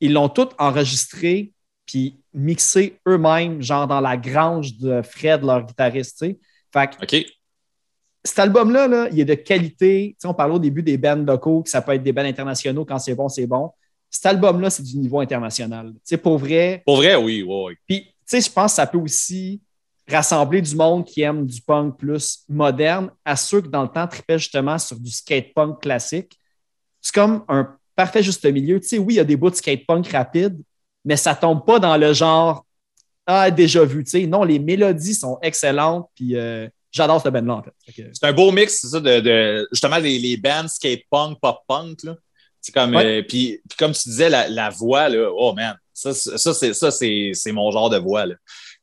ils 0.00 0.12
l'ont 0.12 0.28
tout 0.28 0.48
enregistré 0.58 1.52
puis 1.86 2.20
mixé 2.34 2.98
eux-mêmes, 3.08 3.62
genre 3.62 3.86
dans 3.86 4.00
la 4.00 4.16
grange 4.18 4.76
de 4.76 5.00
Fred, 5.02 5.42
leur 5.44 5.62
guitariste. 5.64 6.18
Fait 6.72 6.90
que 6.90 6.96
cet 8.24 8.38
album-là, 8.40 8.88
là, 8.88 9.08
il 9.12 9.20
est 9.20 9.24
de 9.24 9.34
qualité. 9.34 10.14
On 10.24 10.34
parlait 10.34 10.54
au 10.56 10.58
début 10.58 10.82
des 10.82 10.98
bands 10.98 11.14
locaux, 11.24 11.62
que 11.62 11.70
ça 11.70 11.80
peut 11.80 11.92
être 11.92 12.02
des 12.02 12.12
bands 12.12 12.24
internationaux. 12.24 12.84
Quand 12.84 12.98
c'est 12.98 13.14
bon, 13.14 13.28
c'est 13.28 13.46
bon. 13.46 13.70
Cet 14.10 14.26
album-là, 14.26 14.70
c'est 14.70 14.82
du 14.82 14.96
niveau 14.96 15.20
international. 15.20 15.92
Tu 15.94 16.00
sais, 16.04 16.16
pour 16.16 16.38
vrai. 16.38 16.82
Pour 16.86 16.96
vrai, 16.96 17.16
oui, 17.16 17.42
oui. 17.42 17.74
Puis, 17.86 18.04
tu 18.04 18.12
sais, 18.24 18.40
je 18.40 18.50
pense 18.50 18.72
que 18.72 18.76
ça 18.76 18.86
peut 18.86 18.98
aussi 18.98 19.60
rassembler 20.08 20.62
du 20.62 20.74
monde 20.74 21.04
qui 21.04 21.22
aime 21.22 21.44
du 21.46 21.60
punk 21.60 21.96
plus 21.98 22.44
moderne 22.48 23.10
à 23.24 23.34
ceux 23.36 23.60
qui, 23.60 23.68
dans 23.68 23.82
le 23.82 23.88
temps, 23.88 24.06
tripaient 24.06 24.38
justement 24.38 24.78
sur 24.78 24.98
du 24.98 25.10
skate 25.10 25.52
punk 25.54 25.80
classique. 25.80 26.38
C'est 27.00 27.14
comme 27.14 27.44
un 27.48 27.76
parfait 27.94 28.22
juste 28.22 28.44
milieu. 28.46 28.80
Tu 28.80 28.88
sais, 28.88 28.98
oui, 28.98 29.14
il 29.14 29.16
y 29.16 29.20
a 29.20 29.24
des 29.24 29.36
bouts 29.36 29.50
de 29.50 29.56
skate 29.56 29.84
punk 29.86 30.06
rapide, 30.08 30.60
mais 31.04 31.16
ça 31.16 31.34
tombe 31.34 31.64
pas 31.64 31.78
dans 31.78 31.96
le 31.96 32.12
genre 32.12 32.64
Ah, 33.26 33.50
déjà 33.50 33.84
vu. 33.84 34.04
Tu 34.04 34.10
sais, 34.10 34.26
non, 34.26 34.44
les 34.44 34.58
mélodies 34.60 35.14
sont 35.14 35.38
excellentes. 35.42 36.08
Puis, 36.14 36.36
euh, 36.36 36.68
j'adore 36.92 37.20
ce 37.20 37.28
band-là, 37.28 37.54
en 37.56 37.62
fait. 37.62 37.72
C'est 38.14 38.26
un 38.26 38.32
beau 38.32 38.52
mix, 38.52 38.78
c'est 38.80 38.88
ça, 38.88 39.00
de, 39.00 39.20
de- 39.20 39.68
justement 39.72 39.98
les, 39.98 40.18
les 40.18 40.36
bands 40.36 40.68
skate 40.68 41.02
punk, 41.10 41.38
pop 41.40 41.58
punk. 41.66 42.04
Là. 42.04 42.14
C'est 42.66 42.72
comme, 42.72 42.96
Ouais. 42.96 43.20
euh, 43.20 43.22
puis, 43.22 43.60
puis 43.68 43.76
comme 43.78 43.92
tu 43.92 44.08
disais, 44.08 44.28
la, 44.28 44.48
la 44.48 44.70
voix, 44.70 45.08
là, 45.08 45.30
oh 45.32 45.52
man, 45.52 45.76
ça, 45.94 46.12
c'est- 46.12 46.36
ça, 46.36 46.52
c'est, 46.52 46.74
ça 46.74 46.90
c'est, 46.90 47.30
c'est 47.32 47.52
mon 47.52 47.70
genre 47.70 47.88
de 47.90 47.96
voix. 47.98 48.26
Là. 48.26 48.34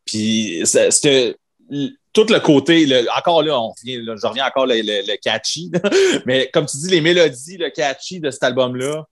Puis 0.06 0.62
c'est- 0.64 0.90
c'est- 0.92 1.36
tout 2.14 2.26
le 2.30 2.40
côté, 2.40 2.86
le- 2.86 3.06
encore 3.18 3.44
là, 3.44 3.60
on 3.60 3.70
revient, 3.72 3.98
là, 4.02 4.16
je 4.22 4.26
reviens 4.26 4.46
encore 4.48 4.68
le, 4.68 4.76
le- 4.76 5.06
le 5.06 5.18
catchy, 5.22 5.70
là. 5.74 5.80
mais 6.26 6.50
comme 6.54 6.66
tu 6.66 6.78
dis, 6.78 6.88
les 6.90 7.02
mélodies, 7.02 7.58
le 7.58 7.72
catchy 7.72 8.22
de 8.22 8.32
cet 8.32 8.44
album-là, 8.44 9.06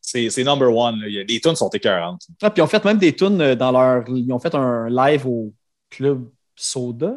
c'est, 0.00 0.30
c'est 0.30 0.42
number 0.42 0.74
one. 0.74 0.98
Là. 1.00 1.06
Les 1.28 1.40
tunes 1.40 1.54
sont 1.54 1.68
écœurantes. 1.70 2.22
Ah, 2.42 2.50
puis 2.50 2.60
ils 2.60 2.64
ont 2.64 2.68
fait 2.68 2.84
même 2.84 2.98
des 2.98 3.14
tunes 3.14 3.40
euh, 3.40 3.54
dans 3.54 3.70
leur. 3.70 4.02
Ils 4.08 4.32
ont 4.32 4.38
fait 4.40 4.54
un 4.56 4.88
live 4.88 5.26
au 5.28 5.52
Club 5.90 6.28
Soda, 6.56 7.14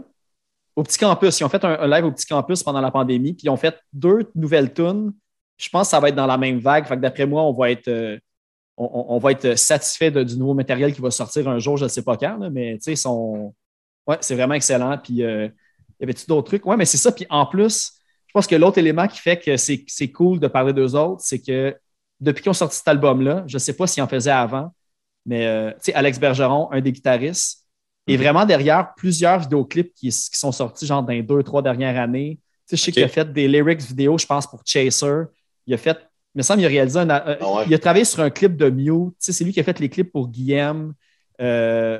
au 0.75 0.83
Petit 0.83 0.99
Campus. 0.99 1.39
Ils 1.39 1.45
ont 1.45 1.49
fait 1.49 1.63
un, 1.65 1.79
un 1.79 1.87
live 1.87 2.05
au 2.05 2.11
Petit 2.11 2.27
Campus 2.27 2.61
pendant 2.61 2.81
la 2.81 2.91
pandémie, 2.91 3.33
puis 3.33 3.43
ils 3.45 3.49
ont 3.49 3.57
fait 3.57 3.79
deux 3.91 4.29
nouvelles 4.35 4.71
tunes. 4.71 5.13
Je 5.61 5.69
pense 5.69 5.87
que 5.87 5.91
ça 5.91 5.99
va 5.99 6.09
être 6.09 6.15
dans 6.15 6.25
la 6.25 6.37
même 6.37 6.59
vague. 6.59 6.87
Fait 6.87 6.95
que 6.95 7.01
d'après 7.01 7.25
moi, 7.25 7.43
on 7.43 7.53
va 7.53 7.71
être. 7.71 7.87
euh, 7.87 8.17
on, 8.77 9.19
va 9.19 9.31
être 9.31 9.55
satisfait 9.55 10.09
de- 10.09 10.23
du 10.23 10.37
nouveau 10.37 10.55
matériel 10.55 10.93
qui 10.93 11.01
va 11.01 11.11
sortir 11.11 11.47
un 11.47 11.59
jour, 11.59 11.77
je 11.77 11.83
ne 11.83 11.89
sais 11.89 12.01
pas 12.03 12.17
quand, 12.17 12.37
là, 12.37 12.49
mais 12.49 12.77
tu 12.77 12.83
sais, 12.85 12.95
sont. 12.95 13.53
Ouais, 14.07 14.17
c'est 14.21 14.35
vraiment 14.35 14.55
excellent. 14.55 14.97
Puis, 14.97 15.23
euh, 15.23 15.47
y 15.99 16.03
avait-tu 16.03 16.25
d'autres 16.25 16.47
trucs? 16.47 16.65
Mais 16.65 16.85
c'est 16.85 16.97
ça. 16.97 17.11
Puis 17.11 17.27
en 17.29 17.45
plus, 17.45 17.93
je 18.27 18.31
pense 18.33 18.47
que 18.47 18.55
l'autre 18.55 18.79
élément 18.79 19.07
qui 19.07 19.19
fait 19.19 19.37
que 19.37 19.55
c'est 19.57 19.83
c'est 19.87 20.11
cool 20.11 20.39
de 20.39 20.47
parler 20.47 20.73
d'eux 20.73 20.95
autres, 20.95 21.21
c'est 21.23 21.39
que 21.39 21.75
depuis 22.19 22.41
qu'ils 22.41 22.49
ont 22.49 22.53
sorti 22.53 22.77
cet 22.77 22.87
album-là, 22.87 23.43
je 23.47 23.55
ne 23.55 23.59
sais 23.59 23.73
pas 23.73 23.87
s'ils 23.87 24.01
en 24.01 24.07
faisaient 24.07 24.31
avant, 24.31 24.73
mais 25.25 25.45
euh, 25.45 25.71
tu 25.73 25.77
sais, 25.85 25.93
Alex 25.93 26.19
Bergeron, 26.19 26.71
un 26.71 26.81
des 26.81 26.91
guitaristes, 26.91 27.67
est 28.07 28.17
vraiment 28.17 28.45
derrière 28.45 28.93
plusieurs 28.95 29.39
vidéoclips 29.39 29.93
qui, 29.93 30.09
qui 30.09 30.39
sont 30.39 30.51
sortis 30.51 30.85
genre 30.85 31.03
dans 31.03 31.13
les 31.13 31.21
deux, 31.23 31.43
trois 31.43 31.61
dernières 31.61 31.99
années. 32.01 32.39
Tu 32.67 32.75
sais, 32.75 32.77
je 32.77 32.81
sais 32.83 32.91
qu'il 32.91 33.03
a 33.03 33.07
fait 33.07 33.31
des 33.31 33.47
lyrics 33.47 33.81
vidéo, 33.81 34.17
je 34.17 34.25
pense, 34.25 34.47
pour 34.47 34.61
Chaser. 34.65 35.25
Il 35.67 35.73
a 35.73 35.77
fait 35.77 35.97
Il 36.35 36.39
me 36.39 36.43
semble 36.43 36.59
qu'il 36.59 36.65
a 36.67 36.69
réalisé 36.69 36.99
un. 36.99 37.09
euh, 37.09 37.35
Ah 37.39 37.53
ouais. 37.53 37.63
Il 37.67 37.73
a 37.73 37.79
travaillé 37.79 38.05
sur 38.05 38.19
un 38.21 38.29
clip 38.29 38.55
de 38.57 38.69
Mew. 38.69 39.09
Tu 39.11 39.15
sais, 39.19 39.33
c'est 39.33 39.43
lui 39.43 39.51
qui 39.53 39.59
a 39.59 39.63
fait 39.63 39.79
les 39.79 39.89
clips 39.89 40.11
pour 40.11 40.27
Guillaume. 40.29 40.93
Euh, 41.41 41.99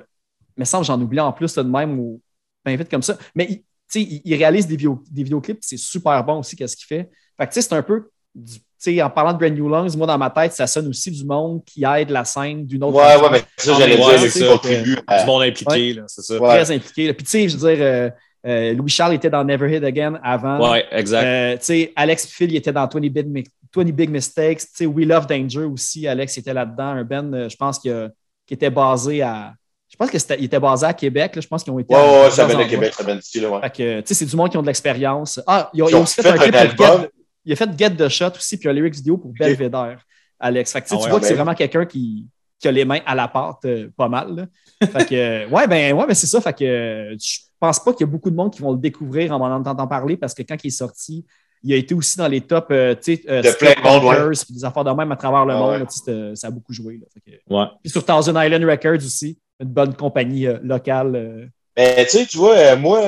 il 0.58 0.62
me 0.62 0.66
semble, 0.66 0.86
j'en 0.86 1.00
oublie 1.02 1.20
en 1.20 1.32
plus 1.34 1.56
là, 1.56 1.64
de 1.64 1.70
même 1.70 2.00
ou 2.00 2.22
bien 2.66 2.76
vite 2.76 2.90
comme 2.90 3.02
ça. 3.02 3.18
Mais 3.36 3.48
il, 3.50 3.58
tu 3.58 3.64
sais, 3.88 4.02
il, 4.02 4.22
il 4.26 4.36
réalise 4.36 4.68
des, 4.68 4.76
vidéos, 4.76 5.04
des 5.10 5.24
vidéoclips, 5.24 5.60
c'est 5.62 5.78
super 5.78 6.24
bon 6.24 6.40
aussi, 6.40 6.56
qu'est-ce 6.56 6.76
qu'il 6.78 6.86
fait. 6.88 7.10
Fait 7.38 7.48
que 7.48 7.54
tu 7.54 7.62
sais, 7.62 7.68
c'est 7.68 7.74
un 7.76 7.82
peu. 7.84 8.10
du- 8.36 8.60
tu 8.84 8.96
sais, 8.96 9.02
en 9.04 9.10
parlant 9.12 9.34
de 9.34 9.38
Brand 9.38 9.54
New 9.54 9.70
Lungs, 9.70 9.96
moi, 9.96 10.08
dans 10.08 10.18
ma 10.18 10.32
tête, 10.32 10.54
ça 10.54 10.66
sonne 10.66 10.88
aussi 10.88 11.12
du 11.12 11.24
monde 11.24 11.64
qui 11.66 11.84
aide 11.84 12.10
la 12.10 12.26
scène 12.26 12.66
d'une 12.66 12.84
autre 12.84 12.98
Ouais, 12.98 13.04
façon. 13.04 13.24
ouais, 13.26 13.30
mais 13.32 13.44
ça, 13.58 13.74
j'allais 13.78 13.96
dire, 13.96 14.20
c'est 14.20 14.30
ça. 14.40 14.60
à. 15.08 15.20
Du 15.22 15.26
monde 15.28 15.44
impliqué, 15.44 15.94
là, 15.94 16.04
c'est 16.08 16.24
ça. 16.24 16.40
Ouais. 16.40 16.50
Très 16.50 16.72
impliqué. 16.76 17.08
là. 17.08 17.14
Puis 17.14 17.24
tu 17.26 17.30
sais, 17.30 17.48
je 17.50 17.58
veux 17.58 17.76
dire, 17.76 17.86
euh, 17.86 18.10
euh, 18.48 18.74
Louis-Charles 18.74 19.14
était 19.14 19.30
dans 19.30 19.44
Never 19.44 19.76
Hit 19.76 19.84
Again 19.84 20.20
avant. 20.24 20.72
Ouais, 20.72 20.86
exact. 20.92 21.24
Euh, 21.26 21.58
tu 21.58 21.66
sais, 21.66 21.94
Alex 21.96 22.26
Phil 22.28 22.52
il 22.52 22.56
était 22.58 22.72
dans 22.72 22.88
20 22.88 23.00
Big, 23.10 23.28
Mi- 23.28 23.44
20 23.76 23.92
Big 23.92 24.10
Mistakes. 24.10 24.60
Tu 24.62 24.68
sais, 24.74 24.86
We 24.86 25.06
Love 25.08 25.28
Danger 25.28 25.64
aussi. 25.66 26.08
Alex 26.08 26.38
était 26.38 26.54
là-dedans. 26.54 26.84
Un 26.88 27.04
band, 27.04 27.32
euh, 27.34 27.50
je 27.50 27.56
pense, 27.56 27.78
qui, 27.80 27.90
a- 27.90 28.10
qui 28.48 28.54
était 28.56 28.70
basé 28.70 29.22
à. 29.22 29.54
Je 29.90 29.98
pense 29.98 30.10
qu'il 30.10 30.44
était 30.46 30.60
basé 30.60 30.86
à 30.86 30.94
Québec. 30.94 31.36
là. 31.36 31.42
Je 31.42 31.48
pense 31.48 31.64
qu'ils 31.64 31.74
ont 31.74 31.80
été. 31.80 31.94
Ouais, 31.94 32.26
à 32.26 32.32
ça 32.32 32.46
vient 32.48 32.58
de. 32.58 32.64
Québec, 32.64 32.94
ça 32.94 33.04
vient 33.04 33.16
d'ici, 33.16 33.40
là, 33.42 33.50
ouais. 33.50 33.62
Fait 33.62 33.70
que, 33.76 34.00
tu 34.02 34.08
sais, 34.08 34.14
c'est 34.14 34.26
du 34.26 34.36
monde 34.36 34.50
qui 34.50 34.58
ont 34.58 34.62
de 34.62 34.68
l'expérience. 34.68 35.40
Ah, 35.46 35.70
il 35.74 35.82
a, 35.82 35.86
Qui 35.86 35.92
il 35.92 35.96
a 35.96 36.00
ont 36.00 36.04
aussi 36.04 36.16
fait, 36.16 36.22
fait 36.24 36.30
un 36.30 36.38
clip 36.38 36.56
album. 36.56 37.02
Get, 37.02 37.10
il 37.46 37.54
a 37.54 37.56
fait 37.56 37.70
Get 37.78 37.90
the 37.92 38.08
Shot 38.08 38.32
aussi, 38.38 38.58
puis 38.58 38.70
un 38.70 38.74
lyrics 38.74 38.96
vidéo 38.96 39.18
pour 39.18 39.32
Belvedere, 39.34 39.98
Alex. 40.40 40.72
Fait 40.72 40.82
que, 40.82 40.88
tu 40.88 40.94
Ah 40.94 40.98
tu 40.98 41.04
ouais, 41.04 41.10
vois 41.10 41.20
que 41.20 41.24
ben 41.24 41.28
c'est 41.28 41.34
oui. 41.34 41.38
vraiment 41.38 41.54
quelqu'un 41.56 41.86
qui, 41.86 42.26
qui 42.60 42.68
a 42.68 42.72
les 42.72 42.86
mains 42.86 43.00
à 43.06 43.16
la 43.16 43.28
pâte 43.28 43.66
euh, 43.66 43.90
pas 43.98 44.08
mal. 44.08 44.36
là. 44.36 44.88
fait 44.88 45.06
que, 45.10 45.16
euh, 45.16 45.48
ouais, 45.52 45.68
ben, 45.68 45.94
ouais, 45.94 46.08
ben 46.08 46.14
c'est 46.14 46.28
ça. 46.28 46.40
Fait 46.40 46.54
que 46.58 46.64
euh, 46.64 47.16
je 47.20 47.40
pense 47.62 47.80
pas 47.80 47.94
qu'il 47.94 48.02
y 48.06 48.10
a 48.10 48.12
beaucoup 48.12 48.30
de 48.30 48.36
monde 48.36 48.52
qui 48.54 48.62
vont 48.62 48.72
le 48.74 48.78
découvrir 48.80 49.32
en 49.32 49.40
m'en 49.40 49.56
entendant 49.56 49.88
parler 49.88 50.18
parce 50.18 50.34
que 50.34 50.42
quand 50.44 50.58
il 50.64 50.68
est 50.68 50.72
sorti, 50.72 51.26
il 51.64 51.72
a 51.74 51.76
été 51.78 51.94
aussi 51.94 52.18
dans 52.18 52.28
les 52.28 52.42
tops, 52.42 52.68
euh, 52.72 52.96
tu 52.96 53.16
sais, 53.18 53.24
euh, 53.30 53.42
De 53.44 53.52
plein 53.52 53.74
de 53.76 53.82
monde, 53.82 54.04
ouais. 54.04 54.36
Des 54.50 54.66
affaires 54.66 54.84
de 54.84 54.92
même 54.92 55.12
à 55.12 55.16
travers 55.16 55.46
le 55.46 55.54
Ah 55.54 55.58
monde. 55.58 55.72
ouais. 55.84 56.14
là, 56.30 56.36
ça 56.36 56.48
a 56.48 56.50
beaucoup 56.52 56.74
joué. 56.74 56.98
Là. 57.00 57.06
Que- 57.26 57.54
Ouais. 57.56 57.66
Puis 57.84 57.92
sur 57.92 58.04
Thousand 58.04 58.42
Island 58.42 58.64
Records 58.66 59.06
aussi, 59.06 59.38
une 59.60 59.68
bonne 59.70 59.94
compagnie 59.96 60.48
euh, 60.48 60.58
locale. 60.64 61.16
euh, 61.16 61.46
Mais 61.78 62.04
tu 62.06 62.18
sais, 62.18 62.26
tu 62.26 62.38
vois, 62.38 62.56
euh, 62.58 62.76
moi, 62.78 63.00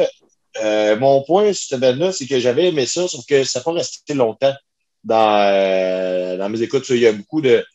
euh, 0.63 0.95
mon 0.99 1.23
point 1.23 1.51
sur 1.51 1.69
cette 1.69 1.79
band-là, 1.79 2.11
c'est 2.11 2.27
que 2.27 2.39
j'avais 2.39 2.67
aimé 2.67 2.85
ça, 2.85 3.07
sauf 3.07 3.25
que 3.25 3.43
ça 3.43 3.59
n'a 3.59 3.63
pas 3.63 3.71
resté 3.73 4.13
longtemps 4.13 4.53
dans, 5.03 5.39
euh, 5.51 6.37
dans 6.37 6.47
mes 6.49 6.61
écoutes. 6.61 6.87
Il 6.89 6.97
y 6.99 7.07
a 7.07 7.11
beaucoup 7.11 7.41
de. 7.41 7.65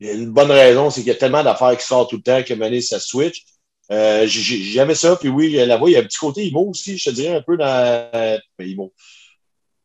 Il 0.00 0.06
y 0.06 0.10
a 0.10 0.12
une 0.14 0.30
bonne 0.32 0.50
raison, 0.50 0.90
c'est 0.90 1.00
qu'il 1.00 1.08
y 1.08 1.16
a 1.16 1.18
tellement 1.18 1.42
d'affaires 1.44 1.76
qui 1.78 1.86
sortent 1.86 2.10
tout 2.10 2.16
le 2.16 2.22
temps 2.22 2.42
que 2.42 2.52
Mané, 2.54 2.80
ça 2.82 2.98
switch. 3.00 3.44
Euh, 3.92 4.26
j'ai- 4.26 4.40
j'ai- 4.40 4.62
J'aimais 4.62 4.94
ça, 4.94 5.16
puis 5.16 5.28
oui, 5.28 5.52
la 5.52 5.76
voix, 5.76 5.90
il 5.90 5.92
y 5.92 5.96
a 5.96 6.00
un 6.00 6.04
petit 6.04 6.18
côté 6.18 6.46
emo 6.46 6.70
aussi, 6.70 6.96
je 6.98 7.10
te 7.10 7.14
dirais, 7.14 7.36
un 7.36 7.42
peu 7.42 7.56
dans. 7.56 8.10
ben. 8.58 8.88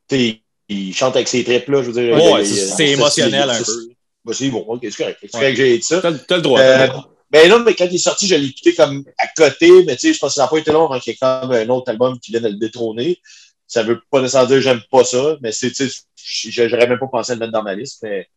Tu 0.10 0.16
sais, 0.18 0.42
il 0.70 0.94
chante 0.96 1.16
avec 1.16 1.28
ses 1.28 1.44
tripes, 1.44 1.68
là, 1.68 1.82
je 1.84 1.92
veux 1.92 2.02
dire. 2.02 2.16
Ouais, 2.34 2.46
c'est 2.46 2.90
émotionnel 2.90 3.50
un 3.50 3.62
peu. 3.64 3.72
Bah, 4.24 4.34
c'est 4.34 4.50
bon, 4.50 4.60
ok, 4.68 4.80
c'est 4.84 4.96
correct. 4.98 5.18
C'est 5.22 5.28
Ouais. 5.36 5.40
correct 5.40 5.56
que 5.58 5.66
j'ai 5.66 5.78
dit 5.78 5.84
ça. 5.84 6.02
T'as 6.02 6.36
le- 6.36 6.42
droit. 6.42 6.60
Euh, 6.60 6.88
ben 7.30 7.50
non, 7.50 7.60
mais 7.60 7.76
quand 7.76 7.86
il 7.86 7.96
est 7.96 7.98
sorti, 7.98 8.28
je 8.28 8.36
l'ai 8.36 8.48
écouté 8.48 8.74
comme 8.74 9.04
à 9.18 9.28
côté, 9.36 9.84
mais 9.86 9.96
tu 9.96 10.08
sais, 10.08 10.14
je 10.14 10.20
pense 10.20 10.32
que 10.32 10.36
ça 10.36 10.44
n'a 10.44 10.48
pas 10.48 10.58
été 10.58 10.72
long 10.72 10.86
avant 10.86 11.00
qu'il 11.00 11.12
y 11.12 11.16
ait 11.16 11.18
comme 11.20 11.52
un 11.52 11.70
autre 11.70 11.90
album 11.92 12.18
qui 12.20 12.32
vient 12.32 12.42
de 12.42 12.48
le 12.50 12.56
détrôner. 12.56 13.20
Ça 13.68 13.84
veut 13.84 14.02
pas 14.10 14.22
nécessairement 14.22 14.48
dire 14.48 14.58
que 14.58 14.62
j'aime 14.62 14.82
pas 14.90 15.04
ça, 15.04 15.38
mais 15.42 15.52
c'est, 15.52 15.72
tu 15.72 15.90
sais, 15.90 16.68
j'aurais 16.70 16.88
même 16.88 17.00
pas 17.00 17.08
pensé 17.08 17.34
à 17.34 17.36
le 17.36 17.40
mettre 17.40 17.52
dans 17.52 17.64
ma 17.64 17.76
liste, 17.76 18.00
mais 18.04 18.30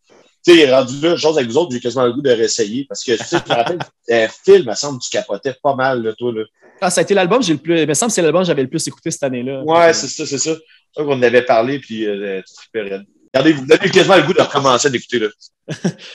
tu 0.44 0.54
sais, 0.54 0.72
rendu 0.72 1.00
là, 1.00 1.16
chose 1.16 1.36
avec 1.36 1.50
vous 1.50 1.58
autres, 1.58 1.72
j'ai 1.72 1.80
quasiment 1.80 2.06
le 2.06 2.12
goût 2.12 2.22
de 2.22 2.30
réessayer 2.30 2.86
parce 2.88 3.04
que 3.04 3.12
tu 3.12 3.24
sais, 3.24 3.36
je 3.44 3.50
me 3.50 3.56
rappelle, 3.56 3.78
un 4.10 4.28
film, 4.28 4.68
me 4.68 4.74
semble, 4.74 5.00
tu 5.00 5.10
capotais 5.10 5.54
pas 5.62 5.74
mal, 5.74 6.02
là, 6.02 6.12
toi, 6.14 6.32
là. 6.32 6.44
Ah, 6.80 6.88
ça 6.88 7.00
a 7.00 7.02
été 7.02 7.12
l'album, 7.12 7.42
j'ai 7.42 7.52
le 7.52 7.58
plus. 7.58 7.80
Il 7.80 7.86
me 7.86 7.94
semble 7.94 8.10
que 8.10 8.14
c'est 8.14 8.22
l'album 8.22 8.40
que 8.40 8.46
j'avais 8.46 8.62
le 8.62 8.70
plus 8.70 8.86
écouté 8.86 9.10
cette 9.10 9.22
année-là. 9.22 9.62
Ouais, 9.64 9.92
c'est 9.92 10.08
ça, 10.08 10.24
c'est 10.24 10.38
ça. 10.38 10.54
C'est 10.54 11.02
ça 11.02 11.04
qu'on 11.04 11.12
en 11.12 11.22
avait 11.22 11.42
parlé, 11.42 11.78
puis 11.78 12.06
euh. 12.06 12.40
Regardez, 12.74 13.52
vous 13.52 13.70
avez 13.70 13.90
quasiment 13.90 14.16
le 14.16 14.22
goût 14.22 14.32
de 14.32 14.40
recommencer 14.40 14.88
à 14.88 14.90
l'écouter, 14.90 15.18
là. 15.18 15.28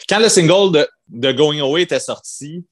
Quand 0.10 0.20
le 0.20 0.28
single 0.28 0.72
de, 0.74 0.88
de 1.08 1.32
Going 1.32 1.60
Away 1.60 1.84
était 1.84 2.00
sorti, 2.00 2.66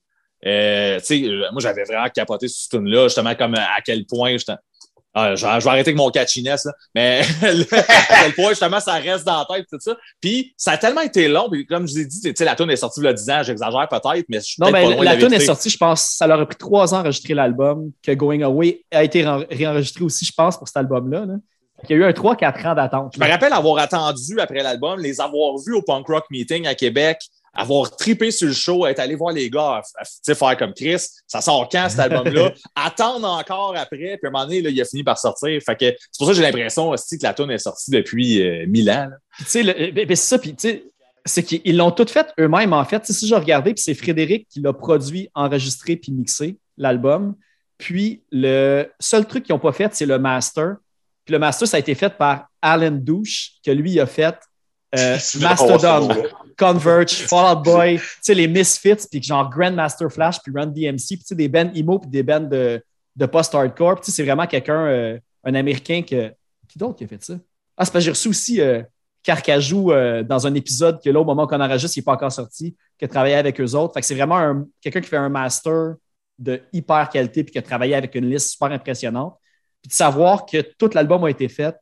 euh, 0.46 1.00
tu 1.00 1.06
sais, 1.06 1.24
euh, 1.24 1.50
moi, 1.52 1.62
j'avais 1.62 1.84
vraiment 1.84 2.10
capoté 2.10 2.48
sur 2.48 2.64
ce 2.64 2.70
tune-là, 2.70 3.04
justement, 3.04 3.36
comme 3.36 3.56
à 3.56 3.80
quel 3.86 4.06
point, 4.06 4.36
ah, 5.16 5.36
je, 5.36 5.46
vais- 5.46 5.60
je 5.60 5.64
vais 5.64 5.70
arrêter 5.70 5.90
avec 5.90 5.98
mon 5.98 6.10
catchiness, 6.10 6.66
là. 6.66 6.74
mais 6.96 7.22
à 7.42 8.24
quel 8.24 8.34
point, 8.34 8.50
justement, 8.50 8.80
ça 8.80 8.94
reste 8.94 9.26
dans 9.26 9.46
la 9.50 9.56
tête, 9.58 9.68
tout 9.72 9.80
ça. 9.80 9.96
Puis, 10.22 10.54
ça 10.58 10.72
a 10.72 10.78
tellement 10.78 11.02
été 11.02 11.28
long, 11.28 11.50
puis 11.52 11.66
comme 11.66 11.88
je 11.88 11.94
vous 11.94 12.00
ai 12.00 12.06
dit, 12.06 12.22
tu 12.22 12.34
sais, 12.36 12.46
la 12.46 12.56
tune 12.56 12.70
est 12.72 12.76
sortie 12.76 13.00
il 13.00 13.06
y 13.06 13.08
a 13.10 13.14
10 13.14 13.30
ans, 13.30 13.44
j'exagère 13.44 13.88
peut-être, 13.90 14.26
mais 14.30 14.38
je 14.40 14.44
suis 14.46 14.56
Non, 14.60 14.72
mais 14.72 14.84
pas 14.84 14.90
loin 14.92 15.00
de 15.00 15.06
la 15.06 15.18
tune 15.18 15.34
est 15.34 15.40
sortie, 15.46 15.70
je 15.70 15.78
pense, 15.78 16.02
ça 16.02 16.26
leur 16.28 16.40
a 16.40 16.46
pris 16.46 16.58
trois 16.58 16.94
ans 16.94 16.98
à 16.98 17.00
enregistrer 17.02 17.34
l'album, 17.34 17.92
que 18.02 18.12
Going 18.14 18.42
Away 18.42 18.82
a 18.92 19.04
été 19.04 19.24
ré- 19.28 19.48
réenregistré 19.52 20.04
aussi, 20.04 20.26
je 20.26 20.34
pense, 20.36 20.58
pour 20.58 20.68
cet 20.68 20.78
album-là. 20.78 21.26
là. 21.26 21.34
Il 21.90 21.92
y 21.92 21.94
a 21.96 21.98
eu 21.98 22.06
un 22.06 22.12
3-4 22.12 22.68
ans 22.68 22.76
d'attente. 22.76 23.14
Je 23.16 23.20
me 23.24 23.30
rappelle 23.30 23.52
avoir 23.52 23.78
attendu 23.84 24.40
après 24.40 24.64
l'album, 24.64 25.00
les 25.02 25.20
avoir 25.20 25.58
vus 25.66 25.74
au 25.74 25.82
Punk 25.82 26.08
Rock 26.08 26.24
Meeting 26.32 26.66
à 26.66 26.76
Québec, 26.76 27.18
avoir 27.54 27.96
tripé 27.96 28.32
sur 28.32 28.48
le 28.48 28.54
show, 28.54 28.86
être 28.88 29.00
allé 29.00 29.16
voir 29.16 29.34
les 29.34 29.50
gars, 29.50 29.82
faire 30.26 30.58
comme 30.58 30.74
Chris, 30.74 31.06
ça 31.28 31.42
sort 31.42 31.70
quand 31.70 31.88
cet 31.90 32.00
album-là, 32.00 32.52
attendre 32.76 33.28
encore 33.28 33.76
après, 33.78 34.18
puis 34.18 34.20
à 34.24 34.28
un 34.28 34.32
moment 34.32 34.46
donné, 34.46 34.62
là, 34.62 34.70
il 34.70 34.82
a 34.82 34.86
fini 34.86 35.04
par 35.04 35.18
sortir. 35.18 35.62
Fait 35.64 35.76
que 35.76 35.86
c'est 35.86 36.18
pour 36.18 36.28
ça 36.28 36.34
que 36.34 36.38
j'ai 36.38 36.44
l'impression 36.44 36.90
aussi 36.90 37.18
que 37.18 37.24
la 37.24 37.34
tune 37.34 37.52
est 37.52 37.60
sortie 37.60 37.92
depuis 37.92 38.42
euh, 38.42 38.66
mille 38.68 38.90
ans. 38.90 39.08
là. 39.10 39.18
Puis, 39.38 39.46
tu 39.46 39.52
sais, 39.52 39.64
le- 39.64 39.92
ben, 39.92 40.08
ben, 40.08 40.16
c'est 40.16 40.28
ça, 40.28 40.40
puis 40.40 40.56
tu 40.56 40.68
sais, 40.70 40.84
c'est 41.26 41.44
qu'ils 41.44 41.78
l'ont 41.78 41.92
tout 41.92 42.06
fait 42.08 42.28
eux-mêmes, 42.40 42.74
en 42.74 42.84
fait. 42.84 43.06
Si 43.06 43.28
je 43.28 43.36
regardais, 43.36 43.74
puis 43.74 43.84
c'est 43.84 43.94
Frédéric 43.94 44.48
qui 44.50 44.60
l'a 44.60 44.74
produit, 44.74 45.30
enregistré, 45.34 45.96
puis 45.96 46.12
mixé, 46.12 46.58
l'album. 46.78 47.36
Puis 47.78 48.24
le 48.32 48.90
seul 49.00 49.26
truc 49.26 49.46
qu'ils 49.46 49.54
n'ont 49.54 49.60
pas 49.60 49.72
fait, 49.72 49.94
c'est 49.96 50.06
le 50.06 50.20
master. 50.20 50.76
Puis 51.26 51.32
le 51.34 51.40
master, 51.40 51.68
ça 51.68 51.78
a 51.78 51.80
été 51.80 51.96
fait 51.96 52.10
par 52.18 52.48
Alan 52.62 52.92
Douche, 52.92 53.54
que 53.66 53.72
lui 53.72 54.00
a 54.00 54.06
fait 54.06 54.36
euh, 54.98 55.18
Mastodon. 55.40 56.10
Converge, 56.58 57.26
Fall 57.28 57.58
Out 57.58 57.64
Boy, 57.64 58.00
tu 58.24 58.34
les 58.34 58.48
Misfits, 58.48 59.08
puis 59.10 59.22
genre 59.22 59.50
Grandmaster 59.50 60.12
Flash, 60.12 60.40
puis 60.42 60.52
Run 60.56 60.68
DMC, 60.68 60.98
puis 60.98 61.18
tu 61.18 61.26
sais, 61.26 61.36
des 61.36 61.48
bands 61.48 61.72
emo, 61.74 62.00
puis 62.00 62.10
des 62.10 62.24
bands 62.24 62.40
de, 62.40 62.82
post-hardcore. 63.26 64.00
C'est 64.04 64.24
vraiment 64.24 64.48
quelqu'un, 64.48 64.86
euh, 64.86 65.20
un 65.44 65.56
Américain 65.56 66.02
que. 66.02 66.34
Qui 66.68 66.80
d'autre 66.80 66.96
qui 66.96 67.04
a 67.04 67.08
fait 67.08 67.24
ça? 67.24 67.36
Ah, 67.78 67.86
c'est 67.86 67.92
parce 67.92 68.04
que 68.04 68.06
j'ai 68.06 68.12
reçu 68.12 68.30
aussi 68.30 68.62
euh, 68.62 68.82
Carcajou 69.22 69.92
euh, 69.92 70.24
dans 70.24 70.48
un 70.48 70.54
épisode 70.54 71.02
que 71.04 71.10
là, 71.10 71.20
au 71.20 71.26
moment 71.26 71.48
qu'on 71.48 71.62
enregistre, 71.62 71.98
il 71.98 72.02
n'est 72.02 72.06
pas 72.06 72.14
encore 72.14 72.32
sorti, 72.32 72.76
qui 72.98 73.06
a 73.06 73.08
travaillé 73.08 73.36
avec 73.36 73.60
eux 73.60 73.74
autres. 73.76 73.94
Fait 73.94 74.02
que 74.02 74.06
c'est 74.06 74.16
vraiment 74.16 74.38
un- 74.38 74.66
quelqu'un 74.82 75.02
qui 75.02 75.10
fait 75.10 75.18
un 75.18 75.30
master 75.30 75.96
de 76.40 76.62
hyper 76.74 77.10
qualité 77.10 77.44
puis 77.44 77.52
qui 77.52 77.58
a 77.58 77.62
travaillé 77.62 77.96
avec 77.96 78.16
une 78.16 78.30
liste 78.30 78.52
super 78.52 78.72
impressionnante. 78.72 79.38
Puis 79.82 79.90
de 79.90 79.94
savoir 79.94 80.46
que 80.46 80.62
tout 80.62 80.90
l'album 80.94 81.24
a 81.24 81.30
été 81.30 81.48
fait 81.48 81.76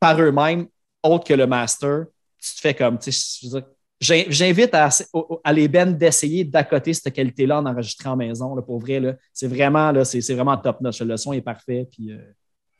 par 0.00 0.20
eux-mêmes, 0.20 0.66
autre 1.02 1.24
que 1.24 1.34
le 1.34 1.46
master, 1.46 2.06
tu 2.40 2.54
te 2.54 2.60
fais 2.60 2.74
comme, 2.74 2.98
tu 2.98 3.12
sais, 3.12 3.58
j'invite 4.00 4.74
à, 4.74 4.88
à 5.44 5.52
les 5.52 5.68
bands 5.68 5.86
d'essayer 5.86 6.44
d'accoter 6.44 6.94
cette 6.94 7.12
qualité-là 7.12 7.58
en 7.58 7.66
enregistrant 7.66 8.12
en 8.12 8.16
maison, 8.16 8.54
là, 8.54 8.62
pour 8.62 8.78
vrai. 8.80 9.00
là. 9.00 9.12
C'est 9.32 9.48
vraiment, 9.48 9.90
là, 9.92 10.04
c'est 10.04 10.20
c'est 10.20 10.34
vraiment 10.34 10.56
top 10.56 10.80
notch. 10.80 11.00
Le 11.00 11.16
son 11.16 11.32
est 11.32 11.40
parfait, 11.40 11.88
puis, 11.90 12.12
euh, 12.12 12.18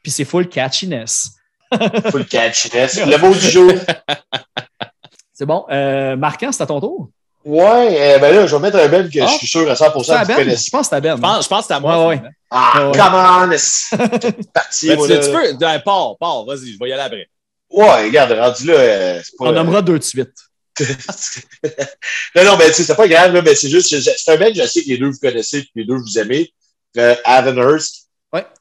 puis 0.02 0.12
c'est 0.12 0.24
full 0.24 0.48
catchiness. 0.48 1.30
Full 2.10 2.24
catchiness. 2.26 2.98
Le 3.06 3.18
mot 3.18 3.34
du 3.34 3.40
jour. 3.40 3.70
C'est 5.34 5.44
bon. 5.44 5.66
Euh, 5.70 6.16
Marquant, 6.16 6.50
c'est 6.50 6.62
à 6.62 6.66
ton 6.66 6.80
tour? 6.80 7.10
Ouais, 7.44 7.96
euh, 8.16 8.18
ben 8.18 8.34
là, 8.34 8.46
je 8.46 8.56
vais 8.56 8.62
mettre 8.62 8.78
un 8.78 8.88
Ben 8.88 9.08
que 9.08 9.18
Ah. 9.20 9.26
je 9.26 9.36
suis 9.38 9.46
sûr 9.46 9.70
à 9.70 9.74
100% 9.74 10.02
C'est 10.04 10.12
à 10.12 10.22
que 10.24 10.26
tu 10.32 10.34
connais. 10.36 10.56
Je 10.56 10.70
pense 10.70 10.82
que 10.82 10.86
c'est 10.88 10.96
à 10.96 11.00
Ben. 11.00 11.16
Je 11.16 11.20
pense, 11.20 11.44
je 11.44 11.48
pense 11.48 11.60
que 11.60 11.66
c'est 11.68 11.74
à 11.74 11.80
moi. 11.80 12.08
Ouais. 12.08 12.20
Ah, 12.50 12.88
Ouais. 12.90 12.96
come 12.98 13.14
on! 13.14 13.56
C'est 13.58 13.96
parti, 14.52 14.88
Ben, 14.88 14.96
tu, 14.98 15.30
peux, 15.30 15.56
ben, 15.58 15.78
pars, 15.80 16.16
pars, 16.18 16.44
vas-y, 16.46 16.72
je 16.72 16.78
vais 16.78 16.88
y 16.88 16.92
aller 16.92 17.02
après. 17.02 17.28
Ouais, 17.70 18.06
regarde, 18.06 18.32
rendu 18.32 18.66
là, 18.66 18.74
euh, 18.74 19.20
pas... 19.38 19.44
On 19.46 19.52
nommera 19.52 19.82
deux 19.82 19.98
de 19.98 20.04
suite. 20.04 20.32
non, 22.34 22.44
non, 22.44 22.56
mais 22.56 22.68
tu 22.68 22.74
sais, 22.74 22.84
c'est 22.84 22.94
pas 22.94 23.08
grave, 23.08 23.32
là, 23.32 23.42
mais 23.42 23.54
c'est 23.54 23.68
juste, 23.68 23.88
c'est 24.00 24.32
un 24.32 24.36
mec, 24.36 24.54
je 24.54 24.66
sais 24.66 24.82
que 24.82 24.88
les 24.88 24.98
deux 24.98 25.10
vous 25.10 25.18
connaissez, 25.18 25.62
puis 25.62 25.70
les 25.76 25.84
deux 25.84 25.96
vous 25.96 26.18
aimez. 26.18 26.52
Euh, 26.96 27.14
Avenhurst. 27.24 28.08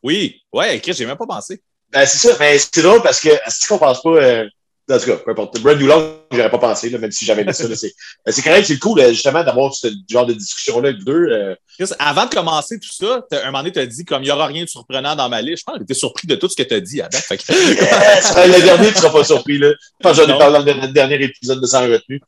Oui, 0.03 0.41
ouais, 0.53 0.79
Chris, 0.79 0.93
j'ai 0.93 1.05
même 1.05 1.17
pas 1.17 1.25
pensé. 1.25 1.61
Ben, 1.89 2.05
c'est 2.05 2.17
ça, 2.17 2.35
mais 2.39 2.57
c'est 2.57 2.81
drôle 2.81 3.01
parce 3.01 3.19
que, 3.19 3.29
est-ce 3.29 3.67
qu'on 3.67 3.77
pense 3.77 4.01
pas, 4.01 4.09
euh, 4.09 4.49
en 4.89 4.97
tout 4.99 5.05
cas, 5.05 5.15
peu 5.17 5.31
importe. 5.31 5.59
Brand 5.61 5.77
New 5.79 5.87
Long, 5.87 6.17
j'aurais 6.31 6.49
pas 6.49 6.57
pensé, 6.59 6.89
là, 6.89 6.97
même 6.97 7.11
si 7.11 7.25
j'avais 7.25 7.43
mis 7.43 7.53
ça, 7.53 7.65
c'est, 7.75 8.41
correct, 8.41 8.65
c'est 8.65 8.79
cool, 8.79 8.99
euh, 8.99 9.09
justement, 9.09 9.43
d'avoir 9.43 9.73
ce 9.73 9.87
genre 10.09 10.25
de 10.25 10.33
discussion-là 10.33 10.89
avec 10.89 11.03
deux. 11.03 11.27
euh, 11.29 11.55
Chris, 11.77 11.89
avant 11.99 12.25
de 12.25 12.33
commencer 12.33 12.79
tout 12.79 12.89
ça, 12.91 13.21
t'as- 13.29 13.41
un 13.43 13.45
moment 13.47 13.59
donné, 13.59 13.71
tu 13.73 13.79
as 13.79 13.85
dit 13.85 14.05
comme 14.05 14.23
il 14.23 14.25
n'y 14.27 14.31
aura 14.31 14.47
rien 14.47 14.63
de 14.63 14.69
surprenant 14.69 15.15
dans 15.15 15.29
ma 15.29 15.41
liste. 15.41 15.59
Je 15.59 15.63
pense 15.71 15.79
que 15.79 15.83
tu 15.83 15.93
surpris 15.93 16.27
de 16.27 16.35
tout 16.35 16.47
ce 16.49 16.55
que 16.55 16.63
tu 16.63 16.73
as 16.73 16.79
dit, 16.79 17.01
Adam. 17.01 17.17
Fait 17.19 17.37
que- 17.37 17.43
Yes! 17.53 18.33
Ouais, 18.35 18.47
le 18.47 18.61
dernier, 18.63 18.87
tu 18.89 18.95
seras 18.95 19.09
pas 19.11 19.23
surpris, 19.23 19.57
là. 19.57 19.71
Je 19.71 20.03
pense 20.03 20.17
que 20.17 20.23
j'en 20.25 20.35
ai 20.35 20.37
parlé 20.37 20.73
dans 20.73 20.81
le 20.81 20.87
dernier 20.93 21.21
épisode 21.23 21.59
de 21.61 21.65
Sans 21.67 21.81
retenue. 21.81 22.21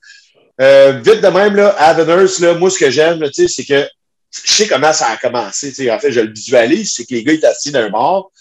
Euh, 0.61 0.99
vite 1.03 1.21
de 1.21 1.27
même, 1.27 1.55
là, 1.55 1.69
Avenhurst, 1.77 2.39
là, 2.39 2.53
moi, 2.55 2.69
ce 2.69 2.77
que 2.77 2.89
j'aime, 2.91 3.25
c'est 3.33 3.63
que 3.65 3.87
je 4.31 4.51
sais 4.53 4.67
comment 4.67 4.91
ça 4.93 5.07
a 5.07 5.17
commencé. 5.17 5.89
En 5.89 5.97
fait, 5.99 6.11
je 6.11 6.19
le 6.19 6.31
visualise, 6.33 6.93
c'est 6.93 7.05
que 7.05 7.13
les 7.15 7.23
gars, 7.23 7.33
étaient 7.33 7.47
assis 7.47 7.71
d'un 7.71 7.89
bord, 7.89 8.31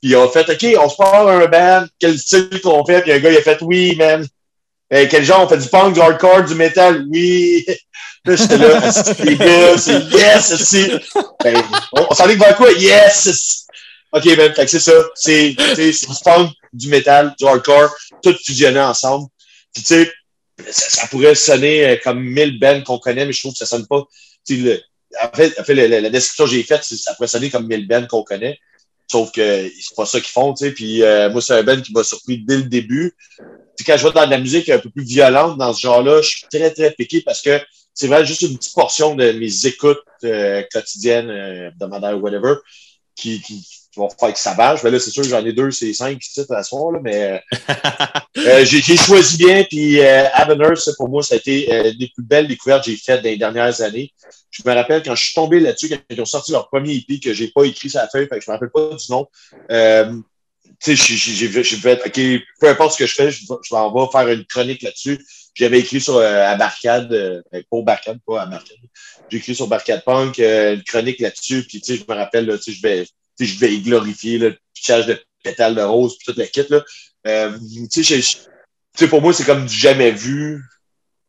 puis 0.00 0.10
ils 0.12 0.16
ont 0.16 0.28
fait, 0.28 0.48
OK, 0.48 0.76
on 0.84 0.88
se 0.88 0.96
part 0.96 1.26
un 1.28 1.46
band, 1.46 1.86
quel 1.98 2.18
style 2.18 2.60
qu'on 2.62 2.84
fait? 2.84 3.02
Puis 3.02 3.12
un 3.12 3.18
gars, 3.18 3.30
il 3.30 3.36
a 3.38 3.42
fait, 3.42 3.58
oui, 3.62 3.96
man. 3.96 4.26
Euh, 4.92 5.06
quel 5.10 5.24
genre? 5.24 5.42
On 5.44 5.48
fait 5.48 5.58
du 5.58 5.68
punk, 5.68 5.94
du 5.94 6.00
hardcore, 6.00 6.44
du 6.44 6.54
metal? 6.54 7.04
Oui. 7.08 7.64
Là, 8.24 8.34
j'étais 8.34 8.58
là, 8.58 8.80
gars, 8.80 9.78
c'est 9.78 10.02
yes, 10.10 10.50
asti. 10.52 10.90
Ben, 11.44 11.62
on, 11.92 12.06
on 12.10 12.14
s'en 12.14 12.28
est 12.28 12.34
vers 12.34 12.56
quoi? 12.56 12.72
Yes! 12.72 13.66
OK, 14.10 14.24
ben, 14.36 14.52
fait 14.52 14.64
que 14.64 14.70
c'est 14.70 14.80
ça. 14.80 14.92
C'est, 15.14 15.54
c'est 15.76 15.90
du 15.92 16.14
punk, 16.24 16.50
du 16.72 16.88
metal, 16.88 17.32
du 17.38 17.46
hardcore, 17.46 17.88
tout 18.24 18.34
fusionné 18.44 18.80
ensemble. 18.80 19.28
Puis, 19.72 19.84
tu 19.84 19.94
sais, 19.94 20.12
ça, 20.72 21.06
pourrait 21.06 21.36
sonner 21.36 21.86
euh, 21.86 21.96
comme 22.02 22.20
mille 22.20 22.58
bands 22.58 22.82
qu'on 22.82 22.98
connaît, 22.98 23.26
mais 23.26 23.32
je 23.32 23.40
trouve 23.40 23.52
que 23.52 23.58
ça 23.58 23.66
sonne 23.66 23.86
pas. 23.86 24.02
le- 24.48 24.80
en 25.22 25.36
fait, 25.36 25.60
en 25.60 25.64
fait, 25.64 25.74
le- 25.74 25.86
la 26.00 26.10
description 26.10 26.44
que 26.46 26.50
j'ai 26.50 26.62
faite, 26.64 26.82
c'est- 26.82 26.96
ça 26.96 27.14
pourrait 27.14 27.28
sonner 27.28 27.50
comme 27.50 27.66
mille 27.68 27.86
bands 27.86 28.06
qu'on 28.08 28.24
connaît. 28.24 28.58
Sauf 29.08 29.30
que 29.32 29.70
c'est 29.80 29.96
pas 29.96 30.06
ça 30.06 30.20
qu'ils 30.20 30.30
font, 30.30 30.52
tu 30.52 30.64
sais. 30.64 30.72
Puis 30.72 31.02
euh, 31.02 31.30
moi, 31.30 31.40
c'est 31.40 31.54
un 31.54 31.62
band 31.62 31.80
qui 31.80 31.92
m'a 31.92 32.02
surpris 32.02 32.38
dès 32.44 32.56
le 32.56 32.64
début. 32.64 33.14
Puis 33.76 33.84
quand 33.84 33.96
je 33.96 34.06
vais 34.06 34.12
dans 34.12 34.24
de 34.24 34.30
la 34.30 34.38
musique 34.38 34.68
un 34.68 34.78
peu 34.78 34.90
plus 34.90 35.04
violente 35.04 35.58
dans 35.58 35.72
ce 35.72 35.80
genre-là, 35.80 36.22
je 36.22 36.28
suis 36.28 36.46
très, 36.50 36.70
très 36.72 36.90
piqué 36.90 37.20
parce 37.20 37.42
que 37.42 37.60
c'est 37.94 38.08
vraiment 38.08 38.24
juste 38.24 38.42
une 38.42 38.56
petite 38.56 38.74
portion 38.74 39.14
de 39.14 39.32
mes 39.32 39.66
écoutes 39.66 40.02
euh, 40.24 40.62
quotidiennes, 40.72 41.30
euh, 41.30 41.68
hebdomadaires, 41.68 42.20
whatever, 42.22 42.54
qui, 43.14 43.40
qui, 43.40 43.66
qui 43.96 44.00
vont 44.00 44.10
faire 44.10 44.32
que 44.32 44.38
ça 44.38 44.54
vache. 44.54 44.82
Mais 44.84 44.90
là, 44.90 44.98
c'est 44.98 45.10
sûr 45.10 45.22
que 45.22 45.28
j'en 45.28 45.44
ai 45.44 45.52
deux, 45.52 45.70
c'est 45.70 45.92
cinq 45.94 46.22
ici 46.22 46.44
à 46.50 46.62
soir, 46.62 46.92
là, 46.92 47.00
mais 47.02 47.24
euh, 47.24 47.38
euh, 48.38 48.64
j'ai 48.64 48.96
choisi 48.96 49.38
bien. 49.38 49.64
Puis 49.64 50.00
euh, 50.00 50.26
ça, 50.76 50.92
pour 50.96 51.08
moi, 51.08 51.22
ça 51.22 51.34
a 51.34 51.38
été 51.38 51.72
euh, 51.72 51.92
des 51.98 52.10
plus 52.14 52.24
belles 52.24 52.46
découvertes 52.46 52.84
que 52.84 52.90
j'ai 52.90 52.96
faites 52.96 53.22
dans 53.22 53.30
les 53.30 53.38
dernières 53.38 53.80
années. 53.80 54.12
Je 54.50 54.62
me 54.64 54.74
rappelle 54.74 55.02
quand 55.02 55.14
je 55.14 55.24
suis 55.24 55.34
tombé 55.34 55.60
là-dessus, 55.60 55.88
quand 55.88 55.98
ils 56.10 56.20
ont 56.20 56.26
sorti 56.26 56.52
leur 56.52 56.68
premier 56.68 56.94
EP 56.94 57.20
que 57.20 57.32
j'ai 57.32 57.48
pas 57.48 57.64
écrit 57.64 57.88
sur 57.90 58.00
la 58.00 58.08
feuille, 58.08 58.28
fait 58.28 58.38
que 58.38 58.44
je 58.44 58.50
me 58.50 58.54
rappelle 58.54 58.70
pas 58.70 58.94
du 58.94 59.12
nom. 59.12 59.26
Euh, 59.70 60.12
tu 60.82 60.96
sais, 60.96 61.16
j'ai- 61.16 61.48
fait, 61.48 62.02
OK, 62.04 62.44
peu 62.60 62.68
importe 62.68 62.92
ce 62.92 62.98
que 62.98 63.06
je 63.06 63.14
fais, 63.14 63.30
je, 63.30 63.46
vais- 63.48 63.58
je 63.62 63.74
m'en 63.74 63.92
vais 63.92 64.12
faire 64.12 64.28
une 64.28 64.44
chronique 64.44 64.82
là-dessus. 64.82 65.24
J'avais 65.54 65.78
écrit 65.80 66.02
sur 66.02 66.16
euh, 66.16 66.46
à 66.46 66.54
Barcade, 66.56 67.10
euh, 67.12 67.40
pas 67.50 67.62
au 67.70 67.82
Barcade, 67.82 68.18
pas 68.26 68.42
à 68.42 68.46
Barcade. 68.46 68.76
J'ai 69.30 69.38
écrit 69.38 69.54
sur 69.54 69.68
Barcade 69.68 70.04
Punk 70.04 70.38
euh, 70.38 70.74
une 70.74 70.82
chronique 70.82 71.20
là-dessus, 71.20 71.64
puis 71.66 71.80
tu 71.80 71.96
sais, 71.96 72.02
je 72.06 72.12
me 72.12 72.16
rappelle, 72.16 72.44
là, 72.46 72.58
tu 72.58 72.64
sais, 72.64 72.72
je 72.72 72.82
vais, 72.82 73.06
je 73.38 73.58
vais 73.58 73.74
y 73.74 73.82
glorifier 73.82 74.38
le 74.38 74.56
pitchage 74.74 75.06
de 75.06 75.20
pétales 75.42 75.74
de 75.74 75.82
rose, 75.82 76.16
puis 76.16 76.26
toute 76.26 76.38
la 76.38 76.46
kit, 76.46 76.64
là. 76.70 76.82
Euh, 77.26 77.52
pour 79.10 79.20
moi, 79.20 79.32
c'est 79.32 79.44
comme 79.44 79.66
du 79.66 79.74
jamais 79.74 80.10
vu. 80.10 80.62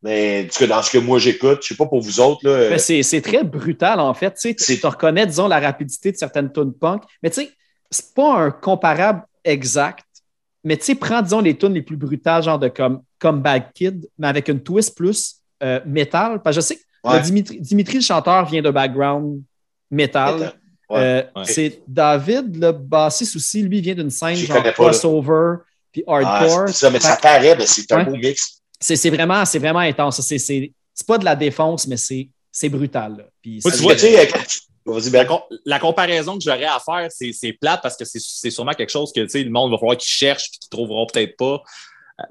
Mais 0.04 0.46
en 0.46 0.54
tout 0.54 0.60
cas, 0.60 0.68
dans 0.68 0.84
ce 0.84 0.92
que 0.92 1.00
moi 1.00 1.18
j'écoute, 1.18 1.60
je 1.64 1.70
sais 1.70 1.76
pas 1.76 1.88
pour 1.88 2.02
vous 2.02 2.20
autres, 2.20 2.48
là. 2.48 2.78
c'est 2.78 3.02
c'est 3.02 3.22
très 3.22 3.44
brutal, 3.44 4.00
en 4.00 4.14
fait. 4.14 4.36
Tu 4.36 4.56
te 4.56 4.88
reconnais, 4.88 5.26
disons, 5.26 5.48
la 5.48 5.60
rapidité 5.60 6.12
de 6.12 6.18
certaines 6.18 6.52
tunes 6.52 6.74
punk. 6.74 7.02
Mais 7.24 7.32
tu 7.32 7.42
sais, 7.42 7.52
c'est 7.90 8.14
pas 8.14 8.36
un 8.36 8.52
comparable 8.52 9.24
exact. 9.44 10.06
Mais 10.64 10.78
tu 10.78 10.86
sais, 10.86 10.96
prends, 10.96 11.22
disons, 11.22 11.42
les 11.42 11.58
tunes 11.58 11.74
les 11.74 11.82
plus 11.82 11.98
brutales, 11.98 12.44
genre 12.44 12.60
de 12.60 12.68
comme, 12.68 13.02
comme 13.18 13.42
Bad 13.42 13.72
Kid, 13.74 14.08
mais 14.20 14.28
avec 14.28 14.50
une 14.50 14.62
twist 14.62 14.96
plus 14.96 15.38
euh, 15.64 15.80
métal. 15.86 16.42
Parce 16.44 16.56
que 16.56 16.62
je 16.62 16.68
sais 16.68 16.76
que 16.76 16.82
Ouais. 17.04 17.22
Dimitri, 17.22 17.60
Dimitri, 17.60 17.96
le 17.96 18.04
chanteur, 18.04 18.46
vient 18.46 18.62
d'un 18.62 18.72
background 18.72 19.42
métal. 19.90 20.54
Ouais. 20.90 21.00
Euh, 21.00 21.24
Ouais. 21.36 21.44
C'est 21.46 21.82
David, 21.88 22.56
le 22.62 22.72
bassiste 22.72 23.36
aussi, 23.36 23.62
lui, 23.62 23.82
vient 23.82 23.96
d'une 23.96 24.10
scène 24.10 24.36
genre 24.36 24.64
pas, 24.64 24.72
crossover 24.72 25.58
puis 25.92 26.04
Ah, 26.08 26.18
hardcore. 26.18 26.68
c'est 26.68 26.74
ça, 26.76 26.90
mais 26.90 27.00
ça 27.00 27.18
paraît, 27.18 27.56
mais 27.58 27.66
c'est 27.66 27.92
un 27.92 28.04
beau 28.04 28.16
mix. 28.16 28.62
c'est 28.80 28.96
c'est 28.96 29.10
vraiment, 29.10 29.44
c'est 29.46 29.60
vraiment 29.60 29.80
intense. 29.80 30.22
C'est- 30.22 30.38
C'est 30.38 30.72
c'est 30.94 31.06
pas 31.08 31.18
de 31.18 31.26
la 31.26 31.36
défonce, 31.36 31.88
mais 31.88 31.98
c'est 31.98 32.30
c'est 32.52 32.70
brutal. 32.70 33.18
là. 33.18 33.24
Puis 33.42 33.60
Moi, 33.64 33.72
tu 33.74 33.82
vois, 33.84 33.94
tu 33.94 34.00
sais, 34.02 34.20
euh, 34.20 34.40
La, 34.86 35.10
Ben. 35.12 35.28
com- 35.28 35.42
la 35.66 35.80
comparaison 35.80 36.38
que 36.38 36.44
j'aurais 36.44 36.64
à 36.64 36.80
faire, 36.80 37.08
c'est, 37.12 37.34
c'est 37.34 37.52
plate 37.52 37.82
parce 37.84 37.98
que 37.98 38.06
c'est, 38.06 38.22
c'est 38.22 38.50
sûrement 38.50 38.72
quelque 38.72 38.90
chose 38.90 39.12
que 39.14 39.20
tu 39.20 39.30
sais, 39.30 39.44
le 39.44 39.50
monde 39.52 39.70
va 39.72 39.78
falloir 39.78 39.98
qu'ils 39.98 40.10
cherchent 40.10 40.46
et 40.48 40.58
qu'ils 40.60 40.70
trouveront 40.70 41.06
peut-être 41.06 41.36
pas. 41.36 41.62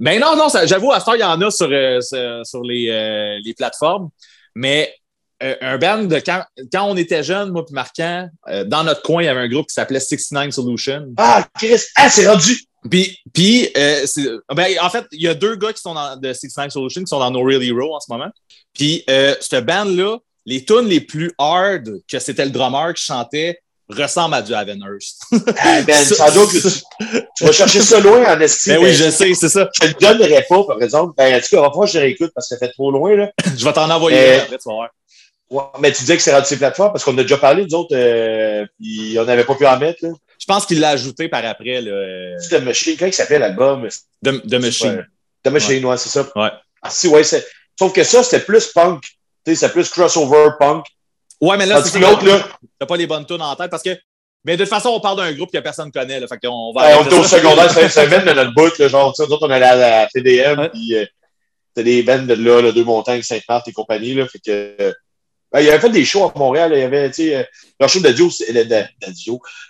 Mais 0.01 0.19
non, 0.19 0.35
non, 0.37 0.49
ça- 0.49 0.65
j'avoue, 0.65 0.91
à 0.91 0.99
ce 1.01 1.05
temps, 1.05 1.13
il 1.13 1.21
y 1.21 1.23
en 1.23 1.39
a 1.43 1.51
sur, 1.51 1.69
euh, 1.71 2.01
sur, 2.45 2.63
les, 2.63 2.89
euh, 2.91 3.39
les 3.45 3.53
plateformes. 3.55 4.09
Mais 4.55 4.93
un 5.41 5.78
band 5.78 6.05
de 6.05 6.16
quand, 6.16 6.45
quand 6.72 6.84
on 6.84 6.97
était 6.97 7.22
jeune, 7.22 7.51
moi 7.51 7.64
puis 7.64 7.74
Marquant, 7.74 8.28
euh, 8.49 8.64
dans 8.64 8.84
notre 8.84 9.03
coin, 9.03 9.22
il 9.22 9.26
y 9.26 9.28
avait 9.28 9.41
un 9.41 9.49
groupe 9.49 9.66
qui 9.66 9.74
s'appelait 9.74 10.01
69 10.01 10.51
Solution. 10.51 11.07
Ah, 11.16 11.47
Chris! 11.59 11.82
Ah, 11.97 12.09
c'est 12.11 12.26
rendu! 12.26 12.59
Puis, 12.89 13.18
puis 13.32 13.68
euh, 13.76 14.07
ben, 14.55 14.68
en 14.80 14.91
fait, 14.91 15.05
il 15.12 15.22
y 15.22 15.28
a 15.28 15.34
deux 15.34 15.57
gars 15.57 15.72
qui 15.72 15.80
sont 15.80 15.95
dans, 15.95 16.16
de 16.16 16.32
69 16.32 16.72
Solution 16.72 17.01
qui 17.03 17.09
sont 17.09 17.18
dans 17.18 17.30
No 17.30 17.43
Real 17.43 17.62
Hero 17.62 17.95
en 17.95 18.01
ce 18.01 18.11
moment. 18.11 18.30
Puis, 18.72 19.05
euh, 19.11 19.34
cette 19.41 19.64
band-là, 19.66 20.18
les 20.45 20.64
tunes 20.64 20.87
les 20.87 21.01
plus 21.01 21.32
hard 21.39 22.01
que 22.09 22.18
c'était 22.18 22.45
le 22.45 22.53
drummer 22.53 22.95
qui 22.95 23.05
chantait 23.05 23.61
ressemblent 23.89 24.34
à 24.34 24.43
du 24.43 24.53
Avenhurst. 24.55 25.22
Ah, 25.59 25.82
ben, 25.82 25.95
sans 26.05 26.32
doute 26.32 26.53
que 26.53 26.59
tu, 26.59 27.20
tu 27.37 27.45
vas 27.45 27.53
chercher 27.53 27.80
ça 27.80 28.01
loin 28.01 28.34
en 28.34 28.41
estime. 28.41 28.74
Ben 28.74 28.82
oui, 28.82 28.95
je 28.95 29.11
sais, 29.11 29.32
c'est 29.34 29.49
ça. 29.49 29.68
Je 29.74 29.80
te 29.80 29.87
le 29.87 29.95
donnerais 29.95 30.45
pas, 30.49 30.64
par 30.64 30.82
exemple. 30.82 31.14
Ben, 31.16 31.37
en 31.37 31.41
tout 31.41 31.57
cas, 31.57 31.68
va 31.68 31.87
je 31.87 31.99
réécoute 31.99 32.32
parce 32.34 32.49
que 32.49 32.57
ça 32.57 32.59
fait 32.59 32.72
trop 32.72 32.91
loin, 32.91 33.14
là. 33.16 33.30
Je 33.57 33.64
vais 33.64 33.72
t'en 33.72 33.89
envoyer 33.91 34.18
Euh, 34.18 34.43
après, 34.43 34.59
tu 34.59 34.68
vas 34.68 34.74
voir. 34.74 34.91
Ouais, 35.49 35.62
mais 35.80 35.92
tu 35.92 36.01
disais 36.01 36.16
que 36.16 36.22
c'est 36.22 36.34
rendu 36.34 36.47
ces 36.47 36.59
plateformes 36.59 36.92
parce 36.92 37.05
qu'on 37.05 37.16
a 37.18 37.22
déjà 37.22 37.38
parlé, 37.38 37.64
nous 37.64 37.74
autres, 37.74 37.94
euh, 37.94 38.66
puis 38.78 39.16
on 39.18 39.24
n'avait 39.24 39.44
pas 39.44 39.55
pu 39.55 39.66
en 39.66 39.78
mettre, 39.78 40.05
là. 40.05 40.11
Je 40.38 40.44
pense 40.44 40.66
qu'il 40.66 40.80
l'a 40.80 40.90
ajouté 40.90 41.28
par 41.28 41.44
après, 41.44 41.80
là, 41.80 42.36
C'est 42.38 42.61
The 42.61 42.62
Machine. 42.62 42.97
Comment 42.99 43.09
il 43.09 43.14
s'appelle 43.14 43.40
l'album? 43.40 43.88
de, 44.22 44.42
de 44.44 44.59
Machine. 44.59 44.97
Ouais. 44.97 45.05
The 45.44 45.49
Machine, 45.49 45.84
ouais, 45.84 45.97
c'est 45.97 46.09
ça. 46.09 46.28
Ouais. 46.34 46.51
Ah, 46.82 46.90
si, 46.90 47.09
ouais, 47.09 47.24
c'est. 47.24 47.47
Sauf 47.78 47.92
que 47.92 48.05
ça, 48.05 48.22
c'était 48.22 48.44
plus 48.44 48.66
punk. 48.68 49.03
Tu 49.03 49.09
sais, 49.47 49.55
c'était 49.55 49.72
plus 49.72 49.88
crossover 49.88 50.51
punk. 50.59 50.84
Ouais, 51.40 51.57
mais 51.57 51.66
là, 51.66 51.82
c'est 51.82 51.99
l'autre, 51.99 52.24
là, 52.24 52.47
T'as 52.78 52.86
pas 52.86 52.97
les 52.97 53.07
bonnes 53.07 53.26
tunes 53.26 53.42
en 53.42 53.55
tête 53.57 53.70
parce 53.70 53.82
que. 53.82 53.97
Mais 54.44 54.57
de 54.57 54.62
toute 54.62 54.72
façon, 54.72 54.90
on 54.90 55.01
parle 55.01 55.16
d'un 55.16 55.32
groupe 55.32 55.51
que 55.53 55.59
personne 55.59 55.90
connaît, 55.90 56.20
là. 56.20 56.26
Fait 56.28 56.38
qu'on 56.38 56.72
va. 56.72 56.86
Ouais, 56.86 56.94
on 57.01 57.05
était 57.05 57.18
au 57.18 57.24
secondaire, 57.24 57.70
c'est 57.70 57.88
c'est 57.88 58.01
un 58.01 58.09
band 58.09 58.24
de 58.24 58.32
notre 58.32 58.55
bout, 58.55 58.78
là, 58.78 58.88
genre, 58.88 59.12
nous 59.18 59.24
autres, 59.24 59.47
on 59.47 59.51
allait 59.51 59.66
à 59.66 59.76
la 59.76 60.07
TDM, 60.07 60.68
puis 60.68 60.97
euh, 60.97 61.05
c'était 61.68 61.84
des 61.90 62.03
bands 62.05 62.22
de 62.22 62.34
là, 62.34 62.62
là, 62.62 62.72
Deux 62.72 62.84
Montagnes, 62.84 63.22
Sainte-Marthe 63.22 63.66
et 63.68 63.72
compagnie, 63.72 64.14
là, 64.14 64.28
fait 64.28 64.38
que, 64.38 64.76
euh, 64.80 64.92
il 65.61 65.67
y 65.67 65.71
avait 65.71 65.79
fait 65.81 65.91
des 65.91 66.05
shows 66.05 66.25
à 66.25 66.33
Montréal, 66.39 66.73
il 66.75 66.79
y 66.81 66.83
avait, 66.83 67.09
tu 67.11 67.15
sais, 67.29 67.37
euh, 67.37 67.43
leur 67.81 67.89
show 67.89 68.01
d'adieu, 68.01 68.29
c'est- 68.31 68.53
le- 68.53 68.85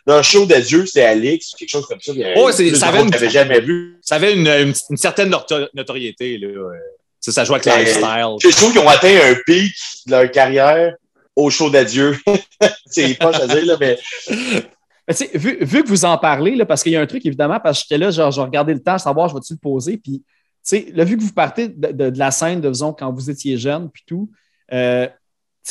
leur 0.06 0.24
show 0.24 0.46
d'adieu, 0.46 0.86
c'était 0.86 1.02
Alix, 1.04 1.52
quelque 1.58 1.68
chose 1.68 1.86
comme 1.86 2.00
ça. 2.00 2.12
il 2.14 2.20
Ouais, 2.38 2.52
c'est- 2.52 2.74
ça 2.74 2.88
avait 2.88 3.02
une- 3.02 3.30
jamais 3.30 3.60
vu. 3.60 3.98
Ça 4.02 4.16
avait 4.16 4.32
une, 4.34 4.46
une, 4.46 4.72
une 4.90 4.96
certaine 4.96 5.30
noto- 5.30 5.68
notoriété, 5.74 6.38
là. 6.38 6.48
euh, 6.48 6.70
Ça, 7.18 7.32
ça 7.32 7.44
joue 7.44 7.54
avec 7.54 7.64
Ben, 7.64 7.78
lifestyle. 7.80 8.04
Je 8.40 8.56
trouve 8.56 8.70
qu'ils 8.70 8.80
ont 8.80 8.88
atteint 8.88 9.18
un 9.20 9.34
pic 9.46 9.74
de 10.06 10.12
leur 10.12 10.30
carrière 10.30 10.94
au 11.34 11.50
show 11.50 11.70
d'adieu. 11.70 12.16
c'est 12.86 13.14
pas 13.18 13.34
à 13.36 13.46
dire, 13.48 13.66
là, 13.66 13.76
mais 13.80 13.98
Mais 14.28 15.14
tu 15.14 15.24
sais, 15.26 15.30
vu, 15.34 15.58
vu 15.60 15.82
que 15.82 15.88
vous 15.88 16.04
en 16.04 16.18
parlez, 16.18 16.54
là, 16.54 16.66
parce 16.66 16.82
qu'il 16.84 16.92
y 16.92 16.96
a 16.96 17.00
un 17.00 17.06
truc, 17.06 17.24
évidemment, 17.26 17.58
parce 17.58 17.78
que 17.80 17.84
j'étais 17.88 17.98
là, 17.98 18.10
genre, 18.12 18.30
je 18.30 18.40
regardais 18.40 18.74
le 18.74 18.82
temps, 18.82 18.98
savoir, 18.98 19.28
je 19.28 19.34
vais-tu 19.34 19.54
le 19.54 19.58
poser. 19.58 19.96
Puis, 19.96 20.18
tu 20.18 20.24
sais, 20.62 20.86
là, 20.94 21.02
vu 21.04 21.16
que 21.16 21.22
vous 21.22 21.32
partez 21.32 21.68
de, 21.68 21.92
de- 21.92 22.10
de 22.10 22.18
la 22.18 22.30
scène, 22.30 22.60
de, 22.60 22.68
disons, 22.70 22.92
quand 22.92 23.12
vous 23.12 23.28
étiez 23.30 23.56
jeune, 23.56 23.88
puis 23.90 24.02
tout, 24.06 24.30
euh, 24.72 25.08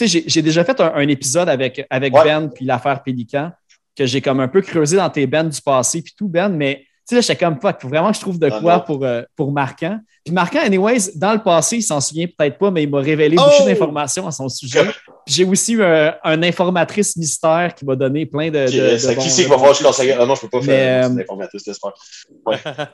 sais, 0.08 0.24
j'ai- 0.28 0.42
déjà 0.42 0.64
fait 0.64 0.80
un, 0.82 0.92
un 0.96 1.08
épisode 1.08 1.48
avec, 1.50 1.86
avec 1.90 2.14
Ouais. 2.14 2.24
Ben, 2.24 2.50
puis 2.50 2.66
l'affaire 2.66 3.02
Pélican, 3.04 3.52
que 3.98 4.06
j'ai 4.06 4.22
comme 4.22 4.40
un 4.42 4.48
peu 4.48 4.62
creusé 4.62 4.98
dans 4.98 5.10
tes 5.10 5.26
bands 5.28 5.44
du 5.46 5.62
passé, 5.62 6.02
puis 6.02 6.14
tout, 6.18 6.28
Ben, 6.28 6.50
mais 6.50 6.82
tu 7.08 7.10
sais, 7.10 7.16
là, 7.16 7.22
j'étais 7.22 7.36
comme, 7.46 7.60
fuck, 7.62 7.80
faut 7.80 7.88
vraiment 7.88 8.10
que 8.10 8.16
je 8.16 8.22
trouve 8.22 8.40
de 8.40 8.50
Ah, 8.52 8.60
quoi 8.60 8.80
pour, 8.80 9.06
euh, 9.06 9.22
pour 9.36 9.52
Marquant. 9.52 10.00
Puis 10.26 10.34
Marquant, 10.34 10.60
anyways, 10.62 11.12
dans 11.16 11.34
le 11.34 11.40
passé, 11.44 11.78
il 11.78 11.84
s'en 11.84 12.02
souvient 12.02 12.26
peut-être 12.26 12.58
pas, 12.58 12.72
mais 12.72 12.82
il 12.82 12.90
m'a 12.90 13.00
révélé 13.00 13.36
Oh! 13.40 13.44
beaucoup 13.44 13.70
d'informations 13.70 14.26
à 14.28 14.32
son 14.32 14.50
sujet. 14.50 14.84
Puis 15.24 15.36
j'ai 15.36 15.46
aussi 15.46 15.74
eu 15.74 15.84
un, 15.84 16.16
un 16.24 16.42
informatrice 16.42 17.16
mystère 17.16 17.76
qui 17.76 17.86
m'a 17.86 17.96
donné 17.96 18.26
plein 18.26 18.50
de. 18.50 18.66
qui, 18.66 18.80
de 18.80 19.14
qui 19.22 19.30
c'est 19.30 19.44
qui 19.44 19.50
va 19.50 19.56
falloir 19.56 19.74
que 19.74 19.78
je 19.78 19.84
lance 19.84 20.04
la? 20.04 20.16
Ah 20.20 20.26
non, 20.26 20.34
je 20.34 20.42
peux 20.42 20.50
pas 20.50 20.60
Mais, 20.62 20.66
faire 20.66 21.06
euh, 21.06 21.10
c'est 21.10 21.20
l'informatrice, 21.20 21.68
laisse 21.68 21.78
faire. 21.80 22.88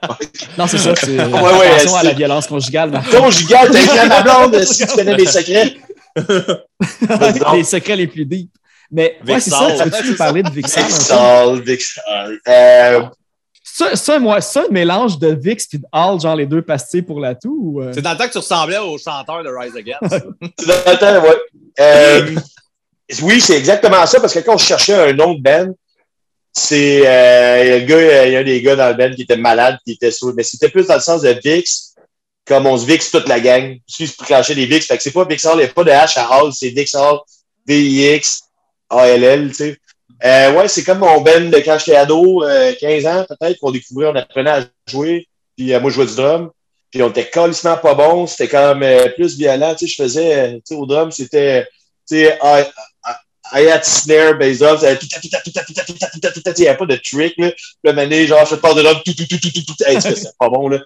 Non, 0.58 0.68
c'est 0.68 0.78
ça. 0.78 0.94
C'est, 0.96 1.18
Ouais, 1.18 1.32
ouais, 1.42 1.68
attention 1.78 1.96
à 1.96 2.04
la 2.04 2.14
violence 2.14 2.48
conjugale. 2.48 2.92
T'as 2.92 3.68
écrit 3.82 3.98
à 3.98 4.08
ma 4.08 4.22
blonde 4.24 4.62
si 4.64 4.86
tu 4.86 4.94
connais 4.94 5.16
mes 5.16 5.26
secrets. 5.26 5.74
Les 7.54 7.64
secrets 7.64 7.96
les 7.96 8.08
plus 8.08 8.26
deep. 8.26 8.52
Mais 8.92 9.18
ouais, 9.26 9.40
c'est 9.40 9.52
ça. 9.52 9.68
Tu 9.72 9.90
veux-tu 9.90 10.10
nous 10.12 10.18
parler 10.18 10.44
de 10.44 10.50
Vixal? 10.50 10.84
Vixal, 10.84 11.62
Vixal. 11.62 12.40
Euh, 12.48 13.02
Ça, 13.64 13.96
ça, 13.96 14.20
moi, 14.20 14.42
ça, 14.42 14.66
un 14.70 14.72
mélange 14.74 15.18
de 15.18 15.30
Vix 15.34 15.68
et 15.74 15.78
de 15.78 15.86
Hall, 15.94 16.20
genre 16.20 16.36
les 16.36 16.46
deux 16.46 16.62
pastilles 16.62 17.02
pour 17.02 17.22
la 17.22 17.36
toux? 17.36 17.58
ou, 17.62 17.82
euh? 17.82 17.92
C'est 17.94 18.02
dans 18.02 18.12
le 18.12 18.18
temps 18.18 18.28
que 18.28 18.34
tu 18.34 18.38
ressemblais 18.40 18.78
au 18.80 18.98
chanteur 18.98 19.44
de 19.44 19.50
Rise 19.50 19.76
Against. 19.78 20.26
tu 20.60 20.66
dans 20.66 20.92
le 20.92 20.98
temps, 20.98 21.24
ouais. 21.24 21.38
Euh, 21.80 22.36
oui, 23.22 23.40
c'est 23.40 23.58
exactement 23.58 24.06
ça, 24.06 24.20
parce 24.20 24.34
que 24.34 24.40
quand 24.40 24.56
on 24.56 24.58
cherchait 24.58 24.94
un 24.94 25.14
nom 25.14 25.36
de 25.36 25.42
band, 25.42 25.74
c'est 26.52 27.08
euh, 27.08 27.64
il 27.64 27.70
y 27.70 27.72
a 27.72 27.80
le 27.80 27.86
gars, 27.86 28.26
il 28.26 28.34
y 28.34 28.36
a 28.36 28.40
un 28.40 28.44
des 28.44 28.62
gars 28.62 28.76
dans 28.76 28.90
le 28.90 28.96
band 28.96 29.16
qui 29.16 29.22
était 29.22 29.38
malade, 29.38 29.78
qui 29.86 29.94
était 29.94 30.12
sous, 30.12 30.34
mais 30.34 30.44
c'était 30.44 30.68
plus 30.68 30.88
dans 30.88 30.96
le 30.96 31.00
sens 31.02 31.22
de 31.22 31.30
Vix, 31.42 31.91
comme 32.46 32.66
on 32.66 32.78
se 32.78 32.86
Vix 32.86 33.12
toute 33.12 33.28
la 33.28 33.40
gang. 33.40 33.78
Se 33.88 34.06
cracher 34.18 34.56
des 34.56 34.66
Vix, 34.66 34.92
c'est 35.00 35.12
pas 35.12 35.26
Vixal, 35.26 35.54
il 35.56 35.64
n'y 35.64 35.66
a 35.66 35.68
pas 35.70 35.84
de 35.84 35.92
H 35.92 36.20
à 36.20 36.38
Hall, 36.38 36.52
c'est 36.54 36.70
Vixal, 36.70 37.18
V-I-X, 37.68 38.42
A-L-L, 38.90 39.50
tu 39.50 39.54
sais. 39.56 39.78
Euh, 40.24 40.54
ouais, 40.54 40.68
c'est 40.68 40.84
comme 40.84 41.00
mon 41.00 41.22
band 41.22 41.50
de 41.50 41.58
quand 41.66 41.80
j'étais 41.80 41.96
ado, 41.96 42.44
euh, 42.44 42.74
15 42.80 43.06
ans 43.08 43.26
peut-être, 43.28 43.60
qu'on 43.60 43.72
découvrait, 43.72 44.08
on 44.08 44.16
apprenait 44.16 44.52
à 44.52 44.66
jouer, 44.88 45.28
puis 45.58 45.74
euh, 45.74 45.80
moi 45.80 45.90
je 45.90 45.96
jouais 45.96 46.06
du 46.06 46.16
drum. 46.16 46.52
Puis 46.92 47.02
on 47.02 47.10
était 47.10 47.30
calissement 47.30 47.78
pas 47.78 47.96
bon, 47.96 48.28
c'était 48.28 48.50
quand 48.50 48.76
même 48.76 48.84
euh, 48.84 49.10
plus 49.10 49.38
violent. 49.38 49.74
Tu 49.74 49.88
sais, 49.88 49.94
je 49.94 50.04
faisais, 50.04 50.36
euh, 50.36 50.54
tu 50.56 50.62
sais, 50.66 50.76
au 50.76 50.86
drum, 50.86 51.10
c'était, 51.10 51.64
tu 52.08 52.18
sais, 52.18 52.38
I, 53.54 53.68
had 53.68 53.84
snare, 53.84 54.38
bass 54.38 54.58
c'était 54.58 54.98
tout, 54.98 55.08
tout, 55.08 55.20
tout, 55.22 55.30
tout, 55.30 55.52
tout, 55.52 55.74
tout, 55.74 56.20
tout, 56.22 56.32
tout, 56.34 56.42
tout, 56.42 56.54
il 56.58 56.62
n'y 56.62 56.68
avait 56.68 56.78
pas 56.78 56.86
de 56.86 56.96
trick, 56.98 57.34
là. 57.38 57.52
Puis 57.52 57.64
le 57.84 57.94
mané, 57.94 58.28
genre, 58.28 58.46
je 58.46 58.56
te 58.56 58.60
parle 58.60 58.78
de 58.78 58.84
drum, 58.84 58.98
tout, 59.06 59.14
tout, 59.14 59.26
tout, 59.26 59.40
tout, 59.40 59.52
tout, 59.52 59.62
tout, 59.66 59.84
hey, 59.86 60.02
c'est 60.02 60.38
pas 60.38 60.50
bon, 60.50 60.68
là. 60.68 60.80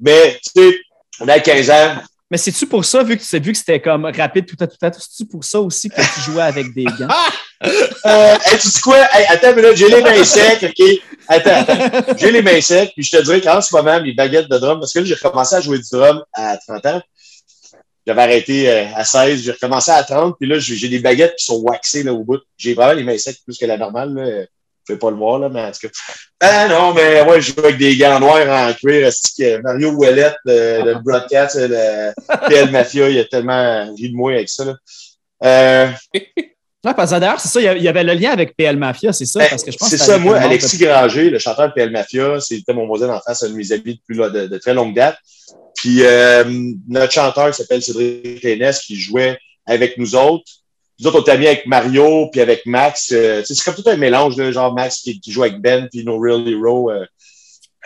Mais, 0.00 0.38
tu 0.42 0.60
sais, 0.60 0.78
on 1.20 1.28
a 1.28 1.38
15 1.38 1.70
ans, 1.70 1.94
Mais 2.30 2.38
c'est-tu 2.38 2.66
pour 2.66 2.84
ça, 2.84 3.02
vu 3.02 3.16
que 3.16 3.22
tu 3.22 3.38
vu 3.38 3.52
que 3.52 3.58
c'était 3.58 3.80
comme 3.80 4.04
rapide 4.04 4.46
tout 4.46 4.56
à 4.60 4.66
tout 4.66 4.76
à 4.82 4.90
tout, 4.90 5.00
c'est-tu 5.00 5.26
pour 5.26 5.44
ça 5.44 5.60
aussi 5.60 5.88
que 5.88 5.94
tu 5.94 6.20
jouais 6.20 6.42
avec 6.42 6.74
des 6.74 6.84
gants? 6.84 7.08
Euh, 8.04 8.36
hey, 8.44 8.58
tu 8.58 8.68
sais 8.68 8.82
quoi? 8.82 8.98
Hey, 9.14 9.24
attends 9.30 9.48
une 9.48 9.56
minute, 9.56 9.76
j'ai 9.76 9.88
les 9.88 10.02
mains 10.02 10.22
secs, 10.24 10.62
OK? 10.62 11.00
Attends, 11.26 11.64
attends. 11.66 12.14
J'ai 12.18 12.30
les 12.30 12.42
mains 12.42 12.60
secs, 12.60 12.92
puis 12.94 13.02
je 13.02 13.16
te 13.16 13.22
dirais 13.22 13.40
qu'en 13.40 13.62
ce 13.62 13.74
moment, 13.74 13.98
mes 14.02 14.12
baguettes 14.12 14.50
de 14.50 14.58
drum, 14.58 14.78
parce 14.78 14.92
que 14.92 14.98
là, 14.98 15.06
j'ai 15.06 15.14
recommencé 15.14 15.54
à 15.54 15.62
jouer 15.62 15.78
du 15.78 15.88
drum 15.90 16.22
à 16.34 16.58
30 16.58 16.84
ans. 16.84 17.02
J'avais 18.06 18.22
arrêté 18.22 18.70
euh, 18.70 18.84
à 18.94 19.06
16, 19.06 19.42
j'ai 19.42 19.52
recommencé 19.52 19.90
à 19.90 20.04
30, 20.04 20.36
puis 20.38 20.46
là, 20.46 20.58
j'ai 20.58 20.76
j'ai 20.76 20.88
des 20.88 20.98
baguettes 20.98 21.34
qui 21.36 21.46
sont 21.46 21.60
waxées 21.62 22.02
là, 22.02 22.12
au 22.12 22.22
bout. 22.22 22.40
J'ai 22.58 22.74
vraiment 22.74 22.92
les 22.92 23.04
mains 23.04 23.16
secs 23.16 23.38
plus 23.42 23.56
que 23.56 23.64
la 23.64 23.78
normale. 23.78 24.12
Là. 24.12 24.44
Pouvez 24.86 24.98
pas 24.98 25.10
le 25.10 25.16
voir, 25.16 25.38
là, 25.38 25.48
mais 25.48 25.60
en 25.62 25.72
tout 25.72 25.88
cas. 25.88 25.88
Ah 26.40 26.68
non, 26.68 26.94
mais 26.94 27.22
ouais, 27.22 27.40
je 27.40 27.52
joue 27.52 27.60
avec 27.60 27.76
des 27.78 27.96
gants 27.96 28.20
noirs 28.20 28.48
en 28.48 28.72
cuir. 28.74 29.10
que 29.10 29.60
Mario 29.62 29.90
Ouellette, 29.92 30.36
le, 30.44 30.84
le 30.84 30.94
broadcast, 31.02 31.56
le 31.58 32.12
PL 32.48 32.70
Mafia, 32.70 33.08
il 33.08 33.18
a 33.18 33.24
tellement 33.24 33.92
ri 33.94 34.10
de 34.10 34.16
moi 34.16 34.32
avec 34.32 34.48
ça. 34.48 34.64
Là. 34.64 34.74
Euh, 35.44 35.88
Ouais, 36.86 36.94
parce 36.94 37.10
que 37.10 37.18
d'ailleurs, 37.18 37.40
c'est 37.40 37.48
ça, 37.48 37.74
il 37.74 37.82
y 37.82 37.88
avait 37.88 38.04
le 38.04 38.12
lien 38.12 38.30
avec 38.30 38.56
PL 38.56 38.76
Mafia, 38.76 39.12
c'est 39.12 39.26
ça? 39.26 39.40
Ben, 39.40 39.48
Parce 39.50 39.64
que 39.64 39.72
je 39.72 39.76
pense 39.76 39.88
c'est 39.88 39.96
que 39.98 40.04
ça, 40.04 40.18
moi, 40.18 40.36
Alexis 40.36 40.78
Granger, 40.78 41.30
le 41.30 41.40
chanteur 41.40 41.66
de 41.68 41.72
PL 41.72 41.90
Mafia, 41.90 42.38
c'était 42.38 42.72
mon 42.74 42.86
voisin 42.86 43.08
d'enfance, 43.08 43.42
un 43.42 43.48
de 43.48 43.54
mes 43.54 43.72
amis 43.72 43.96
depuis 43.96 44.16
là, 44.16 44.30
de, 44.30 44.46
de 44.46 44.58
très 44.58 44.72
longue 44.72 44.94
date. 44.94 45.18
Puis 45.74 46.04
euh, 46.04 46.44
notre 46.88 47.12
chanteur 47.12 47.50
qui 47.50 47.56
s'appelle 47.56 47.82
Cédric 47.82 48.40
Lénès, 48.40 48.78
qui 48.78 48.94
jouait 48.94 49.36
avec 49.66 49.98
nous 49.98 50.14
autres. 50.14 50.44
Nous 50.98 51.06
autres, 51.06 51.18
on 51.18 51.22
était 51.22 51.32
amis 51.32 51.46
avec 51.46 51.66
Mario, 51.66 52.28
puis 52.30 52.40
avec 52.40 52.64
Max. 52.66 53.12
Euh, 53.12 53.42
c'est 53.44 53.58
comme 53.62 53.74
tout 53.74 53.88
un 53.88 53.96
mélange, 53.96 54.36
là, 54.36 54.50
genre 54.50 54.72
Max 54.74 55.00
qui, 55.02 55.20
qui 55.20 55.30
joue 55.30 55.42
avec 55.42 55.60
Ben, 55.60 55.88
puis 55.90 56.04
No 56.04 56.18
Real 56.18 56.46
Hero. 56.48 56.90
euh. 56.90 57.04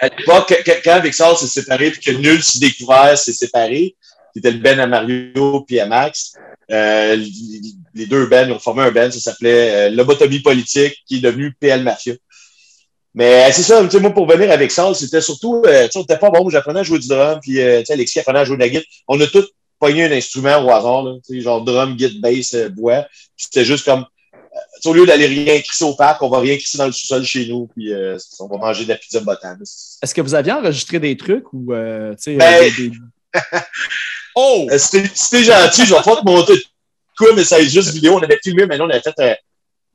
À 0.00 0.08
l'époque, 0.08 0.48
que- 0.48 0.62
que- 0.62 0.82
quand 0.84 1.00
Vixar 1.00 1.36
s'est 1.38 1.46
séparé, 1.46 1.90
puis 1.90 2.00
que 2.00 2.11
Nul 2.12 2.42
s'est 2.42 2.58
découvert, 2.61 3.18
s'est 3.18 3.32
séparé, 3.32 3.96
c'était 4.34 4.52
le 4.52 4.58
Ben 4.58 4.78
à 4.80 4.86
Mario, 4.86 5.64
puis 5.66 5.80
à 5.80 5.86
Max. 5.86 6.32
Euh, 6.70 7.16
les- 7.94 8.06
deux 8.06 8.28
ils 8.30 8.52
ont 8.52 8.58
formé 8.61 8.82
un 8.84 8.92
band, 8.92 9.11
ça 9.11 9.18
s'appelait 9.18 9.88
euh, 9.88 9.90
Lobotomie 9.90 10.38
politique, 10.40 10.94
qui 11.06 11.16
est 11.16 11.20
devenu 11.20 11.52
PL 11.58 11.82
Mafia. 11.82 12.14
Mais 13.12 13.48
euh, 13.48 13.52
c'est 13.52 13.62
ça, 13.64 13.82
moi, 13.98 14.14
pour 14.14 14.26
venir 14.28 14.52
avec 14.52 14.70
ça, 14.70 14.94
c'était 14.94 15.20
surtout, 15.20 15.62
euh, 15.66 15.86
tu 15.86 15.90
sais, 15.92 15.98
on 15.98 16.02
était 16.02 16.16
pas 16.16 16.30
bon, 16.30 16.48
j'apprenais 16.48 16.80
à 16.80 16.82
jouer 16.84 17.00
du 17.00 17.08
drum, 17.08 17.40
puis 17.42 17.54
tu 17.54 17.58
sais, 17.61 17.92
Alexis 17.92 18.20
apprenait 18.20 18.38
à 18.38 18.44
jouer 18.44 18.56
de 18.56 18.61
la 18.62 18.68
guitare. 18.68 18.84
On 19.08 19.20
a 19.20 19.26
tous 19.26 19.48
pogné 19.81 20.05
un 20.05 20.12
instrument 20.12 20.64
au 20.64 20.70
hasard, 20.70 21.03
là, 21.03 21.14
genre 21.41 21.62
drum, 21.64 21.97
guitare, 21.97 22.20
bass, 22.20 22.55
euh, 22.55 22.68
bois. 22.68 23.07
C'était 23.37 23.64
juste 23.64 23.85
comme, 23.87 24.05
euh, 24.35 24.59
au 24.91 24.93
lieu 24.93 25.07
d'aller 25.07 25.26
rien 25.26 25.61
crisser 25.61 25.85
au 25.85 25.95
parc, 25.95 26.22
on 26.22 26.28
va 26.28 26.39
rien 26.41 26.57
crisser 26.57 26.78
dans 26.78 26.87
le 26.87 26.93
sous-sol 26.93 27.24
chez 27.24 27.47
nous, 27.47 27.66
puis 27.74 27.93
euh, 27.93 28.16
on 28.39 28.47
va 28.47 28.59
manger 28.59 28.85
de 28.85 28.91
la 28.91 28.97
pizza 28.97 29.20
botane. 29.20 29.59
Est-ce 30.03 30.14
que 30.14 30.20
vous 30.20 30.35
aviez 30.35 30.53
enregistré 30.53 31.01
des 31.01 31.16
trucs 31.16 31.53
ou, 31.53 31.72
euh, 31.72 32.11
tu 32.14 32.22
sais, 32.22 32.35
Ben, 32.37 32.64
euh, 32.64 32.70
des- 32.76 32.93
Oh! 34.37 34.68
Si 34.76 34.91
t'es 35.31 35.43
gentil, 35.45 35.87
je 35.87 35.95
vais 35.95 36.03
pas 36.03 36.16
te 36.16 36.24
montrer 36.24 36.55
de 36.57 36.62
quoi, 37.18 37.28
mais 37.35 37.45
ça 37.45 37.59
est 37.61 37.68
juste 37.68 37.91
vidéo. 37.91 38.14
On 38.14 38.22
avait 38.22 38.39
filmé, 38.43 38.64
mais 38.66 38.76
là, 38.76 38.85
on 38.85 38.91
avait 38.91 39.01
fait 39.01 39.18
euh, 39.18 39.35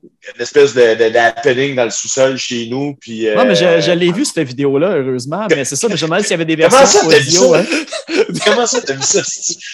une 0.02 0.42
espèce 0.42 0.74
de, 0.74 0.80
de, 0.94 1.74
dans 1.74 1.84
le 1.84 1.90
sous-sol 1.90 2.36
chez 2.36 2.66
nous. 2.68 2.94
Puis, 3.00 3.28
euh, 3.28 3.34
Non, 3.34 3.44
mais 3.44 3.54
je, 3.54 3.80
je 3.80 3.90
l'ai 3.92 4.12
vu, 4.12 4.24
cette 4.24 4.46
vidéo-là, 4.46 4.90
heureusement. 4.96 5.46
Mais 5.50 5.64
c'est 5.64 5.76
ça, 5.76 5.88
mais 5.88 5.96
je 5.96 6.04
me 6.04 6.08
demandais 6.08 6.22
s'il 6.22 6.32
y 6.32 6.34
avait 6.34 6.44
des 6.44 6.56
Comment 6.56 6.68
versions 6.78 7.00
ça, 7.00 7.08
t'as 7.10 7.18
vu 7.18 7.38
audio. 7.38 7.54
ça? 7.54 7.60
hein. 7.60 8.24
Comment 8.44 8.66
ça, 8.66 8.80
t'as 8.82 8.92
vu 8.94 9.02
ça? 9.02 9.20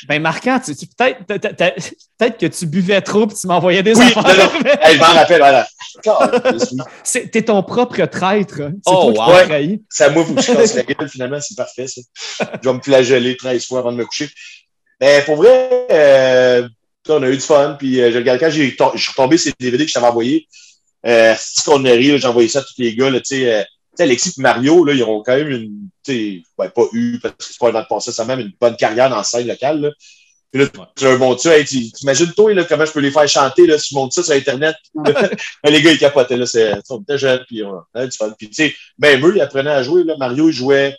Ben, 0.09 0.23
marquant, 0.23 0.61
tu, 0.65 0.75
tu- 0.77 0.87
peut-être 0.87 1.25
peut-être- 1.27 2.39
que 2.39 2.47
tu 2.47 2.67
buvais 2.67 3.01
trop 3.01 3.25
et 3.29 3.35
tu 3.35 3.47
m'envoyais 3.47 3.83
des 3.83 3.95
Oui, 3.97 4.05
affaires. 4.05 4.23
non, 4.47 4.53
mais 4.65 4.79
Hey, 4.81 4.95
je 4.95 5.01
m'en 5.01 5.07
rappelle, 5.07 5.39
voilà. 5.39 5.67
C'est- 7.05 7.29
T'es 7.31 7.43
ton 7.43 7.63
propre 7.63 8.05
traître. 8.07 8.61
hein. 8.61 8.73
C'est 8.87 8.93
Oh, 8.95 9.13
toi 9.13 9.29
wow. 9.41 9.47
trahi. 9.47 9.83
Moi, 10.13 10.25
faut 10.25 10.35
que 10.35 10.43
je 10.43 10.53
casse 10.53 10.75
la 10.75 10.83
gueule, 10.85 11.09
finalement, 11.09 11.41
c'est 11.41 11.57
parfait, 11.57 11.87
ça. 11.87 12.01
Je 12.63 12.69
vais 12.69 12.75
me 12.75 12.81
flageller 12.81 13.37
13 13.37 13.67
fois 13.67 13.81
avant 13.81 13.93
de 13.93 13.97
me 13.97 14.05
coucher. 14.07 14.29
Mais 15.01 15.23
pour 15.27 15.37
vrai, 15.37 15.87
euh, 15.91 16.69
on 17.09 17.23
a 17.23 17.29
eu 17.29 17.37
du 17.37 17.41
fun, 17.41 17.77
puis 17.79 18.01
euh, 18.01 18.13
je 18.13 18.19
regarde 18.19 18.41
quand 18.41 18.51
j'ai 18.51 18.71
je 18.71 19.01
suis 19.01 19.11
retombé 19.11 19.37
les 19.45 19.53
DVD 19.59 19.85
que 19.85 19.89
je 19.89 19.95
t'avais 19.95 20.07
envoyé. 20.07 20.47
Euh, 21.05 21.35
c'est 21.39 21.65
qu'on 21.65 21.85
a 21.85 21.91
ri, 21.91 22.19
j'ai 22.19 22.27
envoyé 22.27 22.49
ça 22.49 22.61
à 22.61 22.63
tous 22.63 22.75
les 22.79 22.95
gars, 22.95 23.11
là, 23.11 23.19
tu 23.21 23.37
sais. 23.37 23.53
euh, 23.53 23.63
tu 23.63 23.97
sais, 23.97 24.03
Alexis 24.05 24.35
et 24.39 24.43
Mario, 24.43 24.85
là, 24.85 24.95
ils 24.95 25.03
ont 25.03 25.23
quand 25.23 25.37
même 25.37 25.51
une, 25.51 25.89
tu 26.05 26.43
ben, 26.57 26.71
pas 26.71 26.85
eu, 26.93 27.19
parce 27.21 27.35
que 27.35 27.45
c'est 27.45 27.59
pas 27.59 27.69
un 27.69 27.83
de 27.83 27.87
passé, 27.89 28.13
ça 28.13 28.23
a 28.23 28.27
même 28.27 28.41
une 28.41 28.53
bonne 28.59 28.77
carrière 28.77 29.11
dans 29.11 29.17
la 29.17 29.25
scène 29.25 29.47
locale, 29.47 29.81
là. 29.81 29.91
Puis 30.53 30.63
là, 30.63 30.69
tu 30.95 31.05
leur 31.05 31.19
montres 31.19 31.41
ça, 31.41 31.59
hey, 31.59 31.65
t'imagines-toi, 31.65 32.55
là, 32.55 32.65
comment 32.65 32.85
je 32.85 32.93
peux 32.93 33.01
les 33.01 33.11
faire 33.11 33.29
chanter, 33.29 33.67
là, 33.67 33.79
si 33.79 33.91
je 33.91 33.95
montre 33.95 34.15
ça 34.15 34.23
sur 34.23 34.35
Internet? 34.35 34.77
les 35.65 35.83
gars, 35.83 35.93
ils 35.93 35.99
capotaient, 35.99 36.37
là, 36.37 36.47
c'est, 36.47 36.75
on 36.91 37.01
était 37.01 37.19
jeunes, 37.19 37.45
puis 37.49 37.63
on 37.65 37.83
avait 37.95 38.09
du 38.09 38.17
fun. 38.17 38.33
Puis, 38.39 38.49
tu 38.49 38.55
sais, 38.55 38.75
même 38.99 39.25
eux, 39.27 39.33
ils 39.35 39.41
apprenaient 39.41 39.71
à 39.71 39.83
jouer, 39.83 40.05
là. 40.05 40.15
Mario, 40.19 40.49
il 40.49 40.53
jouait, 40.53 40.97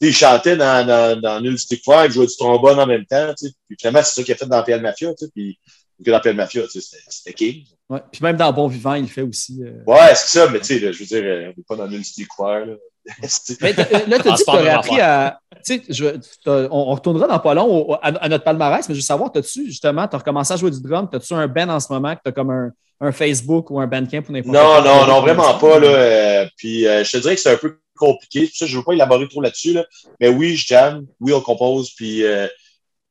il 0.00 0.12
chantait 0.14 0.56
dans, 0.56 0.86
dans, 0.86 1.20
dans 1.20 1.40
Nul 1.40 1.58
Stick 1.58 1.82
Fire, 1.84 2.04
il 2.06 2.12
jouait 2.12 2.26
du 2.26 2.36
trombone 2.36 2.78
en 2.78 2.86
même 2.86 3.06
temps, 3.06 3.32
tu 3.38 3.46
sais. 3.48 3.52
Puis 3.68 3.76
finalement, 3.80 4.02
c'est 4.02 4.14
ça 4.14 4.22
qu'il 4.22 4.34
a 4.34 4.36
fait 4.36 4.46
dans 4.46 4.62
PL 4.62 4.80
Mafia, 4.82 5.10
tu 5.14 5.24
sais. 5.26 5.30
Puis, 5.34 5.58
que 6.04 6.10
dans 6.10 6.20
PL 6.20 6.34
Mafia, 6.36 6.62
tu 6.70 6.80
sais, 6.80 6.96
c'était- 7.08 7.32
king. 7.32 7.64
Ouais. 7.88 8.00
Puis 8.10 8.20
même 8.22 8.36
dans 8.36 8.52
Bon 8.52 8.66
Vivant, 8.66 8.94
il 8.94 9.08
fait 9.08 9.22
aussi. 9.22 9.60
euh. 9.62 9.82
Ouais, 9.86 10.14
c'est 10.14 10.38
ça, 10.38 10.48
mais 10.50 10.58
tu 10.60 10.66
sais, 10.66 10.92
je 10.92 10.98
veux 10.98 11.04
dire, 11.06 11.22
euh, 11.24 11.44
on 11.44 11.54
n'est 11.56 11.64
pas 11.68 11.76
dans 11.76 11.86
Nul 11.88 12.04
Stick 12.04 12.28
Fire, 12.36 12.66
là. 12.66 12.74
Mais 13.60 13.78
euh, 13.78 13.98
là, 14.08 14.18
tu 14.18 14.28
as 14.28 14.32
dit 14.32 14.44
que 14.44 14.50
tu 14.50 14.56
même 14.56 14.66
appris 14.78 14.98
à. 15.00 15.38
Tu 15.64 15.74
sais, 15.76 15.82
je- 15.90 16.18
on, 16.46 16.68
on 16.70 16.94
retournera 16.94 17.26
dans 17.28 17.38
pas 17.38 17.52
long 17.54 17.66
au- 17.90 17.94
à, 17.94 17.98
à 18.02 18.28
notre 18.30 18.44
palmarès, 18.44 18.88
mais 18.88 18.94
je 18.94 19.00
veux 19.00 19.04
savoir, 19.04 19.30
as-tu 19.34 19.66
justement, 19.66 20.08
tu 20.08 20.16
as 20.16 20.18
recommencé 20.18 20.54
à 20.54 20.56
jouer 20.56 20.70
du 20.70 20.80
drum, 20.80 21.08
as-tu 21.12 21.34
un 21.34 21.46
band 21.46 21.68
en 21.68 21.80
ce 21.80 21.92
moment 21.92 22.14
que 22.16 22.20
tu 22.24 22.28
as 22.30 22.32
comme 22.32 22.50
un, 22.50 22.70
un 23.00 23.12
Facebook 23.12 23.70
ou 23.70 23.78
un 23.78 23.86
Bandcamp 23.86 24.22
ou 24.28 24.32
n'importe 24.32 24.54
Non, 24.54 24.60
quoi? 24.62 24.80
non, 24.82 25.06
non, 25.06 25.20
vraiment 25.20 25.58
pas. 25.58 25.78
Là. 25.78 25.88
Euh, 25.88 26.46
puis 26.56 26.86
euh, 26.86 27.04
je 27.04 27.10
te 27.12 27.16
dirais 27.18 27.34
que 27.34 27.40
c'est 27.42 27.52
un 27.52 27.56
peu 27.58 27.78
compliqué. 27.96 28.50
Ça 28.52 28.66
je 28.66 28.72
ne 28.72 28.78
veux 28.78 28.84
pas 28.84 28.92
élaborer 28.92 29.28
trop 29.28 29.40
là-dessus. 29.40 29.72
Là. 29.72 29.86
Mais 30.20 30.28
oui, 30.28 30.56
je 30.56 30.66
jam, 30.66 31.06
oui, 31.20 31.32
on 31.32 31.40
compose, 31.40 31.90
puis 31.94 32.24
euh, 32.24 32.48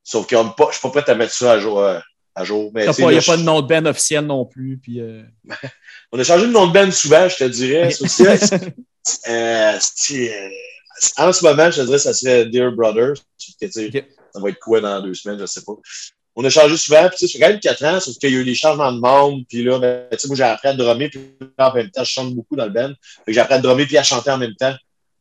sauf 0.02 0.26
que 0.26 0.36
je 0.36 0.42
ne 0.42 0.72
suis 0.72 0.80
pas 0.82 0.90
prêt 1.02 1.10
à 1.10 1.14
mettre 1.14 1.32
ça 1.32 1.52
à 1.52 1.58
jour. 1.58 1.80
euh, 1.80 1.98
à 2.34 2.44
jour. 2.44 2.72
Pas- 2.72 2.92
Il 2.98 3.04
là, 3.04 3.12
n'y 3.12 3.18
a 3.18 3.22
pas 3.22 3.36
de 3.36 3.42
nom 3.42 3.62
de 3.62 3.68
band 3.68 3.86
officiel 3.86 4.26
non 4.26 4.44
plus. 4.44 4.78
Puis, 4.78 5.00
euh, 5.00 5.22
On 6.12 6.18
a 6.18 6.24
changé 6.24 6.46
de 6.46 6.52
nom 6.52 6.66
de 6.66 6.72
band 6.72 6.90
souvent, 6.90 7.28
je 7.28 7.36
te 7.36 7.44
dirais. 7.44 7.90
En 11.18 11.32
ce 11.32 11.44
moment, 11.44 11.70
je 11.70 11.80
te 11.80 11.86
dirais 11.86 11.96
que 11.96 12.02
ça 12.02 12.14
serait 12.14 12.46
Dear 12.46 12.72
Brother. 12.72 13.14
Ça 13.48 14.40
va 14.40 14.48
être 14.48 14.58
quoi 14.60 14.80
dans 14.80 15.00
deux 15.00 15.14
semaines, 15.14 15.36
je 15.36 15.42
ne 15.42 15.46
sais 15.46 15.62
pas. 15.64 15.72
On 16.36 16.44
a 16.44 16.50
changé 16.50 16.76
souvent, 16.76 17.08
puis 17.08 17.28
ça 17.28 17.32
fait 17.32 17.38
quand 17.38 17.48
même 17.50 17.60
quatre 17.60 17.84
ans, 17.84 18.00
sauf 18.00 18.16
qu'il 18.16 18.30
y 18.30 18.36
a 18.36 18.40
eu 18.40 18.44
des 18.44 18.54
changements 18.54 18.92
de 18.92 18.98
membres, 18.98 19.42
puis 19.48 19.62
là, 19.62 19.78
ben, 19.78 20.06
moi, 20.26 20.36
j'ai 20.36 20.42
appris 20.42 20.68
à 20.68 20.74
drummer, 20.74 21.08
puis 21.08 21.20
en 21.58 21.72
même 21.72 21.90
temps, 21.90 22.02
je 22.02 22.10
chante 22.10 22.34
beaucoup 22.34 22.56
dans 22.56 22.64
le 22.64 22.70
band. 22.70 22.88
Fait 22.88 23.26
que 23.26 23.32
j'ai 23.32 23.40
appris 23.40 23.54
à 23.54 23.58
drummer 23.58 23.86
puis 23.86 23.96
à 23.96 24.02
chanter 24.02 24.30
en 24.30 24.38
même 24.38 24.54
temps. 24.54 24.74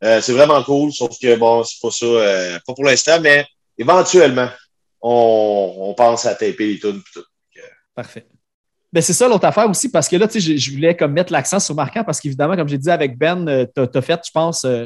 Euh, 0.04 0.22
c'est 0.22 0.34
vraiment 0.34 0.62
cool, 0.64 0.92
sauf 0.92 1.18
que 1.20 1.36
bon, 1.36 1.64
c'est 1.64 1.80
pas 1.82 1.92
ça, 1.92 2.06
euh, 2.06 2.60
pas 2.66 2.74
pour 2.74 2.84
l'instant, 2.84 3.20
mais 3.22 3.46
éventuellement, 3.78 4.50
on, 5.02 5.76
on 5.78 5.94
pense 5.94 6.26
à 6.26 6.34
taper 6.34 6.68
les 6.68 6.80
tunes 6.80 7.02
tout. 7.14 7.24
Parfait. 7.96 8.26
Ben, 8.92 9.02
c'est 9.02 9.14
ça 9.14 9.28
l'autre 9.28 9.46
affaire 9.46 9.68
aussi, 9.70 9.90
parce 9.90 10.08
que 10.08 10.16
là, 10.16 10.28
tu 10.28 10.40
sais, 10.40 10.58
je, 10.58 10.72
voulais 10.72 10.96
comme 10.96 11.14
mettre 11.14 11.32
l'accent 11.34 11.60
sur 11.60 11.74
Marquant, 11.74 12.04
parce 12.04 12.20
qu'évidemment, 12.20 12.56
comme 12.56 12.68
j'ai 12.68 12.78
dit 12.78 12.92
avec 12.92 13.18
Ben, 13.18 13.68
tu 13.76 13.82
as, 13.82 14.02
fait, 14.02 14.22
je 14.26 14.32
pense, 14.32 14.66
euh, 14.66 14.86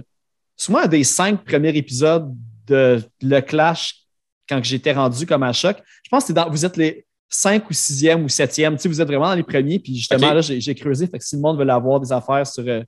souvent 0.55 0.79
un 0.79 0.87
des 0.87 1.03
cinq 1.03 1.43
premiers 1.43 1.75
épisodes 1.75 2.33
de 2.67 3.01
Le 3.21 3.39
Clash 3.41 4.06
quand 4.47 4.63
j'étais 4.63 4.93
rendu 4.93 5.25
comme 5.25 5.43
à 5.43 5.53
choc. 5.53 5.77
Je 6.03 6.09
pense 6.09 6.25
que 6.25 6.33
dans, 6.33 6.49
vous 6.49 6.65
êtes 6.65 6.77
les 6.77 7.05
cinq 7.29 7.69
ou 7.69 7.73
sixième 7.73 8.23
ou 8.23 8.29
septième. 8.29 8.75
Tu 8.75 8.83
sais, 8.83 8.89
vous 8.89 9.01
êtes 9.01 9.07
vraiment 9.07 9.27
dans 9.27 9.35
les 9.35 9.43
premiers. 9.43 9.79
Puis 9.79 9.95
justement, 9.95 10.33
là, 10.33 10.41
j'ai 10.41 10.75
creusé. 10.75 11.07
Fait 11.07 11.17
que 11.19 11.23
si 11.25 11.35
le 11.35 11.41
monde 11.41 11.57
veut 11.59 11.69
avoir 11.69 11.99
des 11.99 12.11
affaires 12.11 12.47
sur 12.47 12.63
euh, 12.67 12.81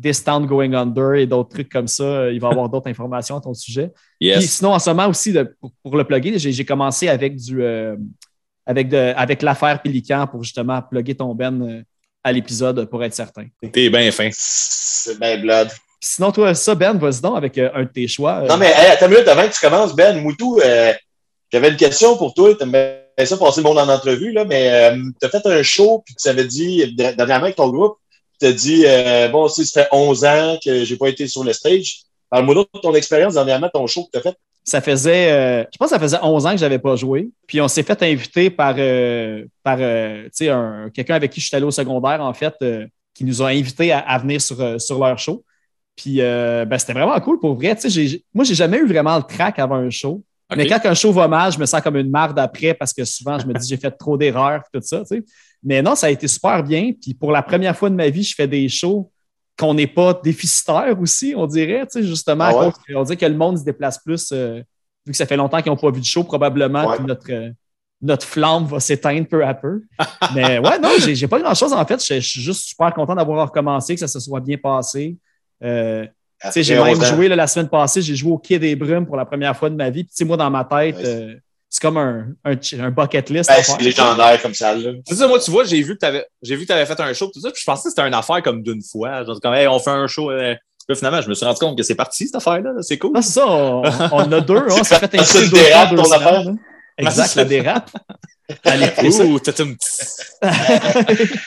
This 0.00 0.22
Town 0.24 0.46
Going 0.46 0.72
Under 0.72 1.14
et 1.16 1.26
d'autres 1.26 1.50
trucs 1.50 1.68
comme 1.68 1.88
ça, 1.88 2.04
euh, 2.04 2.32
il 2.32 2.40
va 2.40 2.48
avoir 2.48 2.68
d'autres 2.68 2.88
informations 2.88 3.36
à 3.36 3.40
ton 3.40 3.52
sujet. 3.52 3.88
Puis 4.20 4.28
Yes. 4.28 4.50
sinon, 4.58 4.72
en 4.72 4.78
ce 4.78 4.88
moment 4.90 5.08
aussi, 5.08 5.32
de- 5.32 5.54
pour, 5.60 5.72
pour 5.82 5.96
le 5.96 6.04
plugger, 6.04 6.38
j'ai 6.38 6.64
commencé 6.64 7.08
avec 7.08 7.36
du 7.36 7.62
euh, 7.62 7.96
avec, 8.64 8.88
de, 8.88 9.12
avec 9.16 9.42
l'affaire 9.42 9.82
Pélican 9.82 10.26
pour 10.28 10.44
justement 10.44 10.80
plugger 10.82 11.16
ton 11.16 11.34
Ben 11.34 11.60
euh, 11.62 11.82
à 12.22 12.30
l'épisode 12.32 12.84
pour 12.88 13.02
être 13.02 13.14
certain. 13.14 13.46
Puis 13.60 13.70
T'es 13.72 13.90
bien 13.90 14.10
fin. 14.12 14.28
C'est 14.32 15.18
bien 15.18 15.38
blood. 15.40 15.68
Sinon, 16.00 16.32
toi, 16.32 16.54
ça, 16.54 16.74
Ben, 16.74 16.94
vas-y 16.98 17.20
donc 17.20 17.36
avec 17.36 17.56
euh, 17.58 17.70
un 17.74 17.82
de 17.84 17.88
tes 17.88 18.08
choix. 18.08 18.40
euh. 18.42 18.46
Non, 18.48 18.56
mais 18.56 18.66
hey, 18.68 18.90
attends 18.92 19.06
une 19.06 19.12
minute 19.12 19.28
avant 19.28 19.46
que 19.46 19.52
tu 19.52 19.60
commences, 19.60 19.94
Ben, 19.94 20.20
Moutou, 20.20 20.58
euh, 20.64 20.92
j'avais 21.52 21.68
une 21.68 21.76
question 21.76 22.16
pour 22.16 22.34
toi. 22.34 22.54
Tu 22.54 22.66
bien 22.66 22.96
ça 23.24 23.36
passer 23.36 23.60
le 23.60 23.64
monde 23.64 23.78
en 23.78 23.88
entrevue, 23.88 24.32
là, 24.32 24.44
mais 24.46 24.92
tu 25.20 25.26
as 25.26 25.28
fait 25.28 25.44
un 25.46 25.62
show, 25.62 26.02
puis 26.06 26.14
tu 26.14 26.28
avais 26.28 26.44
dit, 26.44 26.94
dernièrement 26.94 27.44
avec 27.44 27.56
ton 27.56 27.68
groupe, 27.68 27.96
tu 28.40 28.46
as 28.46 28.52
dit, 28.52 28.84
bon, 29.30 29.46
sais, 29.48 29.64
ça 29.66 29.82
fait 29.82 29.88
11 29.92 30.24
ans 30.24 30.56
que 30.64 30.84
j'ai 30.84 30.96
pas 30.96 31.08
été 31.08 31.26
sur 31.26 31.44
le 31.44 31.52
stage. 31.52 31.98
Parle-moi 32.30 32.54
donc 32.54 32.68
de 32.72 32.78
ton 32.80 32.94
expérience 32.94 33.34
dernièrement, 33.34 33.68
ton 33.68 33.86
show 33.86 34.04
que 34.04 34.10
tu 34.12 34.18
as 34.18 34.30
fait. 34.30 34.36
Ça 34.64 34.80
faisait, 34.80 35.32
euh, 35.32 35.64
je 35.72 35.76
pense 35.78 35.88
que 35.90 35.94
ça 35.96 35.98
faisait 36.00 36.18
11 36.22 36.46
ans 36.46 36.52
que 36.52 36.56
je 36.58 36.62
n'avais 36.62 36.78
pas 36.78 36.94
joué. 36.96 37.28
Puis 37.46 37.60
on 37.60 37.68
s'est 37.68 37.82
fait 37.82 38.00
inviter 38.04 38.48
par, 38.50 38.74
euh, 38.78 39.44
par 39.62 39.78
euh, 39.80 40.22
tu 40.24 40.30
sais, 40.32 40.48
un- 40.48 40.88
quelqu'un 40.94 41.14
avec 41.16 41.30
qui 41.32 41.40
je 41.40 41.46
suis 41.48 41.56
allé 41.56 41.64
au 41.66 41.70
secondaire, 41.70 42.20
en 42.22 42.32
fait, 42.32 42.54
qui 43.14 43.24
nous 43.24 43.42
a 43.42 43.48
invités 43.48 43.90
à, 43.92 43.98
à 43.98 44.18
venir 44.18 44.40
sur, 44.40 44.80
sur 44.80 44.98
leur 45.04 45.18
show. 45.18 45.42
Puis 46.02 46.20
euh, 46.22 46.64
ben, 46.64 46.78
c'était 46.78 46.94
vraiment 46.94 47.18
cool 47.20 47.38
pour 47.38 47.54
vrai. 47.56 47.74
Tu 47.76 47.82
sais, 47.82 47.90
j'ai- 47.90 48.24
moi, 48.32 48.44
j'ai 48.44 48.54
jamais 48.54 48.78
eu 48.78 48.86
vraiment 48.86 49.16
le 49.18 49.22
crack 49.22 49.58
avant 49.58 49.76
un 49.76 49.90
show. 49.90 50.22
Mais 50.56 50.66
quand 50.66 50.80
un 50.84 50.94
show 50.94 51.12
va 51.12 51.28
mal, 51.28 51.52
je 51.52 51.58
me 51.58 51.66
sens 51.66 51.80
comme 51.80 51.96
une 51.96 52.10
marde 52.10 52.36
après 52.38 52.72
parce 52.74 52.92
que 52.92 53.04
souvent, 53.04 53.38
je 53.38 53.46
me 53.46 53.52
dis 53.54 53.68
j'ai 53.68 53.76
fait 53.76 53.90
trop 53.90 54.16
d'erreurs 54.16 54.62
et 54.74 54.78
tout 54.78 54.84
ça. 54.84 55.00
tu 55.00 55.06
sais. 55.18 55.22
Mais 55.62 55.82
non, 55.82 55.94
ça 55.94 56.06
a 56.06 56.10
été 56.10 56.26
super 56.26 56.62
bien. 56.64 56.92
Puis 57.00 57.12
pour 57.14 57.30
la 57.32 57.42
première 57.42 57.76
fois 57.76 57.90
de 57.90 57.94
ma 57.94 58.08
vie, 58.08 58.22
je 58.24 58.34
fais 58.34 58.48
des 58.48 58.68
shows 58.68 59.10
qu'on 59.58 59.74
n'est 59.74 59.86
pas 59.86 60.18
déficitaires 60.24 60.96
aussi, 60.98 61.34
on 61.36 61.46
dirait, 61.46 61.82
tu 61.82 62.00
sais, 62.00 62.02
justement, 62.02 62.44
Ah 62.44 62.54
ouais? 62.54 62.66
à 62.68 62.70
cause 62.72 62.82
que- 62.88 62.94
on 62.94 63.02
dirait 63.02 63.16
que 63.18 63.26
le 63.26 63.34
monde 63.36 63.58
se 63.58 63.64
déplace 63.64 63.98
plus 64.02 64.30
euh, 64.32 64.62
vu 65.06 65.12
que 65.12 65.16
ça 65.16 65.26
fait 65.26 65.36
longtemps 65.36 65.60
qu'ils 65.60 65.70
n'ont 65.70 65.76
pas 65.76 65.90
vu 65.90 66.00
de 66.00 66.06
show, 66.06 66.24
probablement 66.24 66.86
Ouais. 66.88 66.96
que 66.96 67.02
notre, 67.02 67.30
euh, 67.30 67.50
notre 68.00 68.26
flamme 68.26 68.64
va 68.64 68.80
s'éteindre 68.80 69.28
peu 69.28 69.44
à 69.44 69.52
peu. 69.54 69.82
Mais 70.34 70.58
ouais, 70.58 70.78
non, 70.78 70.88
j'ai 70.98 71.14
j'ai 71.14 71.28
pas 71.28 71.38
grand-chose 71.38 71.74
en 71.74 71.84
fait. 71.84 72.02
Je 72.02 72.20
suis 72.20 72.40
juste 72.40 72.62
super 72.70 72.92
content 72.94 73.14
d'avoir 73.14 73.46
recommencé, 73.46 73.94
que 73.94 74.00
ça 74.00 74.08
se 74.08 74.18
soit 74.18 74.40
bien 74.40 74.56
passé. 74.56 75.16
Euh, 75.62 76.06
tu 76.42 76.52
sais, 76.52 76.62
j'ai 76.62 76.74
même 76.76 76.86
11 76.96 77.00
ans. 77.02 77.04
joué 77.16 77.28
là, 77.28 77.36
la 77.36 77.46
semaine 77.46 77.68
passée, 77.68 78.00
j'ai 78.02 78.16
joué 78.16 78.32
au 78.32 78.38
Quai 78.38 78.58
des 78.58 78.74
Brumes 78.76 79.06
pour 79.06 79.16
la 79.16 79.24
première 79.26 79.56
fois 79.56 79.68
de 79.70 79.74
ma 79.76 79.90
vie. 79.90 80.04
Puis, 80.04 80.10
tu 80.12 80.16
sais, 80.16 80.24
moi, 80.24 80.36
dans 80.36 80.50
ma 80.50 80.64
tête, 80.64 80.96
Ouais. 80.96 81.04
euh, 81.04 81.34
c'est 81.68 81.82
comme 81.82 81.98
un, 81.98 82.26
un, 82.44 82.54
un 82.80 82.90
bucket 82.90 83.28
list. 83.30 83.48
Ben, 83.50 83.62
c'est 83.62 83.80
légendaire 83.80 84.40
comme 84.42 84.54
ça, 84.54 84.74
là. 84.74 84.90
C'est 85.06 85.14
ça, 85.16 85.28
moi, 85.28 85.38
tu 85.38 85.50
vois, 85.50 85.64
j'ai 85.64 85.80
vu 85.82 85.94
que 85.94 85.98
t'avais, 85.98 86.26
j'ai 86.42 86.56
vu 86.56 86.62
que 86.62 86.68
t'avais 86.68 86.86
fait 86.86 86.98
un 86.98 87.12
show, 87.12 87.30
tout 87.32 87.40
ça, 87.40 87.50
puis 87.50 87.60
je 87.60 87.64
pensais 87.66 87.84
que 87.84 87.90
c'était 87.90 88.06
une 88.08 88.14
affaire 88.14 88.42
comme 88.42 88.62
d'une 88.62 88.82
fois. 88.82 89.22
Genre, 89.24 89.38
comme, 89.40 89.54
hey, 89.54 89.68
on 89.68 89.78
fait 89.78 89.90
un 89.90 90.06
show. 90.06 90.30
euh. 90.30 90.54
Là, 90.88 90.94
finalement, 90.96 91.20
je 91.20 91.28
me 91.28 91.34
suis 91.34 91.44
rendu 91.46 91.58
compte 91.60 91.76
que 91.76 91.84
c'est 91.84 91.94
parti, 91.94 92.26
cette 92.26 92.34
affaire-là. 92.34 92.72
là. 92.72 92.82
C'est 92.82 92.98
cool. 92.98 93.12
Ah, 93.14 93.22
c'est 93.22 93.32
ça, 93.34 93.46
on, 93.46 93.82
a 94.32 94.40
deux. 94.40 94.56
hein, 94.56 94.66
On 94.70 94.82
s'est 94.82 94.96
fait 94.98 95.08
tu 95.08 95.18
fois, 95.24 95.46
dérapes 95.46 95.90
deux 95.90 95.96
ton 96.02 96.10
affaire. 96.10 96.42
là. 96.44 96.52
Exact, 96.98 97.34
la 97.36 97.44
dérape. 97.44 97.90
Allez. 98.64 98.88
Ouh, 99.22 99.38
t'as 99.38 99.52
un 99.62 99.74
petit. 99.74 100.06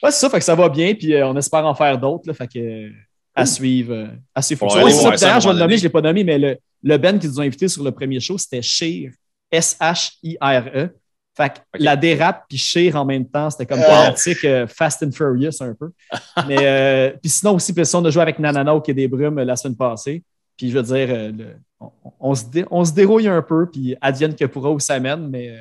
Ouais, 0.00 0.12
c'est 0.12 0.20
ça, 0.20 0.30
fait 0.30 0.38
que 0.38 0.44
ça 0.44 0.54
va 0.54 0.68
bien, 0.68 0.94
puis 0.94 1.12
euh, 1.14 1.26
on 1.26 1.36
espère 1.36 1.66
en 1.66 1.74
faire 1.74 1.98
d'autres. 1.98 2.22
là, 2.28 2.32
Fait 2.34 2.46
que, 2.46 2.58
euh, 2.60 2.90
à 3.38 3.46
suivre. 3.46 3.92
euh, 3.94 4.06
à 4.34 4.42
suivre. 4.42 4.66
Ouais, 4.84 4.90
ça, 4.90 5.08
à 5.12 5.16
D'ailleurs, 5.16 5.40
je 5.40 5.48
vais 5.48 5.54
le 5.54 5.60
nommer, 5.60 5.76
je 5.76 5.82
ne 5.82 5.84
l'ai 5.84 5.88
pas 5.92 6.00
nommé, 6.00 6.24
mais 6.24 6.38
le, 6.38 6.56
le 6.82 6.96
band 6.98 7.18
qui 7.18 7.26
nous 7.28 7.40
a 7.40 7.44
invités 7.44 7.68
sur 7.68 7.82
le 7.84 7.90
premier 7.92 8.20
show, 8.20 8.36
c'était 8.38 8.62
Sheer. 8.62 9.10
S-H-I-R-E. 9.50 10.88
Fait 11.36 11.50
que 11.50 11.58
la 11.78 11.94
dérape 11.96 12.46
puis 12.48 12.58
Sheer 12.58 12.96
en 12.96 13.04
même 13.04 13.24
temps, 13.28 13.48
c'était 13.50 13.66
comme 13.66 13.78
Wow. 13.78 13.86
thématique 13.86 14.44
euh, 14.44 14.66
Fast 14.66 15.02
and 15.04 15.12
Furious 15.12 15.60
un 15.60 15.72
peu. 15.74 15.90
mais 16.48 16.56
euh, 16.60 17.10
puis 17.22 17.30
sinon 17.30 17.54
aussi, 17.54 17.72
puis 17.72 17.84
on 17.94 18.04
a 18.04 18.10
joué 18.10 18.22
avec 18.22 18.38
Nanana 18.40 18.74
au 18.74 18.80
Quai 18.80 18.92
des 18.92 19.06
Brumes 19.06 19.38
euh, 19.38 19.44
la 19.44 19.54
semaine 19.56 19.76
passée. 19.76 20.22
Puis 20.56 20.70
je 20.70 20.76
veux 20.76 20.82
dire, 20.82 21.08
euh, 21.14 21.30
le- 21.30 21.56
on, 21.78 21.90
on 22.18 22.34
se 22.34 22.44
dé- 22.46 22.64
on 22.72 22.84
se 22.84 22.92
dérouille 22.92 23.28
un 23.28 23.40
peu, 23.42 23.70
puis 23.70 23.94
advienne 24.00 24.34
que 24.34 24.44
pourra 24.46 24.70
où 24.72 24.80
ça 24.80 24.98
mène, 24.98 25.28
mais 25.28 25.50
euh, 25.50 25.60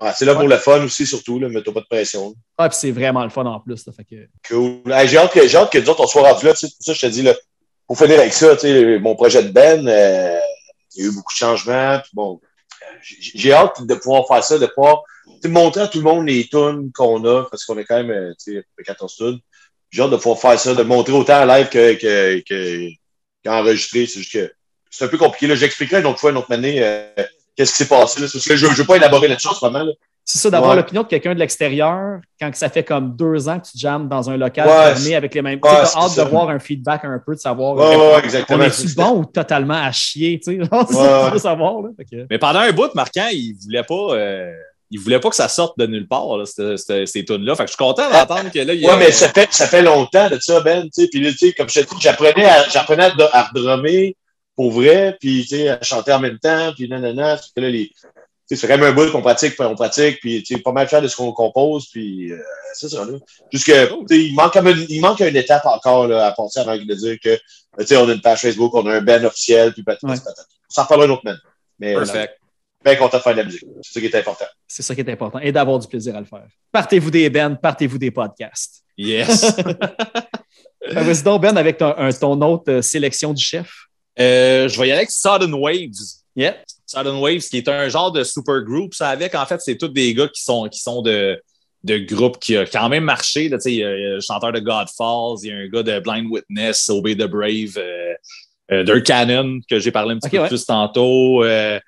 Ouais, 0.00 0.10
c'est 0.14 0.26
là 0.26 0.34
pour 0.34 0.46
le 0.46 0.58
fun 0.58 0.82
aussi, 0.84 1.06
surtout, 1.06 1.38
là. 1.38 1.48
Mets-toi 1.48 1.72
pas 1.72 1.80
de 1.80 1.86
pression. 1.86 2.34
ah, 2.58 2.68
puis 2.68 2.76
c'est 2.78 2.90
vraiment 2.90 3.24
le 3.24 3.30
fun 3.30 3.46
en 3.46 3.60
plus. 3.60 3.86
là, 3.86 3.92
fait 3.92 4.04
que, 4.04 4.28
Cool. 4.46 4.92
Hey, 4.92 5.08
j'ai 5.08 5.16
hâte 5.16 5.32
que, 5.32 5.46
j'ai 5.48 5.56
hâte 5.56 5.72
que 5.72 5.78
nous 5.78 5.88
autres, 5.88 6.02
on 6.04 6.06
soit 6.06 6.30
rendus 6.30 6.44
là. 6.44 6.52
Tu 6.52 6.66
sais, 6.66 6.68
pour 6.68 6.84
ça, 6.84 6.92
je 6.92 7.00
te 7.00 7.06
dis, 7.06 7.22
là, 7.22 7.34
pour 7.86 7.96
finir 7.96 8.18
avec 8.18 8.32
ça, 8.34 8.54
tu 8.56 8.62
sais, 8.62 8.98
mon 8.98 9.14
projet 9.16 9.42
de 9.42 9.48
Ben, 9.48 9.86
euh, 9.88 10.38
il 10.94 11.02
y 11.02 11.06
a 11.06 11.10
eu 11.10 11.14
beaucoup 11.14 11.32
de 11.32 11.38
changements. 11.38 11.98
Puis 12.00 12.10
bon, 12.12 12.40
euh, 12.42 12.86
j'ai 13.00 13.52
hâte 13.52 13.86
de 13.86 13.94
pouvoir 13.94 14.26
faire 14.26 14.44
ça, 14.44 14.58
de 14.58 14.66
pouvoir 14.66 15.02
montrer 15.44 15.82
à 15.82 15.88
tout 15.88 15.98
le 15.98 16.04
monde 16.04 16.26
les 16.26 16.46
tunes 16.46 16.90
qu'on 16.92 17.24
a, 17.24 17.44
parce 17.44 17.64
qu'on 17.64 17.78
est 17.78 17.84
quand 17.84 17.96
même, 17.96 18.10
euh, 18.10 18.32
tu 18.42 18.52
sais, 18.52 18.58
à 18.58 18.62
peu 18.62 18.68
près 18.76 18.84
14 18.84 19.14
tunes. 19.14 19.38
J'ai 19.90 20.02
hâte 20.02 20.10
de 20.10 20.16
pouvoir 20.16 20.38
faire 20.38 20.58
ça, 20.58 20.74
de 20.74 20.82
montrer 20.82 21.12
autant 21.12 21.40
en 21.42 21.44
live 21.46 21.68
que, 21.68 21.94
que, 21.94 22.40
que, 22.40 22.88
qu'enregistré. 23.44 24.06
C'est 24.06 24.20
juste 24.20 24.32
que 24.32 24.52
c'est 24.90 25.04
un 25.04 25.08
peu 25.08 25.18
compliqué. 25.18 25.46
Là, 25.46 25.54
j'expliquerai 25.54 26.00
une 26.00 26.06
autre 26.06 26.18
fois, 26.18 26.30
une 26.30 26.36
autre 26.38 26.52
année, 26.52 26.82
euh, 26.82 27.06
qu'est-ce 27.56 27.72
qui 27.72 27.78
s'est 27.78 27.88
passé. 27.88 28.20
Là, 28.20 28.26
parce 28.32 28.44
que 28.46 28.56
je 28.56 28.66
ne 28.66 28.72
veux 28.72 28.84
pas 28.84 28.96
élaborer 28.96 29.28
là-dessus 29.28 29.48
en 29.48 29.54
ce 29.54 29.64
moment. 29.64 29.82
Là. 29.84 29.92
C'est 30.28 30.38
ça, 30.38 30.50
d'avoir 30.50 30.70
Ouais. 30.72 30.76
l'opinion 30.78 31.02
de 31.04 31.06
quelqu'un 31.06 31.34
de 31.34 31.38
l'extérieur 31.38 32.18
quand 32.40 32.52
ça 32.56 32.68
fait 32.68 32.82
comme 32.82 33.14
deux 33.14 33.48
ans 33.48 33.60
que 33.60 33.66
tu 33.66 33.78
jammes 33.78 34.08
dans 34.08 34.28
un 34.28 34.36
local 34.36 34.66
Ouais, 34.66 34.94
fermé 34.94 35.14
avec 35.14 35.34
les 35.34 35.40
mêmes. 35.42 35.60
ouais, 35.62 35.70
tu 35.70 35.76
t'as 35.92 36.00
hâte 36.00 36.10
ça. 36.10 36.24
de 36.24 36.30
voir 36.30 36.48
un 36.50 36.58
feedback 36.58 37.04
un 37.04 37.20
peu, 37.24 37.34
de 37.36 37.40
savoir 37.40 37.76
Ouais, 37.76 37.84
euh, 37.84 37.88
ouais, 37.90 37.96
ouais, 37.96 38.12
on 38.16 38.18
exactement. 38.24 38.64
est-tu 38.64 38.94
bon 38.94 39.10
ou 39.20 39.24
totalement 39.24 39.74
à 39.74 39.92
chier, 39.92 40.40
tu 40.42 40.52
sais? 40.52 40.58
genre, 40.70 40.84
C'est 40.88 40.96
Ouais, 40.96 41.02
ça 41.04 41.08
que 41.08 41.14
ouais. 41.22 41.26
tu 41.28 41.32
veux 41.34 41.38
savoir. 41.38 41.74
Là. 41.82 42.24
Mais 42.28 42.38
pendant 42.38 42.58
un 42.58 42.72
bout, 42.72 42.92
Marquant, 42.94 43.28
il 43.32 43.54
voulait 43.62 43.84
pas. 43.84 44.14
euh, 44.16 44.50
Il 44.92 45.00
voulait 45.00 45.18
pas 45.18 45.30
que 45.30 45.34
ça 45.34 45.48
sorte 45.48 45.76
de 45.80 45.86
nulle 45.86 46.06
part, 46.06 46.36
là, 46.36 46.44
cette- 46.46 46.76
cette- 46.78 47.08
ces 47.08 47.24
tunes-là. 47.24 47.56
Fait 47.56 47.64
que 47.64 47.70
je 47.70 47.74
suis 47.74 47.84
content 47.84 48.08
d'entendre 48.08 48.52
que 48.52 48.60
là, 48.60 48.72
il 48.72 48.80
y 48.80 48.86
a. 48.86 48.92
Ouais, 48.92 48.98
mais 49.00 49.10
ça 49.10 49.28
fait, 49.30 49.48
ça 49.52 49.66
fait 49.66 49.82
longtemps 49.82 50.28
de 50.30 50.38
ça, 50.40 50.60
Ben. 50.60 50.84
Tu 50.84 50.90
sais, 51.02 51.08
puis 51.10 51.20
là, 51.20 51.30
tu 51.32 51.38
sais, 51.38 51.52
comme 51.54 51.68
je 51.68 51.80
te 51.80 51.88
dis, 51.92 52.00
j'apprenais 52.00 52.44
à, 52.44 52.68
j'apprenais 52.68 53.02
à, 53.04 53.12
à 53.32 53.42
redrummer 53.52 54.16
pour 54.56 54.72
vrai, 54.72 55.16
puis 55.20 55.42
tu 55.42 55.56
sais, 55.56 55.68
à 55.68 55.80
chanter 55.82 56.12
en 56.12 56.18
même 56.20 56.38
temps, 56.38 56.72
puis 56.74 56.88
nanana. 56.88 57.36
Là, 57.56 57.68
les, 57.68 57.88
tu 57.88 57.94
sais, 58.46 58.56
c'est 58.56 58.66
quand 58.68 58.78
même 58.78 58.90
un 58.90 58.92
bout 58.92 59.10
qu'on 59.12 59.20
pratique, 59.22 59.54
puis 59.56 59.66
on 59.66 59.74
pratique, 59.74 60.18
puis 60.20 60.42
tu 60.42 60.58
pas 60.62 60.72
mal 60.72 60.88
fier 60.88 61.02
de 61.02 61.08
ce 61.08 61.16
qu'on 61.16 61.32
compose, 61.32 61.88
puis 61.90 62.32
euh, 62.32 62.38
c'est 62.74 62.88
ça, 62.88 63.04
là. 63.04 63.18
Juste 63.52 63.66
que, 63.66 63.86
tu 63.86 63.96
sais, 64.08 64.24
il 64.24 64.34
manque 64.34 64.56
une, 64.56 64.86
il 64.88 65.00
manque 65.00 65.20
une 65.20 65.36
étape 65.36 65.66
encore, 65.66 66.08
là, 66.08 66.26
à 66.26 66.32
passer 66.32 66.60
avant 66.60 66.76
de 66.76 66.94
dire 66.94 67.16
que, 67.22 67.36
tu 67.78 67.86
sais, 67.86 67.96
on 67.96 68.08
a 68.08 68.12
une 68.12 68.20
page 68.20 68.40
Facebook, 68.40 68.72
on 68.74 68.86
a 68.86 68.94
un 68.94 69.00
Ben 69.02 69.24
officiel, 69.24 69.72
puis 69.72 69.82
patati, 69.82 70.06
Ouais. 70.06 70.16
patati. 70.16 70.54
On 70.70 70.74
s'en 70.74 70.82
reparlera 70.84 71.06
une 71.06 71.12
autre 71.12 71.22
semaine. 71.22 71.38
Mais, 71.78 71.94
euh, 71.94 71.98
Perfect. 72.04 72.38
bien 72.84 72.96
content 72.96 73.18
de 73.18 73.22
faire 73.22 73.32
de 73.32 73.38
la 73.38 73.44
musique. 73.44 73.64
C'est 73.82 73.92
ça 73.94 74.00
qui 74.00 74.06
est 74.06 74.14
important. 74.18 74.44
C'est 74.66 74.82
ça 74.82 74.94
qui 74.94 75.00
est 75.00 75.10
important. 75.10 75.38
Et 75.40 75.52
d'avoir 75.52 75.78
du 75.78 75.86
plaisir 75.88 76.16
à 76.16 76.20
le 76.20 76.26
faire. 76.26 76.46
Partez-vous 76.72 77.10
des 77.10 77.28
bands, 77.28 77.54
partez-vous 77.56 77.98
des 77.98 78.10
podcasts. 78.10 78.82
Yes. 78.96 79.54
Fait, 79.56 79.76
Vas-y 80.92 81.22
donc, 81.24 81.42
Ben, 81.42 81.56
avec 81.56 81.78
ton, 81.78 81.94
un- 81.98 82.12
ton 82.12 82.40
autre 82.42 82.70
euh, 82.72 82.82
sélection 82.82 83.32
du 83.34 83.42
chef. 83.42 83.85
Euh, 84.18 84.68
je 84.68 84.80
vais 84.80 84.88
y 84.88 84.90
aller 84.90 85.00
avec 85.00 85.10
Sudden 85.10 85.54
Waves. 85.54 86.22
Yeah. 86.34 86.56
Sudden 86.86 87.16
Waves, 87.16 87.48
qui 87.48 87.58
est 87.58 87.68
un 87.68 87.88
genre 87.88 88.12
de 88.12 88.24
super 88.24 88.62
group. 88.62 88.94
Ça 88.94 89.08
avec, 89.08 89.34
en 89.34 89.46
fait, 89.46 89.60
c'est 89.60 89.76
tous 89.76 89.88
des 89.88 90.14
gars 90.14 90.28
qui 90.28 90.42
sont, 90.42 90.68
qui 90.68 90.80
sont 90.80 91.02
de, 91.02 91.40
de 91.84 91.98
groupes 91.98 92.38
qui 92.38 92.56
a 92.56 92.66
quand 92.66 92.88
même 92.88 93.04
marché. 93.04 93.48
Là, 93.48 93.58
il, 93.64 93.74
y 93.74 93.84
a, 93.84 93.96
il 93.96 94.02
y 94.02 94.06
a 94.06 94.14
le 94.14 94.20
chanteur 94.20 94.52
de 94.52 94.60
Godfalls, 94.60 95.38
il 95.42 95.48
y 95.48 95.52
a 95.52 95.56
un 95.56 95.68
gars 95.68 95.82
de 95.82 95.98
Blind 96.00 96.26
Witness, 96.30 96.88
Obey 96.90 97.14
the 97.14 97.26
Brave, 97.26 97.76
euh, 97.76 98.14
euh, 98.72 98.84
Dirt 98.84 99.04
Cannon, 99.04 99.60
que 99.68 99.78
j'ai 99.78 99.90
parlé 99.90 100.14
un 100.14 100.18
petit 100.18 100.30
peu 100.30 100.38
ouais. 100.38 100.48
plus 100.48 100.64
tantôt, 100.64 101.44
euh, 101.44 101.78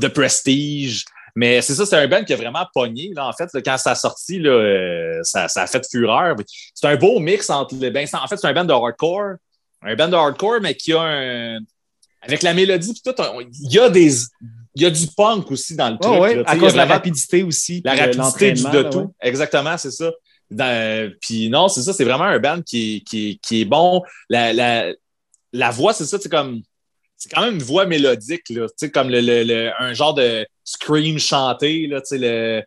The 0.00 0.08
Prestige. 0.08 1.04
Mais 1.34 1.60
c'est 1.60 1.74
ça, 1.74 1.84
c'est 1.84 1.96
un 1.96 2.08
band 2.08 2.24
qui 2.24 2.32
a 2.32 2.36
vraiment 2.36 2.66
pogné. 2.72 3.12
Là, 3.14 3.28
en 3.28 3.32
fait, 3.34 3.50
là, 3.52 3.60
quand 3.60 3.76
ça 3.76 3.90
a 3.90 3.94
sorti, 3.94 4.38
là, 4.38 4.50
euh, 4.50 5.18
ça, 5.22 5.48
ça 5.48 5.62
a 5.62 5.66
fait 5.66 5.86
fureur. 5.88 6.34
C'est 6.74 6.86
un 6.86 6.96
beau 6.96 7.18
mix 7.20 7.50
entre 7.50 7.74
les. 7.74 7.90
Ben, 7.90 8.06
en 8.10 8.26
fait, 8.26 8.38
c'est 8.38 8.46
un 8.46 8.54
band 8.54 8.64
de 8.64 8.72
hardcore. 8.72 9.34
Un 9.86 9.94
band 9.96 10.08
de 10.08 10.14
hardcore, 10.16 10.60
mais 10.60 10.74
qui 10.74 10.92
a 10.92 11.00
un. 11.00 11.58
Avec 12.22 12.42
la 12.42 12.54
mélodie, 12.54 12.92
puis 12.92 13.02
tout, 13.04 13.22
il 13.62 13.72
y 13.72 13.78
a 13.78 13.88
des. 13.88 14.10
Il 14.74 14.82
y 14.82 14.84
a 14.86 14.90
du 14.90 15.06
punk 15.16 15.50
aussi 15.50 15.74
dans 15.74 15.88
le 15.88 15.96
truc. 15.96 16.12
Ouais, 16.12 16.18
ouais, 16.20 16.34
là, 16.36 16.44
tu 16.44 16.50
à 16.50 16.56
cause 16.58 16.72
de 16.72 16.76
la 16.76 16.84
rapidité 16.86 17.42
aussi. 17.42 17.80
la 17.84 17.92
euh, 17.94 17.96
rapidité 17.96 18.52
du, 18.52 18.62
de 18.62 18.78
là, 18.78 18.90
tout. 18.90 18.98
ouais. 18.98 19.06
Exactement, 19.22 19.78
c'est 19.78 19.90
ça. 19.90 20.10
Dans- 20.50 21.10
puis 21.20 21.48
non, 21.48 21.68
c'est 21.68 21.80
ça, 21.82 21.92
c'est 21.94 22.04
vraiment 22.04 22.24
un 22.24 22.38
band 22.38 22.60
qui, 22.62 22.96
est- 22.96 23.00
qui, 23.00 23.40
qui 23.42 23.62
est 23.62 23.64
bon. 23.64 24.02
La, 24.28 24.52
la, 24.52 24.92
la 25.52 25.70
voix, 25.70 25.92
c'est 25.94 26.04
ça, 26.04 26.18
c'est 26.20 26.28
comme. 26.28 26.60
C'est 27.16 27.30
quand 27.32 27.40
même 27.40 27.54
une 27.54 27.62
voix 27.62 27.86
mélodique, 27.86 28.48
là. 28.50 28.66
Tu 28.68 28.74
sais, 28.76 28.90
comme 28.90 29.08
le, 29.08 29.20
le- 29.22 29.44
le- 29.44 29.70
un 29.78 29.94
genre 29.94 30.12
de 30.12 30.46
scream 30.64 31.18
chanté, 31.18 31.86
là, 31.86 32.00
tu 32.02 32.08
sais, 32.08 32.18
le. 32.18 32.62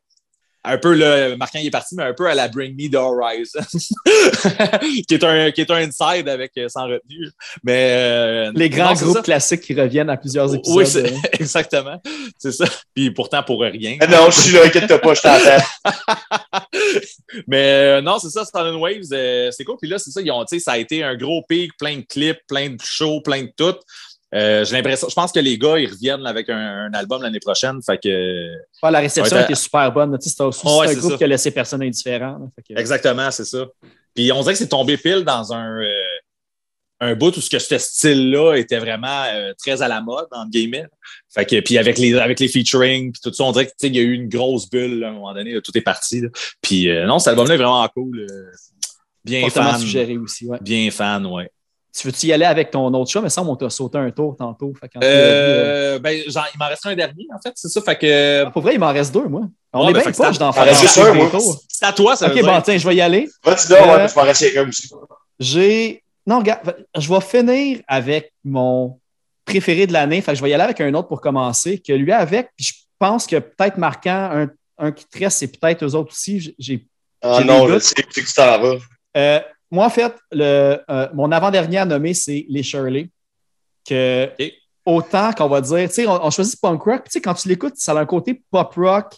Un 0.65 0.77
peu 0.77 0.93
le. 0.93 1.35
Marquin 1.37 1.59
il 1.59 1.67
est 1.67 1.71
parti, 1.71 1.95
mais 1.95 2.03
un 2.03 2.13
peu 2.13 2.27
à 2.27 2.35
la 2.35 2.49
Bring 2.49 2.75
Me 2.75 2.89
the 2.91 2.95
Horizon. 2.95 3.61
qui, 5.07 5.13
est 5.13 5.23
un, 5.23 5.51
qui 5.51 5.61
est 5.61 5.71
un 5.71 5.75
inside 5.87 6.27
avec 6.27 6.51
euh, 6.57 6.67
sans 6.67 6.83
retenue. 6.87 7.29
Mais. 7.63 7.91
euh, 7.93 8.51
Les 8.55 8.69
grands 8.69 8.89
non, 8.89 8.99
groupes 8.99 9.15
ça. 9.17 9.21
classiques 9.21 9.61
qui 9.61 9.73
reviennent 9.73 10.09
à 10.09 10.17
plusieurs 10.17 10.53
épisodes. 10.53 10.75
Oui, 10.77 10.85
c'est- 10.85 11.05
euh. 11.11 11.17
exactement. 11.39 12.01
C'est 12.37 12.51
ça. 12.51 12.65
Puis 12.93 13.11
pourtant 13.11 13.41
pour 13.41 13.61
rien. 13.61 13.97
Ah 14.01 14.07
non, 14.07 14.29
je 14.29 14.39
suis 14.41 14.51
là, 14.53 14.65
inquiète 14.65 14.87
pas, 15.01 15.13
je 15.13 15.21
t'entends. 15.21 15.63
Mais 17.47 17.97
euh, 17.97 18.01
non, 18.01 18.19
c'est 18.19 18.29
ça, 18.29 18.43
Sudden 18.45 18.75
Waves, 18.75 19.03
euh, 19.13 19.51
c'est 19.51 19.63
cool. 19.63 19.77
Puis 19.79 19.89
là, 19.89 19.97
c'est 19.97 20.11
ça, 20.11 20.21
ils 20.21 20.31
ont, 20.31 20.45
ça 20.45 20.71
a 20.73 20.77
été 20.77 21.03
un 21.03 21.15
gros 21.15 21.43
pic, 21.47 21.71
plein 21.77 21.97
de 21.97 22.01
clips, 22.05 22.39
plein 22.47 22.69
de 22.69 22.77
shows, 22.83 23.21
plein 23.21 23.43
de 23.43 23.51
tout. 23.55 23.75
Euh, 24.35 24.63
J'ai 24.63 24.75
l'impression, 24.75 25.07
je 25.09 25.15
pense 25.15 25.31
que 25.31 25.39
les 25.39 25.57
gars, 25.57 25.79
ils 25.79 25.89
reviennent 25.89 26.25
avec 26.27 26.49
un, 26.49 26.85
un 26.85 26.93
album 26.93 27.21
l'année 27.23 27.39
prochaine. 27.39 27.81
Fait 27.83 27.97
que, 27.97 28.07
Ouais, 28.83 28.91
la 28.91 28.99
réception 28.99 29.39
était 29.39 29.55
super 29.55 29.91
bonne. 29.91 30.15
C'est 30.21 30.39
aussi 30.41 30.65
Ouais, 30.67 30.89
un 30.89 30.93
groupe 30.93 31.11
ça. 31.13 31.17
qui 31.17 31.23
a 31.23 31.27
laissé 31.27 31.51
personne 31.51 31.81
indifférent. 31.81 32.51
que- 32.67 32.79
exactement, 32.79 33.31
c'est 33.31 33.45
ça. 33.45 33.65
Puis 34.13 34.31
on 34.31 34.41
dirait 34.41 34.53
que 34.53 34.59
c'est 34.59 34.67
tombé 34.67 34.97
pile 34.97 35.23
dans 35.23 35.51
un, 35.53 35.81
euh, 35.81 35.89
un 36.99 37.15
bout 37.15 37.35
où 37.37 37.41
ce 37.41 37.49
que 37.49 37.57
ce 37.59 37.77
style-là 37.77 38.55
était 38.57 38.77
vraiment 38.79 39.23
euh, 39.33 39.53
très 39.57 39.81
à 39.81 39.87
la 39.87 40.01
mode, 40.01 40.27
entre 40.31 40.49
guillemets. 40.51 40.85
Fait 41.33 41.45
que, 41.45 41.59
puis 41.61 41.77
avec 41.77 41.97
les, 41.97 42.13
avec 42.19 42.39
les 42.39 42.47
featuring, 42.49 43.11
puis 43.11 43.21
tout 43.23 43.33
ça, 43.33 43.43
on 43.45 43.51
dirait 43.51 43.71
qu'il 43.79 43.95
y 43.95 43.99
a 43.99 44.01
eu 44.01 44.13
une 44.13 44.27
grosse 44.29 44.69
bulle 44.69 44.99
là, 44.99 45.07
à 45.07 45.09
un 45.09 45.13
moment 45.13 45.33
donné, 45.33 45.53
là, 45.53 45.61
tout 45.61 45.75
est 45.77 45.81
parti. 45.81 46.21
là. 46.21 46.27
Puis 46.61 46.87
non, 47.05 47.17
cet 47.19 47.29
album-là 47.29 47.53
est 47.55 47.57
vraiment 47.57 47.87
cool. 47.89 48.27
bien 49.23 49.41
fortement 49.41 49.71
fan. 49.71 49.79
suggéré 49.79 50.17
aussi. 50.17 50.45
Ouais. 50.45 50.57
Bien 50.61 50.91
fan, 50.91 51.25
ouais. 51.25 51.49
Tu 51.97 52.07
veux-tu 52.07 52.27
y 52.27 52.33
aller 52.33 52.45
avec 52.45 52.69
ton 52.71 52.93
autre 52.93 53.09
chat? 53.11 53.19
Mais 53.21 53.29
ça, 53.29 53.41
on 53.41 53.55
t'a 53.55 53.69
sauté 53.69 53.97
un 53.97 54.11
tour 54.11 54.35
tantôt. 54.37 54.73
Fait 54.79 54.87
quand 54.89 54.99
vu, 54.99 55.05
euh, 55.07 55.95
Euh, 55.95 55.99
ben, 55.99 56.21
genre, 56.29 56.45
il 56.53 56.57
m'en 56.59 56.67
reste 56.67 56.85
un 56.85 56.95
dernier, 56.95 57.25
en 57.35 57.39
fait, 57.41 57.51
c'est 57.55 57.67
ça. 57.67 57.81
Fait 57.81 57.97
que. 57.97 58.43
ah, 58.45 58.51
pour 58.51 58.61
vrai, 58.61 58.73
il 58.75 58.79
m'en 58.79 58.91
reste 58.93 59.13
deux, 59.13 59.27
moi. 59.27 59.41
On 59.73 59.85
Ouais, 59.85 59.91
est 59.91 59.93
ben, 59.93 60.01
bien 60.03 60.11
proche 60.11 60.37
d'en 60.37 60.51
faire 60.53 60.65
tours. 61.31 61.61
C'est 61.67 61.85
à 61.85 61.91
toi, 61.93 62.15
ça 62.15 62.27
OK, 62.27 62.33
veut 62.35 62.41
bon, 62.41 62.51
dire. 62.51 62.63
tiens, 62.63 62.77
je 62.77 62.87
vais 62.87 62.95
y 62.95 63.01
aller. 63.01 63.27
Donc, 63.43 63.57
Euh, 63.71 63.97
ouais, 63.97 64.07
je 64.07 64.13
vais 64.13 64.21
en 64.21 64.23
rester 64.23 64.57
un 64.57 64.67
aussi. 64.67 64.89
J'ai. 65.39 66.03
Non, 66.27 66.39
regarde, 66.39 66.75
je 66.95 67.09
vais 67.11 67.21
finir 67.21 67.79
avec 67.87 68.33
mon 68.43 68.99
préféré 69.45 69.87
de 69.87 69.93
l'année. 69.93 70.21
Fait 70.21 70.33
que 70.33 70.37
je 70.37 70.43
vais 70.43 70.51
y 70.51 70.53
aller 70.53 70.63
avec 70.63 70.79
un 70.81 70.93
autre 70.93 71.07
pour 71.07 71.21
commencer, 71.21 71.79
que 71.79 71.93
lui 71.93 72.11
avec, 72.11 72.49
puis 72.55 72.65
je 72.67 72.73
pense 72.99 73.25
que 73.25 73.37
peut-être 73.37 73.77
marquant, 73.77 74.29
un, 74.31 74.47
un 74.77 74.91
qui 74.91 75.05
te 75.05 75.17
reste, 75.17 75.39
c'est 75.39 75.47
peut-être 75.59 75.83
eux 75.83 75.95
autres 75.95 76.11
aussi. 76.11 76.53
J'ai 76.59 76.85
Ah 77.23 77.41
non, 77.43 77.67
je 77.67 77.79
sais, 77.79 77.95
c'est 77.95 78.21
que 78.21 78.27
tu 78.27 78.33
t'en 78.33 78.59
vas. 78.61 79.41
Moi, 79.71 79.85
en 79.85 79.89
fait, 79.89 80.13
le, 80.31 80.79
euh, 80.89 81.07
mon 81.13 81.31
avant-dernier 81.31 81.77
à 81.79 81.85
nommer, 81.85 82.13
c'est 82.13 82.45
les 82.49 82.63
Shirley. 82.63 83.09
Que 83.87 84.29
autant 84.85 85.31
qu'on 85.33 85.47
va 85.47 85.61
dire, 85.61 85.87
tu 85.89 85.95
sais, 85.95 86.07
on, 86.07 86.25
on 86.25 86.29
choisit 86.31 86.59
punk 86.59 86.81
rock, 86.81 87.03
tu 87.05 87.11
sais, 87.11 87.21
quand 87.21 87.33
tu 87.35 87.47
l'écoutes, 87.47 87.75
ça 87.77 87.91
a 87.93 87.99
un 88.01 88.05
côté 88.05 88.41
pop 88.51 88.73
rock, 88.75 89.15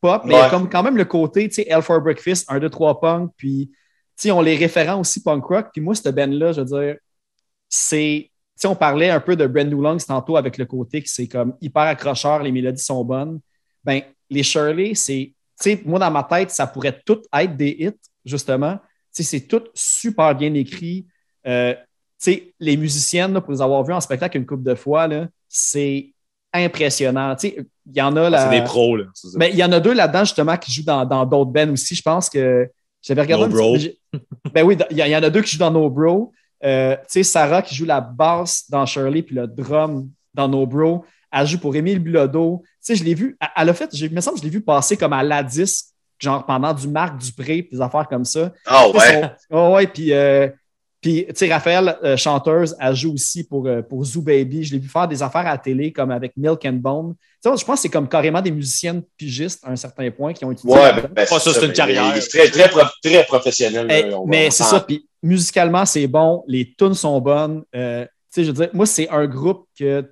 pop, 0.00 0.22
mais 0.24 0.34
il 0.34 0.36
y 0.36 0.40
a 0.40 0.44
Ouais. 0.44 0.50
comme, 0.50 0.68
quand 0.68 0.82
même 0.82 0.96
le 0.96 1.04
côté, 1.04 1.48
tu 1.48 1.54
sais, 1.56 1.66
L 1.68 1.80
for 1.82 2.00
Breakfast, 2.00 2.44
1, 2.48 2.58
2, 2.60 2.68
3 2.70 3.00
punk, 3.00 3.30
puis 3.36 3.70
tu 3.70 3.74
sais, 4.16 4.30
on 4.30 4.40
les 4.42 4.56
référents 4.56 5.00
aussi 5.00 5.22
punk 5.22 5.44
rock. 5.46 5.68
Puis 5.72 5.80
moi, 5.80 5.94
cette 5.94 6.14
band-là, 6.14 6.52
je 6.52 6.60
veux 6.60 6.66
dire, 6.82 6.96
c'est 7.68 8.30
sais, 8.56 8.68
on 8.68 8.76
parlait 8.76 9.10
un 9.10 9.20
peu 9.20 9.36
de 9.36 9.46
Brand 9.46 9.68
New 9.68 9.82
Lungs 9.82 10.04
tantôt 10.06 10.36
avec 10.36 10.58
le 10.58 10.64
côté 10.66 11.02
que 11.02 11.08
c'est 11.08 11.26
comme 11.28 11.54
hyper 11.60 11.82
accrocheur, 11.82 12.42
les 12.42 12.52
mélodies 12.52 12.82
sont 12.82 13.04
bonnes. 13.04 13.40
Ben, 13.82 14.02
les 14.30 14.42
Shirley, 14.42 14.94
c'est, 14.94 15.32
tu 15.60 15.70
sais, 15.70 15.82
moi 15.84 15.98
dans 15.98 16.10
ma 16.10 16.22
tête, 16.22 16.50
ça 16.50 16.66
pourrait 16.66 17.00
tout 17.04 17.20
être 17.36 17.56
des 17.56 17.76
hits, 17.78 18.10
justement. 18.24 18.78
C'est 19.22 19.46
tout 19.46 19.62
super 19.74 20.34
bien 20.34 20.52
écrit. 20.54 21.06
Euh, 21.46 21.74
tu 21.74 21.80
sais, 22.18 22.54
les 22.58 22.76
musiciennes, 22.76 23.32
là, 23.32 23.40
pour 23.40 23.52
les 23.52 23.62
avoir 23.62 23.82
vus 23.84 23.92
en 23.92 24.00
spectacle 24.00 24.36
une 24.36 24.46
couple 24.46 24.62
de 24.64 24.74
fois, 24.74 25.08
c'est 25.48 26.12
impressionnant. 26.52 27.34
Tu 27.36 27.48
sais, 27.48 27.66
il 27.86 27.96
y 27.96 28.02
en 28.02 28.16
a 28.16 28.30
là. 28.30 28.50
C'est 28.50 28.60
des 28.60 28.64
pros, 28.64 28.96
là. 28.96 29.04
Mais 29.36 29.50
il 29.50 29.56
y 29.56 29.64
en 29.64 29.72
a 29.72 29.80
deux 29.80 29.92
là-dedans, 29.92 30.24
justement, 30.24 30.56
qui 30.56 30.72
jouent 30.72 30.84
dans 30.84 31.26
d'autres 31.26 31.50
bands 31.50 31.70
aussi. 31.72 31.94
Je 31.94 32.02
pense 32.02 32.30
que 32.30 32.68
j'avais 33.02 33.22
regardé. 33.22 33.54
No 33.54 33.72
petit 33.74 33.98
ben 34.54 34.64
oui, 34.64 34.76
il 34.90 34.96
y, 34.98 35.16
en 35.16 35.22
a 35.22 35.30
deux 35.30 35.42
qui 35.42 35.52
jouent 35.52 35.58
dans 35.58 35.70
No 35.70 35.90
Bro. 35.90 36.32
Euh, 36.64 36.96
tu 36.96 37.02
sais, 37.08 37.22
Sarah 37.22 37.62
qui 37.62 37.74
joue 37.74 37.84
la 37.84 38.00
basse 38.00 38.64
dans 38.70 38.86
Shirley, 38.86 39.22
puis 39.22 39.34
le 39.34 39.46
drum 39.46 40.08
dans 40.32 40.48
No 40.48 40.66
Bro. 40.66 41.04
Elle 41.30 41.46
joue 41.46 41.58
pour 41.58 41.74
Émile 41.74 41.98
Bilodeau. 41.98 42.62
Tu 42.64 42.68
sais, 42.80 42.94
je 42.96 43.04
l'ai 43.04 43.14
vu, 43.14 43.36
elle- 43.56 43.68
a 43.68 43.74
fait, 43.74 43.90
il 43.92 44.12
me 44.12 44.20
semble 44.20 44.36
que 44.36 44.42
je 44.42 44.44
l'ai 44.44 44.52
vu 44.52 44.60
passer 44.60 44.96
comme 44.96 45.12
à 45.12 45.22
la 45.22 45.42
disque, 45.42 45.86
genre 46.18 46.44
pendant 46.46 46.72
du 46.72 46.88
Marc 46.88 47.18
Dupré, 47.18 47.62
puis 47.62 47.76
des 47.76 47.80
affaires 47.80 48.08
comme 48.08 48.24
ça. 48.24 48.52
Ah 48.66 48.84
sais, 48.92 48.98
ouais. 49.20 49.30
oh 49.50 49.72
ouais, 49.74 49.86
puis, 49.86 50.12
euh, 50.12 50.48
puis 51.00 51.26
tu 51.28 51.32
sais, 51.34 51.52
Raphaël, 51.52 51.98
euh, 52.02 52.16
chanteuse, 52.16 52.74
elle 52.80 52.94
joue 52.94 53.12
aussi 53.12 53.44
pour, 53.44 53.66
euh, 53.66 53.82
pour 53.82 54.04
Zoo 54.04 54.22
Baby. 54.22 54.64
Je 54.64 54.72
l'ai 54.72 54.78
vu 54.78 54.88
faire 54.88 55.06
des 55.06 55.22
affaires 55.22 55.42
à 55.46 55.50
la 55.52 55.58
télé, 55.58 55.92
comme 55.92 56.10
avec 56.10 56.32
Milk 56.36 56.64
and 56.64 56.74
Bone. 56.74 57.14
Tu 57.42 57.50
sais, 57.50 57.56
je 57.58 57.64
pense 57.64 57.76
que 57.76 57.82
c'est 57.82 57.88
comme 57.90 58.08
carrément 58.08 58.40
des 58.40 58.50
musiciennes 58.50 59.02
pigistes 59.18 59.62
à 59.66 59.70
un 59.72 59.76
certain 59.76 60.10
point 60.10 60.32
qui 60.32 60.44
ont 60.46 60.52
étudié. 60.52 60.72
Ouais, 60.74 60.92
ben, 60.94 61.08
ben, 61.12 61.26
Ah, 61.30 61.38
ça, 61.38 61.52
c'est 61.52 61.60
une 61.60 61.68
mais 61.68 61.72
carrière. 61.74 62.14
Très, 62.30 62.48
très, 62.48 62.68
prof- 62.70 62.92
très 63.02 63.24
professionnel. 63.24 63.86
là, 63.86 63.98
Eh, 63.98 64.12
mais 64.26 64.50
c'est 64.50 64.62
ça, 64.62 64.80
puis 64.80 65.06
musicalement, 65.22 65.84
c'est 65.84 66.06
bon, 66.06 66.42
les 66.48 66.74
tunes 66.74 66.94
sont 66.94 67.20
bonnes. 67.20 67.64
Euh, 67.74 68.04
tu 68.04 68.10
sais, 68.30 68.44
je 68.44 68.48
veux 68.50 68.54
dire, 68.54 68.70
moi, 68.72 68.86
c'est 68.86 69.08
un 69.10 69.26
groupe 69.26 69.66
que, 69.78 70.00
tu 70.00 70.08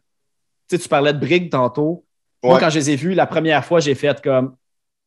sais, 0.69 0.79
tu 0.79 0.89
parlais 0.91 1.13
de 1.15 1.19
Brig 1.19 1.51
tantôt. 1.51 2.05
Moi, 2.43 2.59
quand 2.59 2.69
je 2.71 2.79
les 2.81 2.91
ai 2.91 2.97
vus, 2.97 3.15
la 3.15 3.27
première 3.27 3.65
fois, 3.65 3.81
j'ai 3.81 3.95
fait 3.95 4.21
comme 4.21 4.57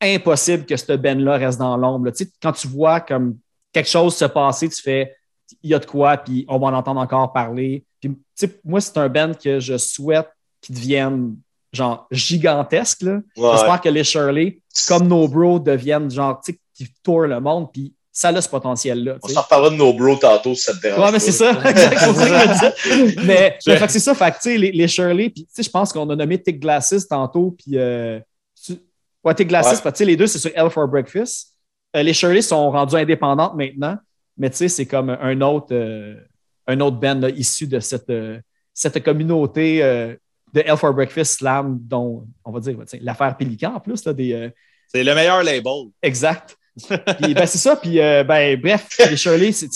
impossible 0.02 0.66
que 0.66 0.76
cette 0.76 1.02
band-là 1.02 1.38
reste 1.38 1.60
dans 1.60 1.78
l'ombre. 1.78 2.06
là. 2.06 2.12
Tu 2.12 2.26
sais, 2.26 2.32
quand 2.42 2.52
tu 2.52 2.68
vois 2.68 3.00
comme 3.00 3.38
quelque 3.72 3.90
chose 3.90 4.16
se 4.16 4.26
passer, 4.26 4.70
tu 4.70 4.82
fais, 4.82 5.16
il 5.62 5.70
y 5.70 5.74
a 5.74 5.80
de 5.80 5.86
quoi, 5.86 6.18
puis 6.18 6.46
on 6.48 6.58
va 6.60 6.68
en 6.68 6.74
entendre 6.74 7.00
encore 7.00 7.32
parler. 7.34 7.84
Puis, 8.00 8.10
tu 8.10 8.18
sais, 8.36 8.60
moi, 8.64 8.82
c'est 8.82 8.98
un 8.98 9.10
band 9.10 9.34
que 9.34 9.60
je 9.60 9.78
souhaite 9.78 10.30
qu'il 10.62 10.76
devienne 10.76 11.36
genre 11.74 12.08
gigantesque. 12.12 13.04
Ouais. 13.04 13.22
J'espère 13.36 13.82
que 13.82 13.90
les 13.90 14.04
Shirley, 14.04 14.60
comme 14.88 15.08
nos 15.08 15.28
bros, 15.28 15.60
deviennent 15.60 16.10
genre, 16.10 16.42
tu 16.44 16.54
sais, 16.54 16.60
qui 16.74 16.92
tournent 17.04 17.30
le 17.30 17.40
monde, 17.40 17.72
puis 17.72 17.94
ça 18.12 18.30
a 18.30 18.42
ce 18.42 18.48
potentiel-là. 18.48 19.18
On 19.22 19.28
s'en 19.28 19.42
reparlera 19.42 19.70
de 19.72 19.76
nos 19.76 19.94
bros 19.94 20.16
tantôt 20.16 20.56
si 20.56 20.62
ça 20.62 20.74
te 20.74 20.82
dérange. 20.82 21.06
Ouais, 21.06 21.12
mais 21.12 21.20
c'est 21.20 21.34
ça. 21.34 21.52
Mais, 23.26 23.58
c'est 23.60 24.00
ça. 24.00 24.16
Fait 24.16 24.32
que, 24.32 24.36
tu 24.38 24.42
sais, 24.42 24.58
les, 24.58 24.72
les 24.72 24.88
Shirley, 24.88 25.30
puis 25.30 25.46
tu 25.46 25.52
sais, 25.54 25.64
je 25.64 25.70
pense 25.70 25.92
qu'on 25.92 26.10
a 26.10 26.16
nommé 26.16 26.42
Tick 26.42 26.60
Glasses 26.60 27.08
tantôt, 27.10 27.56
puis 27.58 27.78
euh, 27.78 28.20
ouais, 29.26 29.46
Glasses, 29.46 29.66
Ouais. 29.66 29.72
parce 29.72 29.82
que, 29.82 29.90
tu 29.90 29.96
sais, 29.98 30.06
les 30.06 30.16
deux, 30.16 30.28
c'est 30.28 30.40
sur 30.40 30.52
Hell 30.56 30.70
for 30.70 30.88
Breakfast. 30.88 31.54
Euh, 31.96 32.04
les 32.04 32.14
Shirley 32.14 32.42
sont 32.42 32.72
rendus 32.72 32.96
indépendantes 32.96 33.56
maintenant, 33.56 33.98
mais 34.38 34.50
tu 34.50 34.58
sais, 34.58 34.68
c'est 34.70 34.86
comme 34.86 35.10
un 35.10 35.42
autre, 35.42 35.68
euh, 35.72 36.16
un 36.68 36.80
autre 36.82 36.98
band 36.98 37.16
là, 37.16 37.30
issu 37.30 37.68
de 37.68 37.80
cette, 37.80 38.10
euh, 38.10 38.40
cette 38.74 39.04
communauté 39.04 39.80
de 40.54 40.62
Hell 40.62 40.78
for 40.78 40.94
Breakfast 40.94 41.40
Slam, 41.40 41.78
dont, 41.82 42.26
on 42.44 42.52
va 42.52 42.60
dire, 42.60 42.78
l'affaire 43.02 43.36
Pélican 43.38 43.76
en 43.76 43.80
plus, 43.80 44.06
là, 44.06 44.14
des, 44.14 44.52
C'est 44.88 45.04
le 45.04 45.16
meilleur 45.16 45.44
label. 45.44 45.90
exact. 46.02 46.56
Puis, 47.22 47.34
ben, 47.34 47.46
c'est 47.46 47.58
ça. 47.58 47.78
Puis, 47.78 47.96
ben, 47.98 48.60
bref, 48.60 48.88
les 49.10 49.16
Shirley, 49.16 49.54
c'est. 49.54 49.70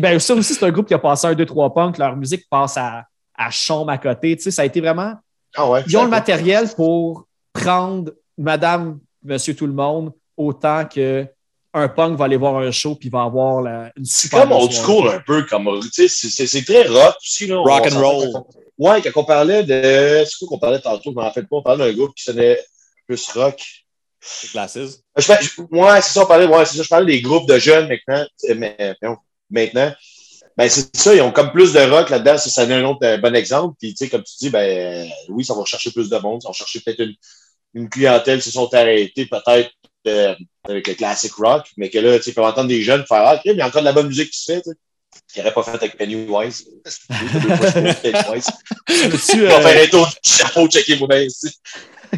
ben, 0.00 0.18
ça 0.18 0.34
aussi, 0.34 0.54
c'est 0.54 0.64
un 0.64 0.70
groupe 0.70 0.88
qui 0.88 0.94
a 0.94 0.98
passé 0.98 1.26
un 1.28 1.34
2-3 1.34 1.72
punk. 1.72 1.98
Leur 1.98 2.16
musique 2.16 2.48
passe 2.50 2.76
à, 2.76 3.04
à 3.36 3.50
chambre 3.50 3.90
à 3.90 3.98
côté. 3.98 4.36
Tu 4.36 4.42
sais, 4.44 4.50
ça 4.50 4.62
a 4.62 4.64
été 4.64 4.80
vraiment. 4.80 5.14
Ah 5.56 5.68
ouais. 5.70 5.82
Ils 5.86 5.96
ont 5.96 6.04
le 6.04 6.10
matériel 6.10 6.68
pour 6.76 7.26
prendre 7.52 8.12
madame, 8.38 8.98
monsieur, 9.24 9.54
tout 9.56 9.66
le 9.66 9.72
monde, 9.72 10.12
autant 10.36 10.84
que 10.86 11.26
un 11.72 11.88
punk 11.88 12.16
va 12.18 12.24
aller 12.24 12.36
voir 12.38 12.56
un 12.56 12.70
show 12.70 12.94
puis 12.94 13.08
va 13.10 13.22
avoir 13.24 13.60
la, 13.60 13.92
une 13.96 14.04
C'est 14.06 14.28
super 14.28 14.40
comme 14.40 14.48
bonne 14.50 14.62
old 14.62 14.72
school 14.72 15.08
un 15.08 15.20
peu, 15.26 15.42
comme 15.44 15.68
tu 15.82 15.90
sais, 15.90 16.08
c'est- 16.08 16.30
c'est 16.30 16.46
c'est 16.46 16.62
très 16.64 16.86
rock 16.86 17.16
aussi. 17.20 17.46
Là, 17.46 17.56
Rock 17.58 17.86
On 17.90 17.96
and 17.96 18.00
roll. 18.00 18.32
quand 18.32 18.46
on- 18.50 18.66
Ouais, 18.78 19.00
quand 19.00 19.20
on 19.22 19.24
parlait 19.24 19.62
de. 19.64 20.22
C'est 20.26 20.36
quoi 20.38 20.48
qu'on 20.48 20.58
parlait 20.58 20.80
tantôt, 20.80 21.10
je 21.10 21.14
m'en 21.14 21.22
rappelle 21.22 21.46
pas. 21.46 21.56
On 21.56 21.62
parlait 21.62 21.86
d'un 21.90 21.96
groupe 21.96 22.14
qui 22.14 22.24
sonnait 22.24 22.58
plus 23.06 23.26
rock. 23.30 23.58
C'est 24.20 24.50
classes. 24.50 24.78
Je, 25.16 25.32
ouais, 25.32 26.00
c'est 26.02 26.10
ça, 26.12 26.22
on 26.24 26.26
parlait, 26.26 26.46
ouais, 26.46 26.64
c'est 26.66 26.76
ça, 26.76 26.82
je 26.82 26.88
parlais 26.88 27.06
des 27.06 27.22
groupes 27.22 27.48
de 27.48 27.58
jeunes 27.58 27.88
maintenant. 27.88 28.26
mais, 28.56 28.76
maintenant. 29.50 29.92
Ben, 30.56 30.70
c'est 30.70 30.96
ça, 30.96 31.14
ils 31.14 31.20
ont 31.20 31.32
comme 31.32 31.52
plus 31.52 31.72
de 31.72 31.80
rock 31.80 32.08
là-dedans. 32.08 32.38
Ça, 32.38 32.48
ça 32.48 32.66
donne 32.66 32.84
un 32.84 32.88
autre 32.88 33.04
euh, 33.04 33.18
bon 33.18 33.34
exemple. 33.36 33.76
Puis, 33.78 33.94
tu 33.94 34.04
sais, 34.04 34.10
comme 34.10 34.22
tu 34.22 34.36
dis, 34.38 34.50
ben, 34.50 34.60
euh, 34.60 35.06
oui, 35.28 35.44
ça 35.44 35.54
va 35.54 35.64
chercher 35.64 35.90
plus 35.90 36.08
de 36.08 36.16
monde. 36.18 36.42
Ça 36.42 36.48
va 36.48 36.54
chercher 36.54 36.80
peut-être 36.80 37.00
une, 37.00 37.14
une 37.74 37.90
clientèle 37.90 38.38
qui 38.38 38.46
se 38.46 38.52
sont 38.52 38.72
arrêtés 38.72 39.26
peut-être 39.26 39.70
euh, 40.06 40.34
avec 40.64 40.88
le 40.88 40.94
classic 40.94 41.32
rock. 41.34 41.66
Mais 41.76 41.90
que 41.90 41.98
là, 41.98 42.18
tu 42.18 42.32
peuvent 42.32 42.44
entendre 42.44 42.68
des 42.68 42.82
jeunes 42.82 43.04
faire, 43.06 43.22
ah, 43.26 43.34
ok, 43.34 43.42
mais 43.44 43.52
il 43.52 43.58
y 43.58 43.60
a 43.60 43.66
encore 43.66 43.82
de 43.82 43.86
la 43.86 43.92
bonne 43.92 44.08
musique 44.08 44.30
qui 44.30 44.40
se 44.40 44.52
fait, 44.52 44.62
tu 44.62 44.70
sais. 44.70 44.76
Qu'ils 45.32 45.42
n'auraient 45.42 45.54
pas 45.54 45.62
fait 45.62 45.76
avec 45.76 45.96
Pennywise. 45.96 46.66
Euh, 48.88 49.60
faire 49.60 49.82
un 49.82 49.86
tour 49.88 50.06
du 50.06 50.30
chapeau, 50.30 50.68
checker 50.68 50.94
vos 50.96 51.06
mains, 51.06 51.26
tu 51.26 51.48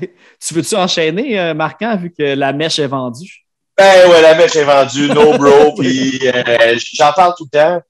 tu 0.40 0.54
veux-tu 0.54 0.76
enchaîner, 0.76 1.38
euh, 1.38 1.54
Marquant, 1.54 1.96
vu 1.96 2.12
que 2.12 2.22
la 2.22 2.52
mèche 2.52 2.78
est 2.78 2.86
vendue? 2.86 3.46
Ben 3.76 4.08
ouais, 4.08 4.22
la 4.22 4.34
mèche 4.34 4.56
est 4.56 4.64
vendue, 4.64 5.08
no 5.08 5.36
bro, 5.36 5.74
puis 5.78 6.20
j'en 6.94 7.12
parle 7.12 7.34
tout 7.36 7.48
le 7.52 7.58
temps. 7.58 7.82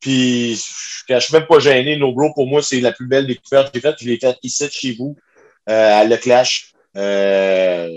Puis 0.00 0.54
je 0.56 1.14
je 1.14 1.18
suis 1.20 1.32
même 1.34 1.46
pas 1.46 1.58
gêné, 1.58 1.96
no 1.96 2.12
bro, 2.12 2.32
pour 2.34 2.46
moi, 2.46 2.62
c'est 2.62 2.80
la 2.80 2.92
plus 2.92 3.06
belle 3.06 3.26
découverte 3.26 3.68
que 3.68 3.72
j'ai 3.74 3.80
faite. 3.80 3.96
Je 4.00 4.08
l'ai 4.08 4.18
faite 4.18 4.38
ici 4.42 4.68
chez 4.70 4.92
vous, 4.92 5.16
euh, 5.68 6.00
à 6.00 6.04
Le 6.04 6.16
Clash. 6.16 6.72
Euh, 6.96 7.88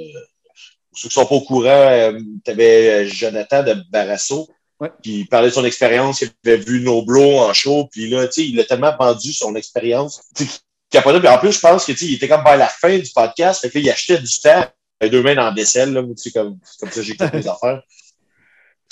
pour 0.90 1.00
ceux 1.00 1.08
qui 1.10 1.14
sont 1.14 1.26
pas 1.26 1.36
au 1.36 1.42
courant, 1.42 1.68
euh, 1.70 2.20
tu 2.44 2.52
avais 2.52 3.08
Jonathan 3.08 3.64
de 3.64 3.76
Barasso 3.92 4.48
Ouais. 4.80 4.90
qui 5.02 5.24
parlait 5.26 5.50
de 5.50 5.54
son 5.54 5.64
expérience, 5.64 6.22
il 6.22 6.32
avait 6.46 6.58
vu 6.58 6.82
No 6.82 7.04
Bro 7.04 7.40
en 7.42 7.54
show, 7.54 7.88
puis 7.92 8.10
là, 8.10 8.28
tu 8.28 8.34
sais, 8.34 8.48
il 8.50 8.60
a 8.60 8.66
tellement 8.66 8.94
vendu 8.98 9.32
son 9.32 9.56
expérience. 9.56 10.22
qu'il. 10.36 10.48
Puis 10.90 11.00
en 11.30 11.38
plus, 11.40 11.54
je 11.54 11.60
pense 11.60 11.86
que 11.86 11.92
tu 11.94 12.00
sais, 12.00 12.06
il 12.06 12.16
était 12.16 12.28
comme 12.28 12.44
vers 12.44 12.58
la 12.58 12.68
fin 12.68 12.98
du 12.98 13.10
podcast, 13.16 13.62
fait 13.62 13.70
que 13.70 13.78
là, 13.78 13.82
il 13.82 13.90
achetait 13.92 14.18
du 14.18 14.40
temps, 14.42 14.66
les 15.00 15.10
deux 15.10 15.22
mains 15.24 15.36
dans 15.36 15.46
la 15.46 15.52
vaisselle, 15.52 15.94
là, 15.94 16.02
comme, 16.34 16.60
comme 16.80 16.92
ça, 16.92 17.02
j'ai 17.02 17.14
mes 17.14 17.48
affaires. 17.48 17.82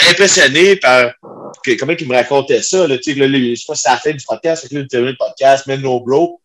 Impressionné 0.09 0.75
par 0.77 1.11
que- 1.63 1.77
comment 1.77 1.93
il 1.97 2.07
me 2.07 2.15
racontait 2.15 2.61
ça, 2.61 2.87
là, 2.87 2.95
là, 2.95 3.27
là, 3.27 3.39
je 3.39 3.55
sais 3.55 3.65
pas 3.67 3.75
si 3.75 3.81
c'est 3.83 3.89
à 3.89 3.93
la 3.93 3.99
fin 3.99 4.11
du 4.11 4.25
podcast, 4.25 4.63
fait 4.63 4.69
que 4.69 4.75
là, 4.75 4.85
le 5.01 5.15
podcast, 5.17 5.67
même 5.67 5.81
No 5.81 5.99
Bro. 5.99 6.41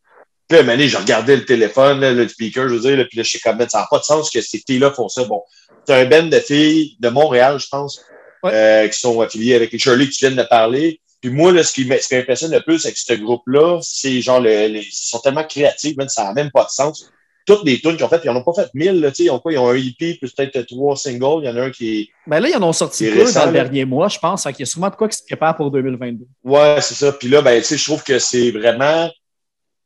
Puis, 0.48 0.58
à 0.58 0.60
un 0.60 0.64
moment 0.64 0.76
donné, 0.76 0.88
je 0.88 0.96
regardais 0.96 1.36
le 1.36 1.44
téléphone, 1.44 2.00
là, 2.00 2.12
le 2.12 2.28
speaker, 2.28 2.68
je 2.68 2.74
veux 2.74 2.80
dire, 2.80 2.96
là, 2.96 3.04
puis 3.04 3.16
là, 3.18 3.24
je 3.24 3.30
sais 3.32 3.38
comme, 3.40 3.58
ça 3.68 3.78
n'a 3.80 3.86
pas 3.90 3.98
de 3.98 4.04
sens 4.04 4.30
que 4.30 4.40
ces 4.40 4.62
filles-là 4.64 4.92
font 4.92 5.08
ça. 5.08 5.24
Bon, 5.24 5.42
c'est 5.86 5.94
un 5.94 6.04
band 6.04 6.24
de 6.28 6.38
filles 6.38 6.96
de 7.00 7.08
Montréal, 7.08 7.58
je 7.58 7.66
pense, 7.68 8.00
Ouais. 8.42 8.52
euh, 8.52 8.88
qui 8.88 8.98
sont 9.00 9.20
affiliées 9.20 9.54
avec 9.54 9.72
les 9.72 9.78
Shirley 9.78 10.06
que 10.06 10.12
tu 10.12 10.26
viens 10.26 10.36
de 10.36 10.48
parler. 10.48 11.00
Puis 11.20 11.30
moi, 11.30 11.50
là, 11.50 11.64
ce 11.64 11.72
qui 11.72 11.82
m- 11.90 11.98
ce 12.00 12.06
qui 12.08 12.14
m'impressionne 12.14 12.52
le 12.52 12.60
plus 12.60 12.84
avec 12.84 12.96
ce 12.96 13.14
groupe-là, 13.14 13.80
c'est 13.82 14.20
genre, 14.20 14.40
le, 14.40 14.50
les- 14.68 14.80
ils 14.82 14.92
sont 14.92 15.18
tellement 15.18 15.42
créatifs, 15.44 15.96
même, 15.96 16.08
ça 16.08 16.24
n'a 16.24 16.32
même 16.34 16.50
pas 16.52 16.64
de 16.64 16.70
sens. 16.70 17.10
Toutes 17.46 17.64
les 17.64 17.78
tunes 17.80 17.94
qu'ils 17.96 18.04
ont 18.04 18.08
faites, 18.08 18.22
ils 18.24 18.30
n'en 18.30 18.36
ont 18.36 18.42
pas 18.42 18.52
fait 18.54 18.68
mille, 18.74 19.00
là, 19.00 19.10
tu 19.10 19.18
sais, 19.18 19.24
ils 19.24 19.30
ont 19.30 19.38
quoi? 19.38 19.52
Ils 19.52 19.58
ont 19.58 19.68
un 19.68 19.74
EP, 19.76 20.14
plus 20.14 20.32
peut-être 20.32 20.60
trois 20.62 20.96
singles. 20.96 21.42
Il 21.42 21.46
y 21.46 21.48
en 21.48 21.56
a 21.56 21.62
un 21.62 21.70
qui 21.70 22.00
est, 22.00 22.08
Ben 22.26 22.40
là, 22.40 22.48
ils 22.48 22.56
en 22.56 22.62
ont 22.64 22.72
sorti 22.72 23.08
récent, 23.08 23.40
dans 23.40 23.46
le 23.46 23.52
dernier 23.52 23.84
mois, 23.84 24.08
je 24.08 24.18
pense. 24.18 24.42
Qu'il 24.42 24.58
y 24.58 24.62
a 24.62 24.66
sûrement 24.66 24.90
de 24.90 24.96
quoi 24.96 25.08
qui 25.08 25.16
se 25.16 25.22
prépare 25.24 25.56
pour 25.56 25.70
2022. 25.70 26.26
Ouais, 26.42 26.78
c'est 26.80 26.94
ça. 26.94 27.12
Puis 27.12 27.28
là, 27.28 27.42
ben, 27.42 27.58
tu 27.60 27.68
sais, 27.68 27.76
je 27.78 27.84
trouve 27.84 28.02
que 28.02 28.18
c'est 28.18 28.50
vraiment. 28.50 29.08